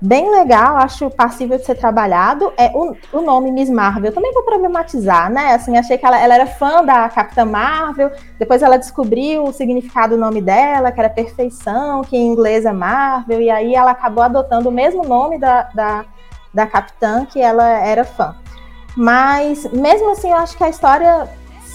bem 0.00 0.30
legal, 0.30 0.76
acho 0.76 1.10
passível 1.10 1.58
de 1.58 1.64
ser 1.64 1.74
trabalhado. 1.74 2.52
É 2.56 2.70
o, 2.74 2.96
o 3.12 3.20
nome 3.20 3.50
Miss 3.50 3.68
Marvel, 3.68 4.12
também 4.12 4.32
vou 4.32 4.44
problematizar, 4.44 5.30
né? 5.30 5.54
Assim, 5.54 5.76
achei 5.76 5.98
que 5.98 6.06
ela, 6.06 6.18
ela 6.18 6.34
era 6.34 6.46
fã 6.46 6.84
da 6.84 7.08
Capitã 7.08 7.44
Marvel, 7.44 8.12
depois 8.38 8.62
ela 8.62 8.76
descobriu 8.76 9.44
o 9.44 9.52
significado 9.52 10.14
do 10.14 10.20
nome 10.20 10.40
dela, 10.40 10.92
que 10.92 11.00
era 11.00 11.10
perfeição, 11.10 12.02
que 12.02 12.16
em 12.16 12.28
inglês 12.28 12.64
é 12.64 12.72
Marvel, 12.72 13.40
e 13.40 13.50
aí 13.50 13.74
ela 13.74 13.90
acabou 13.90 14.22
adotando 14.22 14.68
o 14.68 14.72
mesmo 14.72 15.04
nome 15.04 15.38
da, 15.38 15.62
da, 15.74 16.04
da 16.54 16.66
Capitã 16.66 17.24
que 17.24 17.40
ela 17.40 17.68
era 17.68 18.04
fã. 18.04 18.36
Mas, 18.96 19.64
mesmo 19.72 20.10
assim, 20.10 20.30
eu 20.30 20.36
acho 20.36 20.56
que 20.56 20.64
a 20.64 20.68
história 20.68 21.28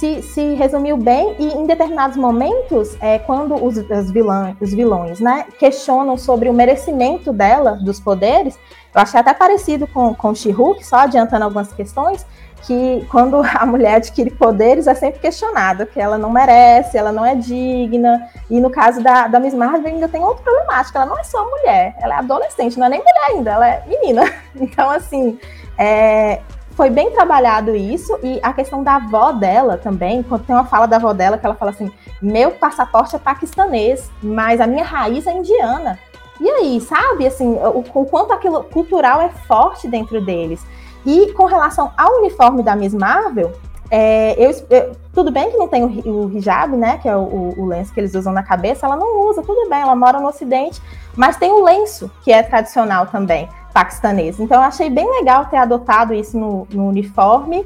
se, 0.03 0.21
se 0.21 0.53
resumiu 0.55 0.97
bem 0.97 1.33
e 1.39 1.53
em 1.53 1.65
determinados 1.65 2.17
momentos, 2.17 2.97
é, 2.99 3.19
quando 3.19 3.55
os, 3.55 3.77
os, 3.77 4.11
vilões, 4.11 4.57
os 4.59 4.73
vilões 4.73 5.21
né, 5.21 5.45
questionam 5.57 6.17
sobre 6.17 6.49
o 6.49 6.53
merecimento 6.53 7.31
dela, 7.31 7.79
dos 7.81 8.01
poderes, 8.01 8.59
eu 8.93 9.01
achei 9.01 9.17
até 9.17 9.33
parecido 9.33 9.87
com, 9.87 10.13
com 10.13 10.35
She-Hulk, 10.35 10.85
só 10.85 10.97
adiantando 10.97 11.45
algumas 11.45 11.71
questões, 11.71 12.25
que 12.63 13.07
quando 13.09 13.41
a 13.55 13.65
mulher 13.65 13.95
adquire 13.95 14.29
poderes 14.29 14.87
é 14.87 14.93
sempre 14.93 15.21
questionada, 15.21 15.85
que 15.85 16.01
ela 16.01 16.17
não 16.17 16.29
merece, 16.29 16.97
ela 16.97 17.13
não 17.13 17.25
é 17.25 17.33
digna. 17.33 18.27
E 18.49 18.59
no 18.59 18.69
caso 18.69 19.01
da, 19.01 19.27
da 19.27 19.39
Miss 19.39 19.53
Marvel 19.53 19.87
ainda 19.87 20.09
tem 20.09 20.21
outra 20.21 20.43
problemática, 20.43 20.99
ela 20.99 21.05
não 21.05 21.17
é 21.17 21.23
só 21.23 21.49
mulher, 21.49 21.95
ela 22.01 22.15
é 22.15 22.17
adolescente, 22.17 22.77
não 22.77 22.87
é 22.87 22.89
nem 22.89 22.99
mulher 22.99 23.29
ainda, 23.29 23.51
ela 23.51 23.67
é 23.69 23.83
menina. 23.87 24.23
Então, 24.55 24.89
assim, 24.89 25.39
é, 25.77 26.41
foi 26.75 26.89
bem 26.89 27.11
trabalhado 27.11 27.75
isso, 27.75 28.17
e 28.23 28.39
a 28.41 28.51
questão 28.51 28.83
da 28.83 28.95
avó 28.95 29.31
dela 29.31 29.77
também, 29.77 30.23
quando 30.23 30.45
tem 30.45 30.55
uma 30.55 30.65
fala 30.65 30.87
da 30.87 30.95
avó 30.95 31.13
dela 31.13 31.37
que 31.37 31.45
ela 31.45 31.55
fala 31.55 31.71
assim: 31.71 31.91
meu 32.21 32.51
passaporte 32.51 33.15
é 33.15 33.19
paquistanês, 33.19 34.09
mas 34.21 34.59
a 34.59 34.67
minha 34.67 34.83
raiz 34.83 35.27
é 35.27 35.33
indiana. 35.33 35.99
E 36.41 36.49
aí, 36.49 36.81
sabe, 36.81 37.27
assim, 37.27 37.53
o, 37.53 37.83
o 37.93 38.05
quanto 38.05 38.33
aquilo 38.33 38.63
cultural 38.63 39.21
é 39.21 39.29
forte 39.29 39.87
dentro 39.87 40.19
deles. 40.19 40.65
E 41.05 41.31
com 41.33 41.45
relação 41.45 41.91
ao 41.97 42.17
uniforme 42.19 42.63
da 42.63 42.75
Miss 42.75 42.93
Marvel, 42.93 43.51
é, 43.91 44.33
eu, 44.43 44.51
eu, 44.69 44.95
tudo 45.13 45.31
bem 45.31 45.51
que 45.51 45.57
não 45.57 45.67
tem 45.67 45.83
o, 45.83 46.09
o 46.09 46.31
hijab, 46.31 46.75
né, 46.75 46.97
que 46.97 47.07
é 47.07 47.15
o, 47.15 47.53
o, 47.55 47.65
lenço 47.65 47.93
que 47.93 47.99
eles 47.99 48.15
usam 48.15 48.33
na 48.33 48.41
cabeça, 48.41 48.87
ela 48.87 48.95
não 48.95 49.29
usa, 49.29 49.43
tudo 49.43 49.69
bem, 49.69 49.81
ela 49.81 49.95
mora 49.95 50.19
no 50.19 50.27
Ocidente, 50.27 50.81
mas 51.15 51.37
tem 51.37 51.51
o 51.51 51.63
lenço, 51.63 52.09
que 52.23 52.31
é 52.31 52.41
tradicional 52.41 53.05
também 53.05 53.47
paquistanês. 53.73 54.39
Então 54.39 54.57
eu 54.57 54.63
achei 54.63 54.89
bem 54.89 55.09
legal 55.09 55.45
ter 55.47 55.57
adotado 55.57 56.13
isso 56.13 56.37
no, 56.37 56.67
no 56.71 56.87
uniforme. 56.87 57.65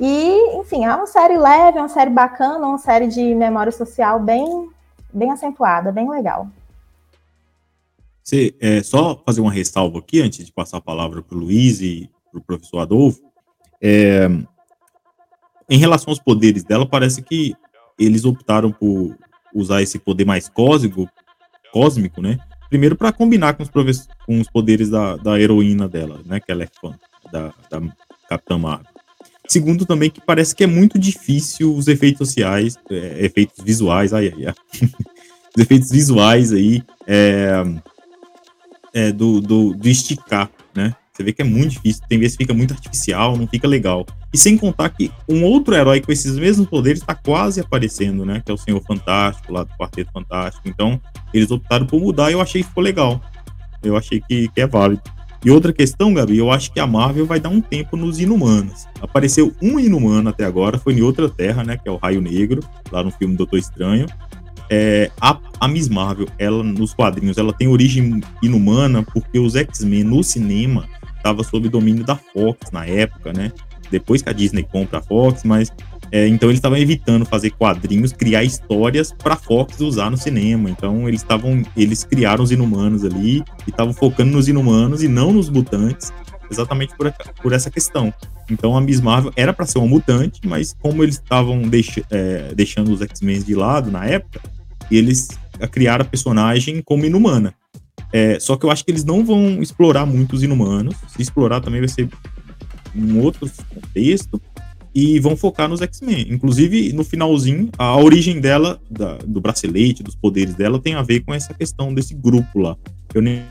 E, 0.00 0.58
enfim, 0.58 0.84
é 0.84 0.94
uma 0.94 1.06
série 1.06 1.36
leve, 1.36 1.78
é 1.78 1.80
uma 1.80 1.88
série 1.88 2.10
bacana, 2.10 2.64
uma 2.64 2.78
série 2.78 3.08
de 3.08 3.34
memória 3.34 3.72
social 3.72 4.20
bem, 4.20 4.70
bem 5.12 5.32
acentuada, 5.32 5.90
bem 5.90 6.08
legal. 6.08 6.48
Você, 8.22 8.54
é, 8.60 8.82
só 8.82 9.20
fazer 9.26 9.40
uma 9.40 9.50
ressalva 9.50 9.98
aqui, 9.98 10.20
antes 10.20 10.46
de 10.46 10.52
passar 10.52 10.76
a 10.76 10.82
palavra 10.82 11.22
para 11.22 11.36
o 11.36 11.40
Luiz 11.40 11.80
e 11.80 12.08
para 12.30 12.38
o 12.38 12.44
professor 12.44 12.78
Adolfo. 12.78 13.20
É, 13.82 14.28
em 15.68 15.78
relação 15.78 16.10
aos 16.10 16.20
poderes 16.20 16.62
dela, 16.62 16.86
parece 16.86 17.22
que 17.22 17.56
eles 17.98 18.24
optaram 18.24 18.70
por 18.70 19.16
usar 19.52 19.82
esse 19.82 19.98
poder 19.98 20.24
mais 20.24 20.48
cósmico, 20.48 21.08
cósmico 21.72 22.20
né? 22.22 22.38
Primeiro, 22.68 22.96
para 22.96 23.12
combinar 23.12 23.54
com 23.54 23.62
os, 23.62 23.70
com 24.26 24.40
os 24.40 24.48
poderes 24.48 24.90
da, 24.90 25.16
da, 25.16 25.40
heroína 25.40 25.88
dela, 25.88 26.20
né? 26.26 26.38
Que 26.40 26.52
ela 26.52 26.64
é 26.64 26.68
fã 26.80 26.94
da, 27.32 27.52
da 27.70 27.80
Capitã 28.28 28.58
Marvel. 28.58 28.86
Segundo, 29.48 29.86
também, 29.86 30.10
que 30.10 30.20
parece 30.20 30.54
que 30.54 30.64
é 30.64 30.66
muito 30.66 30.98
difícil 30.98 31.74
os 31.74 31.88
efeitos 31.88 32.28
sociais, 32.28 32.76
é, 32.90 33.24
efeitos 33.24 33.64
visuais, 33.64 34.12
ai, 34.12 34.32
ai, 34.36 34.46
ai. 34.46 34.54
os 35.56 35.62
efeitos 35.62 35.90
visuais 35.90 36.52
aí 36.52 36.82
é, 37.06 37.64
é, 38.92 39.12
do, 39.12 39.40
do, 39.40 39.74
do 39.74 39.88
esticar, 39.88 40.50
né? 40.74 40.94
Você 41.18 41.24
vê 41.24 41.32
que 41.32 41.42
é 41.42 41.44
muito 41.44 41.70
difícil, 41.72 42.04
tem 42.08 42.16
vezes 42.16 42.36
fica 42.36 42.54
muito 42.54 42.72
artificial, 42.72 43.36
não 43.36 43.48
fica 43.48 43.66
legal. 43.66 44.06
E 44.32 44.38
sem 44.38 44.56
contar 44.56 44.88
que 44.90 45.10
um 45.28 45.42
outro 45.42 45.74
herói 45.74 46.00
com 46.00 46.12
esses 46.12 46.38
mesmos 46.38 46.68
poderes 46.68 47.00
está 47.00 47.12
quase 47.12 47.58
aparecendo, 47.58 48.24
né? 48.24 48.40
Que 48.46 48.52
é 48.52 48.54
o 48.54 48.56
Senhor 48.56 48.80
Fantástico, 48.86 49.52
lá 49.52 49.64
do 49.64 49.70
Quarteto 49.76 50.12
Fantástico. 50.12 50.68
Então, 50.68 51.00
eles 51.34 51.50
optaram 51.50 51.86
por 51.86 52.00
mudar 52.00 52.30
e 52.30 52.34
eu 52.34 52.40
achei 52.40 52.62
que 52.62 52.68
ficou 52.68 52.84
legal. 52.84 53.20
Eu 53.82 53.96
achei 53.96 54.20
que, 54.20 54.46
que 54.46 54.60
é 54.60 54.66
válido. 54.68 55.02
E 55.44 55.50
outra 55.50 55.72
questão, 55.72 56.14
Gabi, 56.14 56.38
eu 56.38 56.52
acho 56.52 56.72
que 56.72 56.78
a 56.78 56.86
Marvel 56.86 57.26
vai 57.26 57.40
dar 57.40 57.48
um 57.48 57.60
tempo 57.60 57.96
nos 57.96 58.20
Inumanos. 58.20 58.86
Apareceu 59.02 59.52
um 59.60 59.80
Inumano 59.80 60.28
até 60.28 60.44
agora, 60.44 60.78
foi 60.78 60.94
em 60.94 61.02
outra 61.02 61.28
terra, 61.28 61.64
né? 61.64 61.76
Que 61.76 61.88
é 61.88 61.90
o 61.90 61.96
Raio 61.96 62.20
Negro, 62.20 62.62
lá 62.92 63.02
no 63.02 63.10
filme 63.10 63.34
Doutor 63.34 63.58
Estranho. 63.58 64.06
É, 64.70 65.10
a, 65.20 65.36
a 65.58 65.66
Miss 65.66 65.88
Marvel, 65.88 66.28
ela 66.38 66.62
nos 66.62 66.94
quadrinhos, 66.94 67.38
ela 67.38 67.52
tem 67.52 67.66
origem 67.66 68.20
inumana 68.40 69.02
porque 69.02 69.40
os 69.40 69.56
X-Men 69.56 70.04
no 70.04 70.22
cinema 70.22 70.86
estava 71.18 71.44
sob 71.44 71.68
domínio 71.68 72.04
da 72.04 72.16
Fox 72.16 72.70
na 72.72 72.86
época, 72.86 73.32
né? 73.32 73.52
Depois 73.90 74.22
que 74.22 74.28
a 74.28 74.32
Disney 74.32 74.62
compra 74.62 74.98
a 74.98 75.02
Fox, 75.02 75.44
mas 75.44 75.70
é, 76.10 76.26
então 76.26 76.48
eles 76.48 76.58
estavam 76.58 76.78
evitando 76.78 77.26
fazer 77.26 77.50
quadrinhos, 77.50 78.12
criar 78.12 78.42
histórias 78.42 79.12
para 79.12 79.36
Fox 79.36 79.80
usar 79.80 80.10
no 80.10 80.16
cinema. 80.16 80.70
Então 80.70 81.08
eles 81.08 81.20
estavam, 81.20 81.62
eles 81.76 82.04
criaram 82.04 82.42
os 82.42 82.50
Inumanos 82.50 83.04
ali 83.04 83.38
e 83.66 83.70
estavam 83.70 83.92
focando 83.92 84.32
nos 84.32 84.48
Inumanos 84.48 85.02
e 85.02 85.08
não 85.08 85.32
nos 85.32 85.48
mutantes, 85.48 86.12
exatamente 86.50 86.96
por, 86.96 87.12
por 87.42 87.52
essa 87.52 87.70
questão. 87.70 88.12
Então 88.50 88.76
a 88.76 88.80
Miss 88.80 89.00
Marvel 89.00 89.32
era 89.36 89.52
para 89.52 89.66
ser 89.66 89.78
uma 89.78 89.86
mutante, 89.86 90.40
mas 90.44 90.74
como 90.80 91.02
eles 91.02 91.16
estavam 91.16 91.62
é, 92.10 92.54
deixando 92.54 92.92
os 92.92 93.02
X-Men 93.02 93.42
de 93.42 93.54
lado 93.54 93.90
na 93.90 94.06
época, 94.06 94.40
eles 94.90 95.28
criaram 95.70 96.02
a 96.02 96.08
personagem 96.08 96.80
como 96.80 97.04
inumana. 97.04 97.54
É, 98.12 98.38
só 98.40 98.56
que 98.56 98.64
eu 98.64 98.70
acho 98.70 98.84
que 98.84 98.90
eles 98.90 99.04
não 99.04 99.24
vão 99.24 99.62
explorar 99.62 100.06
muito 100.06 100.34
os 100.34 100.42
inumanos. 100.42 100.94
Se 101.08 101.22
explorar 101.22 101.60
também 101.60 101.80
vai 101.80 101.88
ser 101.88 102.08
um 102.94 103.20
outro 103.20 103.50
contexto. 103.74 104.40
E 104.94 105.20
vão 105.20 105.36
focar 105.36 105.68
nos 105.68 105.80
X-Men. 105.80 106.26
Inclusive, 106.30 106.92
no 106.92 107.04
finalzinho, 107.04 107.68
a 107.78 107.96
origem 107.96 108.40
dela, 108.40 108.80
da, 108.90 109.18
do 109.18 109.40
bracelete, 109.40 110.02
dos 110.02 110.16
poderes 110.16 110.54
dela, 110.54 110.80
tem 110.80 110.94
a 110.94 111.02
ver 111.02 111.20
com 111.20 111.32
essa 111.32 111.54
questão 111.54 111.94
desse 111.94 112.14
grupo 112.14 112.58
lá. 112.58 112.76
Eu 113.14 113.22
nem 113.22 113.44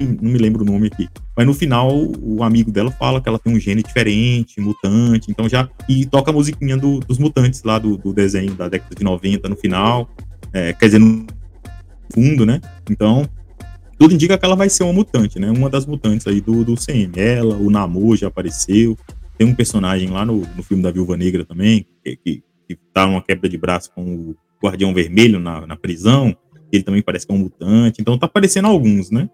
não 0.00 0.30
me 0.30 0.38
lembro 0.38 0.62
o 0.62 0.66
nome 0.66 0.88
aqui. 0.88 1.08
Mas 1.36 1.46
no 1.46 1.54
final, 1.54 1.90
o 2.20 2.42
amigo 2.42 2.70
dela 2.70 2.90
fala 2.90 3.20
que 3.20 3.28
ela 3.28 3.38
tem 3.38 3.54
um 3.54 3.60
gene 3.60 3.82
diferente, 3.82 4.60
mutante, 4.60 5.30
então 5.30 5.48
já. 5.48 5.68
E 5.88 6.06
toca 6.06 6.30
a 6.30 6.34
musiquinha 6.34 6.76
do, 6.76 7.00
dos 7.00 7.18
mutantes 7.18 7.62
lá 7.62 7.78
do, 7.78 7.96
do, 7.96 8.12
desenho 8.12 8.54
da 8.54 8.68
década 8.68 8.94
de 8.94 9.04
90 9.04 9.48
no 9.48 9.56
final. 9.56 10.10
É, 10.52 10.72
quer 10.72 10.86
dizer, 10.86 10.98
no 10.98 11.26
fundo, 12.12 12.46
né? 12.46 12.60
Então, 12.90 13.28
tudo 14.00 14.14
indica 14.14 14.38
que 14.38 14.44
ela 14.46 14.56
vai 14.56 14.70
ser 14.70 14.82
uma 14.82 14.94
mutante, 14.94 15.38
né? 15.38 15.50
Uma 15.50 15.68
das 15.68 15.84
mutantes 15.84 16.26
aí 16.26 16.40
do, 16.40 16.64
do 16.64 16.74
CM. 16.74 17.12
Ela, 17.20 17.54
o 17.54 17.68
Namor 17.68 18.16
já 18.16 18.28
apareceu. 18.28 18.96
Tem 19.36 19.46
um 19.46 19.54
personagem 19.54 20.08
lá 20.08 20.24
no, 20.24 20.36
no 20.56 20.62
filme 20.62 20.82
da 20.82 20.90
Viúva 20.90 21.18
Negra 21.18 21.44
também, 21.44 21.86
que, 22.02 22.16
que, 22.16 22.42
que 22.66 22.76
tá 22.94 23.06
numa 23.06 23.20
quebra 23.20 23.46
de 23.46 23.58
braço 23.58 23.92
com 23.94 24.02
o 24.02 24.36
Guardião 24.64 24.94
Vermelho 24.94 25.38
na, 25.38 25.66
na 25.66 25.76
prisão. 25.76 26.34
Ele 26.72 26.82
também 26.82 27.02
parece 27.02 27.26
que 27.26 27.32
é 27.32 27.36
um 27.36 27.40
mutante. 27.40 28.00
Então 28.00 28.18
tá 28.18 28.24
aparecendo 28.24 28.68
alguns, 28.68 29.10
né? 29.10 29.28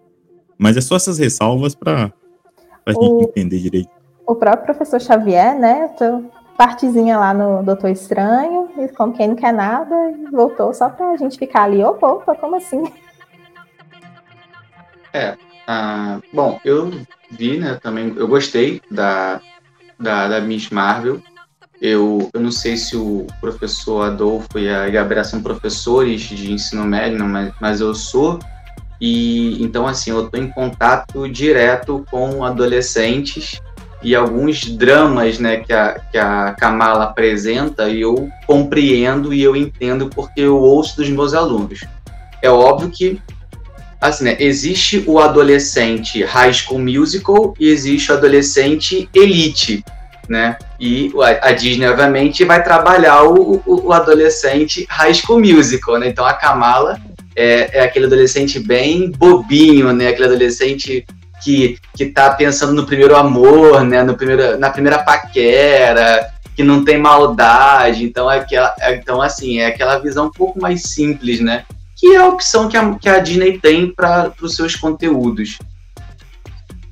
Mas 0.58 0.76
é 0.76 0.80
só 0.80 0.96
essas 0.96 1.16
ressalvas 1.16 1.76
para 1.76 2.12
a 2.84 2.92
gente 2.92 3.22
entender 3.22 3.60
direito. 3.60 3.90
O 4.26 4.34
próprio 4.34 4.64
professor 4.64 5.00
Xavier, 5.00 5.56
né? 5.56 5.94
Partezinha 6.58 7.16
lá 7.18 7.32
no 7.32 7.62
Doutor 7.62 7.90
Estranho, 7.90 8.68
e 8.78 8.88
como 8.88 9.12
quem 9.12 9.28
não 9.28 9.36
quer 9.36 9.52
nada, 9.52 9.94
voltou 10.32 10.74
só 10.74 10.88
pra 10.88 11.16
gente 11.16 11.38
ficar 11.38 11.64
ali, 11.64 11.84
opa, 11.84 12.08
opa, 12.08 12.34
como 12.34 12.56
assim? 12.56 12.82
É. 15.16 15.34
Ah, 15.66 16.20
bom, 16.30 16.60
eu 16.62 16.90
vi, 17.30 17.56
né, 17.56 17.78
também, 17.82 18.12
eu 18.16 18.28
gostei 18.28 18.82
da, 18.90 19.40
da, 19.98 20.28
da 20.28 20.40
Miss 20.42 20.68
Marvel. 20.68 21.22
eu, 21.80 22.28
eu 22.34 22.40
não 22.40 22.52
sei 22.52 22.76
se 22.76 22.94
o 22.96 23.26
professor 23.40 24.02
Adolfo 24.02 24.58
e 24.58 24.68
a 24.68 24.88
Gabriela 24.90 25.24
são 25.24 25.42
professores 25.42 26.20
de 26.20 26.52
ensino 26.52 26.84
médio, 26.84 27.18
não, 27.18 27.26
mas, 27.26 27.52
mas 27.58 27.80
eu 27.80 27.94
sou. 27.94 28.38
E 29.00 29.62
então, 29.62 29.86
assim, 29.86 30.10
eu 30.10 30.26
estou 30.26 30.38
em 30.38 30.50
contato 30.50 31.26
direto 31.28 32.04
com 32.10 32.44
adolescentes 32.44 33.60
e 34.02 34.14
alguns 34.14 34.66
dramas 34.66 35.38
né, 35.38 35.58
que, 35.58 35.72
a, 35.72 35.98
que 36.12 36.18
a 36.18 36.52
Kamala 36.52 37.04
apresenta, 37.04 37.88
e 37.88 38.02
eu 38.02 38.28
compreendo 38.46 39.32
e 39.32 39.42
eu 39.42 39.56
entendo 39.56 40.10
porque 40.10 40.42
eu 40.42 40.58
ouço 40.58 40.98
dos 40.98 41.08
meus 41.08 41.32
alunos. 41.32 41.84
É 42.42 42.50
óbvio 42.50 42.90
que 42.90 43.18
assim, 44.06 44.24
né, 44.24 44.36
existe 44.38 45.02
o 45.06 45.18
adolescente 45.18 46.22
High 46.22 46.52
School 46.52 46.80
Musical 46.80 47.54
e 47.58 47.68
existe 47.68 48.10
o 48.10 48.14
adolescente 48.14 49.08
Elite, 49.14 49.84
né? 50.28 50.56
E 50.78 51.12
a, 51.42 51.52
Disney, 51.52 51.86
obviamente, 51.86 52.44
vai 52.44 52.62
trabalhar 52.62 53.22
o, 53.22 53.62
o, 53.64 53.86
o, 53.86 53.92
adolescente 53.92 54.86
High 54.88 55.14
School 55.14 55.40
Musical, 55.40 55.98
né? 55.98 56.08
Então 56.08 56.24
a 56.24 56.34
Kamala 56.34 56.98
é, 57.34 57.78
é 57.78 57.80
aquele 57.82 58.06
adolescente 58.06 58.58
bem 58.58 59.10
bobinho, 59.10 59.92
né? 59.92 60.08
Aquele 60.08 60.26
adolescente 60.26 61.06
que, 61.42 61.78
que 61.94 62.06
tá 62.06 62.30
pensando 62.30 62.72
no 62.72 62.86
primeiro 62.86 63.16
amor, 63.16 63.84
né? 63.84 64.02
No 64.02 64.16
primeiro, 64.16 64.58
na 64.58 64.70
primeira 64.70 64.98
paquera, 64.98 66.28
que 66.54 66.64
não 66.64 66.84
tem 66.84 66.98
maldade. 66.98 68.04
Então, 68.04 68.30
é 68.30 68.38
aquela, 68.38 68.74
é, 68.80 68.94
então 68.96 69.20
assim, 69.20 69.58
é 69.58 69.66
aquela 69.66 69.98
visão 69.98 70.26
um 70.26 70.32
pouco 70.32 70.60
mais 70.60 70.82
simples, 70.82 71.40
né? 71.40 71.64
Que 71.96 72.14
é 72.14 72.18
a 72.18 72.28
opção 72.28 72.68
que 72.68 72.76
a, 72.76 72.94
que 72.94 73.08
a 73.08 73.18
Disney 73.18 73.58
tem 73.58 73.92
para 73.92 74.32
os 74.40 74.54
seus 74.54 74.76
conteúdos 74.76 75.58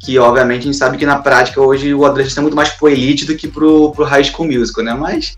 que 0.05 0.19
obviamente 0.19 0.61
a 0.61 0.65
gente 0.65 0.77
sabe 0.77 0.99
que 0.99 1.07
na 1.07 1.19
prática 1.19 1.61
hoje 1.63 1.95
o 1.95 2.05
adolescente 2.05 2.39
é 2.39 2.43
muito 2.43 2.57
mais 2.57 2.69
pro 2.69 2.91
Elite 2.91 3.25
do 3.25 3.35
que 3.35 3.49
pro, 3.49 3.91
pro 3.93 4.05
High 4.05 4.25
School 4.25 4.49
Musical, 4.49 4.85
né? 4.85 4.93
Mas 4.93 5.35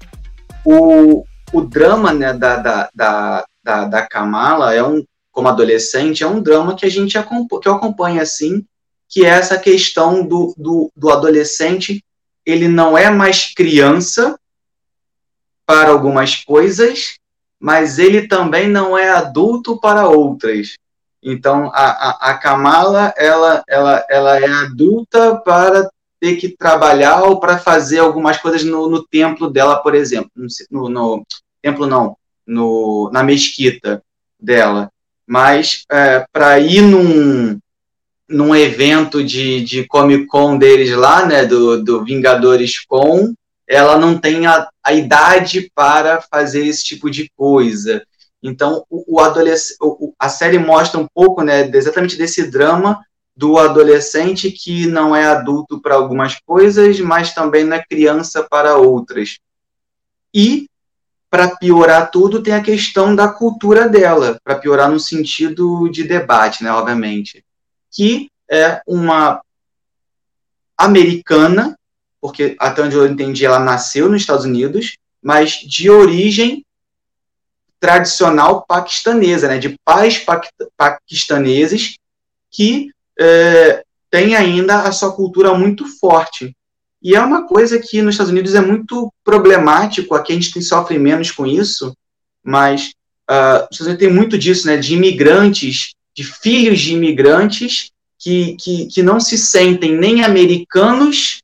o, 0.64 1.24
o 1.52 1.60
drama 1.60 2.12
né, 2.12 2.32
da, 2.32 2.56
da, 2.56 2.90
da, 2.93 3.44
da, 3.62 3.84
da 3.84 4.06
Kamala 4.06 4.74
é 4.74 4.82
um, 4.82 5.05
como 5.30 5.48
adolescente, 5.48 6.24
é 6.24 6.26
um 6.26 6.43
drama 6.43 6.74
que 6.74 6.84
a 6.84 6.90
gente 6.90 7.16
que 7.62 7.68
eu 7.68 7.74
acompanho 7.74 8.20
assim, 8.20 8.64
que 9.09 9.24
é 9.24 9.28
essa 9.28 9.56
questão 9.56 10.26
do, 10.26 10.52
do, 10.59 10.90
do 10.97 11.10
adolescente, 11.10 12.05
ele 12.44 12.66
não 12.66 12.98
é 12.98 13.09
mais 13.09 13.55
criança 13.55 14.36
para 15.64 15.90
algumas 15.90 16.44
coisas, 16.44 17.18
mas 17.61 17.99
ele 17.99 18.28
também 18.28 18.69
não 18.69 18.97
é 18.97 19.11
adulto 19.11 19.78
para 19.81 20.09
outras. 20.09 20.77
Então, 21.23 21.70
a, 21.74 21.87
a, 21.91 22.31
a 22.31 22.39
Kamala, 22.39 23.12
ela, 23.16 23.65
ela, 23.69 24.07
ela 24.09 24.39
é 24.39 24.47
adulta 24.47 25.37
para 25.37 25.89
ter 26.20 26.37
que 26.37 26.49
trabalhar 26.49 27.23
ou 27.24 27.41
para 27.41 27.59
fazer 27.59 27.99
algumas 27.99 28.39
coisas 28.39 28.62
no, 28.65 28.89
no 28.89 29.03
templo 29.07 29.51
dela, 29.51 29.77
por 29.77 29.95
exemplo. 29.95 30.31
No, 30.70 30.89
no 30.89 31.27
templo 31.61 31.87
não, 31.87 32.16
no, 32.47 33.11
na 33.12 33.23
mesquita 33.23 34.03
dela. 34.41 34.91
Mas 35.27 35.85
é, 35.91 36.24
para 36.33 36.61
ir 36.61 36.83
num, 36.83 37.59
num 38.28 38.55
evento 38.55 39.23
de, 39.24 39.62
de 39.62 39.85
Comic 39.87 40.27
Con 40.27 40.59
deles 40.59 40.95
lá, 40.97 41.27
né, 41.27 41.45
do, 41.45 41.83
do 41.83 42.05
Vingadores 42.05 42.85
Con, 42.87 43.35
ela 43.68 43.98
não 43.98 44.18
tem 44.18 44.47
a, 44.47 44.68
a 44.84 44.93
idade 44.93 45.70
para 45.74 46.20
fazer 46.20 46.66
esse 46.66 46.84
tipo 46.84 47.10
de 47.10 47.30
coisa. 47.36 48.05
Então, 48.43 48.84
o, 48.88 49.16
o 49.16 49.20
adolescente, 49.20 49.78
a 50.18 50.28
série 50.28 50.59
mostra 50.59 51.01
um 51.01 51.06
pouco, 51.12 51.43
né, 51.43 51.68
exatamente 51.74 52.16
desse 52.16 52.51
drama 52.51 53.05
do 53.36 53.59
adolescente 53.59 54.51
que 54.51 54.86
não 54.86 55.14
é 55.14 55.26
adulto 55.26 55.80
para 55.80 55.94
algumas 55.94 56.38
coisas, 56.47 56.98
mas 57.01 57.34
também 57.34 57.64
não 57.64 57.76
é 57.76 57.84
criança 57.84 58.43
para 58.43 58.76
outras. 58.76 59.38
E, 60.32 60.68
para 61.28 61.55
piorar 61.56 62.10
tudo, 62.10 62.43
tem 62.43 62.55
a 62.55 62.62
questão 62.62 63.14
da 63.14 63.28
cultura 63.28 63.88
dela, 63.88 64.40
para 64.43 64.55
piorar 64.55 64.90
no 64.90 64.98
sentido 64.98 65.88
de 65.88 66.05
debate, 66.05 66.64
né, 66.64 66.70
obviamente, 66.72 67.44
que 67.90 68.30
é 68.51 68.80
uma 68.86 69.43
americana, 70.78 71.76
porque 72.27 72.57
até 72.59 72.82
onde 72.82 72.97
eu 72.97 73.07
entendi, 73.07 73.47
ela 73.47 73.61
nasceu 73.61 74.09
nos 74.09 74.20
Estados 74.20 74.44
Unidos, 74.44 74.97
mas 75.23 75.53
de 75.61 75.89
origem 75.89 76.65
tradicional 77.78 78.65
paquistanesa, 78.66 79.47
né, 79.47 79.59
de 79.59 79.78
pais 79.85 80.24
paquistaneses 80.77 81.98
que 82.51 82.90
é, 83.16 83.85
têm 84.11 84.35
ainda 84.35 84.81
a 84.81 84.90
sua 84.90 85.12
cultura 85.12 85.55
muito 85.55 85.86
forte. 86.01 86.53
E 87.01 87.15
é 87.15 87.20
uma 87.20 87.47
coisa 87.47 87.78
que 87.78 88.03
nos 88.03 88.15
Estados 88.15 88.32
Unidos 88.32 88.57
é 88.57 88.61
muito 88.61 89.12
problemático, 89.23 90.12
aqui 90.16 90.32
a 90.32 90.35
gente 90.35 90.53
tem, 90.53 90.61
sofre 90.61 90.98
menos 90.98 91.31
com 91.31 91.47
isso, 91.47 91.97
mas 92.43 92.90
uh, 93.31 93.62
os 93.70 93.77
Estados 93.77 93.86
Unidos 93.86 93.98
tem 94.01 94.12
muito 94.12 94.36
disso, 94.36 94.66
né, 94.66 94.77
de 94.77 94.94
imigrantes, 94.94 95.94
de 96.12 96.24
filhos 96.24 96.81
de 96.81 96.94
imigrantes 96.94 97.93
que, 98.19 98.57
que, 98.57 98.86
que 98.86 99.03
não 99.03 99.20
se 99.20 99.39
sentem 99.39 99.97
nem 99.97 100.24
americanos, 100.24 101.43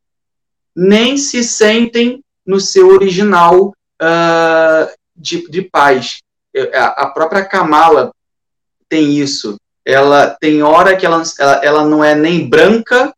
nem 0.74 1.16
se 1.16 1.44
sentem 1.44 2.22
no 2.46 2.60
seu 2.60 2.88
original 2.88 3.68
uh, 3.68 4.92
de, 5.16 5.48
de 5.48 5.62
paz. 5.62 6.22
A 6.74 7.06
própria 7.06 7.44
Kamala 7.44 8.12
tem 8.88 9.16
isso. 9.16 9.56
Ela 9.84 10.36
tem 10.40 10.62
hora 10.62 10.96
que 10.96 11.06
ela, 11.06 11.22
ela, 11.38 11.64
ela 11.64 11.84
não 11.84 12.04
é 12.04 12.14
nem 12.14 12.48
branca 12.48 13.12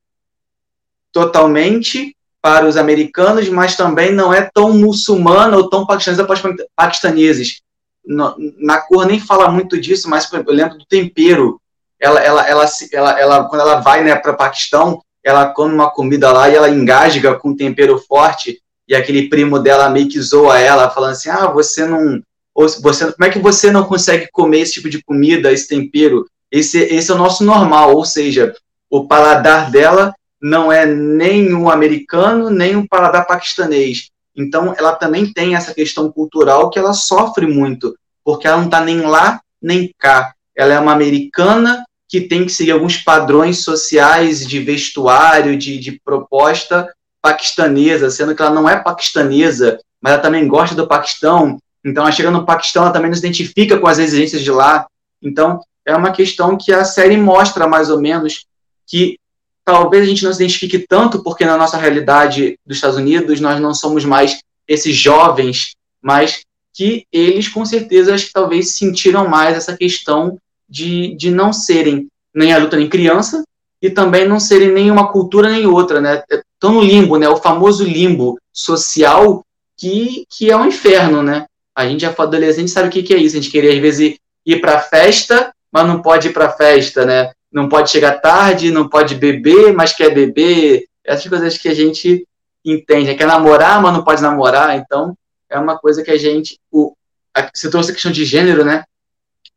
totalmente 1.12 2.16
para 2.40 2.66
os 2.66 2.76
americanos, 2.76 3.48
mas 3.48 3.76
também 3.76 4.12
não 4.12 4.32
é 4.32 4.42
tão 4.52 4.72
muçulmana 4.72 5.56
ou 5.56 5.70
tão 5.70 5.86
paquistanesa 5.86 6.24
para 6.24 6.34
os 6.34 6.56
paquistaneses. 6.76 7.62
Na 8.06 8.80
cor 8.82 9.06
nem 9.06 9.18
fala 9.18 9.50
muito 9.50 9.80
disso, 9.80 10.10
mas 10.10 10.30
eu 10.30 10.44
lembro 10.48 10.76
do 10.76 10.84
tempero. 10.84 11.60
Ela, 11.98 12.20
ela, 12.20 12.46
ela, 12.46 12.66
ela, 12.92 13.20
ela 13.20 13.48
quando 13.48 13.62
ela 13.62 13.80
vai 13.80 14.04
né, 14.04 14.14
para 14.14 14.32
o 14.32 14.36
Paquistão, 14.36 15.02
ela 15.24 15.46
come 15.46 15.74
uma 15.74 15.90
comida 15.90 16.30
lá 16.30 16.48
e 16.48 16.54
ela 16.54 16.68
engasga 16.68 17.34
com 17.34 17.56
tempero 17.56 17.98
forte 17.98 18.60
e 18.86 18.94
aquele 18.94 19.28
primo 19.28 19.58
dela 19.58 19.88
meio 19.88 20.08
que 20.08 20.20
zoa 20.20 20.58
ela, 20.58 20.90
falando 20.90 21.12
assim, 21.12 21.30
ah, 21.30 21.46
você 21.46 21.86
não, 21.86 22.22
ou 22.54 22.68
você, 22.68 23.10
como 23.12 23.24
é 23.24 23.30
que 23.30 23.38
você 23.38 23.70
não 23.70 23.84
consegue 23.84 24.28
comer 24.30 24.60
esse 24.60 24.74
tipo 24.74 24.90
de 24.90 25.02
comida, 25.02 25.50
esse 25.50 25.66
tempero? 25.66 26.26
Esse, 26.52 26.78
esse 26.78 27.10
é 27.10 27.14
o 27.14 27.18
nosso 27.18 27.42
normal, 27.42 27.96
ou 27.96 28.04
seja, 28.04 28.54
o 28.90 29.08
paladar 29.08 29.70
dela 29.70 30.14
não 30.40 30.70
é 30.70 30.86
nem 30.86 31.52
um 31.54 31.68
americano, 31.70 32.50
nem 32.50 32.76
um 32.76 32.86
paladar 32.86 33.26
paquistanês. 33.26 34.10
Então, 34.36 34.74
ela 34.76 34.92
também 34.92 35.32
tem 35.32 35.56
essa 35.56 35.72
questão 35.72 36.12
cultural 36.12 36.70
que 36.70 36.78
ela 36.78 36.92
sofre 36.92 37.46
muito, 37.46 37.96
porque 38.22 38.46
ela 38.46 38.58
não 38.58 38.66
está 38.66 38.80
nem 38.80 39.00
lá, 39.00 39.40
nem 39.60 39.90
cá. 39.98 40.34
Ela 40.54 40.74
é 40.74 40.78
uma 40.78 40.92
americana 40.92 41.84
que 42.14 42.20
tem 42.20 42.46
que 42.46 42.52
seguir 42.52 42.70
alguns 42.70 42.96
padrões 42.96 43.64
sociais 43.64 44.46
de 44.46 44.60
vestuário, 44.60 45.58
de, 45.58 45.78
de 45.78 46.00
proposta 46.04 46.88
paquistanesa, 47.20 48.08
sendo 48.08 48.36
que 48.36 48.40
ela 48.40 48.54
não 48.54 48.68
é 48.68 48.76
paquistanesa, 48.76 49.80
mas 50.00 50.12
ela 50.12 50.22
também 50.22 50.46
gosta 50.46 50.76
do 50.76 50.86
Paquistão, 50.86 51.58
então, 51.84 52.04
ela 52.04 52.12
chega 52.12 52.30
no 52.30 52.46
Paquistão, 52.46 52.84
ela 52.84 52.92
também 52.92 53.10
não 53.10 53.16
se 53.16 53.20
identifica 53.20 53.78
com 53.78 53.88
as 53.88 53.98
exigências 53.98 54.42
de 54.42 54.50
lá. 54.52 54.86
Então, 55.20 55.60
é 55.84 55.94
uma 55.96 56.12
questão 56.12 56.56
que 56.56 56.72
a 56.72 56.84
série 56.84 57.16
mostra 57.16 57.66
mais 57.66 57.90
ou 57.90 58.00
menos 58.00 58.46
que 58.86 59.18
talvez 59.64 60.04
a 60.04 60.06
gente 60.06 60.22
não 60.22 60.32
se 60.32 60.40
identifique 60.40 60.78
tanto, 60.78 61.20
porque 61.24 61.44
na 61.44 61.58
nossa 61.58 61.76
realidade 61.76 62.56
dos 62.64 62.76
Estados 62.76 62.96
Unidos 62.96 63.40
nós 63.40 63.60
não 63.60 63.74
somos 63.74 64.04
mais 64.04 64.38
esses 64.68 64.94
jovens, 64.94 65.72
mas 66.00 66.42
que 66.72 67.06
eles 67.12 67.48
com 67.48 67.64
certeza 67.64 68.14
acho 68.14 68.26
que 68.26 68.32
talvez 68.32 68.76
sentiram 68.76 69.28
mais 69.28 69.56
essa 69.56 69.76
questão 69.76 70.38
de, 70.68 71.14
de 71.16 71.30
não 71.30 71.52
serem 71.52 72.08
nem 72.34 72.52
adulta 72.52 72.76
nem 72.76 72.88
criança 72.88 73.44
e 73.80 73.90
também 73.90 74.26
não 74.26 74.40
serem 74.40 74.72
nem 74.72 74.90
uma 74.90 75.12
cultura 75.12 75.50
nem 75.50 75.66
outra, 75.66 76.00
né? 76.00 76.22
Estão 76.30 76.72
no 76.72 76.80
limbo, 76.80 77.18
né? 77.18 77.28
O 77.28 77.36
famoso 77.36 77.84
limbo 77.84 78.38
social 78.52 79.44
que, 79.76 80.24
que 80.30 80.50
é 80.50 80.56
um 80.56 80.66
inferno, 80.66 81.22
né? 81.22 81.46
A 81.76 81.86
gente 81.86 82.00
já 82.02 82.12
foi 82.12 82.26
adolescente, 82.26 82.70
sabe 82.70 82.88
o 82.88 82.90
que, 82.90 83.02
que 83.02 83.12
é 83.12 83.18
isso. 83.18 83.36
A 83.36 83.40
gente 83.40 83.50
queria, 83.50 83.72
às 83.72 83.78
vezes, 83.78 84.16
ir 84.46 84.60
para 84.60 84.80
festa, 84.80 85.52
mas 85.72 85.86
não 85.86 86.00
pode 86.00 86.28
ir 86.28 86.32
para 86.32 86.50
festa, 86.50 87.04
né? 87.04 87.32
Não 87.52 87.68
pode 87.68 87.90
chegar 87.90 88.20
tarde, 88.20 88.70
não 88.70 88.88
pode 88.88 89.14
beber, 89.16 89.72
mas 89.72 89.92
quer 89.92 90.10
beber. 90.14 90.86
Essas 91.04 91.28
coisas 91.28 91.58
que 91.58 91.68
a 91.68 91.74
gente 91.74 92.26
entende. 92.64 93.14
Quer 93.14 93.26
namorar, 93.26 93.82
mas 93.82 93.92
não 93.92 94.02
pode 94.02 94.22
namorar. 94.22 94.76
Então, 94.76 95.16
é 95.50 95.58
uma 95.58 95.76
coisa 95.78 96.02
que 96.02 96.10
a 96.10 96.16
gente. 96.16 96.58
O, 96.70 96.94
a, 97.36 97.50
você 97.52 97.68
trouxe 97.68 97.90
a 97.90 97.94
questão 97.94 98.12
de 98.12 98.24
gênero, 98.24 98.64
né? 98.64 98.84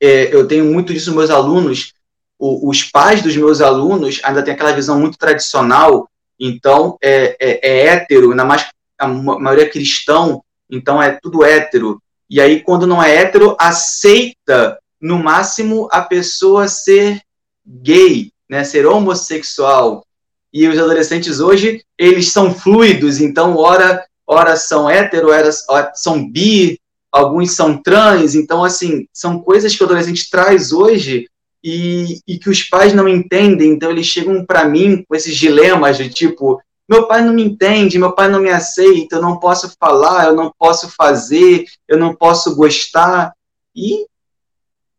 É, 0.01 0.33
eu 0.33 0.47
tenho 0.47 0.65
muito 0.65 0.93
disso 0.93 1.09
nos 1.09 1.17
meus 1.17 1.29
alunos. 1.29 1.93
O, 2.37 2.69
os 2.69 2.83
pais 2.83 3.21
dos 3.21 3.35
meus 3.35 3.61
alunos 3.61 4.19
ainda 4.23 4.43
têm 4.43 4.53
aquela 4.53 4.73
visão 4.73 4.99
muito 4.99 5.17
tradicional. 5.17 6.09
Então, 6.39 6.97
é, 7.01 7.35
é, 7.39 7.67
é 7.67 7.87
hétero, 7.87 8.31
ainda 8.31 8.45
mais 8.45 8.67
a 8.97 9.07
maioria 9.07 9.69
cristão, 9.69 10.43
então 10.69 11.01
é 11.01 11.17
tudo 11.21 11.43
hétero. 11.43 12.01
E 12.29 12.41
aí, 12.41 12.61
quando 12.61 12.85
não 12.85 13.01
é 13.01 13.15
hétero, 13.15 13.55
aceita, 13.59 14.77
no 14.99 15.17
máximo, 15.17 15.87
a 15.91 16.01
pessoa 16.01 16.67
ser 16.67 17.21
gay, 17.65 18.31
né, 18.49 18.63
ser 18.63 18.85
homossexual. 18.85 20.05
E 20.51 20.67
os 20.67 20.77
adolescentes 20.77 21.39
hoje, 21.39 21.83
eles 21.97 22.31
são 22.31 22.53
fluidos, 22.53 23.19
então, 23.19 23.55
ora 23.55 24.03
ora 24.29 24.57
são 24.57 24.89
hétero, 24.89 25.29
ora 25.29 25.93
são 25.95 26.29
bi, 26.29 26.77
alguns 27.11 27.55
são 27.55 27.81
trans, 27.81 28.35
então, 28.35 28.63
assim, 28.63 29.07
são 29.13 29.39
coisas 29.39 29.75
que 29.75 29.83
o 29.83 29.85
adolescente 29.85 30.29
traz 30.29 30.71
hoje 30.71 31.27
e, 31.63 32.19
e 32.27 32.37
que 32.37 32.49
os 32.49 32.63
pais 32.63 32.93
não 32.93 33.07
entendem, 33.07 33.71
então 33.71 33.89
eles 33.89 34.05
chegam 34.05 34.45
para 34.45 34.65
mim 34.65 35.03
com 35.07 35.15
esses 35.15 35.35
dilemas 35.35 35.97
de 35.97 36.09
tipo, 36.09 36.61
meu 36.87 37.07
pai 37.07 37.21
não 37.21 37.33
me 37.33 37.43
entende, 37.43 37.99
meu 37.99 38.13
pai 38.13 38.29
não 38.29 38.39
me 38.39 38.49
aceita, 38.49 39.17
eu 39.17 39.21
não 39.21 39.39
posso 39.39 39.73
falar, 39.79 40.27
eu 40.27 40.35
não 40.35 40.53
posso 40.57 40.89
fazer, 40.89 41.65
eu 41.87 41.97
não 41.97 42.15
posso 42.15 42.55
gostar, 42.55 43.33
e 43.75 44.05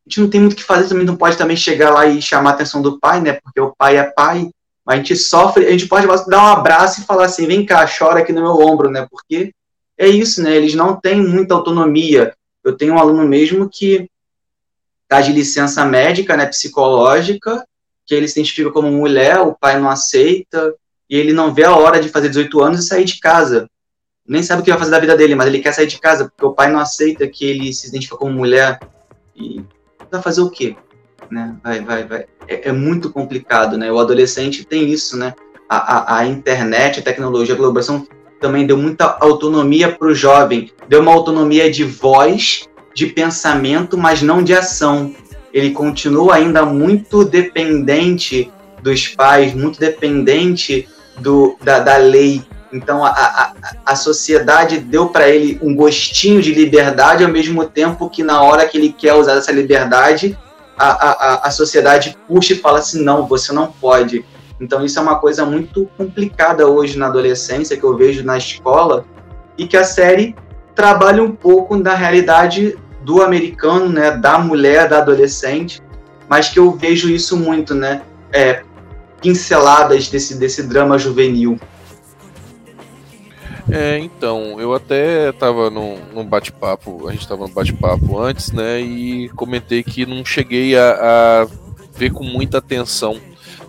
a 0.06 0.08
gente 0.08 0.20
não 0.20 0.28
tem 0.28 0.40
muito 0.40 0.52
o 0.54 0.56
que 0.56 0.64
fazer, 0.64 0.88
também 0.88 1.06
não 1.06 1.16
pode 1.16 1.36
também 1.36 1.56
chegar 1.56 1.90
lá 1.90 2.06
e 2.06 2.20
chamar 2.20 2.50
a 2.50 2.52
atenção 2.54 2.82
do 2.82 2.98
pai, 2.98 3.20
né, 3.20 3.38
porque 3.42 3.60
o 3.60 3.74
pai 3.76 3.96
é 3.96 4.04
pai, 4.04 4.50
mas 4.84 4.94
a 4.94 4.96
gente 4.98 5.16
sofre, 5.16 5.66
a 5.66 5.70
gente 5.70 5.86
pode 5.86 6.06
dar 6.06 6.42
um 6.42 6.46
abraço 6.46 7.00
e 7.00 7.04
falar 7.04 7.26
assim, 7.26 7.46
vem 7.46 7.64
cá, 7.64 7.86
chora 7.86 8.20
aqui 8.20 8.32
no 8.32 8.42
meu 8.42 8.58
ombro, 8.66 8.90
né, 8.90 9.06
porque 9.10 9.52
é 9.98 10.06
isso, 10.06 10.42
né? 10.42 10.56
Eles 10.56 10.74
não 10.74 10.94
têm 10.94 11.20
muita 11.20 11.54
autonomia. 11.54 12.32
Eu 12.64 12.76
tenho 12.76 12.94
um 12.94 12.98
aluno 12.98 13.26
mesmo 13.26 13.68
que 13.68 14.08
está 15.02 15.20
de 15.20 15.32
licença 15.32 15.84
médica, 15.84 16.36
né, 16.36 16.46
psicológica, 16.46 17.66
que 18.06 18.14
ele 18.14 18.28
se 18.28 18.38
identifica 18.38 18.70
como 18.70 18.92
mulher, 18.92 19.40
o 19.40 19.54
pai 19.54 19.80
não 19.80 19.88
aceita, 19.88 20.74
e 21.08 21.16
ele 21.16 21.32
não 21.32 21.52
vê 21.52 21.64
a 21.64 21.74
hora 21.74 22.00
de 22.00 22.10
fazer 22.10 22.28
18 22.28 22.60
anos 22.60 22.80
e 22.80 22.86
sair 22.86 23.04
de 23.04 23.18
casa. 23.18 23.68
Nem 24.26 24.42
sabe 24.42 24.60
o 24.60 24.64
que 24.64 24.70
vai 24.70 24.78
fazer 24.78 24.90
da 24.90 25.00
vida 25.00 25.16
dele, 25.16 25.34
mas 25.34 25.46
ele 25.46 25.60
quer 25.60 25.72
sair 25.72 25.86
de 25.86 25.98
casa, 25.98 26.26
porque 26.26 26.44
o 26.44 26.52
pai 26.52 26.70
não 26.70 26.78
aceita 26.78 27.26
que 27.26 27.46
ele 27.46 27.72
se 27.72 27.88
identifica 27.88 28.18
como 28.18 28.32
mulher. 28.32 28.78
E 29.34 29.64
vai 30.10 30.20
fazer 30.20 30.42
o 30.42 30.50
quê? 30.50 30.76
Né? 31.30 31.56
Vai, 31.62 31.80
vai, 31.80 32.04
vai. 32.04 32.26
É, 32.46 32.68
é 32.68 32.72
muito 32.72 33.10
complicado, 33.10 33.78
né? 33.78 33.90
O 33.90 33.98
adolescente 33.98 34.66
tem 34.66 34.90
isso, 34.90 35.16
né? 35.16 35.34
A, 35.66 35.76
a, 35.76 36.18
a 36.18 36.26
internet, 36.26 37.00
a 37.00 37.02
tecnologia, 37.02 37.54
a 37.54 37.58
globalização 37.58 38.06
também 38.40 38.66
deu 38.66 38.76
muita 38.76 39.16
autonomia 39.20 39.90
para 39.90 40.08
o 40.08 40.14
jovem, 40.14 40.70
deu 40.88 41.00
uma 41.00 41.12
autonomia 41.12 41.70
de 41.70 41.84
voz, 41.84 42.68
de 42.94 43.06
pensamento, 43.06 43.96
mas 43.96 44.22
não 44.22 44.42
de 44.42 44.54
ação. 44.54 45.14
Ele 45.52 45.70
continua 45.70 46.34
ainda 46.34 46.64
muito 46.64 47.24
dependente 47.24 48.50
dos 48.82 49.08
pais, 49.08 49.54
muito 49.54 49.78
dependente 49.78 50.88
do, 51.18 51.56
da, 51.62 51.80
da 51.80 51.96
lei. 51.96 52.42
Então 52.72 53.04
a, 53.04 53.10
a, 53.10 53.52
a 53.86 53.96
sociedade 53.96 54.78
deu 54.78 55.08
para 55.08 55.28
ele 55.28 55.58
um 55.62 55.74
gostinho 55.74 56.42
de 56.42 56.52
liberdade, 56.52 57.24
ao 57.24 57.30
mesmo 57.30 57.64
tempo 57.64 58.10
que 58.10 58.22
na 58.22 58.42
hora 58.42 58.68
que 58.68 58.76
ele 58.76 58.92
quer 58.92 59.14
usar 59.14 59.36
essa 59.36 59.50
liberdade, 59.50 60.36
a, 60.78 60.88
a, 60.88 61.48
a 61.48 61.50
sociedade 61.50 62.16
puxa 62.28 62.52
e 62.52 62.58
fala 62.58 62.78
assim: 62.78 63.02
não, 63.02 63.26
você 63.26 63.52
não 63.52 63.66
pode 63.68 64.24
então 64.60 64.84
isso 64.84 64.98
é 64.98 65.02
uma 65.02 65.16
coisa 65.16 65.44
muito 65.44 65.88
complicada 65.96 66.66
hoje 66.66 66.98
na 66.98 67.06
adolescência 67.06 67.76
que 67.76 67.84
eu 67.84 67.96
vejo 67.96 68.24
na 68.24 68.36
escola 68.36 69.04
e 69.56 69.66
que 69.66 69.76
a 69.76 69.84
série 69.84 70.34
trabalha 70.74 71.22
um 71.22 71.32
pouco 71.32 71.76
na 71.76 71.94
realidade 71.94 72.76
do 73.02 73.22
americano, 73.22 73.88
né, 73.88 74.12
da 74.12 74.38
mulher, 74.38 74.88
da 74.88 74.98
adolescente, 74.98 75.80
mas 76.28 76.48
que 76.48 76.58
eu 76.58 76.72
vejo 76.72 77.08
isso 77.08 77.36
muito, 77.36 77.74
né, 77.74 78.02
é, 78.32 78.62
pinceladas 79.20 80.08
desse 80.08 80.36
desse 80.36 80.62
drama 80.62 80.98
juvenil. 80.98 81.58
É, 83.70 83.98
então, 83.98 84.58
eu 84.58 84.72
até 84.72 85.30
tava 85.32 85.68
num, 85.68 85.98
num 86.14 86.24
bate-papo, 86.24 87.06
a 87.06 87.12
gente 87.12 87.28
tava 87.28 87.46
no 87.46 87.52
bate-papo 87.52 88.18
antes, 88.18 88.50
né, 88.50 88.80
e 88.80 89.28
comentei 89.30 89.82
que 89.82 90.06
não 90.06 90.24
cheguei 90.24 90.76
a, 90.76 90.92
a 91.42 91.46
ver 91.94 92.10
com 92.10 92.24
muita 92.24 92.58
atenção 92.58 93.20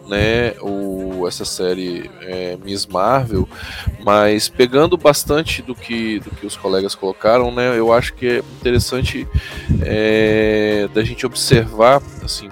né, 0.10 0.54
o, 0.62 1.28
essa 1.28 1.46
série 1.46 2.10
é, 2.22 2.58
Miss 2.64 2.86
Marvel, 2.86 3.48
mas 4.04 4.50
pegando 4.50 4.98
bastante 4.98 5.62
do 5.62 5.76
que, 5.76 6.20
do 6.20 6.32
que 6.32 6.46
os 6.46 6.58
colegas 6.58 6.96
colocaram, 6.96 7.52
né, 7.52 7.78
eu 7.78 7.94
acho 7.94 8.14
que 8.14 8.28
é 8.28 8.38
interessante 8.40 9.28
é, 9.82 10.90
da 10.94 11.04
gente 11.04 11.26
observar, 11.26 12.02
assim, 12.24 12.50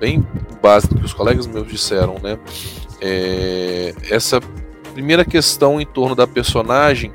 bem 0.00 0.26
base 0.62 0.88
do 0.88 0.96
que 0.96 1.04
os 1.04 1.12
colegas 1.12 1.46
meus 1.46 1.68
disseram, 1.68 2.16
né, 2.22 2.38
é, 3.00 3.94
essa 4.10 4.40
primeira 4.94 5.24
questão 5.24 5.80
em 5.80 5.86
torno 5.86 6.14
da 6.14 6.26
personagem, 6.26 7.12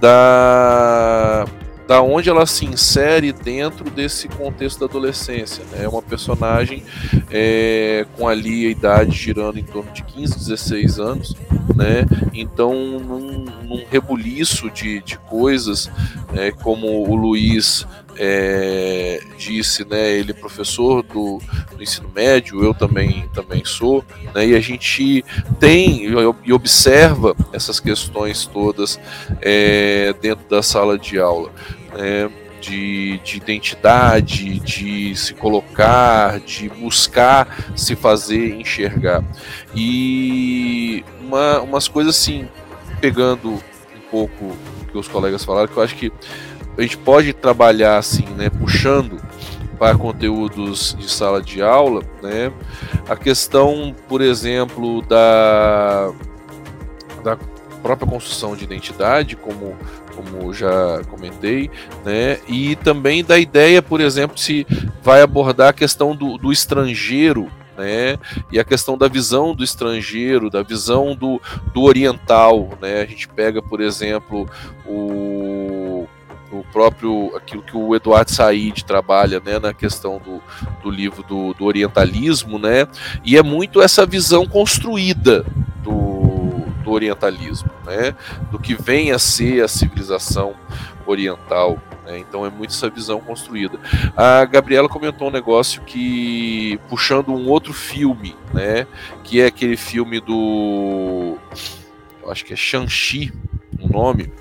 da 0.00 1.44
da 1.88 2.02
onde 2.02 2.28
ela 2.28 2.44
se 2.44 2.66
insere 2.66 3.32
dentro 3.32 3.88
desse 3.88 4.28
contexto 4.28 4.80
da 4.80 4.84
adolescência. 4.84 5.64
Né? 5.72 5.84
É 5.84 5.88
uma 5.88 6.02
personagem 6.02 6.84
é, 7.30 8.04
com 8.14 8.28
ali 8.28 8.66
a 8.66 8.70
idade 8.70 9.16
girando 9.16 9.58
em 9.58 9.64
torno 9.64 9.90
de 9.90 10.04
15, 10.04 10.36
16 10.36 10.98
anos, 10.98 11.34
né? 11.74 12.04
então 12.34 12.74
num, 12.74 13.46
num 13.64 13.84
rebuliço 13.90 14.70
de, 14.70 15.00
de 15.00 15.16
coisas, 15.16 15.90
é, 16.34 16.50
como 16.50 17.08
o 17.08 17.16
Luiz 17.16 17.86
é, 18.18 19.22
disse, 19.38 19.84
né, 19.84 20.10
ele 20.10 20.32
é 20.32 20.34
professor 20.34 21.02
do, 21.02 21.40
do, 21.74 21.82
ensino 21.82 22.10
médio, 22.12 22.64
eu 22.64 22.74
também, 22.74 23.30
também 23.32 23.64
sou, 23.64 24.04
né, 24.34 24.44
e 24.44 24.56
a 24.56 24.60
gente 24.60 25.24
tem 25.60 26.02
e 26.44 26.52
observa 26.52 27.34
essas 27.52 27.78
questões 27.78 28.44
todas 28.44 28.98
é, 29.40 30.12
dentro 30.20 30.46
da 30.48 30.62
sala 30.62 30.98
de 30.98 31.18
aula 31.18 31.50
né, 31.92 32.30
de, 32.60 33.18
de 33.18 33.36
identidade, 33.36 34.60
de 34.60 35.14
se 35.14 35.34
colocar, 35.34 36.40
de 36.40 36.68
buscar 36.68 37.72
se 37.76 37.94
fazer 37.94 38.54
enxergar. 38.54 39.24
E 39.74 41.04
uma, 41.20 41.60
umas 41.60 41.88
coisas 41.88 42.16
assim, 42.16 42.48
pegando 43.00 43.50
um 43.50 44.10
pouco 44.10 44.44
o 44.82 44.86
que 44.90 44.98
os 44.98 45.08
colegas 45.08 45.44
falaram, 45.44 45.68
que 45.68 45.76
eu 45.76 45.82
acho 45.82 45.94
que 45.94 46.12
a 46.76 46.82
gente 46.82 46.96
pode 46.96 47.32
trabalhar 47.32 47.98
assim, 47.98 48.24
né, 48.36 48.50
puxando 48.50 49.20
para 49.78 49.96
conteúdos 49.96 50.96
de 50.98 51.08
sala 51.08 51.40
de 51.40 51.62
aula, 51.62 52.02
né? 52.20 52.52
A 53.08 53.14
questão, 53.14 53.94
por 54.08 54.20
exemplo, 54.20 55.02
da, 55.02 56.10
da 57.22 57.38
própria 57.80 58.08
construção 58.08 58.56
de 58.56 58.64
identidade, 58.64 59.36
como 59.36 59.76
como 60.18 60.52
já 60.52 61.00
comentei, 61.08 61.70
né? 62.04 62.38
E 62.48 62.74
também 62.76 63.24
da 63.24 63.38
ideia, 63.38 63.80
por 63.80 64.00
exemplo, 64.00 64.36
se 64.36 64.66
vai 65.02 65.22
abordar 65.22 65.68
a 65.68 65.72
questão 65.72 66.14
do, 66.14 66.36
do 66.36 66.52
estrangeiro 66.52 67.48
né? 67.76 68.18
E 68.50 68.58
a 68.58 68.64
questão 68.64 68.98
da 68.98 69.06
visão 69.06 69.54
do 69.54 69.62
estrangeiro, 69.62 70.50
da 70.50 70.62
visão 70.62 71.14
do, 71.14 71.40
do 71.72 71.82
oriental, 71.82 72.70
né? 72.82 73.02
A 73.02 73.06
gente 73.06 73.28
pega, 73.28 73.62
por 73.62 73.80
exemplo, 73.80 74.50
o, 74.84 76.08
o 76.50 76.64
próprio 76.72 77.36
aquilo 77.36 77.62
que 77.62 77.76
o 77.76 77.94
Eduardo 77.94 78.32
Said 78.32 78.84
trabalha, 78.84 79.38
né, 79.38 79.60
na 79.60 79.72
questão 79.72 80.18
do, 80.18 80.42
do 80.82 80.90
livro 80.90 81.22
do, 81.22 81.54
do 81.54 81.64
orientalismo, 81.64 82.58
né? 82.58 82.88
E 83.24 83.36
é 83.38 83.44
muito 83.44 83.80
essa 83.80 84.04
visão 84.04 84.44
construída 84.44 85.46
do 85.84 86.17
do 86.88 86.92
orientalismo, 86.92 87.70
né? 87.84 88.14
do 88.50 88.58
que 88.58 88.74
vem 88.74 89.12
a 89.12 89.18
ser 89.18 89.62
a 89.62 89.68
civilização 89.68 90.54
oriental. 91.06 91.78
Né? 92.06 92.18
Então 92.18 92.46
é 92.46 92.50
muito 92.50 92.70
essa 92.70 92.88
visão 92.88 93.20
construída. 93.20 93.78
A 94.16 94.44
Gabriela 94.46 94.88
comentou 94.88 95.28
um 95.28 95.30
negócio 95.30 95.82
que, 95.82 96.80
puxando 96.88 97.28
um 97.28 97.46
outro 97.48 97.74
filme, 97.74 98.34
né? 98.54 98.86
que 99.22 99.40
é 99.40 99.46
aquele 99.46 99.76
filme 99.76 100.18
do. 100.18 101.36
Eu 102.22 102.32
acho 102.32 102.44
que 102.44 102.54
é 102.54 102.56
Shang-Chi, 102.56 103.32
o 103.78 103.92
nome. 103.92 104.32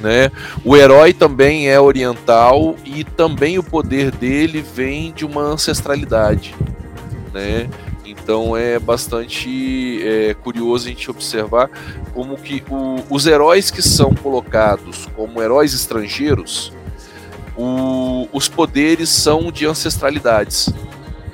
Né? 0.00 0.30
O 0.64 0.76
herói 0.76 1.14
também 1.14 1.68
é 1.70 1.80
oriental 1.80 2.76
e 2.84 3.04
também 3.04 3.58
o 3.58 3.62
poder 3.62 4.10
dele 4.10 4.60
vem 4.60 5.12
de 5.12 5.24
uma 5.24 5.40
ancestralidade. 5.40 6.54
Né? 7.32 7.70
Então 8.24 8.56
é 8.56 8.78
bastante 8.78 10.00
é, 10.02 10.32
curioso 10.32 10.86
a 10.86 10.88
gente 10.88 11.10
observar 11.10 11.68
como 12.14 12.38
que 12.38 12.64
o, 12.70 13.04
os 13.10 13.26
heróis 13.26 13.70
que 13.70 13.82
são 13.82 14.14
colocados 14.14 15.06
como 15.14 15.42
heróis 15.42 15.74
estrangeiros, 15.74 16.72
o, 17.54 18.26
os 18.32 18.48
poderes 18.48 19.10
são 19.10 19.52
de 19.52 19.66
ancestralidades. 19.66 20.70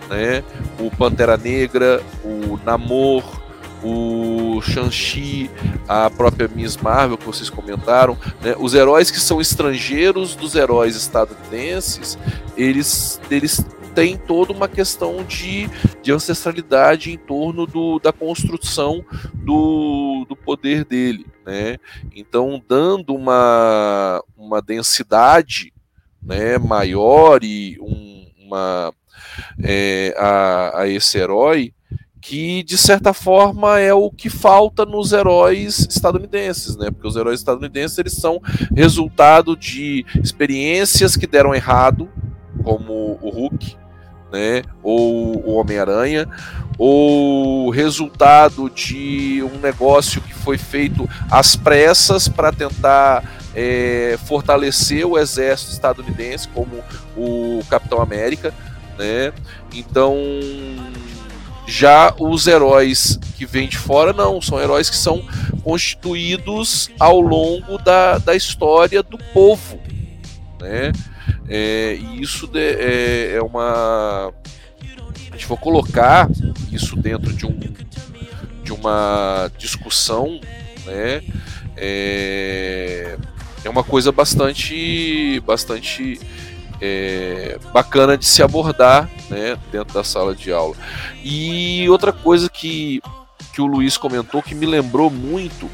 Né? 0.09 0.43
O 0.81 0.91
Pantera 0.91 1.37
Negra, 1.37 2.03
o 2.25 2.59
Namor, 2.65 3.41
o 3.85 4.61
Shang-Chi, 4.61 5.49
a 5.87 6.11
própria 6.11 6.51
Miss 6.53 6.77
Marvel 6.77 7.17
que 7.17 7.25
vocês 7.25 7.49
comentaram, 7.49 8.19
né? 8.43 8.57
os 8.59 8.75
heróis 8.75 9.13
que 9.13 9.21
são 9.21 9.41
estrangeiros 9.41 10.35
dos 10.35 10.57
heróis 10.57 10.97
estadunidenses, 10.97 12.19
eles, 12.57 13.21
eles 13.31 13.65
tem 13.95 14.17
toda 14.17 14.53
uma 14.53 14.69
questão 14.69 15.25
de, 15.25 15.69
de 16.03 16.13
ancestralidade 16.13 17.13
em 17.13 17.19
torno 17.19 17.67
do, 17.67 17.99
da 17.99 18.13
construção 18.13 19.05
do, 19.35 20.25
do 20.29 20.37
poder 20.37 20.85
dele. 20.85 21.27
Né? 21.45 21.79
Então, 22.15 22.63
dando 22.67 23.15
uma, 23.15 24.23
uma 24.37 24.63
densidade 24.63 25.73
né, 26.23 26.59
maior 26.59 27.43
e 27.43 27.79
um, 27.81 28.27
uma, 28.47 28.93
é, 29.63 30.15
a, 30.17 30.83
a 30.83 30.89
esse 30.89 31.19
herói 31.19 31.73
que 32.21 32.63
de 32.63 32.77
certa 32.77 33.15
forma 33.15 33.81
é 33.81 33.95
o 33.95 34.11
que 34.11 34.29
falta 34.29 34.85
nos 34.85 35.13
heróis 35.13 35.87
estadunidenses, 35.89 36.77
né? 36.77 36.91
Porque 36.91 37.09
os 37.09 37.17
heróis 37.17 37.41
estadunidenses 37.41 37.97
eles 37.99 38.13
são 38.13 38.41
resultado 38.77 39.57
de 39.57 40.05
experiências 40.23 41.17
que 41.17 41.27
deram 41.27 41.55
errado, 41.55 42.11
como 42.63 43.19
o 43.21 43.31
Hulk, 43.31 43.77
né? 44.33 44.63
Ou 44.83 45.37
o 45.45 45.55
Homem-Aranha, 45.55 46.29
ou 46.79 47.71
resultado 47.71 48.71
de 48.71 49.43
um 49.43 49.59
negócio 49.61 50.21
que 50.21 50.33
foi 50.33 50.57
feito 50.57 51.09
às 51.31 51.57
pressas 51.57 52.29
para 52.29 52.53
tentar 52.53 53.25
é, 53.55 54.19
fortalecer 54.25 55.05
o 55.05 55.19
exército 55.19 55.73
estadunidense, 55.73 56.49
como 56.49 56.83
o 57.17 57.63
Capitão 57.69 58.01
América, 58.01 58.55
né? 58.99 59.33
Então 59.75 60.17
já 61.67 62.13
os 62.19 62.47
heróis 62.47 63.19
que 63.37 63.47
vêm 63.47 63.69
de 63.69 63.79
fora, 63.79 64.13
não, 64.13 64.43
são 64.43 64.61
heróis 64.61 64.91
que 64.91 64.97
são 64.97 65.25
constituídos 65.63 66.91
ao 66.99 67.21
longo 67.21 67.79
da, 67.79 68.19
da 68.19 68.35
história 68.35 69.03
do 69.03 69.17
povo. 69.33 69.79
Né? 70.61 70.93
É, 71.51 71.99
e 72.01 72.23
isso 72.23 72.47
de, 72.47 72.61
é, 72.61 73.35
é 73.35 73.43
uma. 73.43 74.33
A 75.31 75.33
gente 75.33 75.47
for 75.47 75.59
colocar 75.59 76.29
isso 76.71 76.95
dentro 76.95 77.33
de, 77.33 77.45
um, 77.45 77.59
de 78.63 78.73
uma 78.73 79.51
discussão, 79.59 80.41
né? 80.87 81.23
É, 81.77 83.19
é 83.65 83.69
uma 83.69 83.83
coisa 83.83 84.13
bastante, 84.13 85.41
bastante 85.41 86.21
é, 86.81 87.59
bacana 87.73 88.17
de 88.17 88.25
se 88.25 88.43
abordar 88.43 89.11
né, 89.29 89.59
dentro 89.73 89.93
da 89.93 90.05
sala 90.05 90.35
de 90.35 90.53
aula. 90.53 90.77
E 91.23 91.89
outra 91.89 92.13
coisa 92.13 92.49
que, 92.49 93.03
que 93.53 93.61
o 93.61 93.67
Luiz 93.67 93.97
comentou 93.97 94.41
que 94.41 94.55
me 94.55 94.67
lembrou 94.67 95.11
muito 95.11 95.69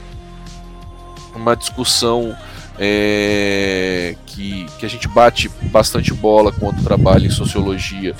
uma 1.35 1.55
discussão 1.55 2.35
é, 2.79 4.17
que, 4.27 4.67
que 4.79 4.87
a 4.87 4.89
gente 4.89 5.09
bate 5.09 5.49
bastante 5.71 6.13
bola 6.13 6.53
quando 6.53 6.83
trabalha 6.83 7.27
em 7.27 7.31
sociologia 7.31 8.15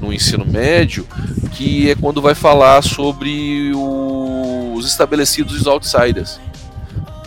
no 0.00 0.12
ensino 0.12 0.44
médio, 0.44 1.06
que 1.52 1.90
é 1.90 1.94
quando 1.94 2.20
vai 2.20 2.34
falar 2.34 2.82
sobre 2.82 3.72
os 3.74 4.86
estabelecidos 4.86 5.54
e 5.54 5.58
os 5.58 5.66
outsiders 5.66 6.40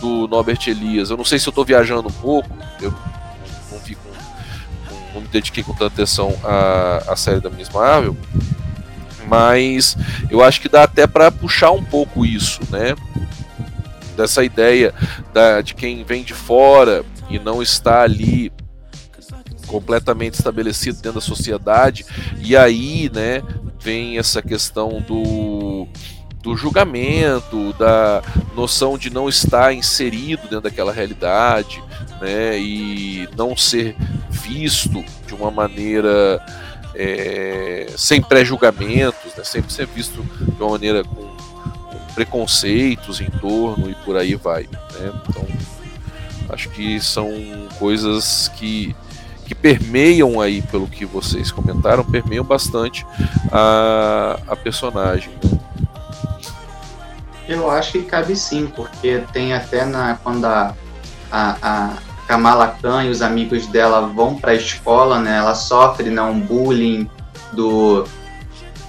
do 0.00 0.28
Norbert 0.28 0.60
Elias. 0.66 1.10
Eu 1.10 1.16
não 1.16 1.24
sei 1.24 1.38
se 1.38 1.46
eu 1.48 1.50
estou 1.50 1.64
viajando 1.64 2.08
um 2.08 2.12
pouco, 2.12 2.50
eu 2.80 2.92
não 5.14 5.22
me 5.22 5.28
dediquei 5.28 5.62
com 5.62 5.72
tanta 5.72 5.86
atenção 5.86 6.34
à, 6.42 7.12
à 7.12 7.16
série 7.16 7.40
da 7.40 7.48
Miss 7.48 7.68
Marvel, 7.68 8.16
mas 9.28 9.96
eu 10.28 10.42
acho 10.42 10.60
que 10.60 10.68
dá 10.68 10.82
até 10.82 11.06
para 11.06 11.30
puxar 11.30 11.70
um 11.70 11.84
pouco 11.84 12.26
isso, 12.26 12.60
né? 12.68 12.94
Dessa 14.16 14.44
ideia 14.44 14.94
da, 15.32 15.60
de 15.60 15.74
quem 15.74 16.04
vem 16.04 16.22
de 16.22 16.34
fora 16.34 17.04
e 17.28 17.38
não 17.38 17.62
está 17.62 18.02
ali 18.02 18.52
completamente 19.66 20.34
estabelecido 20.34 20.96
dentro 20.96 21.14
da 21.14 21.20
sociedade, 21.20 22.04
e 22.38 22.56
aí, 22.56 23.10
né, 23.12 23.42
vem 23.80 24.18
essa 24.18 24.40
questão 24.42 25.00
do 25.00 25.88
do 26.44 26.54
julgamento, 26.54 27.72
da 27.78 28.22
noção 28.54 28.98
de 28.98 29.08
não 29.08 29.30
estar 29.30 29.72
inserido 29.72 30.42
dentro 30.42 30.60
daquela 30.60 30.92
realidade, 30.92 31.82
né, 32.20 32.58
e 32.58 33.26
não 33.34 33.56
ser 33.56 33.96
visto 34.28 35.02
de 35.26 35.34
uma 35.34 35.50
maneira 35.50 36.44
é, 36.94 37.86
sem 37.96 38.20
pré-julgamentos, 38.20 39.34
né, 39.34 39.42
sempre 39.42 39.72
ser 39.72 39.86
visto 39.86 40.22
de 40.22 40.62
uma 40.62 40.72
maneira 40.72 41.02
com, 41.02 41.33
preconceitos 42.14 43.20
em 43.20 43.30
torno 43.30 43.90
e 43.90 43.94
por 43.96 44.16
aí 44.16 44.34
vai. 44.34 44.62
Né? 44.64 45.12
Então, 45.28 45.46
acho 46.50 46.68
que 46.70 47.00
são 47.00 47.30
coisas 47.78 48.48
que 48.56 48.94
que 49.44 49.54
permeiam 49.54 50.40
aí, 50.40 50.62
pelo 50.62 50.86
que 50.86 51.04
vocês 51.04 51.52
comentaram, 51.52 52.02
permeiam 52.02 52.44
bastante 52.44 53.06
a, 53.52 54.38
a 54.48 54.56
personagem. 54.56 55.30
Né? 55.42 55.58
Eu 57.46 57.70
acho 57.70 57.92
que 57.92 58.02
cabe 58.02 58.34
sim, 58.34 58.66
porque 58.74 59.22
tem 59.32 59.52
até 59.52 59.84
na 59.84 60.18
quando 60.22 60.46
a, 60.46 60.74
a, 61.30 61.56
a 61.60 61.92
Kamala 62.26 62.74
Khan 62.80 63.04
e 63.04 63.10
os 63.10 63.20
amigos 63.20 63.66
dela 63.66 64.00
vão 64.00 64.36
para 64.36 64.52
a 64.52 64.54
escola, 64.54 65.20
né? 65.20 65.36
Ela 65.36 65.54
sofre 65.54 66.08
né, 66.08 66.22
um 66.22 66.40
bullying 66.40 67.08
do 67.52 68.06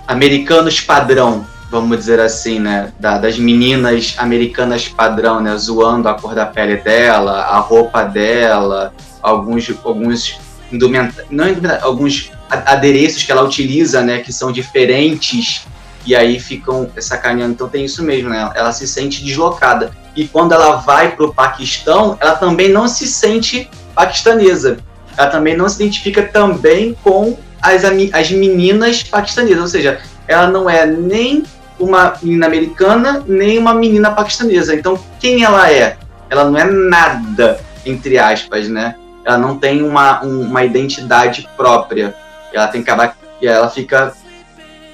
americanos 0.08 0.80
padrão, 0.80 1.46
vamos 1.76 1.98
dizer 1.98 2.22
assim, 2.22 2.58
né? 2.58 2.94
Da, 3.00 3.18
das 3.18 3.38
meninas 3.38 4.16
americanas 4.18 4.88
padrão, 4.88 5.42
né? 5.42 5.56
Zoando 5.58 6.08
a 6.08 6.14
cor 6.14 6.34
da 6.34 6.46
pele 6.46 6.78
dela, 6.78 7.42
a 7.42 7.60
roupa 7.60 8.04
dela, 8.04 8.94
alguns 9.22 9.70
alguns 9.84 10.40
indumenta, 10.72 11.26
não 11.30 11.50
indumenta, 11.50 11.80
alguns 11.84 12.32
adereços 12.50 13.24
que 13.24 13.32
ela 13.32 13.44
utiliza, 13.44 14.02
né? 14.02 14.20
Que 14.20 14.32
são 14.32 14.54
diferentes 14.54 15.68
e 16.06 16.16
aí 16.16 16.40
ficam 16.40 16.90
sacaneando. 16.98 17.54
Então 17.54 17.68
tem 17.68 17.84
isso 17.84 18.02
mesmo, 18.04 18.30
né? 18.30 18.50
Ela 18.56 18.72
se 18.72 18.88
sente 18.88 19.24
deslocada. 19.24 19.92
E 20.16 20.28
quando 20.28 20.54
ela 20.54 20.78
vai 20.78 21.14
para 21.14 21.26
o 21.26 21.34
Paquistão, 21.34 22.18
ela 22.22 22.36
também 22.36 22.70
não 22.70 22.88
se 22.88 23.06
sente 23.06 23.70
paquistanesa. 23.94 24.78
Ela 25.18 25.30
também 25.30 25.58
não 25.58 25.68
se 25.68 25.82
identifica 25.84 26.24
também 26.24 26.96
com 27.04 27.38
as, 27.62 27.84
as 27.84 28.32
meninas 28.32 29.04
paquistanesas. 29.04 29.60
Ou 29.60 29.68
seja, 29.68 30.00
ela 30.28 30.48
não 30.48 30.70
é 30.70 30.86
nem 30.86 31.44
uma 31.80 32.18
menina 32.22 32.46
americana, 32.46 33.24
nem 33.28 33.58
uma 33.58 33.74
menina 33.74 34.12
paquistanesa. 34.12 34.76
Então, 34.76 35.00
quem 35.20 35.44
ela 35.44 35.72
é? 35.72 35.98
Ela 36.30 36.46
não 36.46 36.58
é 36.58 36.66
nada, 36.66 37.60
entre 37.86 38.18
aspas, 38.18 38.68
né? 38.68 38.96
Ela 39.24 39.38
não 39.38 39.58
tem 39.58 39.82
uma, 39.82 40.24
um, 40.24 40.42
uma 40.42 40.64
identidade 40.64 41.48
própria. 41.56 42.16
Ela 42.54 42.68
tem 42.68 42.84
que 42.84 42.90
acabar. 42.90 43.18
E 43.42 43.48
ela 43.48 43.70
fica 43.70 44.14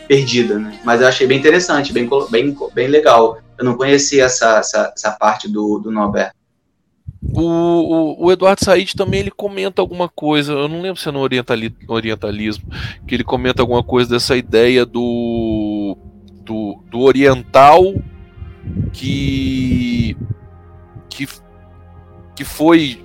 perdida, 0.08 0.58
né? 0.58 0.80
Mas 0.84 1.02
eu 1.02 1.08
achei 1.08 1.28
bem 1.28 1.40
interessante, 1.40 1.94
bem, 1.94 2.10
bem, 2.30 2.58
bem 2.74 2.88
legal. 2.88 3.38
Eu 3.58 3.66
não 3.66 3.76
conhecia 3.76 4.26
essa, 4.26 4.58
essa, 4.58 4.92
essa 4.96 5.12
parte 5.12 5.48
do, 5.48 5.80
do 5.80 5.92
Norbert. 5.92 6.32
O, 7.34 7.44
o, 7.44 8.26
o, 8.26 8.32
Eduardo 8.32 8.66
Said 8.66 8.96
também 8.96 9.20
ele 9.20 9.32
comenta 9.32 9.80
alguma 9.80 10.10
coisa, 10.10 10.54
eu 10.54 10.68
não 10.68 10.82
lembro 10.82 11.00
se 11.00 11.08
é 11.08 11.12
no 11.12 11.20
orientali, 11.20 11.74
orientalismo, 11.88 12.66
que 13.08 13.14
ele 13.14 13.24
comenta 13.24 13.62
alguma 13.62 13.84
coisa 13.84 14.10
dessa 14.10 14.36
ideia 14.36 14.86
do, 14.88 15.00
do, 16.90 17.00
oriental 17.00 17.96
que, 18.94 20.16
que, 21.10 21.28
que 22.36 22.44
foi 22.44 23.04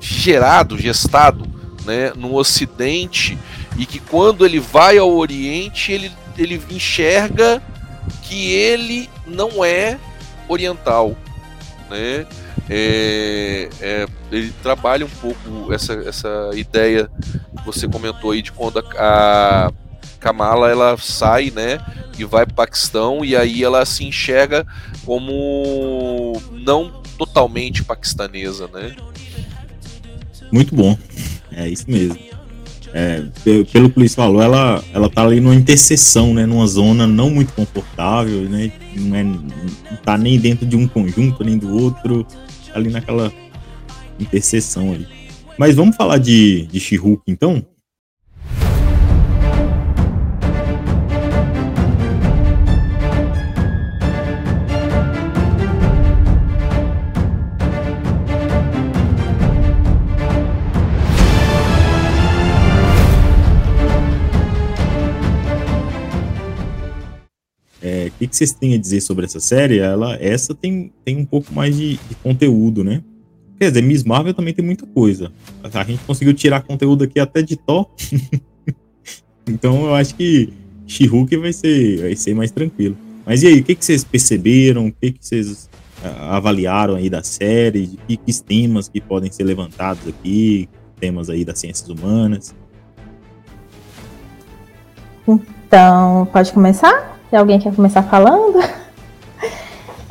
gerado, 0.00 0.78
gestado 0.78 1.46
né, 1.84 2.12
no 2.16 2.34
Ocidente 2.34 3.38
e 3.78 3.86
que 3.86 3.98
quando 3.98 4.44
ele 4.44 4.58
vai 4.58 4.98
ao 4.98 5.10
Oriente 5.10 5.92
ele 5.92 6.10
ele 6.42 6.62
enxerga 6.70 7.62
que 8.22 8.52
ele 8.52 9.10
não 9.26 9.64
é 9.64 9.98
oriental, 10.48 11.16
né? 11.88 12.26
É, 12.68 13.68
é, 13.80 14.06
ele 14.30 14.52
trabalha 14.62 15.04
um 15.04 15.08
pouco 15.08 15.72
essa, 15.72 15.94
essa 15.94 16.50
ideia 16.54 17.10
que 17.56 17.64
você 17.64 17.88
comentou 17.88 18.30
aí 18.30 18.42
de 18.42 18.52
quando 18.52 18.78
a, 18.78 18.84
a 18.96 19.72
Kamala 20.20 20.70
ela 20.70 20.96
sai, 20.98 21.50
né, 21.50 21.78
e 22.18 22.24
vai 22.24 22.44
para 22.44 22.52
o 22.52 22.56
Paquistão 22.56 23.24
e 23.24 23.34
aí 23.34 23.64
ela 23.64 23.84
se 23.84 24.04
enxerga 24.04 24.66
como 25.04 26.40
não 26.52 27.02
totalmente 27.18 27.82
paquistanesa, 27.82 28.68
né? 28.68 28.94
Muito 30.52 30.74
bom, 30.74 30.96
é 31.52 31.68
isso 31.68 31.84
mesmo 31.88 32.30
é, 32.92 33.24
pelo 33.44 33.64
que 33.64 33.78
o 33.78 33.92
Luiz 33.96 34.14
falou, 34.14 34.42
ela, 34.42 34.82
ela 34.92 35.08
tá 35.08 35.22
ali 35.22 35.40
numa 35.40 35.54
interseção, 35.54 36.34
né? 36.34 36.44
Numa 36.44 36.66
zona 36.66 37.06
não 37.06 37.30
muito 37.30 37.52
confortável, 37.52 38.42
né? 38.42 38.72
Não, 38.96 39.16
é, 39.16 39.22
não 39.22 39.96
tá 40.04 40.18
nem 40.18 40.38
dentro 40.38 40.66
de 40.66 40.76
um 40.76 40.88
conjunto, 40.88 41.44
nem 41.44 41.56
do 41.56 41.72
outro. 41.76 42.24
Tá 42.24 42.74
ali 42.74 42.90
naquela 42.90 43.32
interseção 44.18 44.92
ali. 44.92 45.06
Mas 45.58 45.76
vamos 45.76 45.96
falar 45.96 46.18
de, 46.18 46.66
de 46.66 46.80
she 46.80 46.98
então? 47.26 47.64
Que, 68.20 68.26
que 68.26 68.36
vocês 68.36 68.52
têm 68.52 68.74
a 68.74 68.78
dizer 68.78 69.00
sobre 69.00 69.24
essa 69.24 69.40
série? 69.40 69.78
Ela, 69.78 70.14
essa 70.20 70.54
tem, 70.54 70.92
tem 71.04 71.16
um 71.16 71.24
pouco 71.24 71.52
mais 71.54 71.74
de, 71.74 71.92
de 71.96 72.14
conteúdo, 72.22 72.84
né? 72.84 73.02
Quer 73.58 73.68
dizer, 73.68 73.82
Miss 73.82 74.04
Marvel 74.04 74.34
também 74.34 74.52
tem 74.52 74.64
muita 74.64 74.86
coisa. 74.86 75.32
A 75.62 75.84
gente 75.84 76.02
conseguiu 76.04 76.34
tirar 76.34 76.62
conteúdo 76.62 77.04
aqui 77.04 77.18
até 77.18 77.40
de 77.40 77.56
Thor. 77.56 77.86
então 79.48 79.86
eu 79.86 79.94
acho 79.94 80.14
que 80.14 80.52
She-Hulk 80.86 81.36
vai 81.38 81.52
ser, 81.52 82.00
vai 82.00 82.16
ser 82.16 82.34
mais 82.34 82.50
tranquilo. 82.50 82.96
Mas 83.24 83.42
e 83.42 83.46
aí, 83.46 83.60
o 83.60 83.64
que, 83.64 83.74
que 83.74 83.84
vocês 83.84 84.04
perceberam? 84.04 84.88
O 84.88 84.92
que, 84.92 85.12
que 85.12 85.26
vocês 85.26 85.68
avaliaram 86.02 86.96
aí 86.96 87.08
da 87.08 87.22
série? 87.22 87.86
De 87.86 87.96
que, 87.96 88.16
que 88.16 88.42
temas 88.42 88.88
que 88.88 89.00
podem 89.00 89.30
ser 89.30 89.44
levantados 89.44 90.06
aqui? 90.08 90.68
Temas 90.98 91.30
aí 91.30 91.44
das 91.44 91.58
ciências 91.58 91.88
humanas? 91.88 92.54
Então, 95.26 96.26
pode 96.32 96.52
começar? 96.52 97.19
Se 97.30 97.36
alguém 97.36 97.60
quer 97.60 97.74
começar 97.74 98.02
falando? 98.02 98.58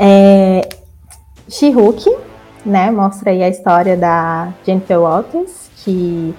É, 0.02 0.62
She-Hulk, 1.50 2.10
né, 2.66 2.90
mostra 2.90 3.32
aí 3.32 3.44
a 3.44 3.50
história 3.50 3.98
da 3.98 4.48
Jennifer 4.66 4.98
Walters, 4.98 5.70
que 5.84 6.34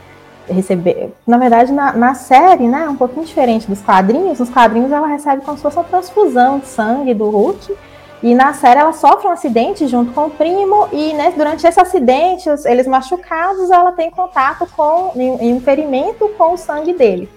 recebeu, 0.49 1.13
na 1.27 1.37
verdade, 1.37 1.71
na, 1.71 1.93
na, 1.93 2.15
série, 2.15 2.67
né, 2.67 2.89
um 2.89 2.97
pouquinho 2.97 3.27
diferente 3.27 3.69
dos 3.69 3.83
quadrinhos, 3.83 4.39
nos 4.39 4.49
quadrinhos 4.49 4.91
ela 4.91 5.07
recebe 5.07 5.43
como 5.45 5.59
se 5.59 5.63
fosse 5.63 5.77
uma 5.77 5.85
transfusão 5.85 6.59
de 6.59 6.69
sangue 6.69 7.13
do 7.13 7.29
Hulk, 7.29 7.77
e 8.23 8.35
na 8.35 8.55
série 8.55 8.81
ela 8.81 8.95
sofre 8.95 9.29
um 9.29 9.33
acidente 9.33 9.87
junto 9.87 10.11
com 10.13 10.29
o 10.29 10.31
primo, 10.31 10.89
e 10.91 11.13
né, 11.13 11.31
durante 11.37 11.67
esse 11.67 11.79
acidente, 11.79 12.49
eles 12.65 12.87
machucados, 12.87 13.71
ela 13.71 13.93
tem 13.93 14.11
contato 14.11 14.67
com, 14.75 15.13
em, 15.17 15.53
um 15.53 15.61
ferimento 15.61 16.31
com 16.39 16.55
o 16.55 16.57
sangue 16.57 16.95
dele. 16.95 17.29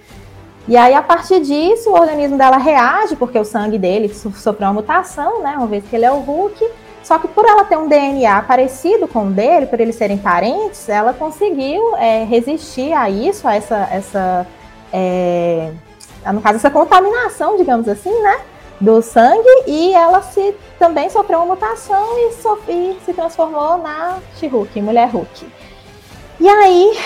E 0.68 0.77
aí, 0.77 0.94
a 0.94 1.02
partir 1.02 1.41
disso, 1.41 1.90
o 1.90 1.94
organismo 1.94 2.38
dela 2.38 2.57
reage, 2.57 3.15
porque 3.15 3.38
o 3.38 3.44
sangue 3.44 3.77
dele 3.77 4.14
sofreu 4.14 4.68
uma 4.68 4.73
mutação, 4.73 5.41
né, 5.41 5.56
uma 5.57 5.68
vez 5.68 5.84
que 5.90 5.95
ele 5.95 6.06
é 6.06 6.11
o 6.11 6.19
Hulk, 6.19 6.65
só 7.03 7.19
que 7.19 7.27
por 7.27 7.45
ela 7.45 7.65
ter 7.65 7.77
um 7.77 7.88
DNA 7.88 8.41
parecido 8.44 9.07
com 9.07 9.27
o 9.27 9.31
dele, 9.31 9.65
por 9.65 9.80
eles 9.81 9.95
serem 9.95 10.18
parentes, 10.18 10.88
ela 10.88 11.14
conseguiu 11.14 11.98
é, 11.98 12.23
resistir 12.23 12.94
a 12.94 13.10
isso, 13.10 13.45
a 13.45 13.56
essa, 13.56 13.76
essa 13.91 14.48
é, 14.91 15.72
no 16.31 16.41
caso, 16.41 16.56
essa 16.56 16.72
contaminação, 16.72 17.57
digamos 17.57 17.90
assim, 17.90 18.14
né? 18.22 18.40
Do 18.80 19.02
sangue, 19.02 19.64
e 19.68 19.94
ela 19.94 20.22
se 20.22 20.56
também 20.80 21.10
sofreu 21.10 21.40
uma 21.40 21.48
mutação 21.48 22.06
e, 22.18 22.72
e 22.72 22.99
se 23.06 23.14
transformou 23.14 23.77
na 23.77 24.18
She-Hulk, 24.35 24.81
Mulher 24.81 25.10
Hulk. 25.10 25.45
E 26.39 26.49
aí, 26.49 26.97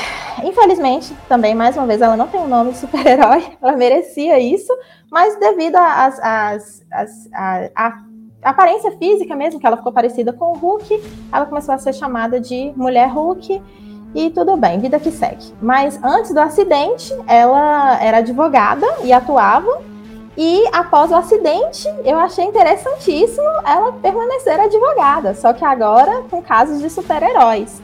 infelizmente, 0.43 1.13
também, 1.27 1.53
mais 1.53 1.75
uma 1.75 1.85
vez, 1.85 2.01
ela 2.01 2.15
não 2.15 2.27
tem 2.27 2.39
o 2.39 2.43
um 2.43 2.47
nome 2.47 2.71
de 2.71 2.77
super-herói, 2.77 3.45
ela 3.61 3.73
merecia 3.73 4.39
isso, 4.39 4.73
mas 5.11 5.37
devido 5.39 5.75
a 5.75 6.57
aparência 8.41 8.91
física 8.97 9.35
mesmo, 9.35 9.59
que 9.59 9.67
ela 9.67 9.77
ficou 9.77 9.91
parecida 9.91 10.31
com 10.31 10.53
o 10.53 10.57
Hulk, 10.57 11.03
ela 11.31 11.45
começou 11.45 11.73
a 11.73 11.77
ser 11.77 11.93
chamada 11.93 12.39
de 12.39 12.71
Mulher 12.75 13.09
Hulk. 13.09 13.61
E 14.15 14.29
tudo 14.29 14.55
bem, 14.55 14.79
vida 14.79 14.99
que 14.99 15.11
segue. 15.11 15.53
Mas 15.61 16.01
antes 16.01 16.33
do 16.33 16.39
acidente, 16.39 17.13
ela 17.27 18.01
era 18.01 18.17
advogada 18.17 18.87
e 19.03 19.11
atuava. 19.11 19.81
E 20.35 20.63
após 20.71 21.11
o 21.11 21.15
acidente, 21.15 21.87
eu 22.05 22.17
achei 22.17 22.45
interessantíssimo 22.45 23.47
ela 23.65 23.91
permanecer 23.93 24.59
advogada, 24.59 25.35
só 25.35 25.51
que 25.51 25.65
agora 25.65 26.23
com 26.29 26.41
casos 26.41 26.79
de 26.79 26.89
super-heróis. 26.89 27.81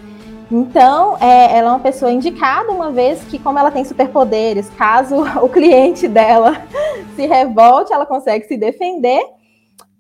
Então, 0.56 1.18
é, 1.20 1.58
ela 1.58 1.70
é 1.70 1.72
uma 1.72 1.80
pessoa 1.80 2.12
indicada, 2.12 2.72
uma 2.72 2.92
vez 2.92 3.24
que, 3.24 3.40
como 3.40 3.58
ela 3.58 3.72
tem 3.72 3.84
superpoderes, 3.84 4.70
caso 4.78 5.16
o 5.42 5.50
cliente 5.50 6.08
dela 6.08 6.62
se 7.16 7.26
revolte, 7.26 7.92
ela 7.92 8.06
consegue 8.06 8.46
se 8.46 8.56
defender. 8.56 9.26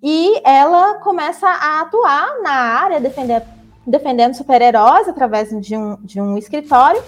E 0.03 0.39
ela 0.45 0.99
começa 0.99 1.47
a 1.47 1.81
atuar 1.81 2.39
na 2.43 2.51
área, 2.51 2.99
defender, 2.99 3.41
defendendo 3.87 4.35
super-heróis 4.35 5.07
através 5.07 5.49
de 5.59 5.75
um, 5.75 5.97
de 6.03 6.21
um 6.21 6.37
escritório. 6.37 7.01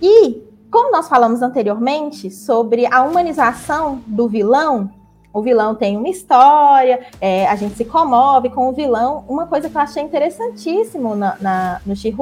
E, 0.00 0.42
como 0.70 0.90
nós 0.90 1.06
falamos 1.06 1.42
anteriormente 1.42 2.30
sobre 2.30 2.86
a 2.86 3.02
humanização 3.02 4.00
do 4.06 4.26
vilão, 4.26 4.90
o 5.36 5.42
vilão 5.42 5.74
tem 5.74 5.98
uma 5.98 6.08
história, 6.08 6.98
é, 7.20 7.46
a 7.46 7.54
gente 7.56 7.76
se 7.76 7.84
comove 7.84 8.48
com 8.48 8.70
o 8.70 8.72
vilão. 8.72 9.22
Uma 9.28 9.46
coisa 9.46 9.68
que 9.68 9.76
eu 9.76 9.80
achei 9.82 10.02
interessantíssimo 10.02 11.14
na, 11.14 11.36
na, 11.38 11.80
no 11.84 11.94
she 11.94 12.14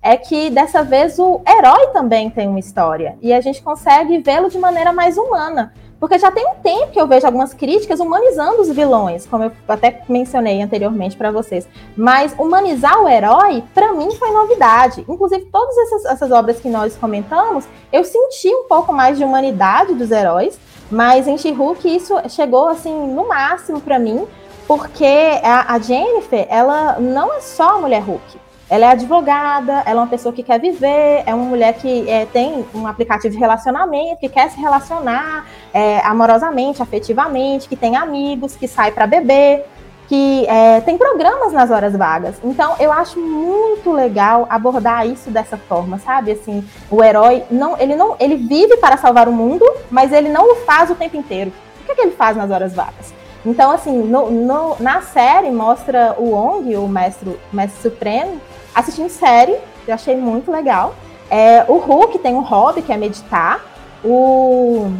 é 0.00 0.16
que 0.16 0.48
dessa 0.48 0.82
vez 0.82 1.18
o 1.18 1.42
herói 1.46 1.88
também 1.88 2.30
tem 2.30 2.48
uma 2.48 2.58
história 2.58 3.18
e 3.20 3.34
a 3.34 3.40
gente 3.42 3.62
consegue 3.62 4.16
vê-lo 4.18 4.48
de 4.48 4.56
maneira 4.56 4.94
mais 4.94 5.18
humana. 5.18 5.74
Porque 6.00 6.18
já 6.18 6.30
tem 6.30 6.46
um 6.46 6.54
tempo 6.54 6.92
que 6.92 7.00
eu 7.00 7.06
vejo 7.06 7.26
algumas 7.26 7.52
críticas 7.52 8.00
humanizando 8.00 8.62
os 8.62 8.68
vilões, 8.68 9.26
como 9.26 9.44
eu 9.44 9.52
até 9.68 10.00
mencionei 10.08 10.62
anteriormente 10.62 11.16
para 11.16 11.30
vocês. 11.30 11.68
Mas 11.96 12.34
humanizar 12.38 13.02
o 13.02 13.08
herói, 13.08 13.64
para 13.74 13.92
mim, 13.92 14.10
foi 14.12 14.30
novidade. 14.30 15.04
Inclusive, 15.08 15.46
todas 15.46 15.76
essas, 15.76 16.04
essas, 16.06 16.30
obras 16.30 16.60
que 16.60 16.68
nós 16.68 16.96
comentamos, 16.96 17.66
eu 17.92 18.04
senti 18.04 18.48
um 18.48 18.68
pouco 18.68 18.92
mais 18.92 19.18
de 19.18 19.24
humanidade 19.24 19.92
dos 19.94 20.12
heróis, 20.12 20.58
mas 20.90 21.26
em 21.26 21.36
she 21.36 21.54
isso 21.84 22.14
chegou 22.28 22.68
assim 22.68 23.08
no 23.08 23.28
máximo 23.28 23.80
para 23.80 23.98
mim, 23.98 24.26
porque 24.66 25.40
a, 25.42 25.74
a 25.74 25.78
Jennifer, 25.78 26.46
ela 26.50 26.98
não 27.00 27.32
é 27.34 27.40
só 27.40 27.80
mulher 27.80 28.02
Hulk. 28.02 28.38
Ela 28.70 28.84
é 28.84 28.88
advogada, 28.90 29.82
ela 29.86 30.00
é 30.00 30.04
uma 30.04 30.06
pessoa 30.06 30.30
que 30.30 30.42
quer 30.42 30.60
viver, 30.60 31.22
é 31.24 31.34
uma 31.34 31.44
mulher 31.44 31.72
que 31.72 32.08
é, 32.08 32.26
tem 32.26 32.66
um 32.74 32.86
aplicativo 32.86 33.32
de 33.32 33.40
relacionamento, 33.40 34.20
que 34.20 34.28
quer 34.28 34.50
se 34.50 34.60
relacionar 34.60 35.46
é, 35.72 36.00
amorosamente, 36.00 36.82
afetivamente, 36.82 37.66
que 37.66 37.76
tem 37.76 37.96
amigos, 37.96 38.56
que 38.56 38.68
sai 38.68 38.92
para 38.92 39.06
beber, 39.06 39.64
que 40.08 40.46
é, 40.46 40.80
tem 40.80 40.96
programas 40.96 41.52
nas 41.52 41.70
horas 41.70 41.94
vagas. 41.94 42.36
Então, 42.42 42.74
eu 42.80 42.90
acho 42.90 43.20
muito 43.20 43.92
legal 43.92 44.46
abordar 44.48 45.06
isso 45.06 45.30
dessa 45.30 45.58
forma, 45.58 45.98
sabe? 45.98 46.32
Assim, 46.32 46.66
o 46.90 47.04
herói 47.04 47.44
não, 47.50 47.78
ele 47.78 47.94
não, 47.94 48.16
ele 48.18 48.36
vive 48.36 48.78
para 48.78 48.96
salvar 48.96 49.28
o 49.28 49.32
mundo, 49.32 49.64
mas 49.90 50.10
ele 50.10 50.30
não 50.30 50.52
o 50.52 50.56
faz 50.56 50.90
o 50.90 50.94
tempo 50.94 51.16
inteiro. 51.16 51.52
O 51.82 51.84
que, 51.84 51.92
é 51.92 51.94
que 51.94 52.00
ele 52.00 52.12
faz 52.12 52.36
nas 52.38 52.50
horas 52.50 52.74
vagas? 52.74 53.12
Então, 53.44 53.70
assim, 53.70 53.98
no, 53.98 54.30
no, 54.30 54.76
na 54.80 55.02
série 55.02 55.50
mostra 55.50 56.14
o 56.18 56.32
Ong, 56.32 56.74
o 56.76 56.88
mestre, 56.88 57.38
mestre 57.52 57.82
supremo, 57.82 58.40
assistindo 58.74 59.10
série, 59.10 59.56
eu 59.86 59.94
achei 59.94 60.16
muito 60.16 60.50
legal. 60.50 60.94
É, 61.30 61.64
o 61.68 61.76
Hulk 61.76 62.18
tem 62.18 62.34
um 62.34 62.40
hobby 62.40 62.80
que 62.80 62.92
é 62.92 62.96
meditar. 62.96 63.60
O 64.02 64.90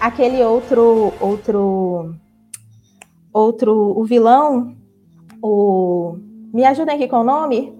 aquele 0.00 0.42
outro 0.42 1.12
outro 1.20 2.14
outro 3.32 3.72
o 3.96 4.04
vilão, 4.04 4.74
o 5.42 6.16
me 6.52 6.64
ajudem 6.64 6.94
aqui 6.94 7.08
com 7.08 7.20
o 7.20 7.24
nome? 7.24 7.72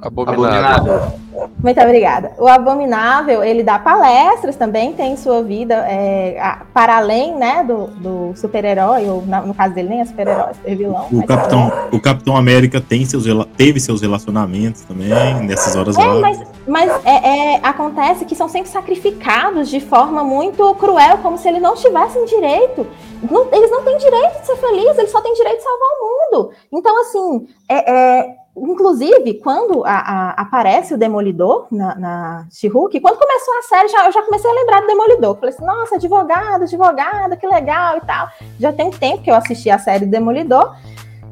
Abominável. 0.00 0.44
Abominável. 0.44 1.26
Muito 1.62 1.80
obrigada. 1.80 2.32
O 2.38 2.46
Abominável, 2.46 3.42
ele 3.42 3.62
dá 3.62 3.78
palestras 3.78 4.56
também, 4.56 4.92
tem 4.92 5.16
sua 5.16 5.42
vida 5.42 5.74
é, 5.88 6.58
para 6.72 6.98
além 6.98 7.34
né, 7.34 7.64
do, 7.64 7.86
do 7.86 8.32
super-herói, 8.36 9.08
ou 9.08 9.22
no 9.22 9.54
caso 9.54 9.74
dele 9.74 9.88
nem 9.88 10.00
é 10.00 10.04
super-herói, 10.04 10.52
é 10.64 10.74
vilão. 10.74 11.06
O 11.10 11.24
Capitão, 11.26 11.72
o 11.92 12.00
Capitão 12.00 12.36
América 12.36 12.80
tem 12.80 13.04
seus, 13.04 13.24
teve 13.56 13.80
seus 13.80 14.02
relacionamentos 14.02 14.82
também 14.82 15.42
nessas 15.42 15.76
horas 15.76 15.96
é, 15.96 16.06
Mas, 16.20 16.42
mas 16.66 16.90
é, 17.04 17.54
é, 17.54 17.60
acontece 17.62 18.24
que 18.24 18.34
são 18.34 18.48
sempre 18.48 18.68
sacrificados 18.68 19.68
de 19.68 19.80
forma 19.80 20.24
muito 20.24 20.74
cruel, 20.74 21.18
como 21.18 21.38
se 21.38 21.48
eles 21.48 21.62
não 21.62 21.74
tivessem 21.74 22.24
direito. 22.24 22.86
Não, 23.30 23.48
eles 23.52 23.70
não 23.70 23.82
têm 23.82 23.96
direito 23.96 24.40
de 24.40 24.46
ser 24.46 24.56
felizes, 24.56 24.98
eles 24.98 25.10
só 25.10 25.20
têm 25.20 25.34
direito 25.34 25.58
de 25.58 25.62
salvar 25.62 25.88
o 25.88 26.04
mundo. 26.04 26.50
Então, 26.72 27.00
assim, 27.00 27.48
é, 27.68 27.92
é 27.92 28.46
Inclusive, 28.56 29.34
quando 29.34 29.84
a, 29.84 29.98
a, 29.98 30.30
aparece 30.30 30.94
o 30.94 30.96
Demolidor 30.96 31.66
na, 31.70 31.94
na 31.94 32.46
She-Hulk, 32.50 32.98
quando 33.00 33.18
começou 33.18 33.54
a 33.58 33.62
série, 33.62 33.88
já, 33.88 34.06
eu 34.06 34.12
já 34.12 34.22
comecei 34.22 34.50
a 34.50 34.54
lembrar 34.54 34.80
do 34.80 34.86
Demolidor. 34.86 35.34
Falei 35.34 35.54
assim, 35.54 35.64
nossa, 35.64 35.96
advogada, 35.96 36.64
advogada, 36.64 37.36
que 37.36 37.46
legal 37.46 37.98
e 37.98 38.00
tal. 38.00 38.28
Já 38.58 38.72
tem 38.72 38.86
um 38.86 38.90
tempo 38.90 39.22
que 39.22 39.30
eu 39.30 39.34
assisti 39.34 39.68
a 39.68 39.78
série 39.78 40.06
do 40.06 40.10
Demolidor. 40.10 40.74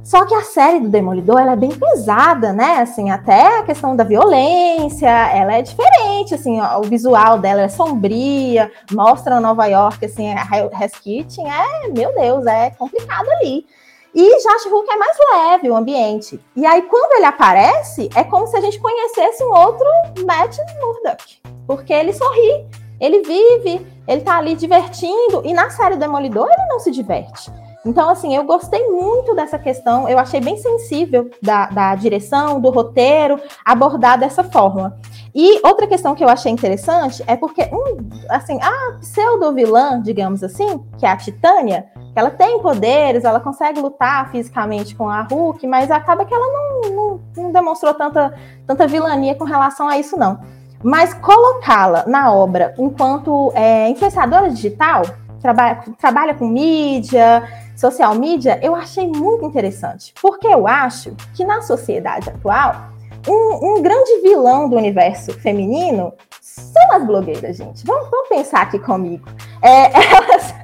Só 0.04 0.26
que 0.26 0.34
a 0.34 0.42
série 0.42 0.80
do 0.80 0.90
Demolidor, 0.90 1.40
ela 1.40 1.52
é 1.52 1.56
bem 1.56 1.70
pesada, 1.70 2.52
né? 2.52 2.80
Assim, 2.80 3.10
até 3.10 3.60
a 3.60 3.62
questão 3.62 3.96
da 3.96 4.04
violência, 4.04 5.08
ela 5.08 5.54
é 5.54 5.62
diferente, 5.62 6.34
assim, 6.34 6.60
ó, 6.60 6.78
o 6.78 6.82
visual 6.82 7.38
dela 7.38 7.62
é 7.62 7.68
sombria, 7.68 8.70
mostra 8.92 9.40
Nova 9.40 9.64
York, 9.64 10.04
assim, 10.04 10.30
a 10.34 10.46
Hell's 10.54 10.98
Kitchen, 10.98 11.50
é, 11.50 11.88
meu 11.88 12.14
Deus, 12.14 12.44
é 12.44 12.68
complicado 12.70 13.30
ali. 13.30 13.66
E 14.14 14.40
já 14.40 14.50
Hulk 14.70 14.92
é 14.92 14.96
mais 14.96 15.16
leve 15.32 15.70
o 15.70 15.76
ambiente. 15.76 16.38
E 16.54 16.66
aí, 16.66 16.82
quando 16.82 17.14
ele 17.14 17.24
aparece, 17.24 18.10
é 18.14 18.22
como 18.22 18.46
se 18.46 18.56
a 18.56 18.60
gente 18.60 18.78
conhecesse 18.78 19.42
um 19.42 19.52
outro 19.52 19.86
Matt 20.24 20.56
Murdock. 20.80 21.40
Porque 21.66 21.92
ele 21.92 22.12
sorri, 22.12 22.66
ele 23.00 23.22
vive, 23.22 23.84
ele 24.06 24.20
tá 24.20 24.36
ali 24.36 24.54
divertindo. 24.54 25.42
E 25.44 25.52
na 25.52 25.68
série 25.70 25.96
Demolidor, 25.96 26.46
ele 26.46 26.68
não 26.68 26.78
se 26.78 26.92
diverte. 26.92 27.50
Então, 27.84 28.08
assim, 28.08 28.34
eu 28.34 28.44
gostei 28.44 28.88
muito 28.88 29.34
dessa 29.34 29.58
questão, 29.58 30.08
eu 30.08 30.18
achei 30.18 30.40
bem 30.40 30.56
sensível 30.56 31.30
da, 31.42 31.66
da 31.66 31.94
direção, 31.94 32.60
do 32.60 32.70
roteiro, 32.70 33.38
abordar 33.64 34.18
dessa 34.18 34.42
forma. 34.42 34.98
E 35.34 35.60
outra 35.66 35.86
questão 35.86 36.14
que 36.14 36.24
eu 36.24 36.28
achei 36.28 36.50
interessante 36.50 37.22
é 37.26 37.36
porque, 37.36 37.62
um, 37.72 38.08
assim, 38.30 38.58
a 38.62 38.98
pseudo-vilã, 39.00 40.00
digamos 40.00 40.42
assim, 40.42 40.78
que 40.98 41.04
é 41.04 41.10
a 41.10 41.16
Titânia, 41.16 41.86
ela 42.14 42.30
tem 42.30 42.60
poderes, 42.60 43.24
ela 43.24 43.40
consegue 43.40 43.80
lutar 43.80 44.30
fisicamente 44.30 44.94
com 44.94 45.08
a 45.08 45.22
Hulk, 45.22 45.66
mas 45.66 45.90
acaba 45.90 46.24
que 46.24 46.32
ela 46.32 46.46
não, 46.46 46.90
não, 46.90 47.20
não 47.36 47.52
demonstrou 47.52 47.92
tanta, 47.92 48.32
tanta 48.66 48.86
vilania 48.86 49.34
com 49.34 49.44
relação 49.44 49.88
a 49.88 49.98
isso, 49.98 50.16
não. 50.16 50.38
Mas 50.82 51.12
colocá-la 51.14 52.04
na 52.06 52.32
obra 52.32 52.74
enquanto 52.78 53.50
é, 53.54 53.88
influenciadora 53.88 54.50
digital, 54.50 55.02
traba 55.40 55.82
trabalha 55.98 56.34
com 56.34 56.46
mídia, 56.46 57.42
social 57.76 58.14
media, 58.14 58.58
eu 58.62 58.74
achei 58.74 59.06
muito 59.06 59.44
interessante, 59.44 60.14
porque 60.20 60.46
eu 60.46 60.66
acho 60.66 61.14
que 61.34 61.44
na 61.44 61.62
sociedade 61.62 62.30
atual, 62.30 62.94
um, 63.28 63.74
um 63.76 63.82
grande 63.82 64.20
vilão 64.22 64.68
do 64.68 64.76
universo 64.76 65.32
feminino 65.32 66.12
são 66.40 66.92
as 66.92 67.04
blogueiras, 67.04 67.56
gente. 67.56 67.84
Vamos, 67.84 68.10
vamos 68.10 68.28
pensar 68.28 68.62
aqui 68.62 68.78
comigo. 68.78 69.26
É, 69.62 69.90
elas, 70.14 70.54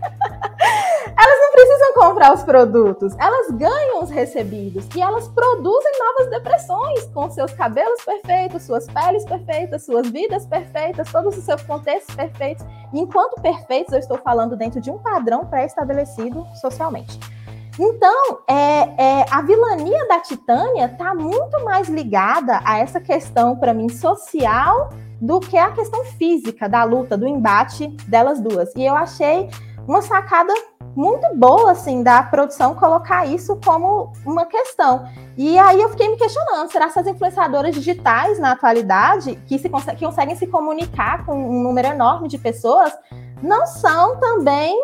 precisam 1.50 1.94
comprar 1.94 2.32
os 2.34 2.42
produtos, 2.42 3.14
elas 3.18 3.50
ganham 3.50 4.02
os 4.02 4.10
recebidos 4.10 4.86
e 4.94 5.00
elas 5.00 5.28
produzem 5.28 5.92
novas 5.98 6.30
depressões 6.30 7.04
com 7.06 7.30
seus 7.30 7.52
cabelos 7.52 8.02
perfeitos, 8.04 8.62
suas 8.62 8.86
peles 8.86 9.24
perfeitas, 9.24 9.84
suas 9.84 10.08
vidas 10.08 10.46
perfeitas, 10.46 11.10
todos 11.10 11.36
os 11.36 11.44
seus 11.44 11.62
contextos 11.62 12.14
perfeitos. 12.14 12.64
E 12.92 13.00
enquanto 13.00 13.40
perfeitos, 13.40 13.92
eu 13.92 13.98
estou 13.98 14.18
falando 14.18 14.56
dentro 14.56 14.80
de 14.80 14.90
um 14.90 14.98
padrão 14.98 15.46
pré-estabelecido 15.46 16.46
socialmente. 16.60 17.18
Então, 17.78 18.40
é, 18.46 19.20
é, 19.20 19.26
a 19.30 19.40
vilania 19.42 20.06
da 20.06 20.18
Titânia 20.20 20.86
está 20.86 21.14
muito 21.14 21.64
mais 21.64 21.88
ligada 21.88 22.60
a 22.64 22.78
essa 22.78 23.00
questão, 23.00 23.56
para 23.56 23.72
mim, 23.72 23.88
social 23.88 24.90
do 25.20 25.38
que 25.38 25.56
a 25.56 25.70
questão 25.70 26.04
física 26.04 26.68
da 26.68 26.82
luta, 26.84 27.16
do 27.16 27.28
embate 27.28 27.88
delas 28.08 28.40
duas. 28.40 28.74
E 28.74 28.84
eu 28.84 28.94
achei 28.94 29.48
uma 29.90 30.02
sacada 30.02 30.54
muito 30.94 31.26
boa, 31.34 31.72
assim, 31.72 32.00
da 32.02 32.22
produção 32.22 32.76
colocar 32.76 33.26
isso 33.26 33.58
como 33.64 34.12
uma 34.24 34.46
questão. 34.46 35.04
E 35.36 35.58
aí 35.58 35.80
eu 35.80 35.88
fiquei 35.88 36.08
me 36.08 36.16
questionando, 36.16 36.70
será 36.70 36.88
que 36.88 36.98
as 36.98 37.06
influenciadoras 37.08 37.74
digitais, 37.74 38.38
na 38.38 38.52
atualidade, 38.52 39.34
que, 39.48 39.58
se 39.58 39.68
que 39.68 40.04
conseguem 40.04 40.36
se 40.36 40.46
comunicar 40.46 41.26
com 41.26 41.34
um 41.34 41.60
número 41.60 41.88
enorme 41.88 42.28
de 42.28 42.38
pessoas, 42.38 42.92
não 43.42 43.66
são 43.66 44.16
também 44.20 44.76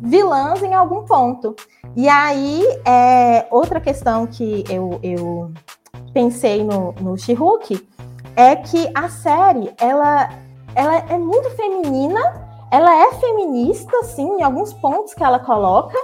vilãs 0.00 0.62
em 0.62 0.74
algum 0.74 1.04
ponto? 1.04 1.56
E 1.96 2.06
aí, 2.06 2.62
é, 2.84 3.46
outra 3.50 3.80
questão 3.80 4.26
que 4.26 4.64
eu, 4.68 5.00
eu 5.02 5.50
pensei 6.12 6.62
no, 6.62 6.92
no 7.00 7.16
She-Hulk 7.16 7.88
é 8.36 8.56
que 8.56 8.90
a 8.94 9.08
série 9.08 9.72
ela, 9.80 10.28
ela 10.74 10.96
é 10.96 11.16
muito 11.16 11.48
feminina, 11.50 12.51
ela 12.72 12.90
é 13.04 13.12
feminista, 13.12 14.02
sim, 14.02 14.38
em 14.38 14.42
alguns 14.42 14.72
pontos 14.72 15.12
que 15.12 15.22
ela 15.22 15.38
coloca. 15.38 15.94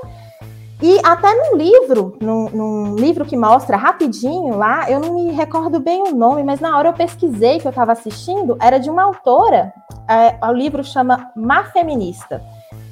E 0.83 1.01
até 1.03 1.35
no 1.35 1.57
livro, 1.57 2.17
num, 2.21 2.51
num, 2.51 2.95
livro 2.95 3.25
que 3.25 3.37
mostra 3.37 3.77
rapidinho 3.77 4.55
lá, 4.57 4.89
eu 4.89 5.01
não 5.01 5.15
me 5.15 5.33
recordo 5.33 5.81
bem 5.81 6.03
o 6.03 6.15
nome, 6.15 6.45
mas 6.45 6.61
na 6.61 6.77
hora 6.77 6.91
eu 6.91 6.93
pesquisei 6.93 7.59
que 7.59 7.67
eu 7.67 7.71
estava 7.71 7.93
assistindo, 7.93 8.57
era 8.61 8.79
de 8.79 8.89
uma 8.91 9.03
autora, 9.03 9.73
é, 10.07 10.47
o 10.47 10.53
livro 10.53 10.85
chama 10.85 11.33
Má 11.35 11.65
Feminista. 11.65 12.43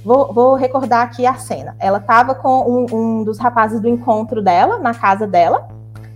Vou, 0.03 0.33
vou 0.33 0.55
recordar 0.55 1.03
aqui 1.03 1.27
a 1.27 1.35
cena. 1.35 1.77
Ela 1.79 1.99
estava 1.99 2.35
com 2.35 2.61
um, 2.69 2.87
um 2.93 3.25
dos 3.25 3.39
rapazes 3.39 3.79
do 3.79 3.89
encontro 3.89 4.43
dela, 4.43 4.79
na 4.79 4.95
casa 4.95 5.27
dela, 5.27 5.69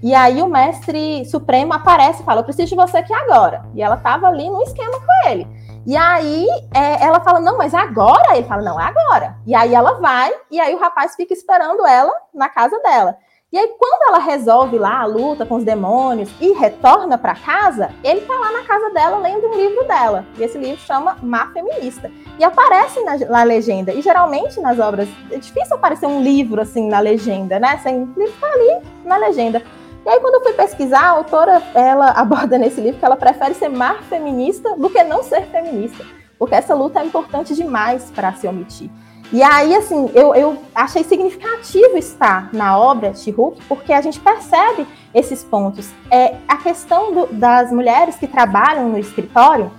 e 0.03 0.15
aí 0.15 0.41
o 0.41 0.49
mestre 0.49 1.25
supremo 1.27 1.75
aparece 1.75 2.23
e 2.23 2.25
fala: 2.25 2.41
Eu 2.41 2.45
preciso 2.45 2.71
de 2.71 2.75
você 2.75 2.99
aqui 2.99 3.13
agora. 3.13 3.63
E 3.75 3.83
ela 3.83 3.97
estava 3.97 4.27
ali 4.27 4.49
no 4.49 4.63
esquema 4.63 4.99
com 4.99 5.29
ele. 5.29 5.47
E 5.87 5.97
aí 5.97 6.47
é, 6.75 7.05
ela 7.05 7.21
fala: 7.21 7.41
Não, 7.41 7.57
mas 7.57 7.75
agora? 7.75 8.37
Ele 8.37 8.47
fala: 8.47 8.63
Não, 8.63 8.81
é 8.81 8.85
agora. 8.85 9.37
E 9.47 9.55
aí 9.55 9.75
ela 9.75 9.95
vai, 9.95 10.33
e 10.51 10.61
aí 10.61 10.75
o 10.75 10.79
rapaz 10.79 11.15
fica 11.15 11.33
esperando 11.33 11.87
ela 11.87 12.13
na 12.35 12.49
casa 12.49 12.79
dela. 12.81 13.17
E 13.53 13.59
aí, 13.59 13.67
quando 13.81 14.09
ela 14.09 14.19
resolve 14.21 14.79
lá 14.79 15.01
a 15.01 15.07
luta 15.07 15.45
com 15.45 15.57
os 15.57 15.65
demônios 15.65 16.31
e 16.41 16.53
retorna 16.53 17.19
para 17.19 17.35
casa, 17.35 17.91
ele 18.05 18.21
tá 18.21 18.33
lá 18.33 18.53
na 18.53 18.63
casa 18.63 18.91
dela 18.91 19.19
lendo 19.19 19.45
um 19.49 19.57
livro 19.57 19.85
dela. 19.89 20.25
E 20.39 20.45
esse 20.45 20.57
livro 20.57 20.79
chama 20.79 21.17
Má 21.21 21.49
Feminista. 21.49 22.09
E 22.39 22.45
aparece 22.45 23.01
na, 23.03 23.17
na 23.17 23.43
legenda. 23.43 23.93
E 23.93 24.01
geralmente 24.03 24.61
nas 24.61 24.79
obras 24.79 25.09
é 25.33 25.37
difícil 25.37 25.75
aparecer 25.75 26.07
um 26.07 26.23
livro 26.23 26.61
assim 26.61 26.89
na 26.89 27.01
legenda, 27.01 27.59
né? 27.59 27.77
Sem 27.79 28.05
livro 28.17 28.35
tá 28.41 28.47
ali 28.53 28.87
na 29.05 29.17
legenda. 29.17 29.61
E 30.05 30.09
aí, 30.09 30.19
quando 30.21 30.35
eu 30.35 30.43
fui 30.43 30.53
pesquisar, 30.53 31.03
a 31.03 31.11
autora 31.11 31.63
ela 31.75 32.11
aborda 32.17 32.59
nesse 32.59 32.81
livro 32.81 32.99
que 32.99 33.05
ela 33.05 33.17
prefere 33.17 33.55
ser 33.55 33.69
mais 33.69 34.05
feminista 34.07 34.75
do 34.77 34.89
que 34.89 35.03
não 35.03 35.23
ser 35.23 35.43
feminista, 35.47 36.05
porque 36.39 36.55
essa 36.55 36.75
luta 36.75 37.01
é 37.01 37.05
importante 37.05 37.55
demais 37.55 38.11
para 38.11 38.33
se 38.33 38.47
omitir. 38.47 38.91
E 39.33 39.45
aí, 39.45 39.77
assim, 39.77 40.11
eu, 40.13 40.35
eu 40.35 40.59
achei 40.75 41.05
significativo 41.05 41.97
estar 41.97 42.53
na 42.53 42.77
obra 42.77 43.15
She-Hulk, 43.15 43.63
porque 43.69 43.93
a 43.93 44.01
gente 44.01 44.19
percebe 44.19 44.85
esses 45.15 45.45
pontos. 45.45 45.89
É 46.11 46.35
a 46.49 46.57
questão 46.57 47.13
do, 47.13 47.27
das 47.27 47.71
mulheres 47.71 48.17
que 48.17 48.27
trabalham 48.27 48.89
no 48.89 48.99
escritório 48.99 49.71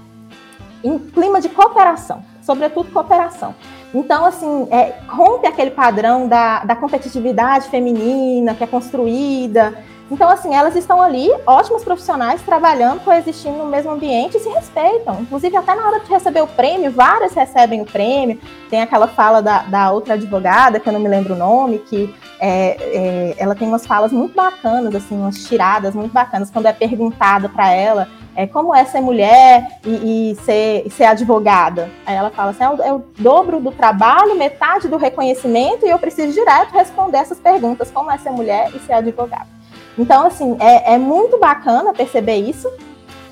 em 0.81 0.98
clima 0.98 1.41
de 1.41 1.49
cooperação, 1.49 2.23
sobretudo 2.41 2.91
cooperação. 2.91 3.53
Então, 3.93 4.23
assim, 4.23 4.69
é, 4.72 4.95
rompe 5.06 5.45
aquele 5.45 5.72
padrão 5.72 6.30
da, 6.30 6.64
da 6.64 6.76
competitividade 6.76 7.68
feminina 7.68 8.56
que 8.56 8.64
é 8.64 8.68
construída, 8.68 9.77
então, 10.11 10.29
assim, 10.29 10.53
elas 10.53 10.75
estão 10.75 11.01
ali, 11.01 11.29
ótimas 11.47 11.85
profissionais, 11.85 12.41
trabalhando, 12.41 12.99
coexistindo 12.99 13.57
no 13.57 13.65
mesmo 13.65 13.91
ambiente 13.91 14.35
e 14.35 14.39
se 14.41 14.49
respeitam. 14.49 15.21
Inclusive, 15.21 15.55
até 15.55 15.73
na 15.73 15.88
hora 15.88 16.01
de 16.01 16.09
receber 16.09 16.41
o 16.41 16.47
prêmio, 16.47 16.91
várias 16.91 17.33
recebem 17.33 17.81
o 17.81 17.85
prêmio. 17.85 18.38
Tem 18.69 18.81
aquela 18.81 19.07
fala 19.07 19.41
da, 19.41 19.59
da 19.59 19.91
outra 19.91 20.15
advogada, 20.15 20.81
que 20.81 20.89
eu 20.89 20.91
não 20.91 20.99
me 20.99 21.07
lembro 21.07 21.33
o 21.33 21.38
nome, 21.38 21.79
que 21.79 22.13
é, 22.41 22.77
é, 22.79 23.35
ela 23.38 23.55
tem 23.55 23.67
umas 23.67 23.88
falas 23.88 24.11
muito 24.11 24.35
bacanas, 24.35 24.93
assim, 24.93 25.15
umas 25.15 25.45
tiradas 25.45 25.95
muito 25.95 26.11
bacanas, 26.11 26.51
quando 26.51 26.65
é 26.65 26.73
perguntada 26.73 27.47
para 27.47 27.71
ela 27.71 28.09
é, 28.35 28.47
como 28.47 28.73
é 28.73 28.83
ser 28.85 29.01
mulher 29.01 29.79
e, 29.85 30.31
e, 30.31 30.35
ser, 30.43 30.89
ser 30.89 31.05
advogada. 31.05 31.89
Aí 32.05 32.15
ela 32.15 32.31
fala 32.31 32.51
assim: 32.51 32.63
é 32.63 32.69
o, 32.69 32.81
é 32.81 32.93
o, 32.93 33.03
dobro 33.17 33.59
do 33.59 33.71
trabalho, 33.71 34.38
metade 34.38 34.88
do 34.88 34.97
reconhecimento, 34.97 35.85
e 35.85 35.89
eu 35.89 35.99
preciso 35.99 36.33
direto 36.33 36.71
responder 36.71 37.17
essas 37.17 37.39
perguntas: 37.39 37.91
como 37.91 38.11
é 38.11 38.17
ser 38.17 38.31
mulher 38.31 38.71
e 38.75 38.79
ser 38.79 38.93
advogada. 38.93 39.60
Então, 39.97 40.26
assim, 40.26 40.57
é, 40.59 40.93
é 40.93 40.97
muito 40.97 41.38
bacana 41.38 41.93
perceber 41.93 42.38
isso. 42.38 42.72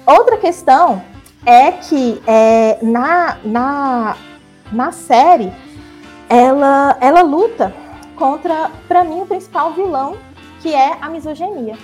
Outra 0.05 0.37
questão 0.37 1.01
é 1.45 1.71
que 1.71 2.21
é, 2.27 2.77
na, 2.81 3.37
na, 3.43 4.17
na 4.71 4.91
série 4.91 5.51
ela, 6.29 6.97
ela 6.99 7.21
luta 7.21 7.73
contra, 8.15 8.69
para 8.87 9.03
mim, 9.03 9.21
o 9.21 9.25
principal 9.25 9.73
vilão, 9.73 10.15
que 10.61 10.73
é 10.73 10.97
a 11.01 11.09
misoginia, 11.09 11.75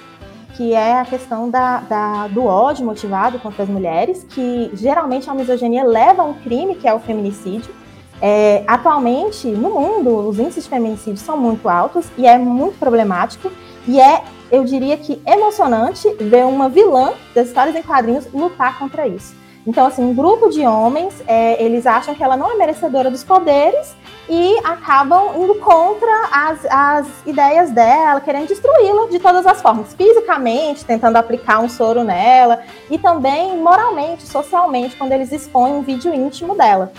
que 0.55 0.73
é 0.73 0.99
a 0.99 1.05
questão 1.05 1.49
da, 1.49 1.79
da, 1.79 2.27
do 2.27 2.45
ódio 2.45 2.85
motivado 2.85 3.39
contra 3.39 3.63
as 3.63 3.69
mulheres, 3.69 4.25
que 4.29 4.69
geralmente 4.73 5.29
a 5.29 5.33
misoginia 5.33 5.83
leva 5.83 6.21
a 6.21 6.25
um 6.25 6.33
crime, 6.33 6.75
que 6.75 6.87
é 6.87 6.93
o 6.93 6.99
feminicídio. 6.99 7.73
É, 8.21 8.63
atualmente, 8.67 9.47
no 9.47 9.69
mundo, 9.69 10.27
os 10.27 10.39
índices 10.39 10.65
de 10.65 10.69
feminicídio 10.69 11.17
são 11.17 11.37
muito 11.37 11.67
altos 11.67 12.07
e 12.17 12.25
é 12.25 12.37
muito 12.37 12.77
problemático. 12.77 13.51
E 13.87 13.99
é 13.99 14.23
eu 14.51 14.63
diria 14.63 14.97
que 14.97 15.21
emocionante 15.25 16.07
ver 16.15 16.45
uma 16.45 16.69
vilã 16.69 17.13
das 17.33 17.47
histórias 17.47 17.75
em 17.75 17.81
quadrinhos 17.81 18.27
lutar 18.33 18.77
contra 18.79 19.07
isso. 19.07 19.35
Então, 19.67 19.87
assim, 19.87 20.03
um 20.03 20.13
grupo 20.13 20.49
de 20.49 20.61
homens, 20.61 21.23
é, 21.27 21.61
eles 21.63 21.87
acham 21.87 22.13
que 22.13 22.23
ela 22.23 22.37
não 22.37 22.51
é 22.51 22.55
merecedora 22.55 23.09
dos 23.09 23.23
poderes 23.23 23.95
e 24.29 24.57
acabam 24.63 25.41
indo 25.41 25.55
contra 25.55 26.29
as, 26.31 26.65
as 26.65 27.07
ideias 27.25 27.71
dela, 27.71 28.21
querendo 28.21 28.47
destruí-la 28.47 29.07
de 29.07 29.17
todas 29.17 29.45
as 29.45 29.61
formas, 29.61 29.93
fisicamente, 29.95 30.85
tentando 30.85 31.17
aplicar 31.17 31.59
um 31.59 31.69
soro 31.69 32.03
nela, 32.03 32.61
e 32.89 32.97
também 32.97 33.57
moralmente, 33.57 34.23
socialmente, 34.27 34.95
quando 34.95 35.13
eles 35.13 35.31
expõem 35.31 35.73
um 35.73 35.81
vídeo 35.81 36.13
íntimo 36.13 36.55
dela. 36.55 36.91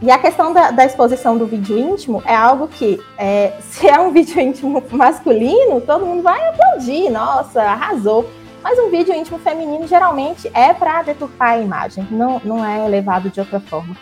E 0.00 0.10
a 0.12 0.18
questão 0.18 0.52
da, 0.52 0.70
da, 0.70 0.84
exposição 0.84 1.36
do 1.36 1.46
vídeo 1.46 1.76
íntimo 1.76 2.22
é 2.24 2.34
algo 2.34 2.68
que, 2.68 3.00
é, 3.16 3.54
se 3.62 3.88
é 3.88 3.98
um 3.98 4.12
vídeo 4.12 4.40
íntimo 4.40 4.82
masculino, 4.92 5.80
todo 5.80 6.06
mundo 6.06 6.22
vai 6.22 6.48
aplaudir, 6.48 7.10
nossa, 7.10 7.62
arrasou. 7.62 8.28
Mas 8.62 8.78
um 8.78 8.90
vídeo 8.90 9.14
íntimo 9.14 9.38
feminino 9.38 9.86
geralmente 9.86 10.50
é 10.52 10.72
para 10.72 11.02
deturpar 11.02 11.50
a 11.50 11.58
imagem, 11.58 12.06
não, 12.10 12.40
não 12.44 12.64
é 12.64 12.86
levado 12.88 13.30
de 13.30 13.40
outra 13.40 13.60
forma. 13.60 13.96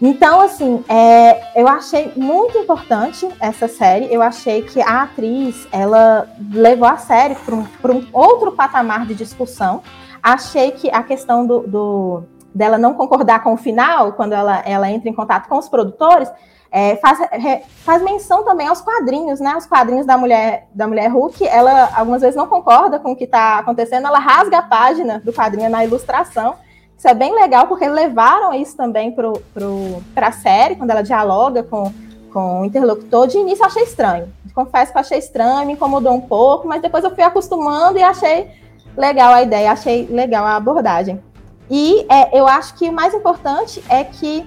Então, 0.00 0.40
assim, 0.40 0.84
é, 0.88 1.60
eu 1.60 1.66
achei 1.66 2.12
muito 2.14 2.56
importante 2.56 3.28
essa 3.40 3.66
série. 3.66 4.12
Eu 4.12 4.22
achei 4.22 4.62
que 4.62 4.80
a 4.80 5.02
atriz 5.02 5.66
ela 5.72 6.30
levou 6.52 6.86
a 6.86 6.96
série 6.96 7.34
para 7.34 7.54
um, 7.54 7.66
um 7.96 8.06
outro 8.12 8.52
patamar 8.52 9.06
de 9.06 9.14
discussão. 9.14 9.82
Achei 10.22 10.70
que 10.70 10.88
a 10.90 11.02
questão 11.02 11.44
do, 11.44 11.60
do 11.66 12.22
dela 12.54 12.78
não 12.78 12.94
concordar 12.94 13.42
com 13.42 13.52
o 13.52 13.56
final, 13.56 14.12
quando 14.12 14.32
ela, 14.32 14.62
ela 14.64 14.90
entra 14.90 15.08
em 15.08 15.14
contato 15.14 15.48
com 15.48 15.58
os 15.58 15.68
produtores, 15.68 16.30
é, 16.70 16.96
faz, 16.96 17.20
é, 17.20 17.62
faz 17.84 18.02
menção 18.02 18.44
também 18.44 18.66
aos 18.66 18.80
quadrinhos, 18.80 19.40
né? 19.40 19.56
Os 19.56 19.66
quadrinhos 19.66 20.06
da 20.06 20.18
mulher 20.18 20.68
da 20.74 20.86
mulher 20.86 21.08
Hulk, 21.08 21.46
ela 21.46 21.88
algumas 21.94 22.20
vezes 22.20 22.36
não 22.36 22.46
concorda 22.46 22.98
com 22.98 23.12
o 23.12 23.16
que 23.16 23.24
está 23.24 23.58
acontecendo, 23.58 24.06
ela 24.06 24.18
rasga 24.18 24.58
a 24.58 24.62
página 24.62 25.20
do 25.20 25.32
quadrinho 25.32 25.70
na 25.70 25.84
ilustração. 25.84 26.56
Isso 26.96 27.08
é 27.08 27.14
bem 27.14 27.32
legal, 27.32 27.68
porque 27.68 27.88
levaram 27.88 28.52
isso 28.52 28.76
também 28.76 29.14
para 29.14 30.26
a 30.26 30.32
série, 30.32 30.74
quando 30.74 30.90
ela 30.90 31.02
dialoga 31.02 31.62
com, 31.62 31.92
com 32.32 32.62
o 32.62 32.64
interlocutor. 32.64 33.28
De 33.28 33.38
início 33.38 33.62
eu 33.62 33.66
achei 33.66 33.84
estranho. 33.84 34.28
Confesso 34.52 34.92
que 34.92 34.98
achei 34.98 35.18
estranho, 35.18 35.64
me 35.64 35.74
incomodou 35.74 36.12
um 36.12 36.20
pouco, 36.20 36.66
mas 36.66 36.82
depois 36.82 37.04
eu 37.04 37.14
fui 37.14 37.22
acostumando 37.22 37.96
e 37.96 38.02
achei 38.02 38.50
legal 38.96 39.32
a 39.32 39.42
ideia, 39.42 39.70
achei 39.70 40.08
legal 40.10 40.44
a 40.44 40.56
abordagem. 40.56 41.22
E 41.70 42.06
é, 42.08 42.38
eu 42.38 42.46
acho 42.46 42.74
que 42.74 42.88
o 42.88 42.92
mais 42.92 43.12
importante 43.14 43.82
é 43.88 44.04
que 44.04 44.46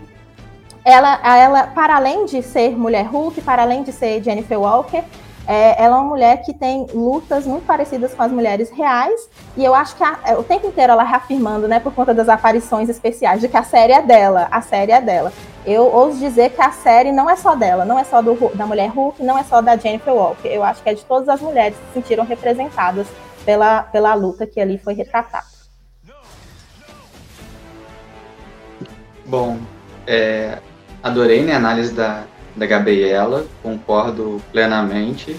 ela, 0.84 1.20
ela, 1.24 1.68
para 1.68 1.96
além 1.96 2.26
de 2.26 2.42
ser 2.42 2.76
mulher 2.76 3.06
Hulk, 3.06 3.42
para 3.42 3.62
além 3.62 3.84
de 3.84 3.92
ser 3.92 4.24
Jennifer 4.24 4.60
Walker, 4.60 5.04
é, 5.48 5.84
ela 5.84 5.98
é 5.98 6.00
uma 6.00 6.10
mulher 6.10 6.42
que 6.44 6.54
tem 6.54 6.88
lutas 6.94 7.46
muito 7.46 7.66
parecidas 7.66 8.14
com 8.14 8.24
as 8.24 8.32
mulheres 8.32 8.70
reais, 8.70 9.30
e 9.58 9.66
eu 9.66 9.74
acho 9.74 9.96
que 9.96 10.04
a, 10.04 10.20
é, 10.24 10.38
o 10.38 10.44
tempo 10.44 10.68
inteiro 10.68 10.94
ela 10.94 11.04
reafirmando, 11.04 11.68
né, 11.68 11.80
por 11.80 11.94
conta 11.94 12.14
das 12.14 12.30
aparições 12.30 12.90
especiais, 12.90 13.42
de 13.42 13.48
que 13.48 13.58
a 13.58 13.64
série 13.64 13.94
é 13.94 14.02
dela, 14.02 14.48
a 14.52 14.62
série 14.62 14.92
é 14.92 15.02
dela. 15.02 15.34
Eu 15.66 15.84
ouso 15.94 16.18
dizer 16.18 16.52
que 16.52 16.62
a 16.62 16.72
série 16.72 17.12
não 17.12 17.30
é 17.30 17.36
só 17.36 17.56
dela, 17.56 17.86
não 17.86 18.00
é 18.00 18.04
só 18.04 18.22
do, 18.22 18.36
da 18.56 18.66
mulher 18.66 18.90
Hulk, 18.90 19.22
não 19.24 19.38
é 19.38 19.44
só 19.44 19.62
da 19.62 19.78
Jennifer 19.78 20.14
Walker. 20.14 20.48
Eu 20.48 20.64
acho 20.64 20.82
que 20.82 20.90
é 20.90 20.94
de 20.94 21.06
todas 21.06 21.30
as 21.30 21.40
mulheres 21.40 21.78
que 21.78 21.86
se 21.88 21.94
sentiram 21.94 22.26
representadas 22.26 23.06
pela, 23.46 23.84
pela 23.84 24.14
luta 24.16 24.48
que 24.48 24.60
ali 24.60 24.80
foi 24.80 24.94
retratada. 24.96 25.61
Bom, 29.32 29.58
é, 30.06 30.58
adorei 31.02 31.42
né, 31.42 31.54
a 31.54 31.56
análise 31.56 31.94
da, 31.94 32.26
da 32.54 32.66
Gabriela, 32.66 33.46
concordo 33.64 34.42
plenamente. 34.52 35.38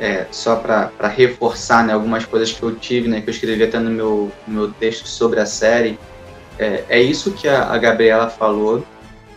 É, 0.00 0.24
só 0.30 0.56
para 0.56 1.08
reforçar 1.08 1.84
né, 1.84 1.92
algumas 1.92 2.24
coisas 2.24 2.50
que 2.52 2.62
eu 2.62 2.74
tive, 2.74 3.06
né, 3.06 3.20
que 3.20 3.28
eu 3.28 3.34
escrevi 3.34 3.62
até 3.62 3.78
no 3.78 3.90
meu, 3.90 4.32
no 4.48 4.54
meu 4.54 4.72
texto 4.72 5.06
sobre 5.06 5.40
a 5.40 5.46
série, 5.46 5.98
é, 6.58 6.84
é 6.88 7.02
isso 7.02 7.32
que 7.32 7.46
a, 7.46 7.64
a, 7.64 7.76
Gabriela 7.76 8.30
falou. 8.30 8.82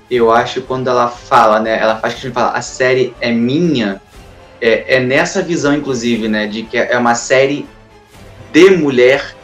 Eu 0.09 0.31
acho 0.31 0.61
que 0.61 0.67
quando 0.67 0.89
ela 0.89 1.09
fala, 1.09 1.59
né, 1.59 1.77
ela 1.77 1.97
faz 1.97 2.13
que 2.13 2.19
a 2.21 2.23
gente 2.23 2.34
fala, 2.34 2.53
a 2.53 2.61
série 2.61 3.13
é 3.19 3.29
minha, 3.29 4.01
é, 4.61 4.95
é 4.95 4.99
nessa 5.01 5.41
visão, 5.41 5.73
inclusive, 5.73 6.29
né, 6.29 6.47
de 6.47 6.63
que 6.63 6.77
é 6.77 6.97
uma 6.97 7.13
série 7.13 7.67
de 8.53 8.69
mulher 8.69 9.35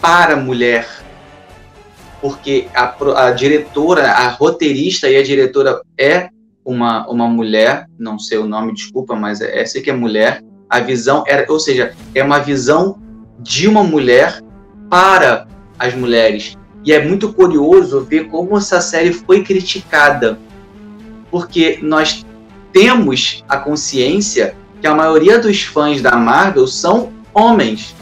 para 0.00 0.34
mulher. 0.34 1.01
Porque 2.22 2.68
a, 2.74 3.26
a 3.26 3.30
diretora, 3.32 4.12
a 4.12 4.28
roteirista 4.28 5.10
e 5.10 5.16
a 5.16 5.22
diretora 5.22 5.82
é 5.98 6.30
uma, 6.64 7.06
uma 7.10 7.28
mulher, 7.28 7.86
não 7.98 8.18
sei 8.18 8.38
o 8.38 8.46
nome, 8.46 8.72
desculpa, 8.72 9.14
mas 9.14 9.42
é, 9.42 9.60
é 9.60 9.66
sei 9.66 9.82
que 9.82 9.90
é 9.90 9.92
mulher. 9.92 10.42
A 10.70 10.80
visão 10.80 11.24
era, 11.26 11.44
ou 11.52 11.60
seja, 11.60 11.94
é 12.14 12.22
uma 12.22 12.38
visão 12.38 12.98
de 13.38 13.68
uma 13.68 13.82
mulher 13.82 14.40
para 14.88 15.46
as 15.78 15.94
mulheres. 15.94 16.56
E 16.84 16.92
é 16.92 17.04
muito 17.04 17.32
curioso 17.32 18.00
ver 18.00 18.28
como 18.28 18.56
essa 18.56 18.80
série 18.80 19.12
foi 19.12 19.42
criticada, 19.42 20.38
porque 21.30 21.78
nós 21.82 22.24
temos 22.72 23.44
a 23.48 23.56
consciência 23.56 24.56
que 24.80 24.86
a 24.86 24.94
maioria 24.94 25.38
dos 25.38 25.62
fãs 25.62 26.00
da 26.00 26.16
Marvel 26.16 26.66
são 26.66 27.12
homens. 27.32 27.94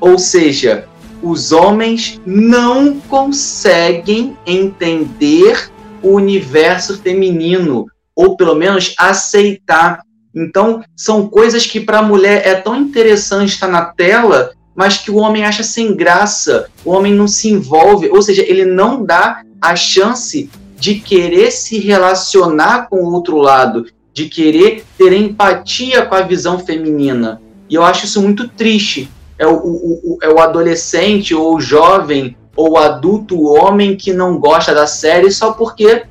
Ou 0.00 0.18
seja, 0.18 0.88
os 1.28 1.50
homens 1.50 2.20
não 2.24 3.00
conseguem 3.00 4.36
entender 4.46 5.70
o 6.02 6.12
universo 6.12 6.98
feminino, 6.98 7.86
ou 8.14 8.36
pelo 8.36 8.54
menos 8.54 8.94
aceitar. 8.96 10.02
Então, 10.34 10.84
são 10.96 11.28
coisas 11.28 11.66
que 11.66 11.80
para 11.80 11.98
a 11.98 12.02
mulher 12.02 12.46
é 12.46 12.54
tão 12.54 12.76
interessante 12.76 13.54
estar 13.54 13.66
na 13.66 13.86
tela, 13.86 14.52
mas 14.74 14.98
que 14.98 15.10
o 15.10 15.16
homem 15.16 15.44
acha 15.44 15.62
sem 15.62 15.96
graça, 15.96 16.68
o 16.84 16.90
homem 16.92 17.12
não 17.12 17.26
se 17.26 17.48
envolve, 17.48 18.08
ou 18.08 18.22
seja, 18.22 18.42
ele 18.42 18.64
não 18.64 19.04
dá 19.04 19.42
a 19.60 19.74
chance 19.74 20.48
de 20.78 20.96
querer 20.96 21.50
se 21.50 21.78
relacionar 21.78 22.88
com 22.88 22.98
o 22.98 23.12
outro 23.12 23.38
lado, 23.38 23.86
de 24.12 24.28
querer 24.28 24.84
ter 24.96 25.12
empatia 25.12 26.06
com 26.06 26.14
a 26.14 26.20
visão 26.20 26.58
feminina. 26.58 27.40
E 27.68 27.74
eu 27.74 27.82
acho 27.82 28.04
isso 28.04 28.22
muito 28.22 28.46
triste. 28.48 29.10
É 29.38 29.46
o, 29.46 29.54
o, 29.54 30.00
o, 30.04 30.18
é 30.22 30.28
o 30.28 30.38
adolescente 30.38 31.34
ou 31.34 31.56
o 31.56 31.60
jovem 31.60 32.36
ou 32.56 32.78
adulto 32.78 33.44
homem 33.44 33.96
que 33.96 34.12
não 34.12 34.38
gosta 34.38 34.74
da 34.74 34.86
série 34.86 35.30
só 35.30 35.52
porque 35.52 36.04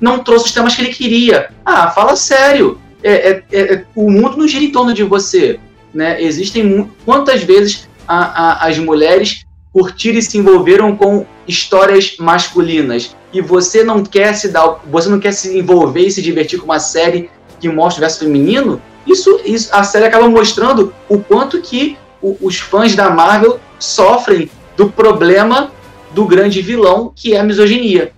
não 0.00 0.18
trouxe 0.18 0.46
os 0.46 0.52
temas 0.52 0.74
que 0.74 0.82
ele 0.82 0.92
queria. 0.92 1.50
Ah, 1.64 1.90
fala 1.90 2.16
sério. 2.16 2.78
É, 3.04 3.30
é, 3.30 3.44
é, 3.52 3.84
o 3.94 4.10
mundo 4.10 4.36
não 4.36 4.48
gira 4.48 4.64
em 4.64 4.72
torno 4.72 4.92
de 4.92 5.04
você. 5.04 5.60
Né? 5.94 6.20
Existem 6.20 6.90
quantas 7.04 7.42
vezes 7.42 7.88
a, 8.06 8.64
a, 8.64 8.68
as 8.68 8.78
mulheres 8.78 9.44
curtiram 9.72 10.18
e 10.18 10.22
se 10.22 10.36
envolveram 10.38 10.96
com 10.96 11.24
histórias 11.46 12.16
masculinas 12.18 13.16
e 13.32 13.40
você 13.40 13.82
não 13.82 14.04
quer 14.04 14.34
se 14.34 14.48
dar, 14.48 14.80
você 14.90 15.08
não 15.08 15.18
quer 15.18 15.32
se 15.32 15.58
envolver 15.58 16.02
e 16.02 16.10
se 16.10 16.20
divertir 16.20 16.58
com 16.58 16.66
uma 16.66 16.78
série 16.78 17.30
que 17.58 17.68
mostra 17.68 18.00
o 18.00 18.02
verso 18.02 18.18
feminino? 18.20 18.80
Isso, 19.06 19.40
isso, 19.44 19.74
a 19.74 19.82
série 19.82 20.04
acaba 20.04 20.28
mostrando 20.28 20.92
o 21.08 21.18
quanto 21.18 21.60
que 21.60 21.96
o, 22.22 22.36
os 22.40 22.58
fãs 22.58 22.94
da 22.94 23.10
Marvel 23.10 23.58
sofrem 23.78 24.50
do 24.76 24.90
problema 24.90 25.72
do 26.12 26.24
grande 26.24 26.62
vilão, 26.62 27.12
que 27.14 27.34
é 27.34 27.40
a 27.40 27.44
misoginia. 27.44 28.12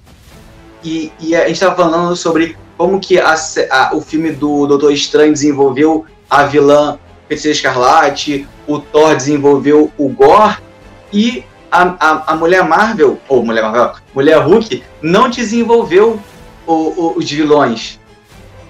E, 0.83 1.11
e 1.19 1.35
a 1.35 1.41
gente 1.47 1.53
estava 1.53 1.75
falando 1.75 2.15
sobre 2.15 2.57
como 2.77 3.01
que 3.01 3.19
a, 3.19 3.35
a, 3.71 3.95
o 3.95 4.01
filme 4.01 4.31
do 4.33 4.67
Doutor 4.67 4.93
Estranho 4.93 5.33
desenvolveu 5.33 6.05
a 6.29 6.45
vilã 6.45 6.99
Feiticeira 7.29 7.57
Escarlate, 7.57 8.47
o 8.67 8.79
Thor 8.79 9.17
desenvolveu 9.17 9.91
o 9.97 10.09
Gore, 10.09 10.59
e 11.13 11.45
a, 11.71 11.83
a, 11.83 12.33
a 12.33 12.37
Mulher 12.37 12.65
Marvel, 12.65 13.19
ou 13.29 13.45
Mulher 13.45 13.63
Marvel, 13.63 13.93
Mulher 14.15 14.39
Hulk, 14.39 14.83
não 15.01 15.29
desenvolveu 15.29 16.21
o, 16.67 16.73
o, 16.73 17.15
os 17.17 17.31
vilões. 17.31 17.99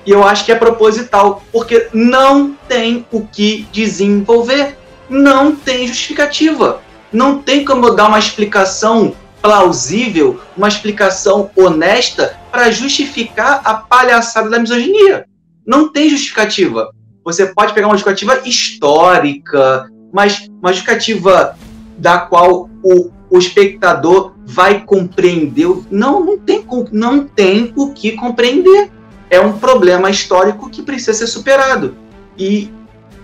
E 0.06 0.10
eu 0.10 0.22
acho 0.22 0.44
que 0.44 0.52
é 0.52 0.54
proposital, 0.54 1.42
porque 1.50 1.88
não 1.92 2.54
tem 2.68 3.06
o 3.10 3.22
que 3.22 3.66
desenvolver. 3.72 4.76
Não 5.14 5.54
tem 5.54 5.86
justificativa 5.86 6.80
não 7.14 7.38
tem 7.38 7.64
como 7.64 7.86
eu 7.86 7.94
dar 7.94 8.08
uma 8.08 8.18
explicação 8.18 9.14
plausível, 9.40 10.40
uma 10.56 10.66
explicação 10.66 11.48
honesta 11.56 12.36
para 12.50 12.72
justificar 12.72 13.60
a 13.64 13.74
palhaçada 13.74 14.50
da 14.50 14.58
misoginia. 14.58 15.24
Não 15.64 15.88
tem 15.88 16.10
justificativa. 16.10 16.90
Você 17.24 17.46
pode 17.46 17.72
pegar 17.72 17.86
uma 17.86 17.96
justificativa 17.96 18.46
histórica, 18.46 19.88
mas 20.12 20.48
uma 20.60 20.72
justificativa 20.72 21.56
da 21.96 22.18
qual 22.18 22.68
o, 22.82 23.10
o 23.30 23.38
espectador 23.38 24.34
vai 24.44 24.80
compreender. 24.80 25.68
Não, 25.90 26.24
não 26.24 26.38
tem, 26.38 26.66
não 26.90 27.24
tem 27.24 27.72
o 27.76 27.92
que 27.92 28.12
compreender. 28.12 28.90
É 29.30 29.38
um 29.38 29.52
problema 29.58 30.10
histórico 30.10 30.68
que 30.68 30.82
precisa 30.82 31.14
ser 31.14 31.26
superado. 31.28 31.96
E 32.36 32.70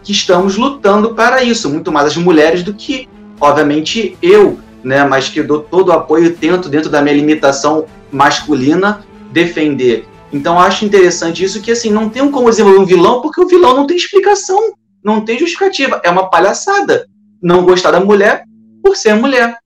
que 0.02 0.12
estamos 0.12 0.56
lutando 0.56 1.14
para 1.14 1.42
isso, 1.42 1.68
muito 1.68 1.92
mais 1.92 2.06
as 2.06 2.16
mulheres 2.16 2.62
do 2.62 2.74
que 2.74 3.08
obviamente 3.40 4.16
eu, 4.20 4.58
né, 4.84 5.04
mas 5.04 5.28
que 5.28 5.42
dou 5.42 5.60
todo 5.60 5.88
o 5.88 5.92
apoio 5.92 6.36
tento, 6.36 6.68
dentro 6.68 6.90
da 6.90 7.02
minha 7.02 7.14
limitação 7.14 7.86
masculina, 8.12 9.04
defender. 9.30 10.06
Então 10.32 10.60
acho 10.60 10.84
interessante 10.84 11.42
isso 11.42 11.60
que 11.60 11.72
assim, 11.72 11.90
não 11.90 12.08
tem 12.08 12.30
como 12.30 12.50
desenvolver 12.50 12.78
um 12.78 12.86
vilão 12.86 13.20
porque 13.20 13.40
o 13.40 13.48
vilão 13.48 13.74
não 13.74 13.86
tem 13.86 13.96
explicação, 13.96 14.74
não 15.02 15.24
tem 15.24 15.38
justificativa, 15.38 16.00
é 16.04 16.10
uma 16.10 16.28
palhaçada. 16.28 17.06
Não 17.42 17.64
gostar 17.64 17.90
da 17.90 18.00
mulher 18.00 18.44
por 18.82 18.94
ser 18.96 19.14
mulher. 19.14 19.56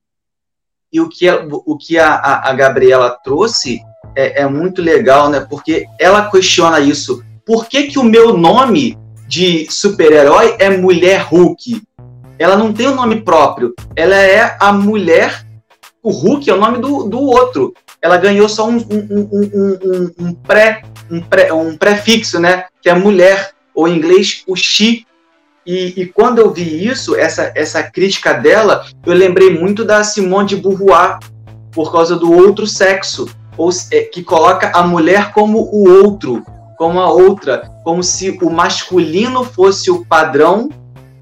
E 0.93 1.01
o 1.01 1.09
que, 1.09 1.29
é, 1.29 1.47
o 1.51 1.77
que 1.77 1.99
a, 1.99 2.15
a, 2.15 2.51
a 2.51 2.53
Gabriela 2.55 3.11
trouxe 3.11 3.81
é, 4.15 4.43
é, 4.43 4.49
muito 4.49 4.81
legal, 4.81 5.29
né? 5.29 5.41
Porque 5.41 5.87
ela 5.99 6.31
questiona 6.31 6.79
isso. 6.79 7.21
Por 7.45 7.67
que, 7.67 7.89
que 7.89 7.99
o 7.99 8.05
meu 8.05 8.37
nome 8.37 8.97
de 9.27 9.67
super-herói 9.71 10.57
é 10.59 10.71
Mulher 10.71 11.23
Hulk? 11.23 11.83
ela 12.39 12.57
não 12.57 12.73
tem 12.73 12.89
um 12.89 12.95
nome 12.95 13.21
próprio. 13.23 13.75
Ela 13.95 14.17
é 14.17 14.57
a 14.61 14.73
mulher. 14.73 15.45
O 16.03 16.11
Hulk 16.11 16.49
é 16.49 16.55
o 16.55 16.61
nome 16.61 16.79
do, 16.79 17.05
do 17.05 17.21
outro. 17.21 17.75
Ela 18.03 18.19
ganhou 18.19 18.49
só 18.49 18.69
um, 18.69 18.77
um, 18.77 19.29
um, 19.33 20.11
um, 20.19 20.35
pré, 20.35 20.83
um, 21.11 21.21
pré, 21.21 21.53
um 21.53 21.77
prefixo, 21.77 22.39
né? 22.39 22.67
Que 22.83 22.91
é 22.91 22.95
mulher, 22.95 23.53
ou 23.75 23.89
em 23.89 23.97
inglês, 23.97 24.43
o 24.47 24.55
she. 24.55 25.07
E, 25.67 26.03
e, 26.03 26.07
quando 26.07 26.39
eu 26.41 26.51
vi 26.51 26.87
isso, 26.87 27.17
essa, 27.17 27.51
essa 27.55 27.83
crítica 27.83 28.35
dela, 28.35 28.85
eu 29.07 29.15
lembrei 29.15 29.59
muito 29.59 29.83
da 29.83 30.05
Simone 30.05 30.49
de 30.49 30.57
Beauvoir, 30.57 31.19
por 31.73 31.91
causa 31.91 32.17
do 32.17 32.31
outro 32.31 32.67
sexo, 32.67 33.27
ou, 33.57 33.71
é, 33.91 34.03
que 34.03 34.23
coloca 34.23 34.71
a 34.75 34.83
mulher 34.83 35.33
como 35.33 35.61
o 35.73 35.89
outro, 35.89 36.45
como 36.77 37.01
a 37.01 37.11
outra, 37.11 37.74
como 37.85 38.03
se 38.03 38.31
o 38.43 38.51
masculino 38.51 39.45
fosse 39.45 39.91
o 39.91 40.05
padrão 40.07 40.71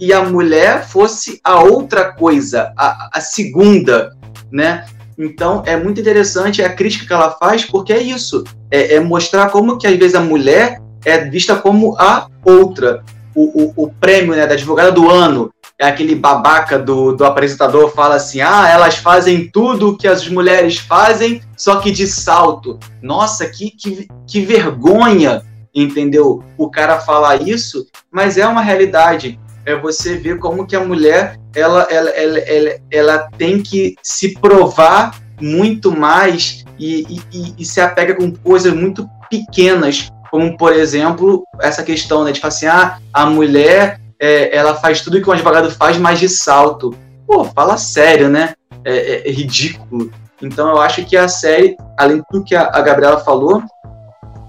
e 0.01 0.12
a 0.12 0.22
mulher 0.22 0.86
fosse 0.86 1.40
a 1.44 1.60
outra 1.60 2.12
coisa, 2.12 2.72
a, 2.78 3.10
a 3.12 3.20
segunda, 3.20 4.16
né? 4.51 4.86
Então 5.18 5.62
é 5.66 5.76
muito 5.76 6.01
interessante 6.01 6.62
a 6.62 6.72
crítica 6.72 7.06
que 7.06 7.12
ela 7.12 7.32
faz, 7.32 7.64
porque 7.64 7.93
é 7.93 8.01
isso, 8.01 8.44
é, 8.70 8.94
é, 8.94 9.01
mostrar 9.01 9.51
como 9.51 9.76
que 9.76 9.86
às 9.86 9.97
vezes 9.97 10.14
a 10.14 10.20
mulher 10.20 10.80
é 11.05 11.18
vista 11.18 11.56
como 11.56 11.97
a 11.98 12.28
outra. 12.44 13.05
O, 13.34 13.62
o, 13.62 13.84
o, 13.84 13.93
prêmio 13.94 14.36
né, 14.36 14.47
da 14.47 14.52
advogada 14.52 14.93
do 14.93 15.09
ano 15.09 15.51
é 15.78 15.86
aquele 15.86 16.14
babaca 16.14 16.78
do, 16.78 17.12
do 17.12 17.24
apresentador 17.24 17.90
fala 17.90 18.16
assim: 18.16 18.40
ah, 18.40 18.68
elas 18.68 18.97
fazem 18.97 19.48
tudo 19.48 19.90
o 19.90 19.97
que 19.97 20.06
as 20.06 20.28
mulheres 20.28 20.76
fazem, 20.78 21.40
só 21.56 21.76
que 21.76 21.90
de 21.90 22.06
salto. 22.06 22.78
Nossa, 23.01 23.47
que, 23.47 23.70
que, 23.70 24.06
que 24.26 24.40
vergonha, 24.43 25.43
entendeu? 25.74 26.43
O 26.57 26.70
cara 26.70 27.01
falar 27.01 27.43
isso, 27.43 27.86
mas 28.11 28.36
é 28.36 28.47
uma 28.47 28.62
realidade 28.62 29.39
é 29.65 29.77
você 29.77 30.16
ver 30.16 30.39
como 30.39 30.66
que 30.66 30.74
a 30.74 30.85
mulher 30.85 31.39
ela, 31.55 31.86
ela, 31.90 32.11
ela, 32.11 32.39
ela, 32.39 32.70
ela 32.90 33.19
tem 33.39 33.62
que 33.62 33.94
se 34.03 34.35
provar 34.35 35.20
muito 35.40 35.93
mais 35.93 36.65
e, 36.78 37.20
e, 37.32 37.55
e, 37.59 37.65
se 37.65 37.81
apega 37.81 38.15
com 38.15 38.32
coisas 38.32 38.73
muito 38.73 39.09
pequenas, 39.31 40.11
como 40.31 40.57
por 40.57 40.73
exemplo 40.73 41.44
essa 41.61 41.82
questão 41.82 42.24
né, 42.24 42.32
de 42.32 42.40
assim, 42.43 42.66
ah, 42.66 42.99
a 43.12 43.27
mulher 43.27 44.01
é, 44.19 44.57
ela 44.57 44.74
faz 44.74 45.01
tudo 45.01 45.20
que 45.20 45.28
um 45.28 45.32
advogado 45.32 45.70
faz, 45.70 45.97
mas 45.97 46.19
de 46.19 46.28
salto. 46.28 46.94
Pô, 47.27 47.44
fala 47.44 47.77
sério, 47.77 48.28
né? 48.28 48.55
É, 48.85 48.97
é, 48.97 49.28
é 49.28 49.32
ridículo. 49.32 50.11
Então 50.40 50.69
eu 50.70 50.81
acho 50.81 51.05
que 51.05 51.16
a 51.16 51.28
série, 51.28 51.77
além 51.99 52.23
do 52.31 52.43
que 52.43 52.55
a, 52.55 52.70
a 52.73 52.81
Gabriela 52.81 53.19
falou, 53.19 53.62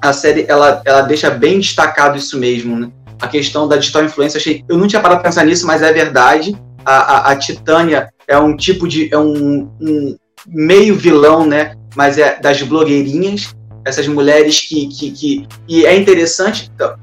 a 0.03 0.11
série 0.11 0.45
ela, 0.49 0.81
ela 0.85 1.01
deixa 1.01 1.29
bem 1.29 1.59
destacado 1.59 2.17
isso 2.17 2.37
mesmo, 2.37 2.77
né? 2.77 2.91
A 3.21 3.27
questão 3.27 3.67
da 3.67 3.77
digital 3.77 4.03
influência, 4.03 4.37
achei, 4.37 4.63
eu 4.67 4.77
não 4.77 4.85
tinha 4.85 5.01
parado 5.01 5.21
para 5.21 5.29
pensar 5.29 5.45
nisso, 5.45 5.65
mas 5.65 5.81
é 5.81 5.93
verdade. 5.93 6.55
A, 6.83 6.95
a, 6.95 7.31
a 7.31 7.35
Titânia 7.37 8.09
é 8.27 8.37
um 8.37 8.57
tipo 8.57 8.85
de 8.85 9.13
é 9.13 9.17
um, 9.17 9.71
um 9.79 10.17
meio 10.45 10.97
vilão, 10.97 11.45
né? 11.45 11.75
Mas 11.95 12.17
é 12.17 12.37
das 12.37 12.61
blogueirinhas, 12.61 13.55
essas 13.85 14.05
mulheres 14.07 14.59
que, 14.59 14.87
que, 14.87 15.11
que 15.11 15.47
e 15.69 15.85
é 15.85 15.95
interessante. 15.95 16.69
Então, 16.75 16.95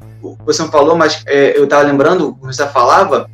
você 0.44 0.60
não 0.60 0.70
falou, 0.70 0.94
mas 0.94 1.22
é, 1.26 1.56
eu 1.56 1.64
estava 1.64 1.82
lembrando, 1.82 2.36
você 2.42 2.66
falava 2.66 3.30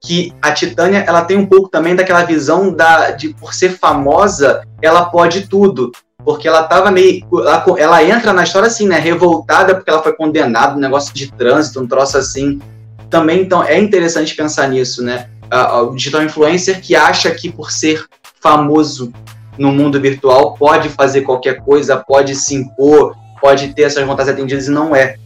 que 0.00 0.32
a 0.40 0.52
Titânia 0.52 1.04
ela 1.08 1.22
tem 1.22 1.36
um 1.36 1.46
pouco 1.46 1.68
também 1.68 1.96
daquela 1.96 2.22
visão 2.22 2.72
da 2.72 3.10
de 3.10 3.30
por 3.30 3.52
ser 3.52 3.70
famosa 3.70 4.62
ela 4.80 5.06
pode 5.06 5.48
tudo 5.48 5.90
porque 6.24 6.48
ela 6.48 6.64
tava 6.64 6.90
meio 6.90 7.24
ela, 7.32 7.64
ela 7.78 8.04
entra 8.04 8.32
na 8.32 8.42
história 8.42 8.66
assim 8.66 8.86
né 8.86 8.98
revoltada 8.98 9.74
porque 9.74 9.88
ela 9.88 10.02
foi 10.02 10.12
condenada 10.12 10.76
um 10.76 10.80
negócio 10.80 11.14
de 11.14 11.30
trânsito 11.32 11.80
um 11.80 11.86
troço 11.86 12.18
assim. 12.18 12.60
Também 13.08 13.40
então 13.42 13.62
é 13.62 13.78
interessante 13.78 14.34
pensar 14.34 14.68
nisso 14.68 15.02
né? 15.02 15.28
O 15.82 15.94
digital 15.94 16.22
influencer 16.22 16.80
que 16.80 16.94
acha 16.94 17.30
que 17.30 17.50
por 17.50 17.70
ser 17.70 18.04
famoso 18.40 19.12
no 19.56 19.72
mundo 19.72 20.00
virtual 20.00 20.54
pode 20.54 20.88
fazer 20.90 21.22
qualquer 21.22 21.60
coisa 21.62 21.96
pode 21.96 22.34
se 22.34 22.54
impor 22.54 23.16
pode 23.40 23.72
ter 23.72 23.82
essas 23.82 24.04
vontades 24.04 24.32
atendidas 24.32 24.66
e 24.66 24.70
não 24.70 24.94
é. 24.94 25.16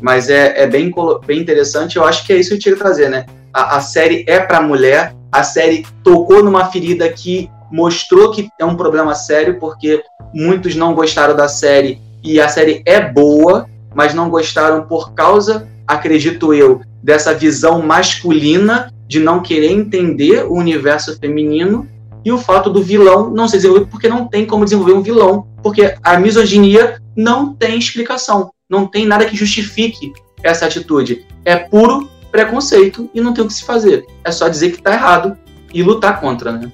Mas 0.00 0.28
é, 0.28 0.62
é 0.62 0.66
bem, 0.66 0.92
bem 1.26 1.40
interessante 1.40 1.96
eu 1.96 2.04
acho 2.04 2.26
que 2.26 2.32
é 2.32 2.36
isso 2.36 2.50
que 2.50 2.56
eu 2.56 2.60
tinha 2.60 2.74
que 2.74 2.80
trazer 2.80 3.08
né? 3.08 3.24
A, 3.52 3.76
a 3.76 3.80
série 3.80 4.24
é 4.28 4.38
para 4.40 4.60
mulher, 4.60 5.14
a 5.32 5.42
série 5.42 5.86
tocou 6.02 6.44
numa 6.44 6.66
ferida 6.70 7.08
que 7.08 7.48
mostrou 7.74 8.30
que 8.30 8.48
é 8.56 8.64
um 8.64 8.76
problema 8.76 9.16
sério, 9.16 9.58
porque 9.58 10.00
muitos 10.32 10.76
não 10.76 10.94
gostaram 10.94 11.34
da 11.34 11.48
série 11.48 12.00
e 12.22 12.40
a 12.40 12.48
série 12.48 12.84
é 12.86 13.00
boa, 13.00 13.68
mas 13.92 14.14
não 14.14 14.30
gostaram 14.30 14.82
por 14.86 15.12
causa, 15.12 15.68
acredito 15.84 16.54
eu, 16.54 16.82
dessa 17.02 17.34
visão 17.34 17.82
masculina 17.82 18.92
de 19.08 19.18
não 19.18 19.42
querer 19.42 19.72
entender 19.72 20.44
o 20.44 20.52
universo 20.52 21.18
feminino 21.18 21.88
e 22.24 22.30
o 22.30 22.38
fato 22.38 22.70
do 22.70 22.80
vilão 22.80 23.28
não 23.28 23.48
ser 23.48 23.56
desenvolvido 23.56 23.90
porque 23.90 24.08
não 24.08 24.28
tem 24.28 24.46
como 24.46 24.64
desenvolver 24.64 24.92
um 24.92 25.02
vilão, 25.02 25.48
porque 25.60 25.96
a 26.00 26.16
misoginia 26.16 27.02
não 27.16 27.52
tem 27.52 27.76
explicação, 27.76 28.52
não 28.70 28.86
tem 28.86 29.04
nada 29.04 29.26
que 29.26 29.36
justifique 29.36 30.12
essa 30.44 30.64
atitude. 30.64 31.26
É 31.44 31.56
puro 31.56 32.08
preconceito 32.30 33.10
e 33.12 33.20
não 33.20 33.34
tem 33.34 33.44
o 33.44 33.48
que 33.48 33.52
se 33.52 33.64
fazer. 33.64 34.06
É 34.22 34.30
só 34.30 34.48
dizer 34.48 34.70
que 34.70 34.78
está 34.78 34.92
errado 34.92 35.36
e 35.72 35.82
lutar 35.82 36.20
contra, 36.20 36.52
né? 36.52 36.70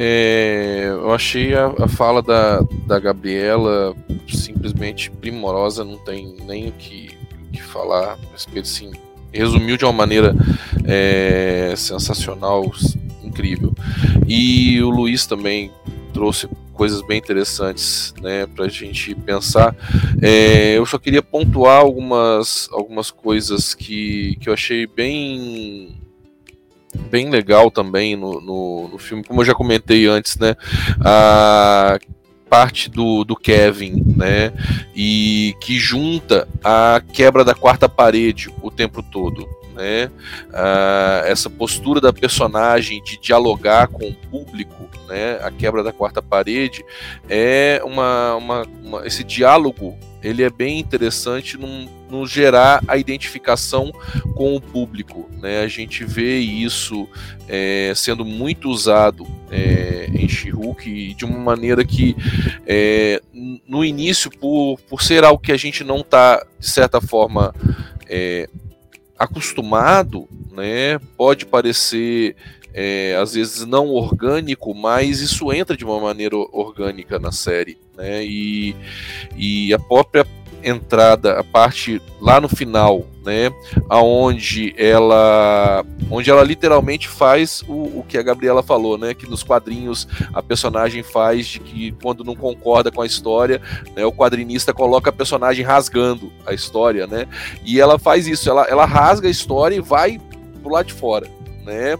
É, 0.00 0.84
eu 0.86 1.12
achei 1.12 1.54
a, 1.54 1.74
a, 1.76 1.88
fala 1.88 2.22
da, 2.22 2.60
da 2.86 3.00
Gabriela 3.00 3.96
simplesmente 4.28 5.10
primorosa, 5.10 5.84
não 5.84 5.98
tem 5.98 6.36
nem 6.46 6.68
o 6.68 6.72
que, 6.72 7.10
o 7.48 7.50
que 7.50 7.60
falar 7.60 8.12
a 8.12 8.32
respeito, 8.32 8.68
sim. 8.68 8.92
Resumiu 9.32 9.76
de 9.76 9.84
uma 9.84 9.92
maneira 9.92 10.36
é, 10.84 11.74
sensacional, 11.76 12.70
incrível. 13.24 13.74
E 14.28 14.80
o 14.82 14.88
Luiz 14.88 15.26
também 15.26 15.72
trouxe 16.12 16.48
coisas 16.72 17.02
bem 17.02 17.18
interessantes 17.18 18.14
né, 18.22 18.46
para 18.46 18.66
a 18.66 18.68
gente 18.68 19.16
pensar. 19.16 19.74
É, 20.22 20.78
eu 20.78 20.86
só 20.86 20.96
queria 20.96 21.22
pontuar 21.22 21.80
algumas, 21.80 22.68
algumas 22.72 23.10
coisas 23.10 23.74
que, 23.74 24.36
que 24.40 24.48
eu 24.48 24.52
achei 24.54 24.86
bem 24.86 25.98
bem 27.10 27.30
legal 27.30 27.70
também 27.70 28.16
no, 28.16 28.40
no, 28.40 28.88
no, 28.88 28.98
filme, 28.98 29.24
como 29.24 29.40
eu 29.40 29.44
já 29.44 29.54
comentei 29.54 30.06
antes, 30.06 30.36
né? 30.36 30.56
A 31.00 31.98
parte 32.48 32.90
do, 32.90 33.24
do 33.24 33.36
Kevin, 33.36 34.02
né? 34.16 34.52
E 34.94 35.54
que 35.60 35.78
junta 35.78 36.48
a 36.64 37.00
quebra 37.12 37.44
da 37.44 37.54
quarta 37.54 37.88
parede 37.88 38.52
o 38.62 38.70
tempo 38.70 39.02
todo. 39.02 39.46
Né? 39.74 40.10
Ah, 40.52 41.22
essa 41.26 41.48
postura 41.48 42.00
da 42.00 42.12
personagem 42.12 43.00
de 43.04 43.16
dialogar 43.20 43.86
com 43.86 44.08
o 44.08 44.14
público 44.14 44.88
né, 45.08 45.40
a 45.42 45.50
quebra 45.50 45.82
da 45.82 45.92
quarta 45.92 46.22
parede, 46.22 46.84
é 47.28 47.80
uma, 47.84 48.34
uma, 48.36 48.66
uma 48.84 49.06
esse 49.06 49.24
diálogo 49.24 49.98
ele 50.22 50.42
é 50.42 50.50
bem 50.50 50.78
interessante 50.78 51.56
no, 51.56 52.26
gerar 52.26 52.82
a 52.88 52.96
identificação 52.96 53.92
com 54.34 54.56
o 54.56 54.60
público. 54.60 55.28
Né? 55.40 55.60
A 55.60 55.68
gente 55.68 56.04
vê 56.04 56.38
isso 56.38 57.08
é, 57.48 57.92
sendo 57.94 58.24
muito 58.24 58.68
usado 58.68 59.26
é, 59.50 60.08
em 60.12 60.28
She-Hulk 60.28 61.14
de 61.14 61.24
uma 61.24 61.38
maneira 61.38 61.84
que, 61.84 62.16
é, 62.66 63.20
no 63.66 63.84
início, 63.84 64.30
por, 64.30 64.78
por 64.88 65.02
ser 65.02 65.24
algo 65.24 65.40
que 65.40 65.52
a 65.52 65.56
gente 65.56 65.84
não 65.84 65.98
está, 65.98 66.44
de 66.58 66.68
certa 66.68 67.00
forma, 67.00 67.54
é, 68.08 68.48
acostumado, 69.18 70.28
né, 70.52 70.98
pode 71.16 71.46
parecer 71.46 72.36
é, 72.74 73.16
às 73.20 73.34
vezes 73.34 73.66
não 73.66 73.88
orgânico, 73.88 74.74
mas 74.74 75.20
isso 75.20 75.52
entra 75.52 75.76
de 75.76 75.84
uma 75.84 76.00
maneira 76.00 76.36
orgânica 76.36 77.18
na 77.18 77.32
série, 77.32 77.76
né? 77.98 78.24
E, 78.24 78.74
e 79.36 79.74
a 79.74 79.78
própria 79.78 80.24
entrada, 80.62 81.38
a 81.38 81.44
parte 81.44 82.00
lá 82.20 82.40
no 82.40 82.48
final, 82.48 83.04
né, 83.24 83.50
aonde 83.88 84.74
ela, 84.76 85.84
onde 86.10 86.30
ela 86.30 86.42
literalmente 86.42 87.08
faz 87.08 87.62
o, 87.68 88.00
o 88.00 88.04
que 88.06 88.18
a 88.18 88.22
Gabriela 88.22 88.62
falou, 88.62 88.98
né, 88.98 89.14
que 89.14 89.28
nos 89.28 89.42
quadrinhos 89.42 90.08
a 90.32 90.42
personagem 90.42 91.02
faz 91.02 91.46
de 91.46 91.60
que 91.60 91.92
quando 92.02 92.24
não 92.24 92.34
concorda 92.34 92.90
com 92.90 93.02
a 93.02 93.06
história, 93.06 93.60
né, 93.94 94.04
o 94.04 94.12
quadrinista 94.12 94.72
coloca 94.74 95.10
a 95.10 95.12
personagem 95.12 95.64
rasgando 95.64 96.32
a 96.44 96.52
história, 96.52 97.06
né, 97.06 97.26
e 97.64 97.80
ela 97.80 97.98
faz 97.98 98.26
isso, 98.26 98.48
ela, 98.48 98.64
ela 98.64 98.84
rasga 98.84 99.28
a 99.28 99.30
história 99.30 99.76
e 99.76 99.80
vai 99.80 100.20
pro 100.62 100.72
lado 100.72 100.86
de 100.86 100.94
fora, 100.94 101.28
né, 101.64 101.96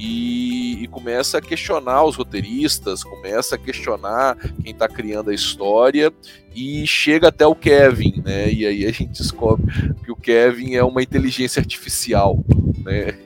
e, 0.00 0.82
e, 0.82 0.86
começa 0.88 1.36
a 1.36 1.42
questionar 1.42 2.04
os 2.04 2.16
roteiristas, 2.16 3.04
começa 3.04 3.54
a 3.54 3.58
questionar 3.58 4.34
quem 4.62 4.72
está 4.72 4.88
criando 4.88 5.28
a 5.28 5.34
história 5.34 6.10
e 6.54 6.86
chega 6.86 7.28
até 7.28 7.46
o 7.46 7.54
Kevin, 7.54 8.22
né? 8.24 8.50
E 8.50 8.64
aí 8.64 8.86
a 8.86 8.92
gente 8.92 9.18
descobre 9.18 9.66
que 10.02 10.10
o 10.10 10.16
Kevin 10.16 10.74
é 10.74 10.82
uma 10.82 11.02
inteligência 11.02 11.60
artificial, 11.60 12.42
né? 12.82 13.18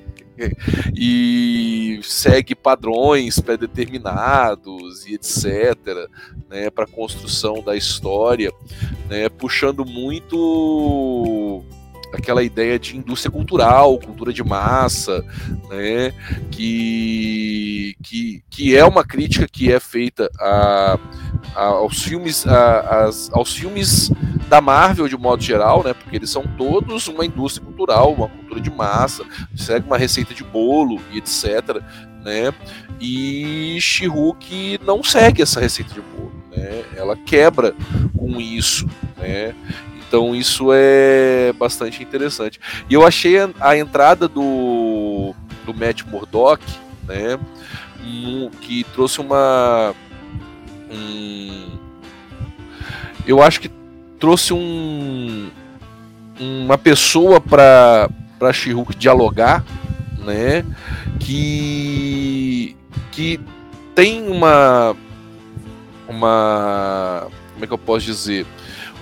e 0.97 2.01
segue 2.03 2.57
padrões 2.57 3.39
pré-determinados 3.39 5.07
e 5.07 5.15
etc, 5.15 6.09
né, 6.51 6.71
para 6.71 6.89
construção 6.89 7.63
da 7.63 7.77
história, 7.77 8.53
né, 9.09 9.29
puxando 9.29 9.85
muito 9.85 11.63
aquela 12.15 12.43
ideia 12.43 12.79
de 12.79 12.97
indústria 12.97 13.31
cultural, 13.31 13.99
cultura 13.99 14.33
de 14.33 14.43
massa, 14.43 15.25
né, 15.69 16.13
que, 16.51 17.97
que, 18.03 18.43
que 18.49 18.77
é 18.77 18.85
uma 18.85 19.05
crítica 19.05 19.47
que 19.51 19.73
é 19.73 19.81
feita 19.81 20.31
a, 20.41 20.99
a, 21.55 21.65
aos 21.65 22.03
filmes 22.03 22.47
a, 22.47 23.07
as, 23.07 23.31
aos 23.33 23.55
filmes 23.55 24.11
da 24.49 24.61
Marvel 24.61 25.09
de 25.09 25.17
modo 25.17 25.43
geral, 25.43 25.83
né, 25.83 25.93
porque 25.93 26.17
eles 26.17 26.31
são 26.31 26.45
todos 26.57 27.09
uma 27.09 27.25
indústria 27.25 27.65
cultural, 27.65 28.13
uma 28.13 28.29
cultura 28.29 28.61
de 28.61 28.71
massa, 28.71 29.25
segue 29.57 29.87
uma 29.87 29.99
receita 29.99 30.33
de 30.33 30.45
bolo 30.45 31.01
e 31.13 31.19
etc, 31.19 31.83
né, 32.25 32.53
e 33.01 33.79
she 33.81 34.07
não 34.85 35.03
segue 35.03 35.43
essa 35.43 35.61
receita 35.61 35.93
de 35.93 36.01
bolo, 36.01 36.33
né, 36.57 36.85
ela 36.97 37.17
quebra 37.17 37.75
com 38.17 38.41
isso, 38.41 38.87
né, 39.17 39.55
então 40.15 40.33
isso 40.33 40.69
é 40.73 41.53
bastante 41.59 42.01
interessante. 42.01 42.61
E 42.89 42.95
eu 42.95 43.05
achei 43.05 43.35
a, 43.61 43.77
entrada 43.77 44.29
do, 44.29 45.35
do 45.67 45.75
Matt 45.75 46.05
Murdock, 46.05 46.65
né, 47.03 47.37
um, 48.01 48.49
que 48.61 48.85
trouxe 48.95 49.21
uma. 49.21 49.93
Um, 50.89 51.67
eu 53.27 53.43
acho 53.43 53.61
que 53.61 53.69
trouxe 54.21 54.55
um, 54.55 55.51
uma 56.39 56.79
pessoa 56.79 57.41
para 57.41 58.09
para 58.39 58.53
she 58.53 58.71
dialogar, 58.97 59.65
né, 60.19 60.65
que 61.19 62.77
que 63.11 63.41
tem 63.97 64.29
uma 64.29 64.95
uma 66.07 67.27
como 67.53 67.65
é 67.65 67.67
que 67.67 67.73
eu 67.73 67.79
posso 67.79 68.07
dizer 68.07 68.47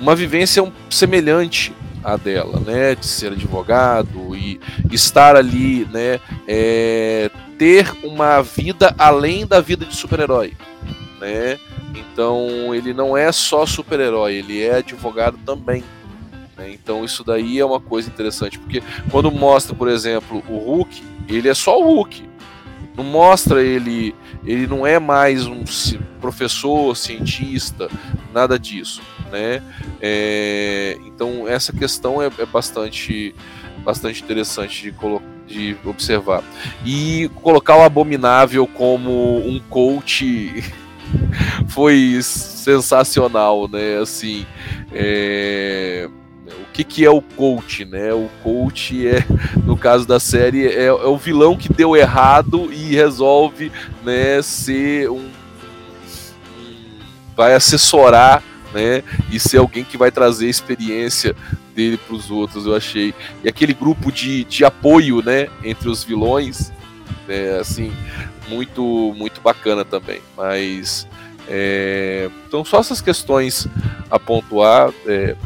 uma 0.00 0.14
vivência 0.14 0.70
semelhante 0.90 1.72
à 2.02 2.16
dela, 2.16 2.60
né, 2.60 2.94
de 2.94 3.06
ser 3.06 3.32
advogado 3.32 4.36
e 4.36 4.60
estar 4.90 5.36
ali, 5.36 5.86
né, 5.92 6.18
é, 6.46 7.30
ter 7.58 7.92
uma 8.02 8.42
vida 8.42 8.94
além 8.98 9.46
da 9.46 9.60
vida 9.60 9.84
de 9.84 9.94
super-herói, 9.94 10.54
né? 11.20 11.58
Então 11.94 12.74
ele 12.74 12.92
não 12.92 13.16
é 13.16 13.30
só 13.30 13.64
super-herói, 13.64 14.34
ele 14.34 14.62
é 14.62 14.76
advogado 14.76 15.38
também. 15.44 15.84
Né? 16.56 16.72
Então 16.72 17.04
isso 17.04 17.22
daí 17.22 17.58
é 17.58 17.64
uma 17.64 17.80
coisa 17.80 18.08
interessante, 18.08 18.58
porque 18.58 18.82
quando 19.10 19.30
mostra, 19.30 19.74
por 19.74 19.88
exemplo, 19.88 20.42
o 20.48 20.58
Hulk, 20.58 21.02
ele 21.28 21.48
é 21.48 21.54
só 21.54 21.78
o 21.78 21.84
Hulk. 21.84 22.31
Não 22.96 23.04
mostra 23.04 23.62
ele, 23.62 24.14
ele 24.44 24.66
não 24.66 24.86
é 24.86 24.98
mais 24.98 25.46
um 25.46 25.64
professor, 26.20 26.96
cientista, 26.96 27.88
nada 28.32 28.58
disso, 28.58 29.02
né? 29.30 29.62
É, 30.00 30.98
então 31.06 31.48
essa 31.48 31.72
questão 31.72 32.20
é, 32.22 32.30
é 32.38 32.46
bastante, 32.46 33.34
bastante 33.84 34.22
interessante 34.22 34.82
de 34.82 34.92
colocar 34.92 35.32
de 35.52 35.76
observar. 35.84 36.42
E 36.84 37.30
colocar 37.42 37.76
o 37.76 37.82
Abominável 37.82 38.66
como 38.66 39.38
um 39.46 39.60
coach 39.68 40.64
foi 41.68 42.18
sensacional, 42.22 43.68
né? 43.68 43.98
Assim, 43.98 44.46
é... 44.92 46.08
o 46.72 46.74
que, 46.74 46.84
que 46.84 47.04
é 47.04 47.10
o 47.10 47.20
coach, 47.20 47.84
né? 47.84 48.14
O 48.14 48.30
coach 48.42 49.06
é, 49.06 49.22
no 49.62 49.76
caso 49.76 50.06
da 50.06 50.18
série, 50.18 50.66
é, 50.66 50.86
é 50.86 50.92
o 50.92 51.18
vilão 51.18 51.54
que 51.54 51.70
deu 51.70 51.94
errado 51.94 52.72
e 52.72 52.94
resolve, 52.94 53.70
né, 54.02 54.40
ser 54.40 55.10
um, 55.10 55.20
um 55.20 56.98
vai 57.36 57.54
assessorar 57.54 58.42
né? 58.72 59.02
E 59.30 59.38
ser 59.38 59.58
alguém 59.58 59.84
que 59.84 59.98
vai 59.98 60.10
trazer 60.10 60.48
experiência 60.48 61.36
dele 61.74 61.98
para 61.98 62.16
os 62.16 62.30
outros, 62.30 62.66
eu 62.66 62.74
achei. 62.74 63.14
E 63.44 63.48
aquele 63.48 63.74
grupo 63.74 64.10
de, 64.10 64.44
de 64.44 64.64
apoio, 64.64 65.22
né, 65.22 65.48
entre 65.62 65.90
os 65.90 66.02
vilões, 66.02 66.72
né, 67.28 67.58
assim, 67.58 67.92
muito 68.48 69.14
muito 69.14 69.40
bacana 69.40 69.84
também. 69.84 70.20
Mas 70.36 71.06
é, 71.46 72.30
então 72.46 72.64
só 72.64 72.80
essas 72.80 73.00
questões 73.00 73.68
a 74.10 74.18
pontuar 74.18 74.90
é, 75.06 75.36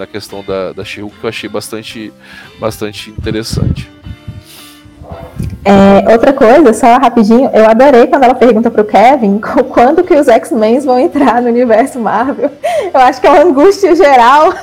na 0.00 0.06
questão 0.06 0.42
da, 0.42 0.72
da 0.72 0.84
she 0.84 1.02
que 1.02 1.24
eu 1.24 1.28
achei 1.28 1.48
bastante 1.48 2.12
bastante 2.58 3.10
interessante. 3.10 3.90
É, 5.62 6.10
outra 6.10 6.32
coisa, 6.32 6.72
só 6.72 6.96
rapidinho, 6.96 7.50
eu 7.52 7.68
adorei 7.68 8.06
quando 8.06 8.24
ela 8.24 8.34
pergunta 8.34 8.70
pro 8.70 8.84
Kevin 8.84 9.38
quando 9.70 10.02
que 10.02 10.14
os 10.14 10.26
X-Men 10.26 10.80
vão 10.80 10.98
entrar 10.98 11.42
no 11.42 11.48
universo 11.48 11.98
Marvel. 11.98 12.50
Eu 12.92 13.00
acho 13.00 13.20
que 13.20 13.26
é 13.26 13.30
uma 13.30 13.42
angústia 13.42 13.94
geral. 13.94 14.54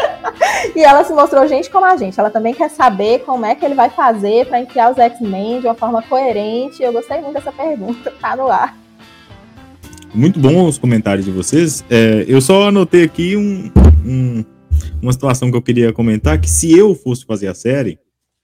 e 0.76 0.82
ela 0.82 1.04
se 1.04 1.12
mostrou 1.14 1.46
gente 1.48 1.70
como 1.70 1.86
a 1.86 1.96
gente. 1.96 2.18
Ela 2.20 2.30
também 2.30 2.52
quer 2.52 2.68
saber 2.68 3.20
como 3.20 3.46
é 3.46 3.54
que 3.54 3.64
ele 3.64 3.74
vai 3.74 3.88
fazer 3.88 4.46
para 4.46 4.60
enfiar 4.60 4.92
os 4.92 4.98
X-Men 4.98 5.60
de 5.60 5.66
uma 5.66 5.74
forma 5.74 6.02
coerente. 6.02 6.82
Eu 6.82 6.92
gostei 6.92 7.20
muito 7.20 7.34
dessa 7.34 7.52
pergunta, 7.52 8.12
tá 8.20 8.36
no 8.36 8.48
ar. 8.48 8.76
Muito 10.14 10.38
bom 10.38 10.66
os 10.66 10.78
comentários 10.78 11.24
de 11.24 11.32
vocês. 11.32 11.84
É, 11.90 12.24
eu 12.28 12.40
só 12.40 12.68
anotei 12.68 13.02
aqui 13.02 13.36
um, 13.36 13.70
um, 14.06 14.44
uma 15.04 15.12
situação 15.12 15.50
que 15.50 15.56
eu 15.56 15.62
queria 15.62 15.92
comentar, 15.92 16.40
que 16.40 16.48
se 16.48 16.72
eu 16.72 16.94
fosse 16.94 17.24
fazer 17.24 17.48
a 17.48 17.54
série, 17.54 17.98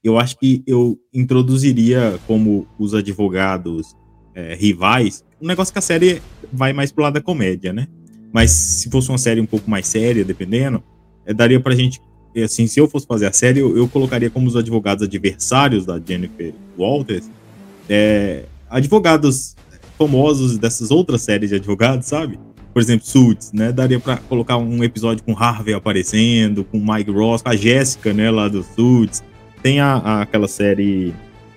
eu 0.04 0.18
acho 0.18 0.38
que 0.38 0.62
eu 0.66 0.98
introduziria 1.12 2.18
como 2.26 2.66
os 2.78 2.94
advogados 2.94 3.94
é, 4.34 4.54
rivais 4.54 5.24
um 5.40 5.46
negócio 5.46 5.72
que 5.72 5.78
a 5.78 5.82
série 5.82 6.20
vai 6.52 6.72
mais 6.72 6.92
pro 6.92 7.02
lado 7.02 7.14
da 7.14 7.20
comédia, 7.20 7.72
né? 7.72 7.88
Mas 8.32 8.50
se 8.50 8.90
fosse 8.90 9.08
uma 9.08 9.18
série 9.18 9.40
um 9.40 9.46
pouco 9.46 9.70
mais 9.70 9.86
séria, 9.86 10.24
dependendo, 10.24 10.82
é, 11.24 11.32
daria 11.32 11.58
pra 11.58 11.74
gente. 11.74 12.00
Assim, 12.44 12.66
se 12.66 12.78
eu 12.78 12.86
fosse 12.86 13.06
fazer 13.06 13.26
a 13.26 13.32
série, 13.32 13.58
eu, 13.58 13.76
eu 13.76 13.88
colocaria 13.88 14.30
como 14.30 14.46
os 14.46 14.54
advogados 14.54 15.02
adversários 15.02 15.84
da 15.84 15.98
Jennifer 15.98 16.52
Walters 16.78 17.28
é, 17.88 18.44
advogados 18.68 19.56
famosos 19.98 20.56
dessas 20.56 20.90
outras 20.90 21.22
séries 21.22 21.50
de 21.50 21.56
advogados, 21.56 22.06
sabe? 22.06 22.38
Por 22.72 22.80
exemplo, 22.80 23.06
Suits, 23.06 23.52
né? 23.52 23.72
Daria 23.72 23.98
para 23.98 24.16
colocar 24.16 24.56
um 24.56 24.84
episódio 24.84 25.24
com 25.24 25.36
Harvey 25.36 25.74
aparecendo, 25.74 26.64
com 26.64 26.78
Mike 26.78 27.10
Ross, 27.10 27.42
a 27.44 27.56
Jéssica, 27.56 28.12
né, 28.12 28.30
lá 28.30 28.48
do 28.48 28.62
Suits. 28.62 29.22
Tem 29.62 29.80
a, 29.80 29.94
a 29.94 30.22
aquela 30.22 30.46
série 30.46 31.12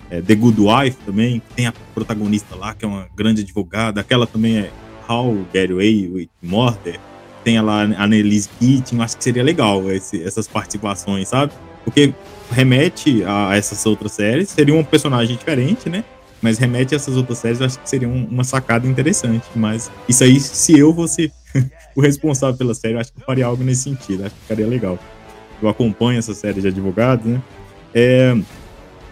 é, 0.10 0.22
The 0.22 0.36
Good 0.36 0.60
Wife 0.60 0.98
também, 1.06 1.42
tem 1.56 1.68
a 1.68 1.74
protagonista 1.94 2.56
lá, 2.56 2.74
que 2.74 2.86
é 2.86 2.88
uma 2.88 3.08
grande 3.16 3.42
advogada. 3.42 4.02
Aquela 4.02 4.28
também 4.28 4.58
é 4.58 4.72
How 5.08 5.46
Get 5.54 5.72
Away 5.72 6.08
with 6.08 6.30
Murder. 6.42 7.00
Tem 7.44 7.60
lá 7.60 7.84
a 7.84 8.04
Annelise 8.04 8.50
Keating, 8.60 9.02
acho 9.02 9.18
que 9.18 9.24
seria 9.24 9.44
legal 9.44 9.92
esse, 9.92 10.24
essas 10.24 10.48
participações, 10.48 11.28
sabe? 11.28 11.52
Porque 11.84 12.14
remete 12.52 13.24
a 13.26 13.56
essas 13.56 13.86
outras 13.86 14.14
séries, 14.14 14.50
seria 14.50 14.74
um 14.74 14.84
personagem 14.84 15.36
diferente, 15.36 15.90
né? 15.90 16.04
Mas 16.44 16.58
remete 16.58 16.94
a 16.94 16.98
essas 16.98 17.16
outras 17.16 17.38
séries, 17.38 17.62
eu 17.62 17.66
acho 17.66 17.80
que 17.80 17.90
seria 17.90 18.10
uma 18.10 18.44
sacada 18.44 18.86
interessante. 18.86 19.46
Mas 19.56 19.90
isso 20.10 20.26
aí, 20.26 20.38
se 20.42 20.78
eu 20.78 20.94
fosse 20.94 21.32
o 21.96 22.02
responsável 22.02 22.58
pela 22.58 22.74
série, 22.76 22.96
eu 22.96 23.00
acho 23.00 23.14
que 23.14 23.22
eu 23.22 23.26
faria 23.26 23.46
algo 23.46 23.64
nesse 23.64 23.84
sentido, 23.84 24.26
acho 24.26 24.36
que 24.36 24.42
ficaria 24.42 24.68
legal. 24.68 25.00
Eu 25.62 25.70
acompanho 25.70 26.20
essa 26.20 26.34
série 26.34 26.60
de 26.60 26.68
advogados, 26.68 27.26
né? 27.26 27.42
É... 27.96 28.38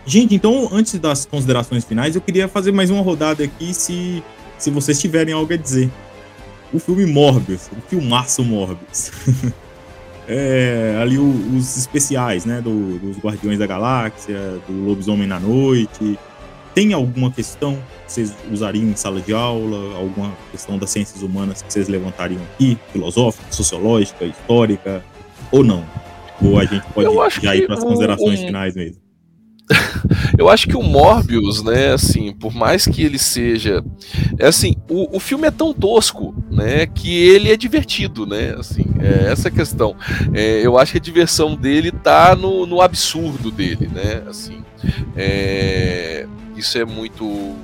Gente, 0.06 0.36
então, 0.36 0.68
antes 0.74 0.99
das 0.99 1.26
considerações 1.26 1.86
finais, 1.86 2.16
eu 2.16 2.22
queria 2.22 2.49
fazer 2.49 2.74
mais 2.74 2.90
uma 2.90 3.02
rodada 3.02 3.45
aqui, 3.45 3.74
se, 3.74 4.22
se 4.58 4.70
vocês 4.70 4.99
tiverem 4.99 5.34
algo 5.34 5.53
a 5.53 5.56
dizer. 5.56 5.90
O 6.74 6.80
filme 6.80 7.06
Morbius, 7.06 7.70
o 7.72 7.82
filmaço 7.88 8.44
Morbius. 8.44 9.12
é, 10.28 10.98
ali 11.02 11.18
o, 11.18 11.56
os 11.56 11.78
especiais, 11.78 12.44
né, 12.44 12.60
do, 12.60 12.99
dos 12.99 13.20
Guardiões 13.20 13.58
da 13.58 13.66
Galáxia, 13.66 14.60
do 14.68 14.86
Lobisomem 14.86 15.28
na 15.28 15.40
Noite. 15.40 16.20
Tem 16.73 16.93
alguma 16.93 17.31
questão 17.31 17.76
que 18.06 18.11
vocês 18.11 18.34
usariam 18.52 18.85
em 18.85 18.95
sala 18.95 19.19
de 19.19 19.34
aula? 19.34 19.95
Alguma 19.98 20.31
questão 20.52 20.77
das 20.77 20.89
ciências 20.89 21.22
humanas 21.22 21.61
que 21.61 21.72
vocês 21.72 21.88
levantariam 21.88 22.41
aqui? 22.53 22.77
Filosófica, 22.91 23.45
sociológica, 23.52 24.26
histórica? 24.26 25.03
Ou 25.52 25.64
não? 25.64 25.85
Ou 26.41 26.57
a 26.57 26.65
gente 26.65 26.85
pode 26.93 27.41
já 27.41 27.56
ir 27.56 27.65
para 27.65 27.76
as 27.76 27.84
considerações 27.84 28.39
um... 28.39 28.45
finais 28.45 28.76
mesmo? 28.76 29.02
eu 30.38 30.49
acho 30.49 30.68
que 30.68 30.76
o 30.76 30.84
Morbius, 30.84 31.64
né, 31.64 31.93
assim, 31.93 32.34
por 32.34 32.53
mais 32.53 32.85
que 32.85 33.03
ele 33.03 33.18
seja, 33.18 33.84
é 34.38 34.48
assim, 34.48 34.76
o, 34.89 35.15
o 35.15 35.19
filme 35.19 35.48
é 35.48 35.52
tão 35.52 35.73
tosco, 35.73 36.35
né, 36.49 36.85
que 36.85 37.15
ele 37.15 37.52
é 37.52 37.57
divertido, 37.57 38.26
né, 38.26 38.56
assim, 38.57 38.85
é 38.99 39.31
essa 39.31 39.49
questão. 39.49 39.95
É, 40.34 40.65
eu 40.65 40.77
acho 40.77 40.93
que 40.93 40.98
a 40.98 41.02
diversão 41.02 41.56
dele 41.56 41.91
tá 41.91 42.35
no, 42.35 42.65
no 42.65 42.81
absurdo 42.81 43.52
dele, 43.52 43.88
né, 43.88 44.23
assim, 44.27 44.61
é, 45.15 46.27
isso 46.61 46.77
é 46.77 46.85
muito 46.85 47.55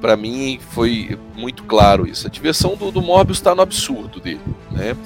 para 0.00 0.16
mim 0.16 0.60
foi 0.70 1.18
muito 1.34 1.64
claro 1.64 2.06
isso. 2.06 2.26
A 2.26 2.30
diversão 2.30 2.76
do, 2.76 2.90
do 2.90 3.02
Morbius 3.02 3.38
está 3.38 3.54
no 3.54 3.62
absurdo 3.62 4.20
dele, 4.20 4.40
né? 4.70 4.96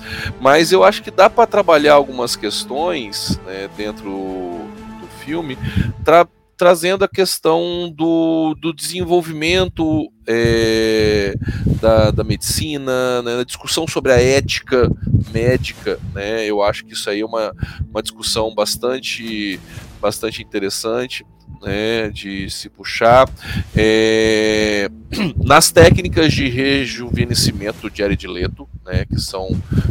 Mas 0.41 0.73
eu 0.73 0.85
acho 0.85 1.03
que 1.03 1.11
dá 1.11 1.31
para 1.31 1.47
trabalhar 1.47 1.95
algumas 1.95 2.37
questões 2.37 3.41
né, 3.47 3.69
dentro 3.77 4.05
do 4.05 5.07
filme, 5.25 5.57
tra 6.05 6.27
trazendo 6.57 7.03
a 7.07 7.09
questão 7.09 7.91
do, 7.97 8.55
do 8.61 8.75
desenvolvimento 8.75 10.13
é, 10.29 11.35
da, 11.81 12.11
da 12.11 12.23
medicina, 12.23 13.23
né, 13.23 13.41
a 13.41 13.45
discussão 13.45 13.89
sobre 13.89 14.13
a 14.13 14.21
ética 14.21 14.91
médica, 15.33 15.99
né? 16.13 16.45
Eu 16.45 16.63
acho 16.63 16.85
que 16.85 16.93
isso 16.93 17.09
aí 17.09 17.21
é 17.21 17.25
uma, 17.25 17.55
uma 17.89 18.03
discussão 18.03 18.55
bastante 18.55 19.59
bastante 20.03 20.43
interessante 20.43 21.25
né, 21.61 22.11
de 22.11 22.49
se 22.51 22.69
puxar. 22.69 23.29
É, 23.77 24.89
nas 25.37 25.71
técnicas 25.71 26.33
de 26.33 26.49
rejuvenescimento 26.49 27.91
de 27.91 27.99
Jared 27.99 28.27
Leto, 28.27 28.69
né, 28.85 29.05
que 29.05 29.21
são 29.21 29.49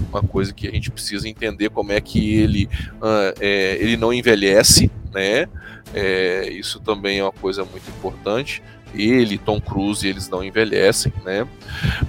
uma 0.09 0.21
coisa 0.21 0.53
que 0.53 0.67
a 0.67 0.71
gente 0.71 0.91
precisa 0.91 1.27
entender 1.27 1.69
como 1.69 1.91
é 1.91 2.01
que 2.01 2.35
ele, 2.35 2.69
uh, 2.95 3.33
é, 3.39 3.77
ele 3.79 3.97
não 3.97 4.11
envelhece, 4.11 4.91
né? 5.13 5.47
É, 5.93 6.49
isso 6.51 6.79
também 6.79 7.19
é 7.19 7.23
uma 7.23 7.31
coisa 7.31 7.65
muito 7.65 7.89
importante. 7.89 8.61
Ele, 8.93 9.37
Tom 9.37 9.61
Cruise, 9.61 10.07
eles 10.07 10.29
não 10.29 10.43
envelhecem, 10.43 11.13
né? 11.23 11.47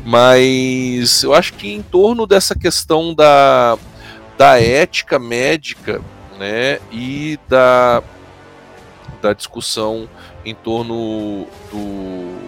Mas 0.04 1.22
eu 1.22 1.34
acho 1.34 1.54
que 1.54 1.70
em 1.70 1.82
torno 1.82 2.26
dessa 2.26 2.54
questão 2.54 3.14
da, 3.14 3.78
da 4.38 4.60
ética 4.60 5.18
médica, 5.18 6.00
né, 6.38 6.78
e 6.90 7.38
da 7.48 8.02
da 9.20 9.32
discussão 9.32 10.08
em 10.44 10.54
torno 10.54 11.46
do, 11.70 12.38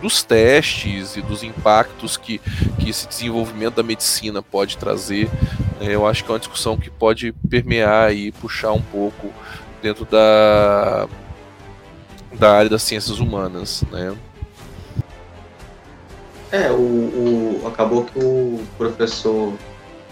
dos 0.00 0.22
testes 0.22 1.16
e 1.16 1.22
dos 1.22 1.42
impactos 1.42 2.16
que, 2.16 2.40
que 2.78 2.90
esse 2.90 3.06
desenvolvimento 3.06 3.76
da 3.76 3.82
medicina 3.82 4.42
pode 4.42 4.76
trazer. 4.76 5.28
Né? 5.80 5.94
Eu 5.94 6.06
acho 6.06 6.24
que 6.24 6.30
é 6.30 6.32
uma 6.34 6.38
discussão 6.38 6.76
que 6.76 6.90
pode 6.90 7.32
permear 7.48 8.12
e 8.12 8.32
puxar 8.32 8.72
um 8.72 8.82
pouco 8.82 9.32
dentro 9.80 10.04
da, 10.04 11.08
da 12.34 12.52
área 12.52 12.68
das 12.68 12.82
ciências 12.82 13.18
humanas. 13.18 13.84
Né? 13.90 14.14
É, 16.52 16.70
o, 16.70 16.74
o, 16.74 17.62
acabou 17.66 18.04
que 18.04 18.18
o 18.18 18.60
professor. 18.76 19.54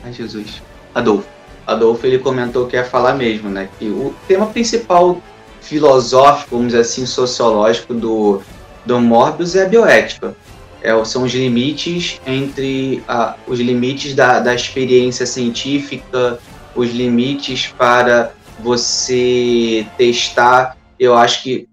Ai 0.03 0.13
Jesus. 0.13 0.63
Adolfo. 0.95 1.29
Adolfo 1.67 2.07
ele 2.07 2.19
comentou 2.19 2.67
que 2.67 2.77
ia 2.77 2.85
falar 2.85 3.15
mesmo, 3.15 3.51
né? 3.51 3.69
Que 3.79 3.89
o 3.89 4.15
tema 4.27 4.47
principal 4.47 5.21
filosófico, 5.61 6.57
vamos 6.57 6.69
dizer 6.69 6.81
assim, 6.81 7.07
sociológico 7.07 7.95
do, 7.95 8.43
do 8.85 9.01
Morbius 9.01 9.55
é 9.55 9.65
a 9.65 9.69
bioética. 9.69 10.37
É, 10.83 11.05
são 11.05 11.25
os 11.25 11.33
limites 11.33 12.21
entre 12.27 13.03
a, 13.07 13.37
os 13.47 13.61
limites 13.61 14.15
da, 14.15 14.41
da 14.41 14.55
experiência 14.55 15.27
científica, 15.27 16.39
os 16.75 16.91
limites 16.91 17.67
para 17.77 18.33
você 18.59 19.87
testar. 19.99 20.77
Eu 20.99 21.17
acho 21.17 21.43
que 21.43 21.69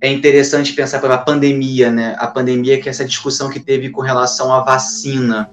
é 0.00 0.10
interessante 0.10 0.72
pensar 0.72 1.00
pela 1.00 1.18
pandemia, 1.18 1.90
né? 1.90 2.14
A 2.18 2.26
pandemia 2.26 2.80
que 2.80 2.88
é 2.88 2.90
essa 2.90 3.04
discussão 3.04 3.50
que 3.50 3.60
teve 3.60 3.90
com 3.90 4.00
relação 4.00 4.52
à 4.52 4.60
vacina. 4.60 5.50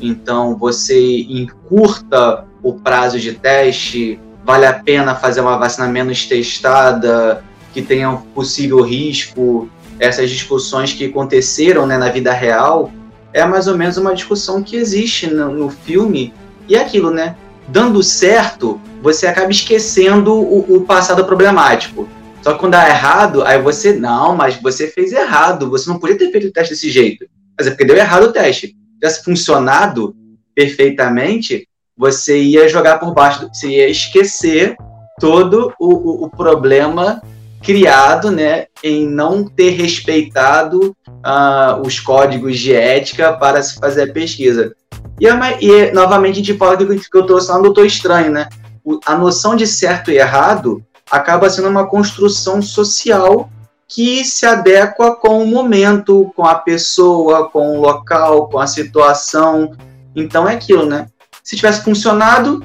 Então, 0.00 0.56
você 0.56 1.22
encurta 1.22 2.44
o 2.62 2.74
prazo 2.74 3.18
de 3.18 3.32
teste, 3.32 4.20
vale 4.48 4.64
a 4.64 4.72
pena 4.72 5.14
fazer 5.14 5.42
uma 5.42 5.58
vacina 5.58 5.86
menos 5.86 6.24
testada, 6.24 7.44
que 7.74 7.82
tenha 7.82 8.08
um 8.08 8.16
possível 8.16 8.80
risco, 8.80 9.68
essas 10.00 10.30
discussões 10.30 10.90
que 10.90 11.04
aconteceram 11.04 11.86
né, 11.86 11.98
na 11.98 12.08
vida 12.08 12.32
real, 12.32 12.90
é 13.30 13.44
mais 13.44 13.68
ou 13.68 13.76
menos 13.76 13.98
uma 13.98 14.14
discussão 14.14 14.62
que 14.62 14.74
existe 14.74 15.26
no, 15.26 15.52
no 15.52 15.68
filme. 15.68 16.32
E 16.66 16.74
é 16.74 16.80
aquilo, 16.80 17.10
né? 17.10 17.36
Dando 17.68 18.02
certo, 18.02 18.80
você 19.02 19.26
acaba 19.26 19.50
esquecendo 19.50 20.32
o, 20.32 20.76
o 20.76 20.80
passado 20.80 21.26
problemático. 21.26 22.08
Só 22.40 22.54
que 22.54 22.60
quando 22.60 22.72
dá 22.72 22.88
errado, 22.88 23.44
aí 23.44 23.60
você, 23.60 23.92
não, 23.92 24.34
mas 24.34 24.56
você 24.62 24.86
fez 24.88 25.12
errado, 25.12 25.68
você 25.68 25.90
não 25.90 25.98
podia 25.98 26.16
ter 26.16 26.32
feito 26.32 26.46
o 26.46 26.52
teste 26.52 26.72
desse 26.72 26.90
jeito. 26.90 27.26
Mas 27.54 27.66
é 27.66 27.70
porque 27.70 27.84
deu 27.84 27.96
errado 27.96 28.24
o 28.24 28.32
teste. 28.32 28.68
Se 28.68 28.74
tivesse 28.94 29.22
funcionado 29.22 30.16
perfeitamente, 30.54 31.67
você 31.98 32.40
ia 32.40 32.68
jogar 32.68 32.98
por 32.98 33.12
baixo, 33.12 33.48
você 33.52 33.68
ia 33.68 33.88
esquecer 33.88 34.76
todo 35.18 35.74
o, 35.80 35.94
o, 35.94 36.24
o 36.24 36.30
problema 36.30 37.20
criado 37.62 38.30
né, 38.30 38.66
em 38.82 39.06
não 39.06 39.44
ter 39.44 39.70
respeitado 39.70 40.96
uh, 41.08 41.84
os 41.84 41.98
códigos 41.98 42.58
de 42.58 42.72
ética 42.72 43.32
para 43.32 43.60
se 43.62 43.74
fazer 43.78 44.02
a 44.02 44.12
pesquisa. 44.12 44.74
E, 45.20 45.26
e 45.26 45.92
novamente 45.92 46.34
a 46.34 46.44
gente 46.44 46.56
fala 46.56 46.76
que, 46.76 46.84
que 46.86 47.16
eu 47.16 47.22
estou 47.22 47.40
falando, 47.40 47.64
Doutor 47.64 47.84
Estranho, 47.84 48.30
né? 48.30 48.48
O, 48.84 49.00
a 49.04 49.16
noção 49.16 49.56
de 49.56 49.66
certo 49.66 50.12
e 50.12 50.18
errado 50.18 50.82
acaba 51.10 51.50
sendo 51.50 51.68
uma 51.68 51.86
construção 51.86 52.62
social 52.62 53.50
que 53.88 54.24
se 54.24 54.46
adequa 54.46 55.16
com 55.16 55.42
o 55.42 55.46
momento, 55.46 56.30
com 56.36 56.44
a 56.44 56.54
pessoa, 56.54 57.48
com 57.48 57.78
o 57.78 57.80
local, 57.80 58.48
com 58.48 58.58
a 58.58 58.66
situação. 58.66 59.72
Então 60.14 60.48
é 60.48 60.54
aquilo, 60.54 60.86
né? 60.86 61.08
Se 61.48 61.56
tivesse 61.56 61.82
funcionado, 61.82 62.62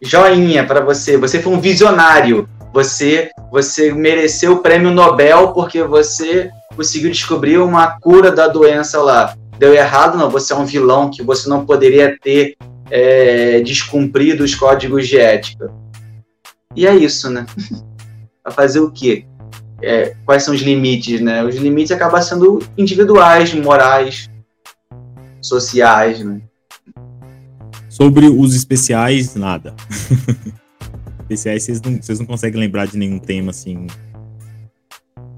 joinha 0.00 0.64
para 0.64 0.80
você. 0.80 1.16
Você 1.16 1.42
foi 1.42 1.52
um 1.52 1.60
visionário. 1.60 2.48
Você, 2.72 3.32
você 3.50 3.92
mereceu 3.92 4.52
o 4.52 4.58
prêmio 4.58 4.92
Nobel 4.92 5.48
porque 5.48 5.82
você 5.82 6.48
conseguiu 6.76 7.10
descobrir 7.10 7.58
uma 7.58 7.98
cura 7.98 8.30
da 8.30 8.46
doença 8.46 9.02
lá. 9.02 9.36
Deu 9.58 9.74
errado, 9.74 10.16
não. 10.16 10.30
Você 10.30 10.52
é 10.52 10.56
um 10.56 10.64
vilão 10.64 11.10
que 11.10 11.24
você 11.24 11.48
não 11.48 11.66
poderia 11.66 12.16
ter 12.22 12.54
é, 12.88 13.60
descumprido 13.62 14.44
os 14.44 14.54
códigos 14.54 15.08
de 15.08 15.18
ética. 15.18 15.72
E 16.76 16.86
é 16.86 16.94
isso, 16.94 17.28
né? 17.28 17.44
Para 18.44 18.52
fazer 18.52 18.78
o 18.78 18.92
quê? 18.92 19.26
É, 19.82 20.14
quais 20.24 20.44
são 20.44 20.54
os 20.54 20.60
limites, 20.60 21.20
né? 21.20 21.42
Os 21.42 21.56
limites 21.56 21.90
acabam 21.90 22.22
sendo 22.22 22.62
individuais, 22.78 23.52
morais, 23.54 24.30
sociais, 25.42 26.20
né? 26.20 26.42
Sobre 27.94 28.26
os 28.26 28.56
especiais, 28.56 29.36
nada. 29.36 29.72
especiais, 31.22 31.62
vocês 31.62 31.80
não, 31.80 32.02
vocês 32.02 32.18
não 32.18 32.26
conseguem 32.26 32.58
lembrar 32.58 32.88
de 32.88 32.98
nenhum 32.98 33.20
tema 33.20 33.50
assim. 33.50 33.86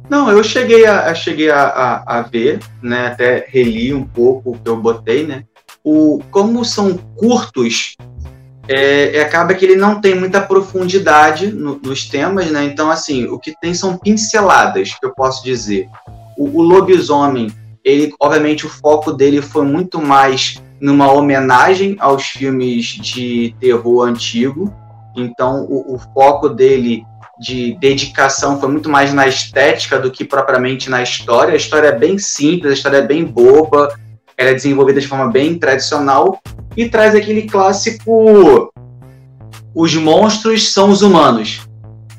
Não, 0.08 0.30
eu 0.30 0.42
cheguei 0.42 0.86
a, 0.86 1.14
cheguei 1.14 1.50
a, 1.50 1.64
a, 1.64 2.18
a, 2.18 2.22
ver, 2.22 2.60
né? 2.82 3.08
Até 3.08 3.44
reli 3.46 3.92
um 3.92 4.04
pouco 4.04 4.52
o 4.52 4.58
que 4.58 4.66
eu 4.70 4.78
botei, 4.78 5.26
né? 5.26 5.44
O, 5.84 6.22
como 6.30 6.64
são 6.64 6.96
curtos, 6.96 7.94
é, 8.66 9.18
é, 9.18 9.20
acaba 9.20 9.52
que 9.52 9.62
ele 9.62 9.76
não 9.76 10.00
tem 10.00 10.14
muita 10.14 10.40
profundidade 10.40 11.52
no, 11.52 11.78
nos 11.78 12.08
temas, 12.08 12.50
né? 12.50 12.64
Então, 12.64 12.90
assim, 12.90 13.26
o 13.26 13.38
que 13.38 13.52
tem 13.60 13.74
são 13.74 13.98
pinceladas, 13.98 14.94
que 14.98 15.04
eu 15.04 15.12
posso 15.12 15.44
dizer. 15.44 15.90
O, 16.38 16.58
o, 16.58 16.62
lobisomem, 16.62 17.52
ele, 17.84 18.14
obviamente, 18.18 18.64
o 18.64 18.70
foco 18.70 19.12
dele 19.12 19.42
foi 19.42 19.66
muito 19.66 20.00
mais 20.00 20.58
numa 20.80 21.10
homenagem 21.10 21.96
aos 21.98 22.24
filmes 22.24 22.86
de 22.86 23.54
terror 23.60 24.06
antigo. 24.06 24.72
Então, 25.16 25.64
o, 25.64 25.94
o 25.94 25.98
foco 26.14 26.48
dele 26.48 27.04
de 27.38 27.76
dedicação 27.78 28.58
foi 28.58 28.70
muito 28.70 28.88
mais 28.88 29.12
na 29.12 29.26
estética 29.26 29.98
do 29.98 30.10
que 30.10 30.24
propriamente 30.24 30.88
na 30.88 31.02
história. 31.02 31.54
A 31.54 31.56
história 31.56 31.88
é 31.88 31.98
bem 31.98 32.18
simples, 32.18 32.70
a 32.70 32.74
história 32.74 32.98
é 32.98 33.06
bem 33.06 33.24
boba, 33.24 33.94
ela 34.36 34.50
é 34.50 34.54
desenvolvida 34.54 35.00
de 35.00 35.08
forma 35.08 35.30
bem 35.30 35.58
tradicional 35.58 36.38
e 36.76 36.88
traz 36.88 37.14
aquele 37.14 37.42
clássico 37.42 38.70
os 39.74 39.94
monstros 39.94 40.72
são 40.72 40.88
os 40.88 41.02
humanos, 41.02 41.60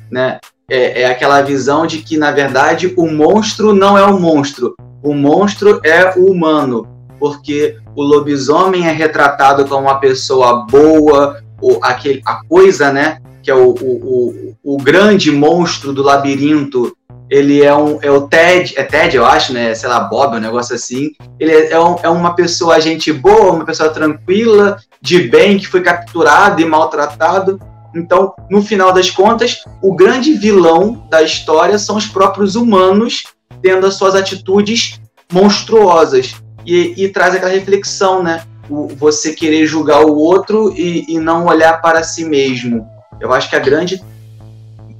né? 0.08 0.38
É, 0.70 1.02
é, 1.02 1.06
aquela 1.06 1.40
visão 1.42 1.86
de 1.86 1.98
que 1.98 2.16
na 2.16 2.30
verdade 2.30 2.92
o 2.96 3.10
monstro 3.10 3.74
não 3.74 3.98
é 3.98 4.04
o 4.04 4.20
monstro, 4.20 4.76
o 5.02 5.12
monstro 5.12 5.80
é 5.82 6.16
o 6.16 6.30
humano, 6.30 6.86
porque 7.18 7.76
o 7.94 8.02
lobisomem 8.02 8.86
é 8.86 8.92
retratado 8.92 9.66
como 9.66 9.82
uma 9.82 9.98
pessoa 9.98 10.66
boa, 10.66 11.42
ou 11.60 11.80
aquele, 11.82 12.22
a 12.24 12.44
coisa, 12.46 12.92
né? 12.92 13.20
Que 13.42 13.50
é 13.50 13.54
o, 13.54 13.70
o, 13.70 14.54
o, 14.62 14.74
o 14.74 14.76
grande 14.76 15.30
monstro 15.30 15.92
do 15.92 16.02
labirinto 16.02 16.96
ele 17.30 17.62
é, 17.62 17.74
um, 17.74 17.98
é 18.00 18.10
o 18.10 18.22
Ted, 18.22 18.72
é 18.76 18.82
Ted, 18.82 19.14
eu 19.14 19.24
acho, 19.24 19.52
né? 19.52 19.74
Sei 19.74 19.88
lá, 19.88 20.00
Bob, 20.00 20.36
um 20.36 20.40
negócio 20.40 20.74
assim. 20.74 21.10
Ele 21.38 21.52
é, 21.52 21.72
é, 21.72 21.80
um, 21.80 21.96
é 22.02 22.08
uma 22.08 22.34
pessoa, 22.34 22.80
gente 22.80 23.12
boa, 23.12 23.52
uma 23.52 23.66
pessoa 23.66 23.90
tranquila, 23.90 24.78
de 25.00 25.28
bem, 25.28 25.58
que 25.58 25.66
foi 25.66 25.82
capturado 25.82 26.60
e 26.60 26.64
maltratado. 26.64 27.60
Então, 27.94 28.32
no 28.50 28.62
final 28.62 28.92
das 28.92 29.10
contas, 29.10 29.62
o 29.82 29.94
grande 29.94 30.34
vilão 30.34 31.06
da 31.10 31.22
história 31.22 31.78
são 31.78 31.96
os 31.96 32.06
próprios 32.06 32.56
humanos 32.56 33.24
tendo 33.60 33.86
as 33.86 33.94
suas 33.94 34.14
atitudes 34.14 35.00
monstruosas. 35.30 36.34
E, 36.68 37.04
e 37.04 37.08
traz 37.08 37.34
aquela 37.34 37.50
reflexão, 37.50 38.22
né? 38.22 38.42
O, 38.68 38.88
você 38.88 39.32
querer 39.32 39.64
julgar 39.64 40.04
o 40.04 40.14
outro 40.14 40.70
e, 40.76 41.06
e 41.08 41.18
não 41.18 41.46
olhar 41.46 41.80
para 41.80 42.02
si 42.02 42.26
mesmo. 42.26 42.86
Eu 43.18 43.32
acho 43.32 43.48
que 43.48 43.56
a 43.56 43.58
grande, 43.58 44.02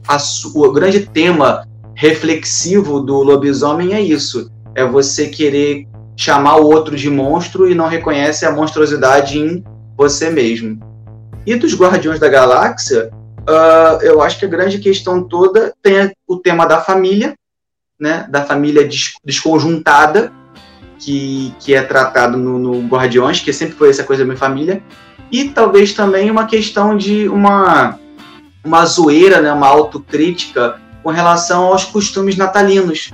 a, 0.06 0.16
o 0.54 0.72
grande 0.72 1.00
tema 1.00 1.68
reflexivo 1.94 3.00
do 3.00 3.22
lobisomem 3.22 3.92
é 3.92 4.00
isso. 4.00 4.50
É 4.74 4.82
você 4.82 5.28
querer 5.28 5.86
chamar 6.16 6.56
o 6.56 6.64
outro 6.64 6.96
de 6.96 7.10
monstro 7.10 7.70
e 7.70 7.74
não 7.74 7.86
reconhece 7.86 8.46
a 8.46 8.50
monstruosidade 8.50 9.38
em 9.38 9.62
você 9.94 10.30
mesmo. 10.30 10.80
E 11.46 11.54
dos 11.54 11.74
Guardiões 11.74 12.18
da 12.18 12.28
Galáxia, 12.28 13.10
uh, 13.42 14.02
eu 14.02 14.22
acho 14.22 14.38
que 14.38 14.46
a 14.46 14.48
grande 14.48 14.78
questão 14.78 15.22
toda 15.22 15.74
tem 15.82 16.10
o 16.26 16.36
tema 16.38 16.66
da 16.66 16.80
família, 16.80 17.34
né, 18.00 18.26
da 18.30 18.44
família 18.44 18.88
desconjuntada, 19.24 20.32
que, 20.98 21.54
que 21.60 21.74
é 21.74 21.82
tratado 21.82 22.36
no, 22.36 22.58
no 22.58 22.86
Guardiões, 22.86 23.40
que 23.40 23.52
sempre 23.52 23.76
foi 23.76 23.90
essa 23.90 24.04
coisa 24.04 24.22
da 24.22 24.26
minha 24.26 24.38
família, 24.38 24.82
e 25.30 25.44
talvez 25.50 25.92
também 25.92 26.30
uma 26.30 26.46
questão 26.46 26.96
de 26.96 27.28
uma, 27.28 27.98
uma 28.64 28.84
zoeira, 28.84 29.40
né, 29.40 29.52
uma 29.52 29.68
autocrítica 29.68 30.80
com 31.02 31.10
relação 31.10 31.64
aos 31.64 31.84
costumes 31.84 32.36
natalinos. 32.36 33.12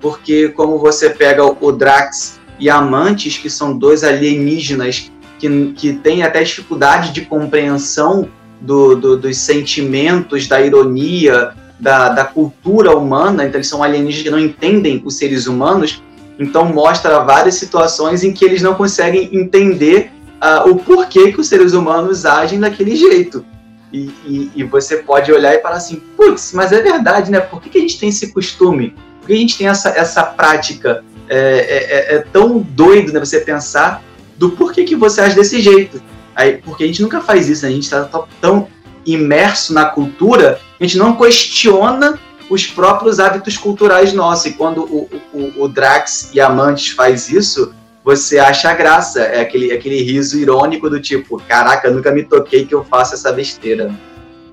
Porque 0.00 0.48
como 0.50 0.78
você 0.78 1.10
pega 1.10 1.44
o 1.44 1.72
Drax 1.72 2.40
e 2.58 2.70
Amantes, 2.70 3.36
que 3.36 3.50
são 3.50 3.76
dois 3.76 4.04
alienígenas 4.04 5.10
que, 5.38 5.72
que 5.72 5.92
têm 5.94 6.22
até 6.22 6.42
dificuldade 6.42 7.12
de 7.12 7.22
compreensão 7.22 8.28
do, 8.60 8.94
do, 8.94 9.16
dos 9.16 9.36
sentimentos, 9.36 10.46
da 10.46 10.60
ironia, 10.60 11.52
da, 11.78 12.08
da 12.08 12.24
cultura 12.24 12.96
humana, 12.96 13.44
então 13.44 13.58
eles 13.58 13.68
são 13.68 13.82
alienígenas 13.82 14.22
que 14.22 14.30
não 14.30 14.38
entendem 14.38 15.02
os 15.04 15.16
seres 15.16 15.46
humanos, 15.46 16.02
então 16.38 16.66
mostra 16.66 17.20
várias 17.20 17.54
situações 17.54 18.22
em 18.22 18.32
que 18.32 18.44
eles 18.44 18.62
não 18.62 18.74
conseguem 18.74 19.30
entender 19.32 20.12
uh, 20.36 20.70
o 20.70 20.76
porquê 20.76 21.32
que 21.32 21.40
os 21.40 21.48
seres 21.48 21.72
humanos 21.72 22.24
agem 22.26 22.60
daquele 22.60 22.94
jeito. 22.94 23.44
E, 23.92 24.10
e, 24.26 24.50
e, 24.56 24.64
você 24.64 24.98
pode 24.98 25.32
olhar 25.32 25.54
e 25.54 25.62
falar 25.62 25.76
assim, 25.76 26.02
putz, 26.16 26.52
mas 26.52 26.72
é 26.72 26.82
verdade, 26.82 27.30
né? 27.30 27.40
Por 27.40 27.62
que, 27.62 27.70
que, 27.70 27.78
a 27.78 27.80
gente 27.80 27.98
tem 27.98 28.08
esse 28.08 28.32
costume? 28.32 28.94
Por 29.20 29.28
que 29.28 29.32
a 29.32 29.36
gente 29.36 29.56
tem 29.56 29.68
essa, 29.68 29.90
essa 29.90 30.24
prática? 30.24 31.04
É, 31.28 31.38
é, 31.38 32.14
é, 32.14 32.16
é 32.16 32.18
tão 32.18 32.58
doido 32.58 33.12
né, 33.12 33.20
você 33.20 33.40
pensar 33.40 34.02
do 34.36 34.50
porquê 34.50 34.84
que 34.84 34.94
você 34.94 35.20
age 35.20 35.34
desse 35.34 35.60
jeito. 35.60 36.02
Aí, 36.34 36.58
porque 36.58 36.84
a 36.84 36.86
gente 36.86 37.00
nunca 37.00 37.20
faz 37.20 37.48
isso, 37.48 37.62
né? 37.62 37.70
a 37.70 37.72
gente 37.72 37.84
está 37.84 38.04
tão 38.40 38.68
imerso 39.06 39.72
na 39.72 39.86
cultura, 39.86 40.60
a 40.78 40.84
gente 40.84 40.98
não 40.98 41.16
questiona 41.16 42.18
os 42.48 42.66
próprios 42.66 43.18
hábitos 43.18 43.56
culturais 43.56 44.12
nossos. 44.12 44.46
E 44.46 44.52
quando 44.52 44.82
o, 44.84 45.08
o, 45.32 45.64
o 45.64 45.68
Drax 45.68 46.30
e 46.32 46.40
Amantes 46.40 46.90
faz 46.90 47.28
isso, 47.28 47.74
você 48.04 48.38
acha 48.38 48.72
graça. 48.74 49.20
É 49.20 49.40
aquele, 49.40 49.72
aquele 49.72 50.02
riso 50.02 50.38
irônico 50.38 50.88
do 50.88 51.00
tipo, 51.00 51.42
caraca, 51.48 51.90
nunca 51.90 52.12
me 52.12 52.22
toquei 52.22 52.64
que 52.64 52.74
eu 52.74 52.84
faço 52.84 53.14
essa 53.14 53.32
besteira. 53.32 53.92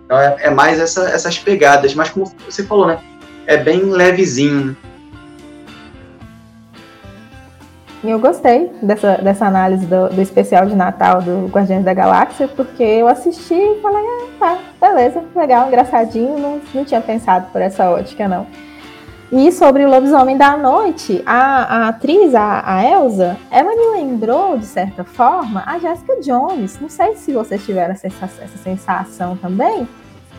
Então 0.06 0.18
é, 0.18 0.36
é 0.42 0.50
mais 0.50 0.80
essa, 0.80 1.10
essas 1.10 1.38
pegadas, 1.38 1.94
mas 1.94 2.10
como 2.10 2.32
você 2.46 2.64
falou, 2.64 2.88
né? 2.88 3.00
É 3.46 3.58
bem 3.58 3.84
levezinho, 3.84 4.76
eu 8.10 8.20
gostei 8.20 8.72
dessa, 8.82 9.18
dessa 9.18 9.46
análise 9.46 9.86
do, 9.86 10.10
do, 10.10 10.22
especial 10.22 10.66
de 10.66 10.76
Natal 10.76 11.22
do 11.22 11.48
Guardiões 11.48 11.86
da 11.86 11.94
Galáxia, 11.94 12.48
porque 12.50 12.84
eu 12.84 13.08
assisti 13.08 13.54
e 13.54 13.82
falei, 13.82 14.04
ah, 14.04 14.28
tá, 14.40 14.60
beleza, 14.82 15.24
legal, 15.36 15.68
engraçadinho, 15.68 16.38
não, 16.38 16.62
não 16.74 16.84
tinha 16.84 17.00
pensado 17.00 17.48
por 17.52 17.62
essa 17.62 17.90
ótica, 17.90 18.28
não. 18.28 18.46
E 19.36 19.52
sobre 19.52 19.84
o 19.84 19.90
Lobisomem 19.90 20.38
da 20.38 20.56
Noite, 20.56 21.24
a, 21.26 21.86
a 21.86 21.88
atriz, 21.88 22.36
a, 22.36 22.62
a, 22.64 22.86
Elsa, 22.86 23.36
ela 23.50 23.76
me 23.76 23.98
lembrou, 23.98 24.60
de 24.60 24.66
certa 24.66 25.04
forma, 25.04 25.64
a 25.66 25.80
Jessica 25.80 26.22
Jones. 26.22 26.80
Não 26.80 26.88
sei 26.88 27.16
se 27.16 27.34
vocês 27.34 27.66
tiveram 27.66 27.94
essa, 27.94 28.06
essa 28.06 28.58
sensação 28.64 29.36
também. 29.36 29.88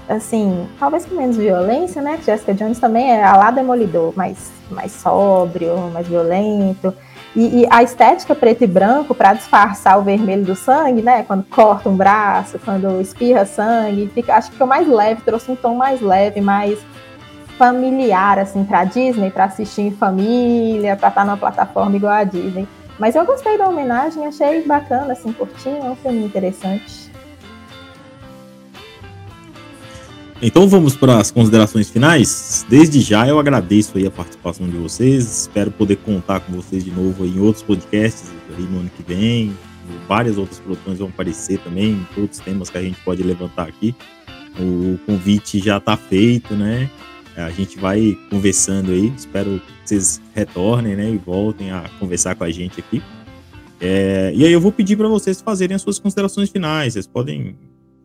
Assim, 0.08 0.68
talvez 0.78 1.04
com 1.06 1.16
menos 1.16 1.36
violência, 1.36 2.00
né? 2.00 2.20
Jessica 2.24 2.54
Jones 2.54 2.78
também 2.78 3.10
é 3.10 3.24
a 3.24 3.36
lá 3.36 3.50
demolidor, 3.50 4.12
mais, 4.14 4.52
mais 4.70 4.92
sóbrio, 4.92 5.76
mais 5.92 6.06
violento. 6.06 6.94
E, 7.34 7.62
e, 7.62 7.66
a 7.68 7.82
estética 7.82 8.34
preto 8.34 8.62
e 8.62 8.66
branco 8.66 9.14
para 9.14 9.32
disfarçar 9.32 9.98
o 9.98 10.02
vermelho 10.02 10.44
do 10.44 10.54
sangue, 10.54 11.02
né? 11.02 11.24
Quando 11.24 11.44
corta 11.44 11.88
um 11.88 11.96
braço, 11.96 12.60
quando 12.64 13.00
espirra 13.00 13.44
sangue, 13.44 14.10
fica, 14.14 14.36
acho 14.36 14.48
que 14.48 14.52
ficou 14.52 14.68
mais 14.68 14.86
leve, 14.86 15.22
trouxe 15.22 15.50
um 15.50 15.56
tom 15.56 15.74
mais 15.74 16.00
leve, 16.00 16.40
mais 16.40 16.78
familiar 17.58 18.38
assim 18.38 18.64
para 18.64 18.84
Disney, 18.84 19.30
para 19.30 19.44
assistir 19.44 19.82
em 19.82 19.90
família, 19.90 20.96
para 20.96 21.08
estar 21.08 21.20
tá 21.22 21.24
numa 21.24 21.36
plataforma 21.36 21.96
igual 21.96 22.12
a 22.12 22.24
Disney. 22.24 22.68
Mas 22.98 23.16
eu 23.16 23.24
gostei 23.24 23.58
da 23.58 23.68
homenagem, 23.68 24.26
achei 24.26 24.62
bacana, 24.62 25.12
assim, 25.12 25.32
curtinho, 25.32 25.84
é 25.84 25.90
um 25.90 25.96
filme 25.96 26.24
interessante. 26.24 27.03
Então 30.46 30.68
vamos 30.68 30.94
para 30.94 31.16
as 31.16 31.30
considerações 31.30 31.88
finais. 31.88 32.66
Desde 32.68 33.00
já 33.00 33.26
eu 33.26 33.38
agradeço 33.38 33.96
aí 33.96 34.06
a 34.06 34.10
participação 34.10 34.68
de 34.68 34.76
vocês. 34.76 35.40
Espero 35.40 35.70
poder 35.70 35.96
contar 35.96 36.40
com 36.40 36.52
vocês 36.52 36.84
de 36.84 36.90
novo 36.90 37.24
em 37.24 37.40
outros 37.40 37.62
podcasts 37.62 38.30
aí 38.54 38.62
no 38.64 38.80
ano 38.80 38.90
que 38.94 39.02
vem. 39.02 39.56
Várias 40.06 40.36
outras 40.36 40.60
produções 40.60 40.98
vão 40.98 41.08
aparecer 41.08 41.58
também, 41.60 42.06
outros 42.14 42.40
temas 42.40 42.68
que 42.68 42.76
a 42.76 42.82
gente 42.82 43.00
pode 43.00 43.22
levantar 43.22 43.68
aqui. 43.68 43.96
O 44.58 44.98
convite 45.06 45.60
já 45.60 45.78
está 45.78 45.96
feito, 45.96 46.52
né? 46.52 46.90
A 47.38 47.48
gente 47.48 47.78
vai 47.78 48.14
conversando 48.28 48.92
aí. 48.92 49.10
Espero 49.16 49.62
que 49.82 49.88
vocês 49.88 50.20
retornem, 50.34 50.94
né? 50.94 51.10
E 51.10 51.16
voltem 51.16 51.70
a 51.70 51.88
conversar 51.98 52.34
com 52.34 52.44
a 52.44 52.50
gente 52.50 52.80
aqui. 52.80 53.02
É, 53.80 54.30
e 54.36 54.44
aí 54.44 54.52
eu 54.52 54.60
vou 54.60 54.70
pedir 54.70 54.94
para 54.96 55.08
vocês 55.08 55.40
fazerem 55.40 55.74
as 55.74 55.80
suas 55.80 55.98
considerações 55.98 56.50
finais. 56.50 56.92
Vocês 56.92 57.06
podem 57.06 57.56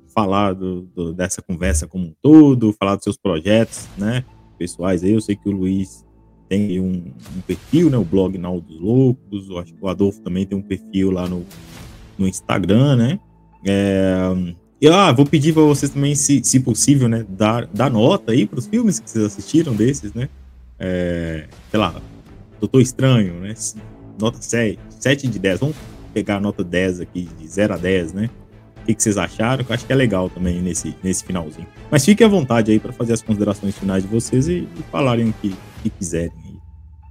falar 0.09 0.53
do, 0.53 0.81
do, 0.95 1.13
dessa 1.13 1.41
conversa 1.41 1.87
como 1.87 2.05
um 2.05 2.13
todo, 2.21 2.73
falar 2.73 2.95
dos 2.95 3.03
seus 3.03 3.17
projetos, 3.17 3.87
né, 3.97 4.23
pessoais 4.57 5.03
aí. 5.03 5.11
Eu 5.11 5.21
sei 5.21 5.35
que 5.35 5.47
o 5.47 5.51
Luiz 5.51 6.05
tem 6.47 6.79
um, 6.79 7.13
um 7.37 7.41
perfil, 7.45 7.89
né, 7.89 7.97
o 7.97 8.03
blog 8.03 8.37
Nau 8.37 8.59
dos 8.59 8.79
Loucos, 8.79 9.49
eu 9.49 9.57
acho 9.59 9.73
que 9.73 9.83
o 9.83 9.87
Adolfo 9.87 10.21
também 10.21 10.45
tem 10.45 10.57
um 10.57 10.61
perfil 10.61 11.11
lá 11.11 11.27
no, 11.27 11.45
no 12.17 12.27
Instagram, 12.27 12.95
né. 12.95 13.19
É, 13.65 14.19
e 14.81 14.87
ah, 14.87 15.11
vou 15.11 15.25
pedir 15.25 15.53
para 15.53 15.63
vocês 15.63 15.91
também, 15.91 16.15
se, 16.15 16.41
se 16.43 16.59
possível, 16.59 17.07
né, 17.07 17.25
dar, 17.29 17.67
dar 17.67 17.89
nota 17.89 18.31
aí 18.31 18.45
para 18.45 18.59
os 18.59 18.67
filmes 18.67 18.99
que 18.99 19.09
vocês 19.09 19.25
assistiram 19.25 19.73
desses, 19.75 20.13
né. 20.13 20.29
É, 20.79 21.47
sei 21.69 21.79
lá, 21.79 22.01
Doutor 22.59 22.81
Estranho, 22.81 23.35
né, 23.35 23.53
nota 24.19 24.41
7, 24.41 24.79
7 24.89 25.27
de 25.27 25.39
10. 25.39 25.59
Vamos 25.59 25.75
pegar 26.13 26.37
a 26.37 26.39
nota 26.39 26.63
10 26.63 27.01
aqui, 27.01 27.29
de 27.37 27.47
0 27.47 27.73
a 27.73 27.77
10, 27.77 28.13
né 28.13 28.29
que, 28.85 28.93
que 28.93 29.03
vocês 29.03 29.17
acharam, 29.17 29.63
que 29.63 29.71
eu 29.71 29.73
acho 29.73 29.85
que 29.85 29.93
é 29.93 29.95
legal 29.95 30.29
também 30.29 30.61
nesse, 30.61 30.95
nesse 31.03 31.23
finalzinho. 31.23 31.67
Mas 31.89 32.05
fiquem 32.05 32.25
à 32.25 32.29
vontade 32.29 32.71
aí 32.71 32.79
para 32.79 32.93
fazer 32.93 33.13
as 33.13 33.21
considerações 33.21 33.77
finais 33.77 34.03
de 34.03 34.09
vocês 34.09 34.47
e, 34.47 34.67
e 34.77 34.83
falarem 34.91 35.29
o 35.29 35.33
que, 35.33 35.55
que 35.83 35.89
quiserem. 35.89 36.31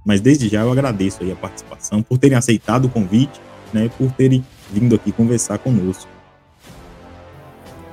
Mas 0.05 0.21
desde 0.21 0.47
já 0.47 0.61
eu 0.61 0.71
agradeço 0.71 1.23
aí 1.23 1.31
a 1.31 1.35
participação, 1.35 2.01
por 2.01 2.17
terem 2.17 2.37
aceitado 2.37 2.85
o 2.85 2.89
convite, 2.89 3.39
né, 3.73 3.89
por 3.97 4.11
terem 4.11 4.43
vindo 4.71 4.95
aqui 4.95 5.11
conversar 5.11 5.57
conosco. 5.59 6.09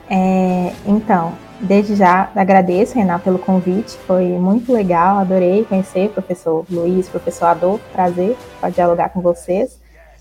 É, 0.09 0.73
então, 0.87 1.35
desde 1.61 1.97
já 1.97 2.31
agradeço, 2.35 2.95
Renato, 2.95 3.25
pelo 3.25 3.39
convite, 3.39 3.97
foi 4.07 4.27
muito 4.39 4.73
legal, 4.73 5.19
adorei 5.19 5.65
conhecer 5.65 6.07
o 6.07 6.11
professor 6.11 6.65
Luiz, 6.71 7.09
professor 7.09 7.47
Adolfo, 7.47 7.85
prazer 7.93 8.37
para 8.61 8.71
dialogar 8.71 9.09
com 9.09 9.21
vocês, 9.21 9.79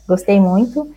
gostei 0.07 0.39
muito. 0.39 0.91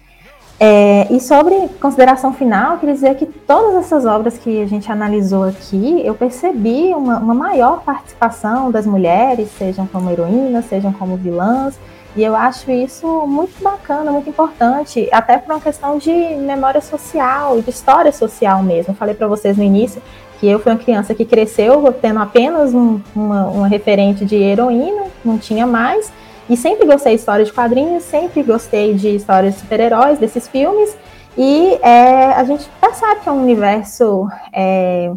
É, 0.60 1.06
e 1.12 1.20
sobre 1.20 1.54
consideração 1.80 2.32
final, 2.32 2.72
eu 2.72 2.78
queria 2.78 2.94
dizer 2.94 3.14
que 3.14 3.26
todas 3.26 3.76
essas 3.76 4.04
obras 4.04 4.36
que 4.36 4.60
a 4.60 4.66
gente 4.66 4.90
analisou 4.90 5.44
aqui, 5.44 6.02
eu 6.04 6.14
percebi 6.14 6.92
uma, 6.94 7.18
uma 7.18 7.34
maior 7.34 7.82
participação 7.82 8.70
das 8.70 8.84
mulheres, 8.84 9.50
sejam 9.56 9.86
como 9.86 10.10
heroínas, 10.10 10.64
sejam 10.64 10.92
como 10.92 11.16
vilãs, 11.16 11.78
e 12.16 12.24
eu 12.24 12.34
acho 12.34 12.72
isso 12.72 13.06
muito 13.26 13.62
bacana, 13.62 14.10
muito 14.10 14.28
importante, 14.28 15.08
até 15.12 15.38
por 15.38 15.54
uma 15.54 15.60
questão 15.60 15.96
de 15.96 16.10
memória 16.10 16.80
social, 16.80 17.60
de 17.62 17.70
história 17.70 18.10
social 18.10 18.60
mesmo. 18.60 18.94
Falei 18.94 19.14
para 19.14 19.28
vocês 19.28 19.56
no 19.56 19.62
início 19.62 20.02
que 20.40 20.48
eu 20.48 20.58
fui 20.58 20.72
uma 20.72 20.78
criança 20.78 21.14
que 21.14 21.24
cresceu 21.24 21.92
tendo 22.00 22.18
apenas 22.18 22.74
um, 22.74 23.00
uma, 23.14 23.46
uma 23.46 23.68
referente 23.68 24.24
de 24.24 24.36
heroína, 24.36 25.04
não 25.24 25.38
tinha 25.38 25.66
mais, 25.66 26.12
e 26.48 26.56
sempre 26.56 26.86
gostei 26.86 27.14
de 27.14 27.20
histórias 27.20 27.48
de 27.48 27.54
quadrinhos, 27.54 28.04
sempre 28.04 28.42
gostei 28.42 28.94
de 28.94 29.16
histórias 29.16 29.54
de 29.54 29.60
super-heróis, 29.60 30.18
desses 30.18 30.48
filmes. 30.48 30.96
E 31.36 31.78
é, 31.82 32.32
a 32.32 32.44
gente 32.44 32.68
percebe 32.80 33.20
que 33.20 33.28
é 33.28 33.32
um 33.32 33.42
universo, 33.42 34.26
é, 34.52 35.12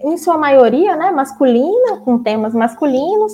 em 0.00 0.16
sua 0.18 0.36
maioria, 0.36 0.96
né, 0.96 1.10
masculina, 1.10 1.98
com 2.04 2.18
temas 2.18 2.52
masculinos. 2.52 3.32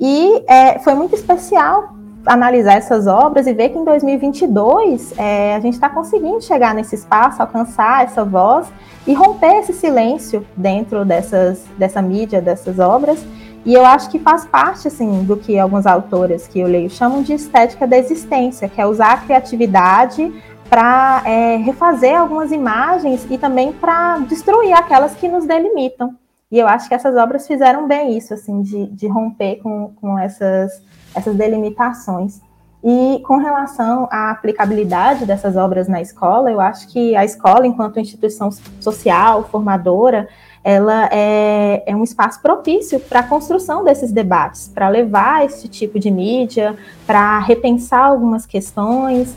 E 0.00 0.44
é, 0.48 0.78
foi 0.78 0.94
muito 0.94 1.14
especial 1.14 1.94
analisar 2.26 2.74
essas 2.74 3.06
obras 3.06 3.46
e 3.46 3.52
ver 3.52 3.70
que 3.70 3.78
em 3.78 3.84
2022 3.84 5.14
é, 5.16 5.54
a 5.54 5.60
gente 5.60 5.74
está 5.74 5.88
conseguindo 5.88 6.40
chegar 6.42 6.74
nesse 6.74 6.94
espaço, 6.94 7.40
alcançar 7.40 8.04
essa 8.04 8.24
voz 8.24 8.66
e 9.06 9.14
romper 9.14 9.60
esse 9.60 9.72
silêncio 9.72 10.44
dentro 10.56 11.04
dessas, 11.04 11.64
dessa 11.78 12.02
mídia, 12.02 12.40
dessas 12.40 12.78
obras. 12.78 13.24
E 13.68 13.74
eu 13.74 13.84
acho 13.84 14.08
que 14.08 14.18
faz 14.18 14.46
parte, 14.46 14.88
assim, 14.88 15.24
do 15.24 15.36
que 15.36 15.58
alguns 15.58 15.84
autores 15.84 16.48
que 16.48 16.58
eu 16.58 16.66
leio 16.66 16.88
chamam 16.88 17.22
de 17.22 17.34
estética 17.34 17.86
da 17.86 17.98
existência, 17.98 18.66
que 18.66 18.80
é 18.80 18.86
usar 18.86 19.12
a 19.12 19.16
criatividade 19.18 20.32
para 20.70 21.20
é, 21.26 21.56
refazer 21.56 22.18
algumas 22.18 22.50
imagens 22.50 23.26
e 23.28 23.36
também 23.36 23.70
para 23.70 24.20
destruir 24.20 24.72
aquelas 24.72 25.14
que 25.14 25.28
nos 25.28 25.44
delimitam. 25.44 26.16
E 26.50 26.58
eu 26.58 26.66
acho 26.66 26.88
que 26.88 26.94
essas 26.94 27.14
obras 27.14 27.46
fizeram 27.46 27.86
bem 27.86 28.16
isso, 28.16 28.32
assim, 28.32 28.62
de, 28.62 28.86
de 28.86 29.06
romper 29.06 29.56
com, 29.56 29.92
com 30.00 30.18
essas, 30.18 30.82
essas 31.14 31.36
delimitações. 31.36 32.40
E 32.82 33.20
com 33.26 33.36
relação 33.36 34.08
à 34.10 34.30
aplicabilidade 34.30 35.26
dessas 35.26 35.56
obras 35.58 35.86
na 35.88 36.00
escola, 36.00 36.50
eu 36.50 36.58
acho 36.58 36.88
que 36.88 37.14
a 37.14 37.22
escola, 37.22 37.66
enquanto 37.66 38.00
instituição 38.00 38.48
social, 38.80 39.44
formadora, 39.50 40.26
ela 40.62 41.08
é, 41.12 41.82
é 41.86 41.96
um 41.96 42.04
espaço 42.04 42.40
propício 42.40 43.00
para 43.00 43.20
a 43.20 43.22
construção 43.22 43.84
desses 43.84 44.12
debates, 44.12 44.70
para 44.72 44.88
levar 44.88 45.44
esse 45.44 45.68
tipo 45.68 45.98
de 45.98 46.10
mídia, 46.10 46.76
para 47.06 47.38
repensar 47.38 48.06
algumas 48.06 48.44
questões. 48.46 49.36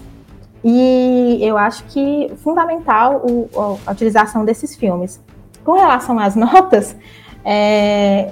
E 0.63 1.39
eu 1.41 1.57
acho 1.57 1.83
que 1.85 2.31
fundamental 2.37 3.23
o, 3.25 3.49
a 3.85 3.91
utilização 3.91 4.45
desses 4.45 4.75
filmes. 4.75 5.19
Com 5.63 5.73
relação 5.73 6.19
às 6.19 6.35
notas, 6.35 6.95
é, 7.43 8.31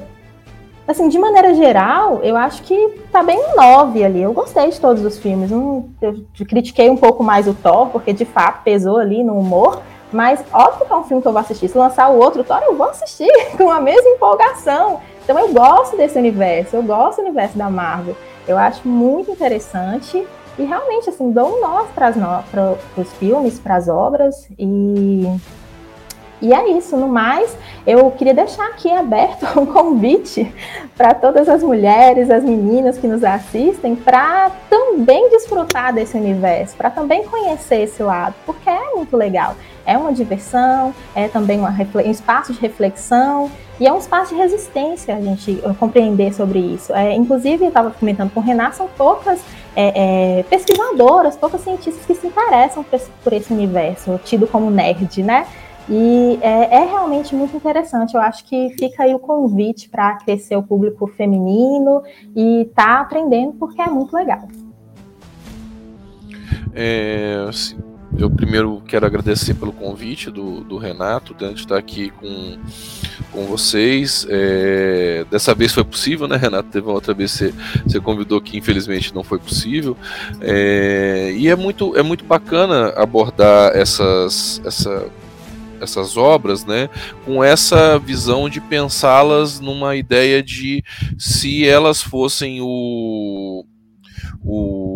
assim, 0.87 1.07
de 1.07 1.19
maneira 1.19 1.53
geral, 1.53 2.19
eu 2.23 2.35
acho 2.35 2.63
que 2.63 2.99
tá 3.11 3.21
bem 3.21 3.39
9 3.55 4.03
ali. 4.03 4.21
Eu 4.21 4.33
gostei 4.33 4.69
de 4.69 4.79
todos 4.79 5.03
os 5.05 5.19
filmes. 5.19 5.51
Um, 5.51 5.89
eu 6.01 6.25
critiquei 6.47 6.89
um 6.89 6.97
pouco 6.97 7.23
mais 7.23 7.47
o 7.47 7.53
Thor, 7.53 7.89
porque 7.89 8.11
de 8.11 8.25
fato 8.25 8.63
pesou 8.63 8.97
ali 8.97 9.23
no 9.23 9.37
humor, 9.37 9.81
mas 10.11 10.43
óbvio 10.51 10.85
que 10.85 10.93
é 10.93 10.95
um 10.95 11.03
filme 11.03 11.21
que 11.21 11.27
eu 11.27 11.31
vou 11.31 11.41
assistir. 11.41 11.67
Se 11.67 11.77
lançar 11.77 12.09
o 12.09 12.17
outro 12.17 12.43
Thor, 12.43 12.61
eu 12.63 12.75
vou 12.75 12.89
assistir 12.89 13.31
com 13.57 13.69
a 13.69 13.79
mesma 13.79 14.09
empolgação. 14.09 15.01
Então 15.23 15.37
eu 15.37 15.53
gosto 15.53 15.95
desse 15.95 16.17
universo, 16.17 16.75
eu 16.75 16.83
gosto 16.83 17.17
do 17.17 17.23
universo 17.23 17.57
da 17.57 17.69
Marvel. 17.69 18.15
Eu 18.47 18.57
acho 18.57 18.87
muito 18.87 19.29
interessante 19.31 20.25
e 20.57 20.63
realmente 20.63 21.09
assim 21.09 21.31
dou 21.31 21.57
um 21.57 21.61
nó 21.61 21.83
para 21.93 22.75
os 22.97 23.13
filmes, 23.13 23.59
para 23.59 23.75
as 23.75 23.87
obras 23.87 24.47
e 24.57 25.23
e 26.41 26.53
é 26.53 26.69
isso, 26.71 26.95
no 26.95 27.07
mais, 27.07 27.55
eu 27.85 28.09
queria 28.11 28.33
deixar 28.33 28.65
aqui 28.67 28.91
aberto 28.91 29.45
um 29.59 29.65
convite 29.65 30.53
para 30.95 31.13
todas 31.13 31.49
as 31.49 31.63
mulheres, 31.63 32.29
as 32.29 32.43
meninas 32.43 32.97
que 32.97 33.07
nos 33.07 33.23
assistem, 33.23 33.95
para 33.95 34.51
também 34.69 35.29
desfrutar 35.29 35.93
desse 35.93 36.17
universo, 36.17 36.75
para 36.75 36.89
também 36.89 37.23
conhecer 37.25 37.81
esse 37.81 38.01
lado, 38.03 38.35
porque 38.45 38.69
é 38.69 38.95
muito 38.95 39.15
legal 39.15 39.55
é 39.89 39.97
uma 39.97 40.13
diversão, 40.13 40.93
é 41.15 41.27
também 41.27 41.59
um 41.59 41.99
espaço 42.11 42.53
de 42.53 42.59
reflexão 42.59 43.49
e 43.79 43.87
é 43.87 43.91
um 43.91 43.97
espaço 43.97 44.35
de 44.35 44.39
resistência 44.39 45.15
a 45.15 45.19
gente 45.19 45.59
compreender 45.79 46.31
sobre 46.31 46.59
isso. 46.59 46.93
É, 46.93 47.15
inclusive, 47.15 47.63
eu 47.63 47.69
estava 47.69 47.89
comentando 47.89 48.29
com 48.31 48.39
o 48.39 48.43
Renato, 48.43 48.75
são 48.75 48.87
poucas 48.87 49.39
é, 49.75 50.39
é, 50.39 50.43
pesquisadoras, 50.43 51.35
poucas 51.35 51.61
cientistas 51.61 52.05
que 52.05 52.13
se 52.13 52.27
interessam 52.27 52.85
por 53.23 53.33
esse 53.33 53.51
universo, 53.51 54.19
tido 54.23 54.45
como 54.45 54.69
nerd, 54.69 55.23
né? 55.23 55.47
E 55.89 56.37
é, 56.41 56.75
é, 56.75 56.85
realmente 56.85 57.33
muito 57.33 57.57
interessante. 57.57 58.13
Eu 58.13 58.21
acho 58.21 58.45
que 58.45 58.69
fica 58.77 59.03
aí 59.03 59.15
o 59.15 59.19
convite 59.19 59.89
para 59.89 60.15
crescer 60.17 60.55
o 60.55 60.61
público 60.61 61.07
feminino 61.07 62.03
e 62.35 62.69
tá 62.75 63.01
aprendendo 63.01 63.53
porque 63.53 63.81
é 63.81 63.87
muito 63.87 64.15
legal. 64.15 64.47
É, 66.73 67.43
assim, 67.49 67.77
eu 68.17 68.29
primeiro 68.29 68.81
quero 68.87 69.05
agradecer 69.05 69.53
pelo 69.53 69.71
convite 69.71 70.29
do, 70.29 70.61
do 70.61 70.77
Renato, 70.77 71.33
de 71.33 71.45
estar 71.53 71.77
aqui 71.77 72.11
com, 72.11 72.57
com 73.31 73.45
vocês. 73.45 74.27
É, 74.29 75.25
dessa 75.29 75.55
vez 75.55 75.73
foi 75.73 75.83
possível, 75.83 76.27
né, 76.27 76.35
Renato? 76.35 76.69
Teve 76.69 76.85
uma 76.85 76.93
outra 76.93 77.13
vez 77.13 77.31
que 77.31 77.37
você, 77.37 77.53
você 77.85 77.99
convidou 77.99 78.39
que 78.41 78.57
infelizmente 78.57 79.13
não 79.13 79.23
foi 79.23 79.39
possível. 79.39 79.97
É, 80.41 81.33
e 81.35 81.47
é 81.47 81.55
muito, 81.55 81.97
é 81.97 82.03
muito 82.03 82.23
bacana 82.25 82.89
abordar 82.95 83.71
essas, 83.75 84.61
essa, 84.65 85.07
essas 85.81 86.17
obras, 86.17 86.65
né, 86.65 86.89
com 87.25 87.43
essa 87.43 87.97
visão 87.99 88.49
de 88.49 88.59
pensá-las 88.61 89.59
numa 89.59 89.95
ideia 89.95 90.41
de 90.41 90.83
se 91.17 91.67
elas 91.67 92.01
fossem 92.01 92.59
o, 92.61 93.65
o 94.43 94.88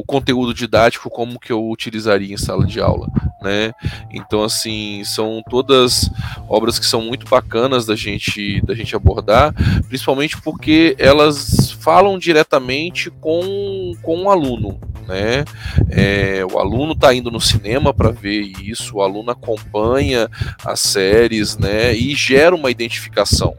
o 0.00 0.04
conteúdo 0.04 0.54
didático 0.54 1.10
como 1.10 1.38
que 1.38 1.52
eu 1.52 1.68
utilizaria 1.68 2.32
em 2.32 2.38
sala 2.38 2.66
de 2.66 2.80
aula, 2.80 3.06
né? 3.42 3.70
Então 4.10 4.42
assim, 4.42 5.02
são 5.04 5.42
todas 5.48 6.10
obras 6.48 6.78
que 6.78 6.86
são 6.86 7.02
muito 7.02 7.28
bacanas 7.28 7.84
da 7.84 7.94
gente 7.94 8.62
da 8.62 8.74
gente 8.74 8.96
abordar, 8.96 9.52
principalmente 9.88 10.40
porque 10.40 10.96
elas 10.98 11.70
falam 11.72 12.18
diretamente 12.18 13.10
com, 13.10 13.92
com 14.00 14.22
o 14.22 14.30
aluno, 14.30 14.80
né? 15.06 15.44
É, 15.90 16.42
o 16.50 16.58
aluno 16.58 16.94
está 16.94 17.12
indo 17.14 17.30
no 17.30 17.40
cinema 17.40 17.92
para 17.92 18.10
ver 18.10 18.40
isso, 18.62 18.96
o 18.96 19.02
aluno 19.02 19.30
acompanha 19.30 20.30
as 20.64 20.80
séries, 20.80 21.58
né? 21.58 21.94
E 21.94 22.14
gera 22.14 22.54
uma 22.54 22.70
identificação. 22.70 23.54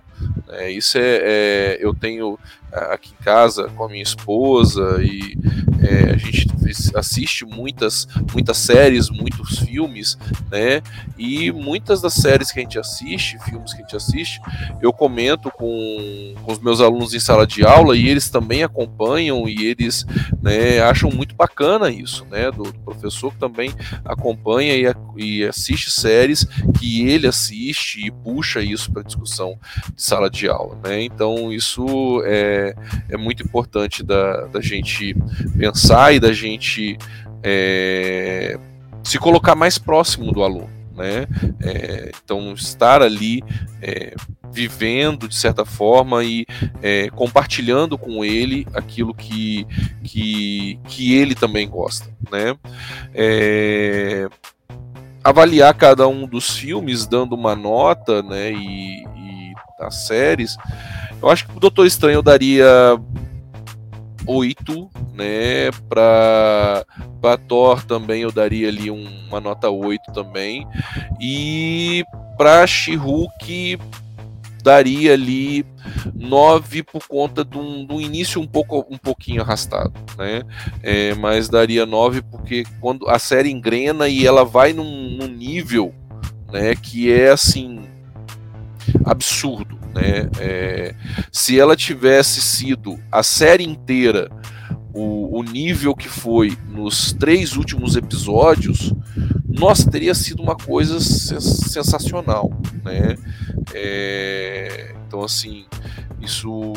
Né? 0.47 0.71
Isso 0.71 0.97
é, 0.97 1.19
é 1.21 1.77
eu 1.79 1.93
tenho 1.93 2.37
aqui 2.71 3.13
em 3.19 3.23
casa 3.23 3.69
com 3.75 3.83
a 3.83 3.89
minha 3.89 4.03
esposa 4.03 5.01
e 5.01 5.37
é, 5.81 6.11
a 6.11 6.17
gente 6.17 6.47
assiste 6.95 7.43
muitas, 7.45 8.07
muitas 8.31 8.57
séries, 8.57 9.09
muitos 9.09 9.59
filmes, 9.59 10.17
né? 10.49 10.81
E 11.17 11.51
muitas 11.51 12.01
das 12.01 12.13
séries 12.13 12.51
que 12.51 12.59
a 12.59 12.61
gente 12.61 12.79
assiste, 12.79 13.37
filmes 13.43 13.73
que 13.73 13.79
a 13.79 13.81
gente 13.81 13.95
assiste, 13.95 14.39
eu 14.81 14.93
comento 14.93 15.51
com, 15.51 16.35
com 16.43 16.51
os 16.51 16.59
meus 16.59 16.79
alunos 16.79 17.13
em 17.13 17.19
sala 17.19 17.45
de 17.47 17.65
aula 17.65 17.97
e 17.97 18.07
eles 18.07 18.29
também 18.29 18.63
acompanham 18.63 19.47
e 19.49 19.65
eles 19.65 20.05
né, 20.41 20.79
acham 20.81 21.09
muito 21.09 21.35
bacana 21.35 21.89
isso, 21.89 22.25
né? 22.29 22.51
Do, 22.51 22.63
do 22.63 22.79
professor 22.79 23.31
que 23.31 23.39
também 23.39 23.73
acompanha 24.05 24.75
e, 24.75 24.93
e 25.17 25.43
assiste 25.43 25.89
séries 25.89 26.45
que 26.79 27.07
ele 27.07 27.27
assiste 27.27 28.05
e 28.05 28.11
puxa 28.11 28.61
isso 28.61 28.91
para 28.91 29.01
discussão 29.01 29.57
de 29.95 30.01
sala 30.01 30.29
de 30.29 30.47
aula, 30.47 30.77
né? 30.83 31.01
Então 31.03 31.51
isso 31.51 32.21
é, 32.25 32.60
é 33.09 33.17
muito 33.17 33.43
importante 33.43 34.03
da, 34.03 34.47
da 34.47 34.61
gente 34.61 35.15
pensar 35.57 36.13
e 36.13 36.19
da 36.19 36.31
gente 36.31 36.97
é, 37.43 38.57
se 39.03 39.17
colocar 39.17 39.55
mais 39.55 39.77
próximo 39.77 40.31
do 40.31 40.43
aluno. 40.43 40.69
Né? 40.95 41.25
É, 41.61 42.11
então, 42.23 42.53
estar 42.53 43.01
ali 43.01 43.41
é, 43.81 44.13
vivendo 44.51 45.27
de 45.27 45.35
certa 45.35 45.65
forma 45.65 46.23
e 46.23 46.45
é, 46.81 47.09
compartilhando 47.09 47.97
com 47.97 48.23
ele 48.23 48.67
aquilo 48.73 49.13
que, 49.13 49.65
que, 50.03 50.79
que 50.87 51.15
ele 51.15 51.33
também 51.33 51.67
gosta. 51.67 52.09
Né? 52.31 52.55
É, 53.13 54.27
avaliar 55.23 55.73
cada 55.73 56.07
um 56.07 56.27
dos 56.27 56.49
filmes, 56.51 57.07
dando 57.07 57.35
uma 57.35 57.55
nota 57.55 58.21
né, 58.21 58.51
e, 58.51 59.03
e 59.03 59.53
as 59.79 60.07
séries. 60.07 60.57
Eu 61.21 61.29
acho 61.29 61.47
que 61.47 61.55
o 61.55 61.59
Doutor 61.59 61.85
Estranho 61.85 62.15
eu 62.15 62.23
daria 62.23 62.99
8, 64.25 64.89
né? 65.13 65.71
Para 65.87 66.85
para 67.21 67.37
Thor 67.37 67.83
também 67.85 68.23
eu 68.23 68.31
daria 68.31 68.67
ali 68.67 68.89
um, 68.89 69.05
uma 69.27 69.39
nota 69.39 69.69
8 69.69 70.11
também. 70.11 70.67
E 71.19 72.03
para 72.37 72.65
She-Hulk 72.65 73.77
daria 74.63 75.13
ali 75.13 75.65
9 76.15 76.83
por 76.83 77.07
conta 77.07 77.43
do, 77.43 77.85
do 77.85 77.99
início 77.99 78.41
um 78.41 78.47
pouco 78.47 78.85
um 78.89 78.97
pouquinho 78.97 79.41
arrastado, 79.41 79.93
né? 80.17 80.43
É, 80.81 81.13
mas 81.15 81.49
daria 81.49 81.85
9 81.85 82.21
porque 82.23 82.63
quando 82.79 83.07
a 83.07 83.19
série 83.19 83.51
engrena 83.51 84.07
e 84.07 84.25
ela 84.25 84.43
vai 84.43 84.73
num, 84.73 85.17
num 85.17 85.27
nível, 85.27 85.93
né, 86.51 86.75
que 86.75 87.11
é 87.11 87.31
assim 87.31 87.81
absurdo, 89.05 89.79
né? 89.93 90.29
É, 90.39 90.95
se 91.31 91.59
ela 91.59 91.75
tivesse 91.75 92.41
sido 92.41 92.99
a 93.11 93.23
série 93.23 93.63
inteira 93.63 94.29
o, 94.93 95.39
o, 95.39 95.43
nível 95.43 95.95
que 95.95 96.09
foi 96.09 96.57
nos 96.67 97.13
três 97.13 97.55
últimos 97.55 97.95
episódios, 97.95 98.93
nossa, 99.47 99.89
teria 99.89 100.13
sido 100.13 100.41
uma 100.43 100.55
coisa 100.55 100.99
sens 100.99 101.43
sensacional, 101.43 102.51
né? 102.83 103.15
É, 103.73 104.93
então, 105.07 105.23
assim, 105.23 105.65
isso, 106.21 106.73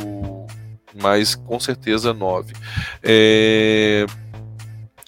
mas 1.01 1.35
com 1.35 1.59
certeza 1.59 2.15
nove. 2.15 2.53
É, 3.03 4.07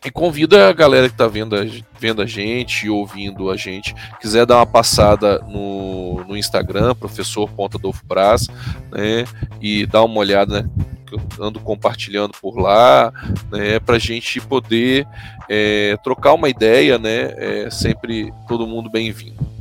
e 0.06 0.10
convida 0.10 0.68
a 0.68 0.72
galera 0.72 1.08
que 1.08 1.14
está 1.14 1.26
vendo, 1.26 1.56
vendo 1.98 2.22
a 2.22 2.26
gente 2.26 2.88
ouvindo 2.88 3.50
a 3.50 3.56
gente, 3.56 3.92
quiser 4.20 4.46
dar 4.46 4.58
uma 4.58 4.66
passada 4.66 5.40
no, 5.48 6.24
no 6.28 6.36
Instagram, 6.36 6.94
professor 6.94 7.50
Ponta 7.50 7.76
Braz, 8.04 8.46
né? 8.92 9.24
E 9.60 9.84
dar 9.84 10.04
uma 10.04 10.20
olhada, 10.20 10.62
né? 10.62 10.70
Que 11.04 11.14
eu 11.14 11.20
ando 11.40 11.58
compartilhando 11.58 12.34
por 12.40 12.56
lá, 12.56 13.12
né? 13.50 13.80
Para 13.80 13.96
a 13.96 13.98
gente 13.98 14.40
poder 14.40 15.08
é, 15.48 15.96
trocar 16.04 16.34
uma 16.34 16.48
ideia, 16.48 16.98
né? 16.98 17.34
É 17.36 17.68
sempre 17.68 18.32
todo 18.46 18.64
mundo 18.64 18.88
bem-vindo. 18.88 19.55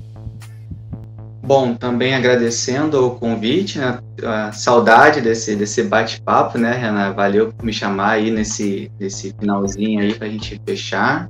Bom, 1.45 1.75
também 1.75 2.15
agradecendo 2.15 3.05
o 3.05 3.11
convite, 3.11 3.77
né? 3.77 3.99
A 4.23 4.51
saudade 4.51 5.21
desse, 5.21 5.55
desse 5.55 5.83
bate-papo, 5.83 6.57
né, 6.57 6.71
Renan? 6.73 7.13
Valeu 7.13 7.53
por 7.53 7.63
me 7.63 7.71
chamar 7.71 8.13
aí 8.13 8.31
nesse, 8.31 8.91
nesse 8.99 9.31
finalzinho 9.39 10.01
aí 10.01 10.15
para 10.15 10.25
a 10.25 10.29
gente 10.29 10.59
fechar. 10.65 11.29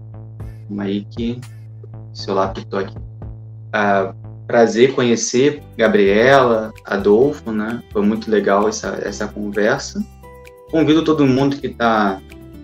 Vamos 0.69 0.85
aí 0.85 1.05
que 1.11 1.41
o 2.13 2.15
seu 2.15 2.39
apitou 2.39 2.79
aqui. 2.79 2.95
Ah, 3.73 4.13
prazer 4.47 4.93
conhecer 4.93 5.61
Gabriela, 5.77 6.71
Adolfo, 6.85 7.51
né? 7.51 7.83
Foi 7.91 8.01
muito 8.01 8.31
legal 8.31 8.69
essa, 8.69 8.97
essa 9.03 9.27
conversa. 9.27 10.01
Convido 10.71 11.03
todo 11.03 11.27
mundo 11.27 11.57
que 11.57 11.67
está 11.67 12.21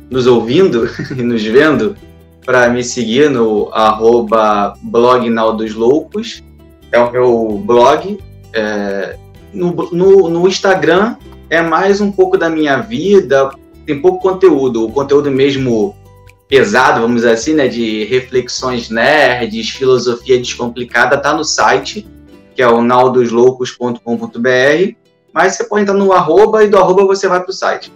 nos 0.09 0.25
ouvindo 0.25 0.87
e 1.17 1.21
nos 1.21 1.43
vendo 1.43 1.97
para 2.45 2.69
me 2.69 2.81
seguir 2.81 3.29
no 3.29 3.69
arroba 3.73 4.73
blog 4.81 5.29
dos 5.57 5.73
Loucos 5.73 6.41
é 6.91 6.99
o 6.99 7.11
meu 7.11 7.61
blog. 7.65 8.19
É, 8.53 9.17
no, 9.53 9.73
no, 9.91 10.29
no, 10.29 10.47
Instagram 10.47 11.15
é 11.49 11.61
mais 11.61 12.01
um 12.01 12.11
pouco 12.11 12.37
da 12.37 12.49
minha 12.49 12.77
vida, 12.77 13.51
tem 13.85 14.01
pouco 14.01 14.21
conteúdo, 14.21 14.85
o 14.85 14.91
conteúdo 14.91 15.31
mesmo 15.31 15.95
pesado, 16.47 17.01
vamos 17.01 17.21
dizer 17.21 17.31
assim, 17.31 17.53
né, 17.53 17.67
de 17.67 18.03
reflexões 18.05 18.89
nerds, 18.89 19.69
filosofia 19.69 20.37
descomplicada, 20.37 21.17
tá 21.17 21.33
no 21.33 21.45
site, 21.45 22.05
que 22.53 22.61
é 22.61 22.67
o 22.67 22.81
naldosloucos.com.br, 22.81 24.95
mas 25.33 25.55
você 25.55 25.63
pode 25.63 25.83
entrar 25.83 25.95
no 25.95 26.11
arroba 26.11 26.63
e 26.63 26.67
do 26.67 26.77
arroba 26.77 27.05
você 27.05 27.27
vai 27.27 27.41
para 27.41 27.49
o 27.49 27.53
site. 27.53 27.91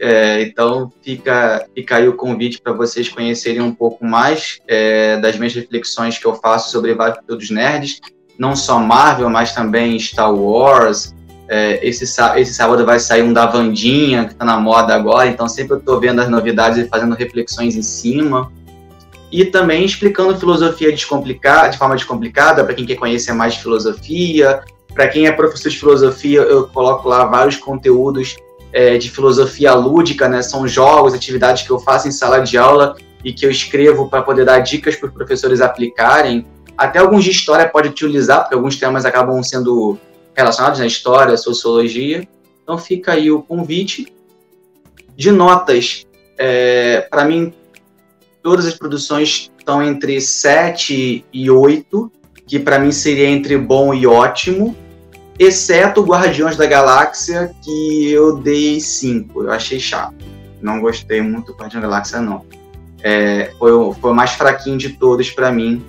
É, 0.00 0.42
então 0.42 0.92
fica, 1.02 1.66
fica 1.74 1.96
aí 1.96 2.06
o 2.06 2.12
convite 2.12 2.60
para 2.60 2.72
vocês 2.72 3.08
conhecerem 3.08 3.60
um 3.60 3.74
pouco 3.74 4.04
mais 4.04 4.60
é, 4.68 5.16
das 5.16 5.36
minhas 5.36 5.54
reflexões 5.54 6.16
que 6.16 6.24
eu 6.24 6.36
faço 6.36 6.70
sobre 6.70 6.94
vários 6.94 7.18
conteúdos 7.18 7.50
nerds 7.50 8.00
não 8.38 8.54
só 8.54 8.78
Marvel, 8.78 9.28
mas 9.28 9.52
também 9.52 9.98
Star 9.98 10.32
Wars. 10.32 11.14
É, 11.48 11.86
esse, 11.86 12.04
esse 12.04 12.54
sábado 12.54 12.84
vai 12.84 13.00
sair 13.00 13.22
um 13.22 13.32
da 13.32 13.46
Vandinha, 13.46 14.26
que 14.26 14.32
está 14.32 14.44
na 14.44 14.60
moda 14.60 14.94
agora, 14.94 15.28
então 15.28 15.48
sempre 15.48 15.74
eu 15.74 15.78
estou 15.78 15.98
vendo 15.98 16.20
as 16.20 16.28
novidades 16.28 16.78
e 16.78 16.88
fazendo 16.88 17.14
reflexões 17.14 17.74
em 17.74 17.82
cima. 17.82 18.52
E 19.32 19.44
também 19.44 19.84
explicando 19.84 20.38
filosofia 20.38 20.90
descomplicada, 20.90 21.70
de 21.70 21.78
forma 21.78 21.96
descomplicada, 21.96 22.64
para 22.64 22.74
quem 22.74 22.86
quer 22.86 22.96
conhecer 22.96 23.32
mais 23.32 23.56
filosofia. 23.56 24.62
Para 24.94 25.08
quem 25.08 25.26
é 25.26 25.32
professor 25.32 25.68
de 25.68 25.78
filosofia, 25.78 26.40
eu 26.40 26.66
coloco 26.68 27.08
lá 27.08 27.24
vários 27.24 27.56
conteúdos 27.56 28.36
é, 28.72 28.96
de 28.96 29.10
filosofia 29.10 29.74
lúdica, 29.74 30.28
né? 30.28 30.42
São 30.42 30.66
jogos, 30.66 31.12
atividades 31.12 31.62
que 31.62 31.70
eu 31.70 31.78
faço 31.78 32.08
em 32.08 32.10
sala 32.10 32.40
de 32.40 32.56
aula 32.56 32.96
e 33.24 33.32
que 33.32 33.44
eu 33.44 33.50
escrevo 33.50 34.08
para 34.08 34.22
poder 34.22 34.44
dar 34.44 34.60
dicas 34.60 34.96
para 34.96 35.08
os 35.08 35.14
professores 35.14 35.60
aplicarem. 35.60 36.46
Até 36.78 37.00
alguns 37.00 37.24
de 37.24 37.32
história 37.32 37.68
pode 37.68 37.88
utilizar, 37.88 38.42
porque 38.42 38.54
alguns 38.54 38.76
temas 38.76 39.04
acabam 39.04 39.42
sendo 39.42 39.98
relacionados 40.32 40.80
à 40.80 40.86
história, 40.86 41.36
sociologia. 41.36 42.26
Então 42.62 42.78
fica 42.78 43.12
aí 43.12 43.32
o 43.32 43.42
convite. 43.42 44.06
De 45.16 45.32
notas, 45.32 46.06
é, 46.38 47.00
para 47.10 47.24
mim, 47.24 47.52
todas 48.40 48.64
as 48.64 48.74
produções 48.74 49.50
estão 49.58 49.82
entre 49.82 50.20
7 50.20 51.24
e 51.32 51.50
8. 51.50 52.12
que 52.46 52.58
para 52.58 52.78
mim 52.78 52.92
seria 52.92 53.28
entre 53.28 53.58
bom 53.58 53.92
e 53.92 54.06
ótimo, 54.06 54.74
exceto 55.38 56.02
Guardiões 56.02 56.56
da 56.56 56.64
Galáxia, 56.64 57.54
que 57.62 58.10
eu 58.10 58.38
dei 58.38 58.80
5. 58.80 59.42
Eu 59.42 59.52
achei 59.52 59.78
chato. 59.78 60.24
Não 60.62 60.80
gostei 60.80 61.20
muito 61.20 61.52
do 61.52 61.58
Guardiões 61.58 61.82
da 61.82 61.88
Galáxia, 61.90 62.20
não. 62.22 62.46
É, 63.02 63.50
foi, 63.58 63.70
foi 64.00 64.10
o 64.12 64.14
mais 64.14 64.30
fraquinho 64.30 64.78
de 64.78 64.90
todos 64.90 65.30
para 65.30 65.52
mim. 65.52 65.84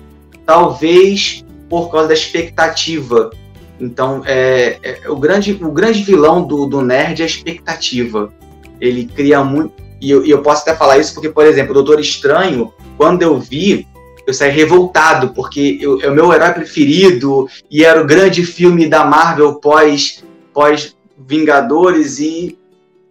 Talvez 0.50 1.44
por 1.68 1.92
causa 1.92 2.08
da 2.08 2.14
expectativa. 2.14 3.30
Então, 3.78 4.20
é, 4.26 4.80
é, 4.82 5.08
o, 5.08 5.14
grande, 5.14 5.56
o 5.62 5.70
grande 5.70 6.02
vilão 6.02 6.42
do, 6.42 6.66
do 6.66 6.82
nerd 6.82 7.20
é 7.20 7.22
a 7.22 7.26
expectativa. 7.28 8.32
Ele 8.80 9.04
cria 9.04 9.44
muito. 9.44 9.74
E 10.00 10.10
eu, 10.10 10.26
e 10.26 10.30
eu 10.30 10.42
posso 10.42 10.62
até 10.62 10.74
falar 10.74 10.98
isso 10.98 11.14
porque, 11.14 11.28
por 11.28 11.46
exemplo, 11.46 11.70
o 11.70 11.74
Doutor 11.74 12.00
Estranho, 12.00 12.74
quando 12.96 13.22
eu 13.22 13.38
vi, 13.38 13.86
eu 14.26 14.34
saí 14.34 14.50
revoltado, 14.50 15.28
porque 15.28 15.78
eu, 15.80 16.00
é 16.00 16.08
o 16.08 16.14
meu 16.14 16.32
herói 16.32 16.50
preferido 16.50 17.48
e 17.70 17.84
era 17.84 18.02
o 18.02 18.06
grande 18.06 18.44
filme 18.44 18.88
da 18.88 19.04
Marvel 19.04 19.54
pós, 19.54 20.24
pós 20.52 20.96
Vingadores 21.16 22.18
e 22.18 22.58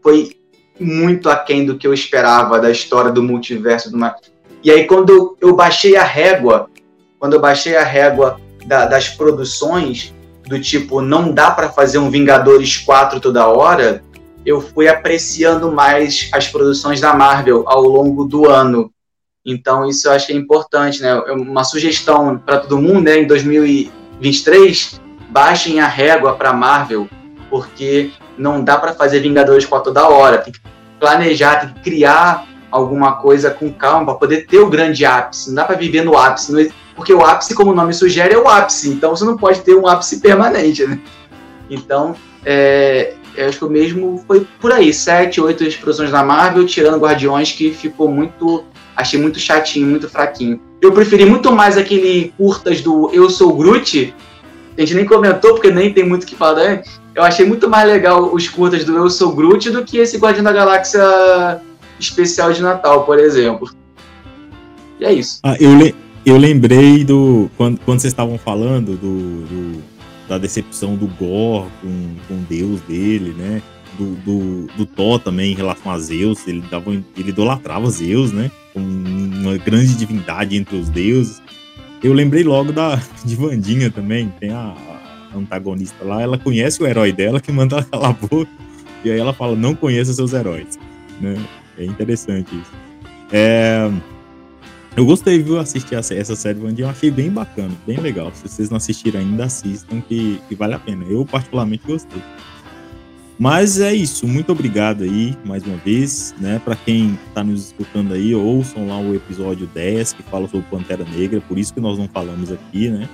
foi 0.03 0.35
muito 0.77 1.29
aquém 1.29 1.65
do 1.65 1.77
que 1.77 1.87
eu 1.87 1.93
esperava 1.93 2.59
da 2.59 2.69
história 2.69 3.09
do 3.09 3.23
multiverso. 3.23 3.89
Do... 3.89 3.97
E 4.61 4.69
aí, 4.69 4.85
quando 4.85 5.09
eu, 5.09 5.37
eu 5.39 5.55
baixei 5.55 5.95
a 5.95 6.03
régua, 6.03 6.68
quando 7.19 7.33
eu 7.33 7.41
baixei 7.41 7.75
a 7.75 7.83
régua 7.83 8.39
da, 8.65 8.85
das 8.85 9.09
produções, 9.09 10.13
do 10.47 10.59
tipo, 10.59 11.01
não 11.01 11.31
dá 11.31 11.51
para 11.51 11.69
fazer 11.69 11.99
um 11.99 12.09
Vingadores 12.09 12.77
4 12.77 13.19
toda 13.19 13.47
hora, 13.47 14.01
eu 14.45 14.61
fui 14.61 14.87
apreciando 14.87 15.71
mais 15.71 16.29
as 16.33 16.47
produções 16.47 16.99
da 16.99 17.13
Marvel 17.13 17.63
ao 17.67 17.83
longo 17.83 18.25
do 18.25 18.49
ano. 18.49 18.91
Então, 19.45 19.87
isso 19.87 20.07
eu 20.07 20.13
acho 20.13 20.27
que 20.27 20.33
é 20.33 20.35
importante, 20.35 21.01
né? 21.01 21.09
É 21.27 21.31
uma 21.31 21.63
sugestão 21.63 22.37
para 22.37 22.59
todo 22.59 22.79
mundo, 22.79 23.01
né? 23.01 23.19
Em 23.19 23.27
2023, 23.27 24.99
baixem 25.29 25.79
a 25.79 25.87
régua 25.87 26.33
para 26.33 26.53
Marvel, 26.53 27.07
porque 27.49 28.11
não 28.37 28.63
dá 28.63 28.77
para 28.77 28.93
fazer 28.93 29.19
Vingadores 29.19 29.65
4 29.65 29.93
toda 29.93 30.07
hora. 30.07 30.39
Tem 30.39 30.53
que 30.53 30.59
planejar, 30.99 31.57
tem 31.57 31.73
que 31.73 31.81
criar 31.81 32.47
alguma 32.71 33.13
coisa 33.13 33.49
com 33.49 33.71
calma 33.71 34.05
para 34.05 34.15
poder 34.15 34.45
ter 34.45 34.59
o 34.59 34.69
grande 34.69 35.05
ápice. 35.05 35.49
Não 35.49 35.55
dá 35.55 35.65
para 35.65 35.75
viver 35.75 36.03
no 36.03 36.17
ápice, 36.17 36.51
não, 36.51 36.59
porque 36.99 37.13
o 37.13 37.23
ápice, 37.23 37.55
como 37.55 37.71
o 37.71 37.73
nome 37.73 37.93
sugere, 37.93 38.33
é 38.33 38.37
o 38.37 38.45
ápice. 38.45 38.89
Então 38.89 39.15
você 39.15 39.23
não 39.23 39.37
pode 39.37 39.61
ter 39.61 39.73
um 39.73 39.87
ápice 39.87 40.19
permanente, 40.19 40.85
né? 40.85 40.99
Então, 41.69 42.13
é, 42.45 43.13
eu 43.37 43.47
acho 43.47 43.57
que 43.57 43.63
o 43.63 43.69
mesmo 43.69 44.21
foi 44.27 44.45
por 44.59 44.73
aí, 44.73 44.93
sete, 44.93 45.39
oito 45.39 45.63
explosões 45.63 46.11
da 46.11 46.21
Marvel, 46.23 46.65
tirando 46.65 46.99
Guardiões, 46.99 47.53
que 47.53 47.71
ficou 47.71 48.09
muito. 48.09 48.65
Achei 48.97 49.17
muito 49.17 49.39
chatinho, 49.39 49.87
muito 49.87 50.09
fraquinho. 50.09 50.59
Eu 50.81 50.91
preferi 50.91 51.25
muito 51.25 51.53
mais 51.53 51.77
aquele 51.77 52.33
curtas 52.37 52.81
do 52.81 53.09
Eu 53.13 53.29
Sou 53.29 53.55
Groot. 53.55 54.13
A 54.77 54.81
gente 54.81 54.93
nem 54.93 55.05
comentou, 55.05 55.53
porque 55.53 55.71
nem 55.71 55.93
tem 55.93 56.03
muito 56.03 56.23
o 56.23 56.25
que 56.25 56.35
falar. 56.35 56.63
Né? 56.63 56.83
Eu 57.15 57.23
achei 57.23 57.45
muito 57.45 57.69
mais 57.69 57.87
legal 57.87 58.33
os 58.33 58.49
curtas 58.49 58.83
do 58.83 58.97
Eu 58.97 59.09
Sou 59.09 59.33
Groot 59.33 59.69
do 59.69 59.85
que 59.85 59.99
esse 59.99 60.17
Guardião 60.17 60.43
da 60.43 60.51
Galáxia 60.51 61.61
especial 61.97 62.51
de 62.51 62.61
Natal, 62.61 63.05
por 63.05 63.17
exemplo. 63.17 63.69
E 64.99 65.05
é 65.05 65.13
isso. 65.13 65.39
Ah, 65.43 65.55
eu, 65.57 65.77
le 65.77 65.95
eu 66.25 66.37
lembrei 66.37 67.03
do. 67.03 67.49
Quando, 67.57 67.79
quando 67.81 67.99
vocês 67.99 68.11
estavam 68.11 68.37
falando 68.37 68.97
do, 68.97 69.45
do, 69.45 69.83
da 70.27 70.37
decepção 70.37 70.95
do 70.95 71.07
Gor 71.07 71.67
com, 71.81 72.15
com 72.27 72.43
deus 72.49 72.81
dele, 72.81 73.33
né? 73.37 73.61
Do, 73.97 74.15
do, 74.15 74.67
do 74.77 74.85
Thor 74.85 75.19
também 75.19 75.51
em 75.51 75.55
relação 75.55 75.91
a 75.91 75.99
Zeus, 75.99 76.47
ele, 76.47 76.63
dava, 76.71 76.91
ele 76.91 77.29
idolatrava 77.29 77.89
Zeus, 77.89 78.31
né? 78.31 78.49
Uma 78.73 79.57
grande 79.57 79.95
divindade 79.95 80.55
entre 80.55 80.77
os 80.77 80.87
deuses. 80.89 81.41
Eu 82.01 82.13
lembrei 82.13 82.43
logo 82.43 82.71
da 82.71 83.01
de 83.25 83.35
Vandinha 83.35 83.91
também, 83.91 84.31
tem 84.39 84.51
a, 84.51 84.73
a 85.33 85.37
antagonista 85.37 86.03
lá, 86.05 86.21
ela 86.21 86.37
conhece 86.37 86.81
o 86.81 86.87
herói 86.87 87.11
dela 87.11 87.41
que 87.41 87.51
manda 87.51 87.75
ela 87.77 87.83
calar 87.83 88.11
a 88.11 88.13
boca, 88.13 88.49
e 89.03 89.11
aí 89.11 89.19
ela 89.19 89.33
fala, 89.33 89.55
não 89.55 89.75
conheça 89.75 90.13
seus 90.13 90.33
heróis. 90.33 90.79
Né? 91.19 91.35
É 91.77 91.83
interessante 91.83 92.55
isso. 92.55 92.71
É, 93.31 93.89
eu 94.95 95.05
gostei, 95.05 95.41
viu, 95.41 95.59
assistir 95.59 95.95
essa 95.95 96.35
série 96.35 96.59
Vandinha, 96.59 96.87
eu 96.87 96.91
achei 96.91 97.11
bem 97.11 97.29
bacana, 97.29 97.71
bem 97.85 97.97
legal. 97.97 98.31
Se 98.33 98.47
vocês 98.47 98.69
não 98.69 98.77
assistiram 98.77 99.19
ainda, 99.19 99.45
assistam, 99.45 100.01
que, 100.01 100.41
que 100.47 100.55
vale 100.55 100.73
a 100.73 100.79
pena. 100.79 101.05
Eu, 101.05 101.25
particularmente, 101.25 101.83
gostei. 101.85 102.21
Mas 103.37 103.79
é 103.79 103.93
isso, 103.93 104.27
muito 104.27 104.51
obrigado 104.51 105.03
aí, 105.03 105.33
mais 105.45 105.63
uma 105.65 105.77
vez, 105.77 106.35
né? 106.41 106.59
Para 106.65 106.75
quem 106.75 107.17
está 107.29 107.41
nos 107.41 107.67
escutando 107.67 108.13
aí, 108.13 108.35
ouçam 108.35 108.85
lá 108.85 108.99
o 108.99 109.15
episódio 109.15 109.65
10, 109.73 110.11
que 110.11 110.23
fala 110.23 110.45
sobre 110.49 110.67
Pantera 110.69 111.05
Negra, 111.05 111.39
por 111.39 111.57
isso 111.57 111.73
que 111.73 111.79
nós 111.79 111.97
não 111.97 112.05
falamos 112.09 112.51
aqui, 112.51 112.89
né? 112.89 113.07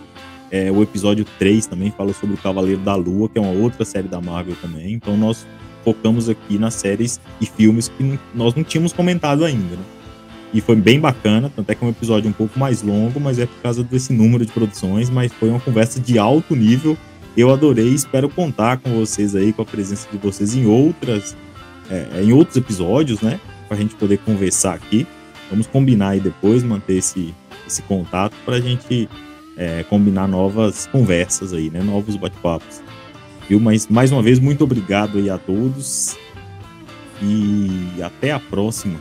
É, 0.50 0.72
o 0.72 0.82
episódio 0.82 1.26
3 1.38 1.68
também 1.68 1.92
fala 1.92 2.12
sobre 2.12 2.34
o 2.36 2.38
Cavaleiro 2.40 2.82
da 2.82 2.96
Lua, 2.96 3.30
que 3.30 3.38
é 3.38 3.42
uma 3.42 3.52
outra 3.52 3.86
série 3.86 4.08
da 4.08 4.20
Marvel 4.20 4.56
também. 4.60 4.94
Então 4.94 5.16
nós 5.16 5.46
focamos 5.84 6.28
aqui 6.28 6.58
nas 6.58 6.74
séries 6.74 7.20
e 7.40 7.46
filmes 7.46 7.90
que 7.90 8.20
nós 8.34 8.56
não 8.56 8.64
tínhamos 8.64 8.94
comentado 8.94 9.46
ainda, 9.46 9.76
né? 9.76 9.84
E 10.54 10.62
foi 10.62 10.76
bem 10.76 11.00
bacana, 11.00 11.52
tanto 11.54 11.70
é 11.70 11.76
que 11.76 11.84
é 11.84 11.88
um 11.88 11.90
episódio 11.90 12.30
um 12.30 12.34
pouco 12.34 12.58
mais 12.58 12.82
longo, 12.82 13.20
mas 13.20 13.40
é 13.40 13.46
por 13.46 13.62
causa 13.62 13.84
desse 13.84 14.14
número 14.14 14.46
de 14.46 14.52
produções, 14.52 15.10
mas 15.10 15.34
foi 15.34 15.50
uma 15.50 15.60
conversa 15.60 16.00
de 16.00 16.18
alto 16.18 16.56
nível. 16.56 16.98
Eu 17.36 17.52
adorei, 17.52 17.90
espero 17.90 18.30
contar 18.30 18.78
com 18.78 18.92
vocês 18.92 19.36
aí, 19.36 19.52
com 19.52 19.62
a 19.62 19.66
presença 19.66 20.08
de 20.10 20.18
vocês 20.18 20.56
em 20.56 20.66
outras, 20.66 21.36
é, 21.90 22.22
em 22.24 22.32
outros 22.32 22.56
episódios, 22.56 23.20
né? 23.22 23.40
Pra 23.68 23.76
gente 23.76 23.96
poder 23.96 24.18
conversar 24.20 24.76
aqui. 24.76 25.06
Vamos 25.50 25.68
combinar 25.68 26.10
aí 26.10 26.20
depois, 26.22 26.64
manter 26.64 26.98
esse, 26.98 27.34
esse 27.68 27.82
contato 27.82 28.36
pra 28.46 28.62
gente 28.62 29.10
é, 29.58 29.84
combinar 29.84 30.28
novas 30.28 30.88
conversas 30.88 31.54
aí, 31.54 31.70
né? 31.70 31.82
Novos 31.82 32.16
bate-papos. 32.16 32.82
Viu? 33.50 33.60
Mas 33.60 33.88
mais 33.88 34.12
uma 34.12 34.22
vez, 34.22 34.40
muito 34.40 34.64
obrigado 34.64 35.18
aí 35.18 35.30
a 35.30 35.38
todos. 35.38 36.18
E 37.22 38.02
até 38.02 38.32
a 38.32 38.40
próxima. 38.40 39.00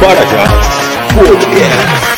Bora 0.00 0.26
já. 0.26 0.46
Podcast. 1.14 2.15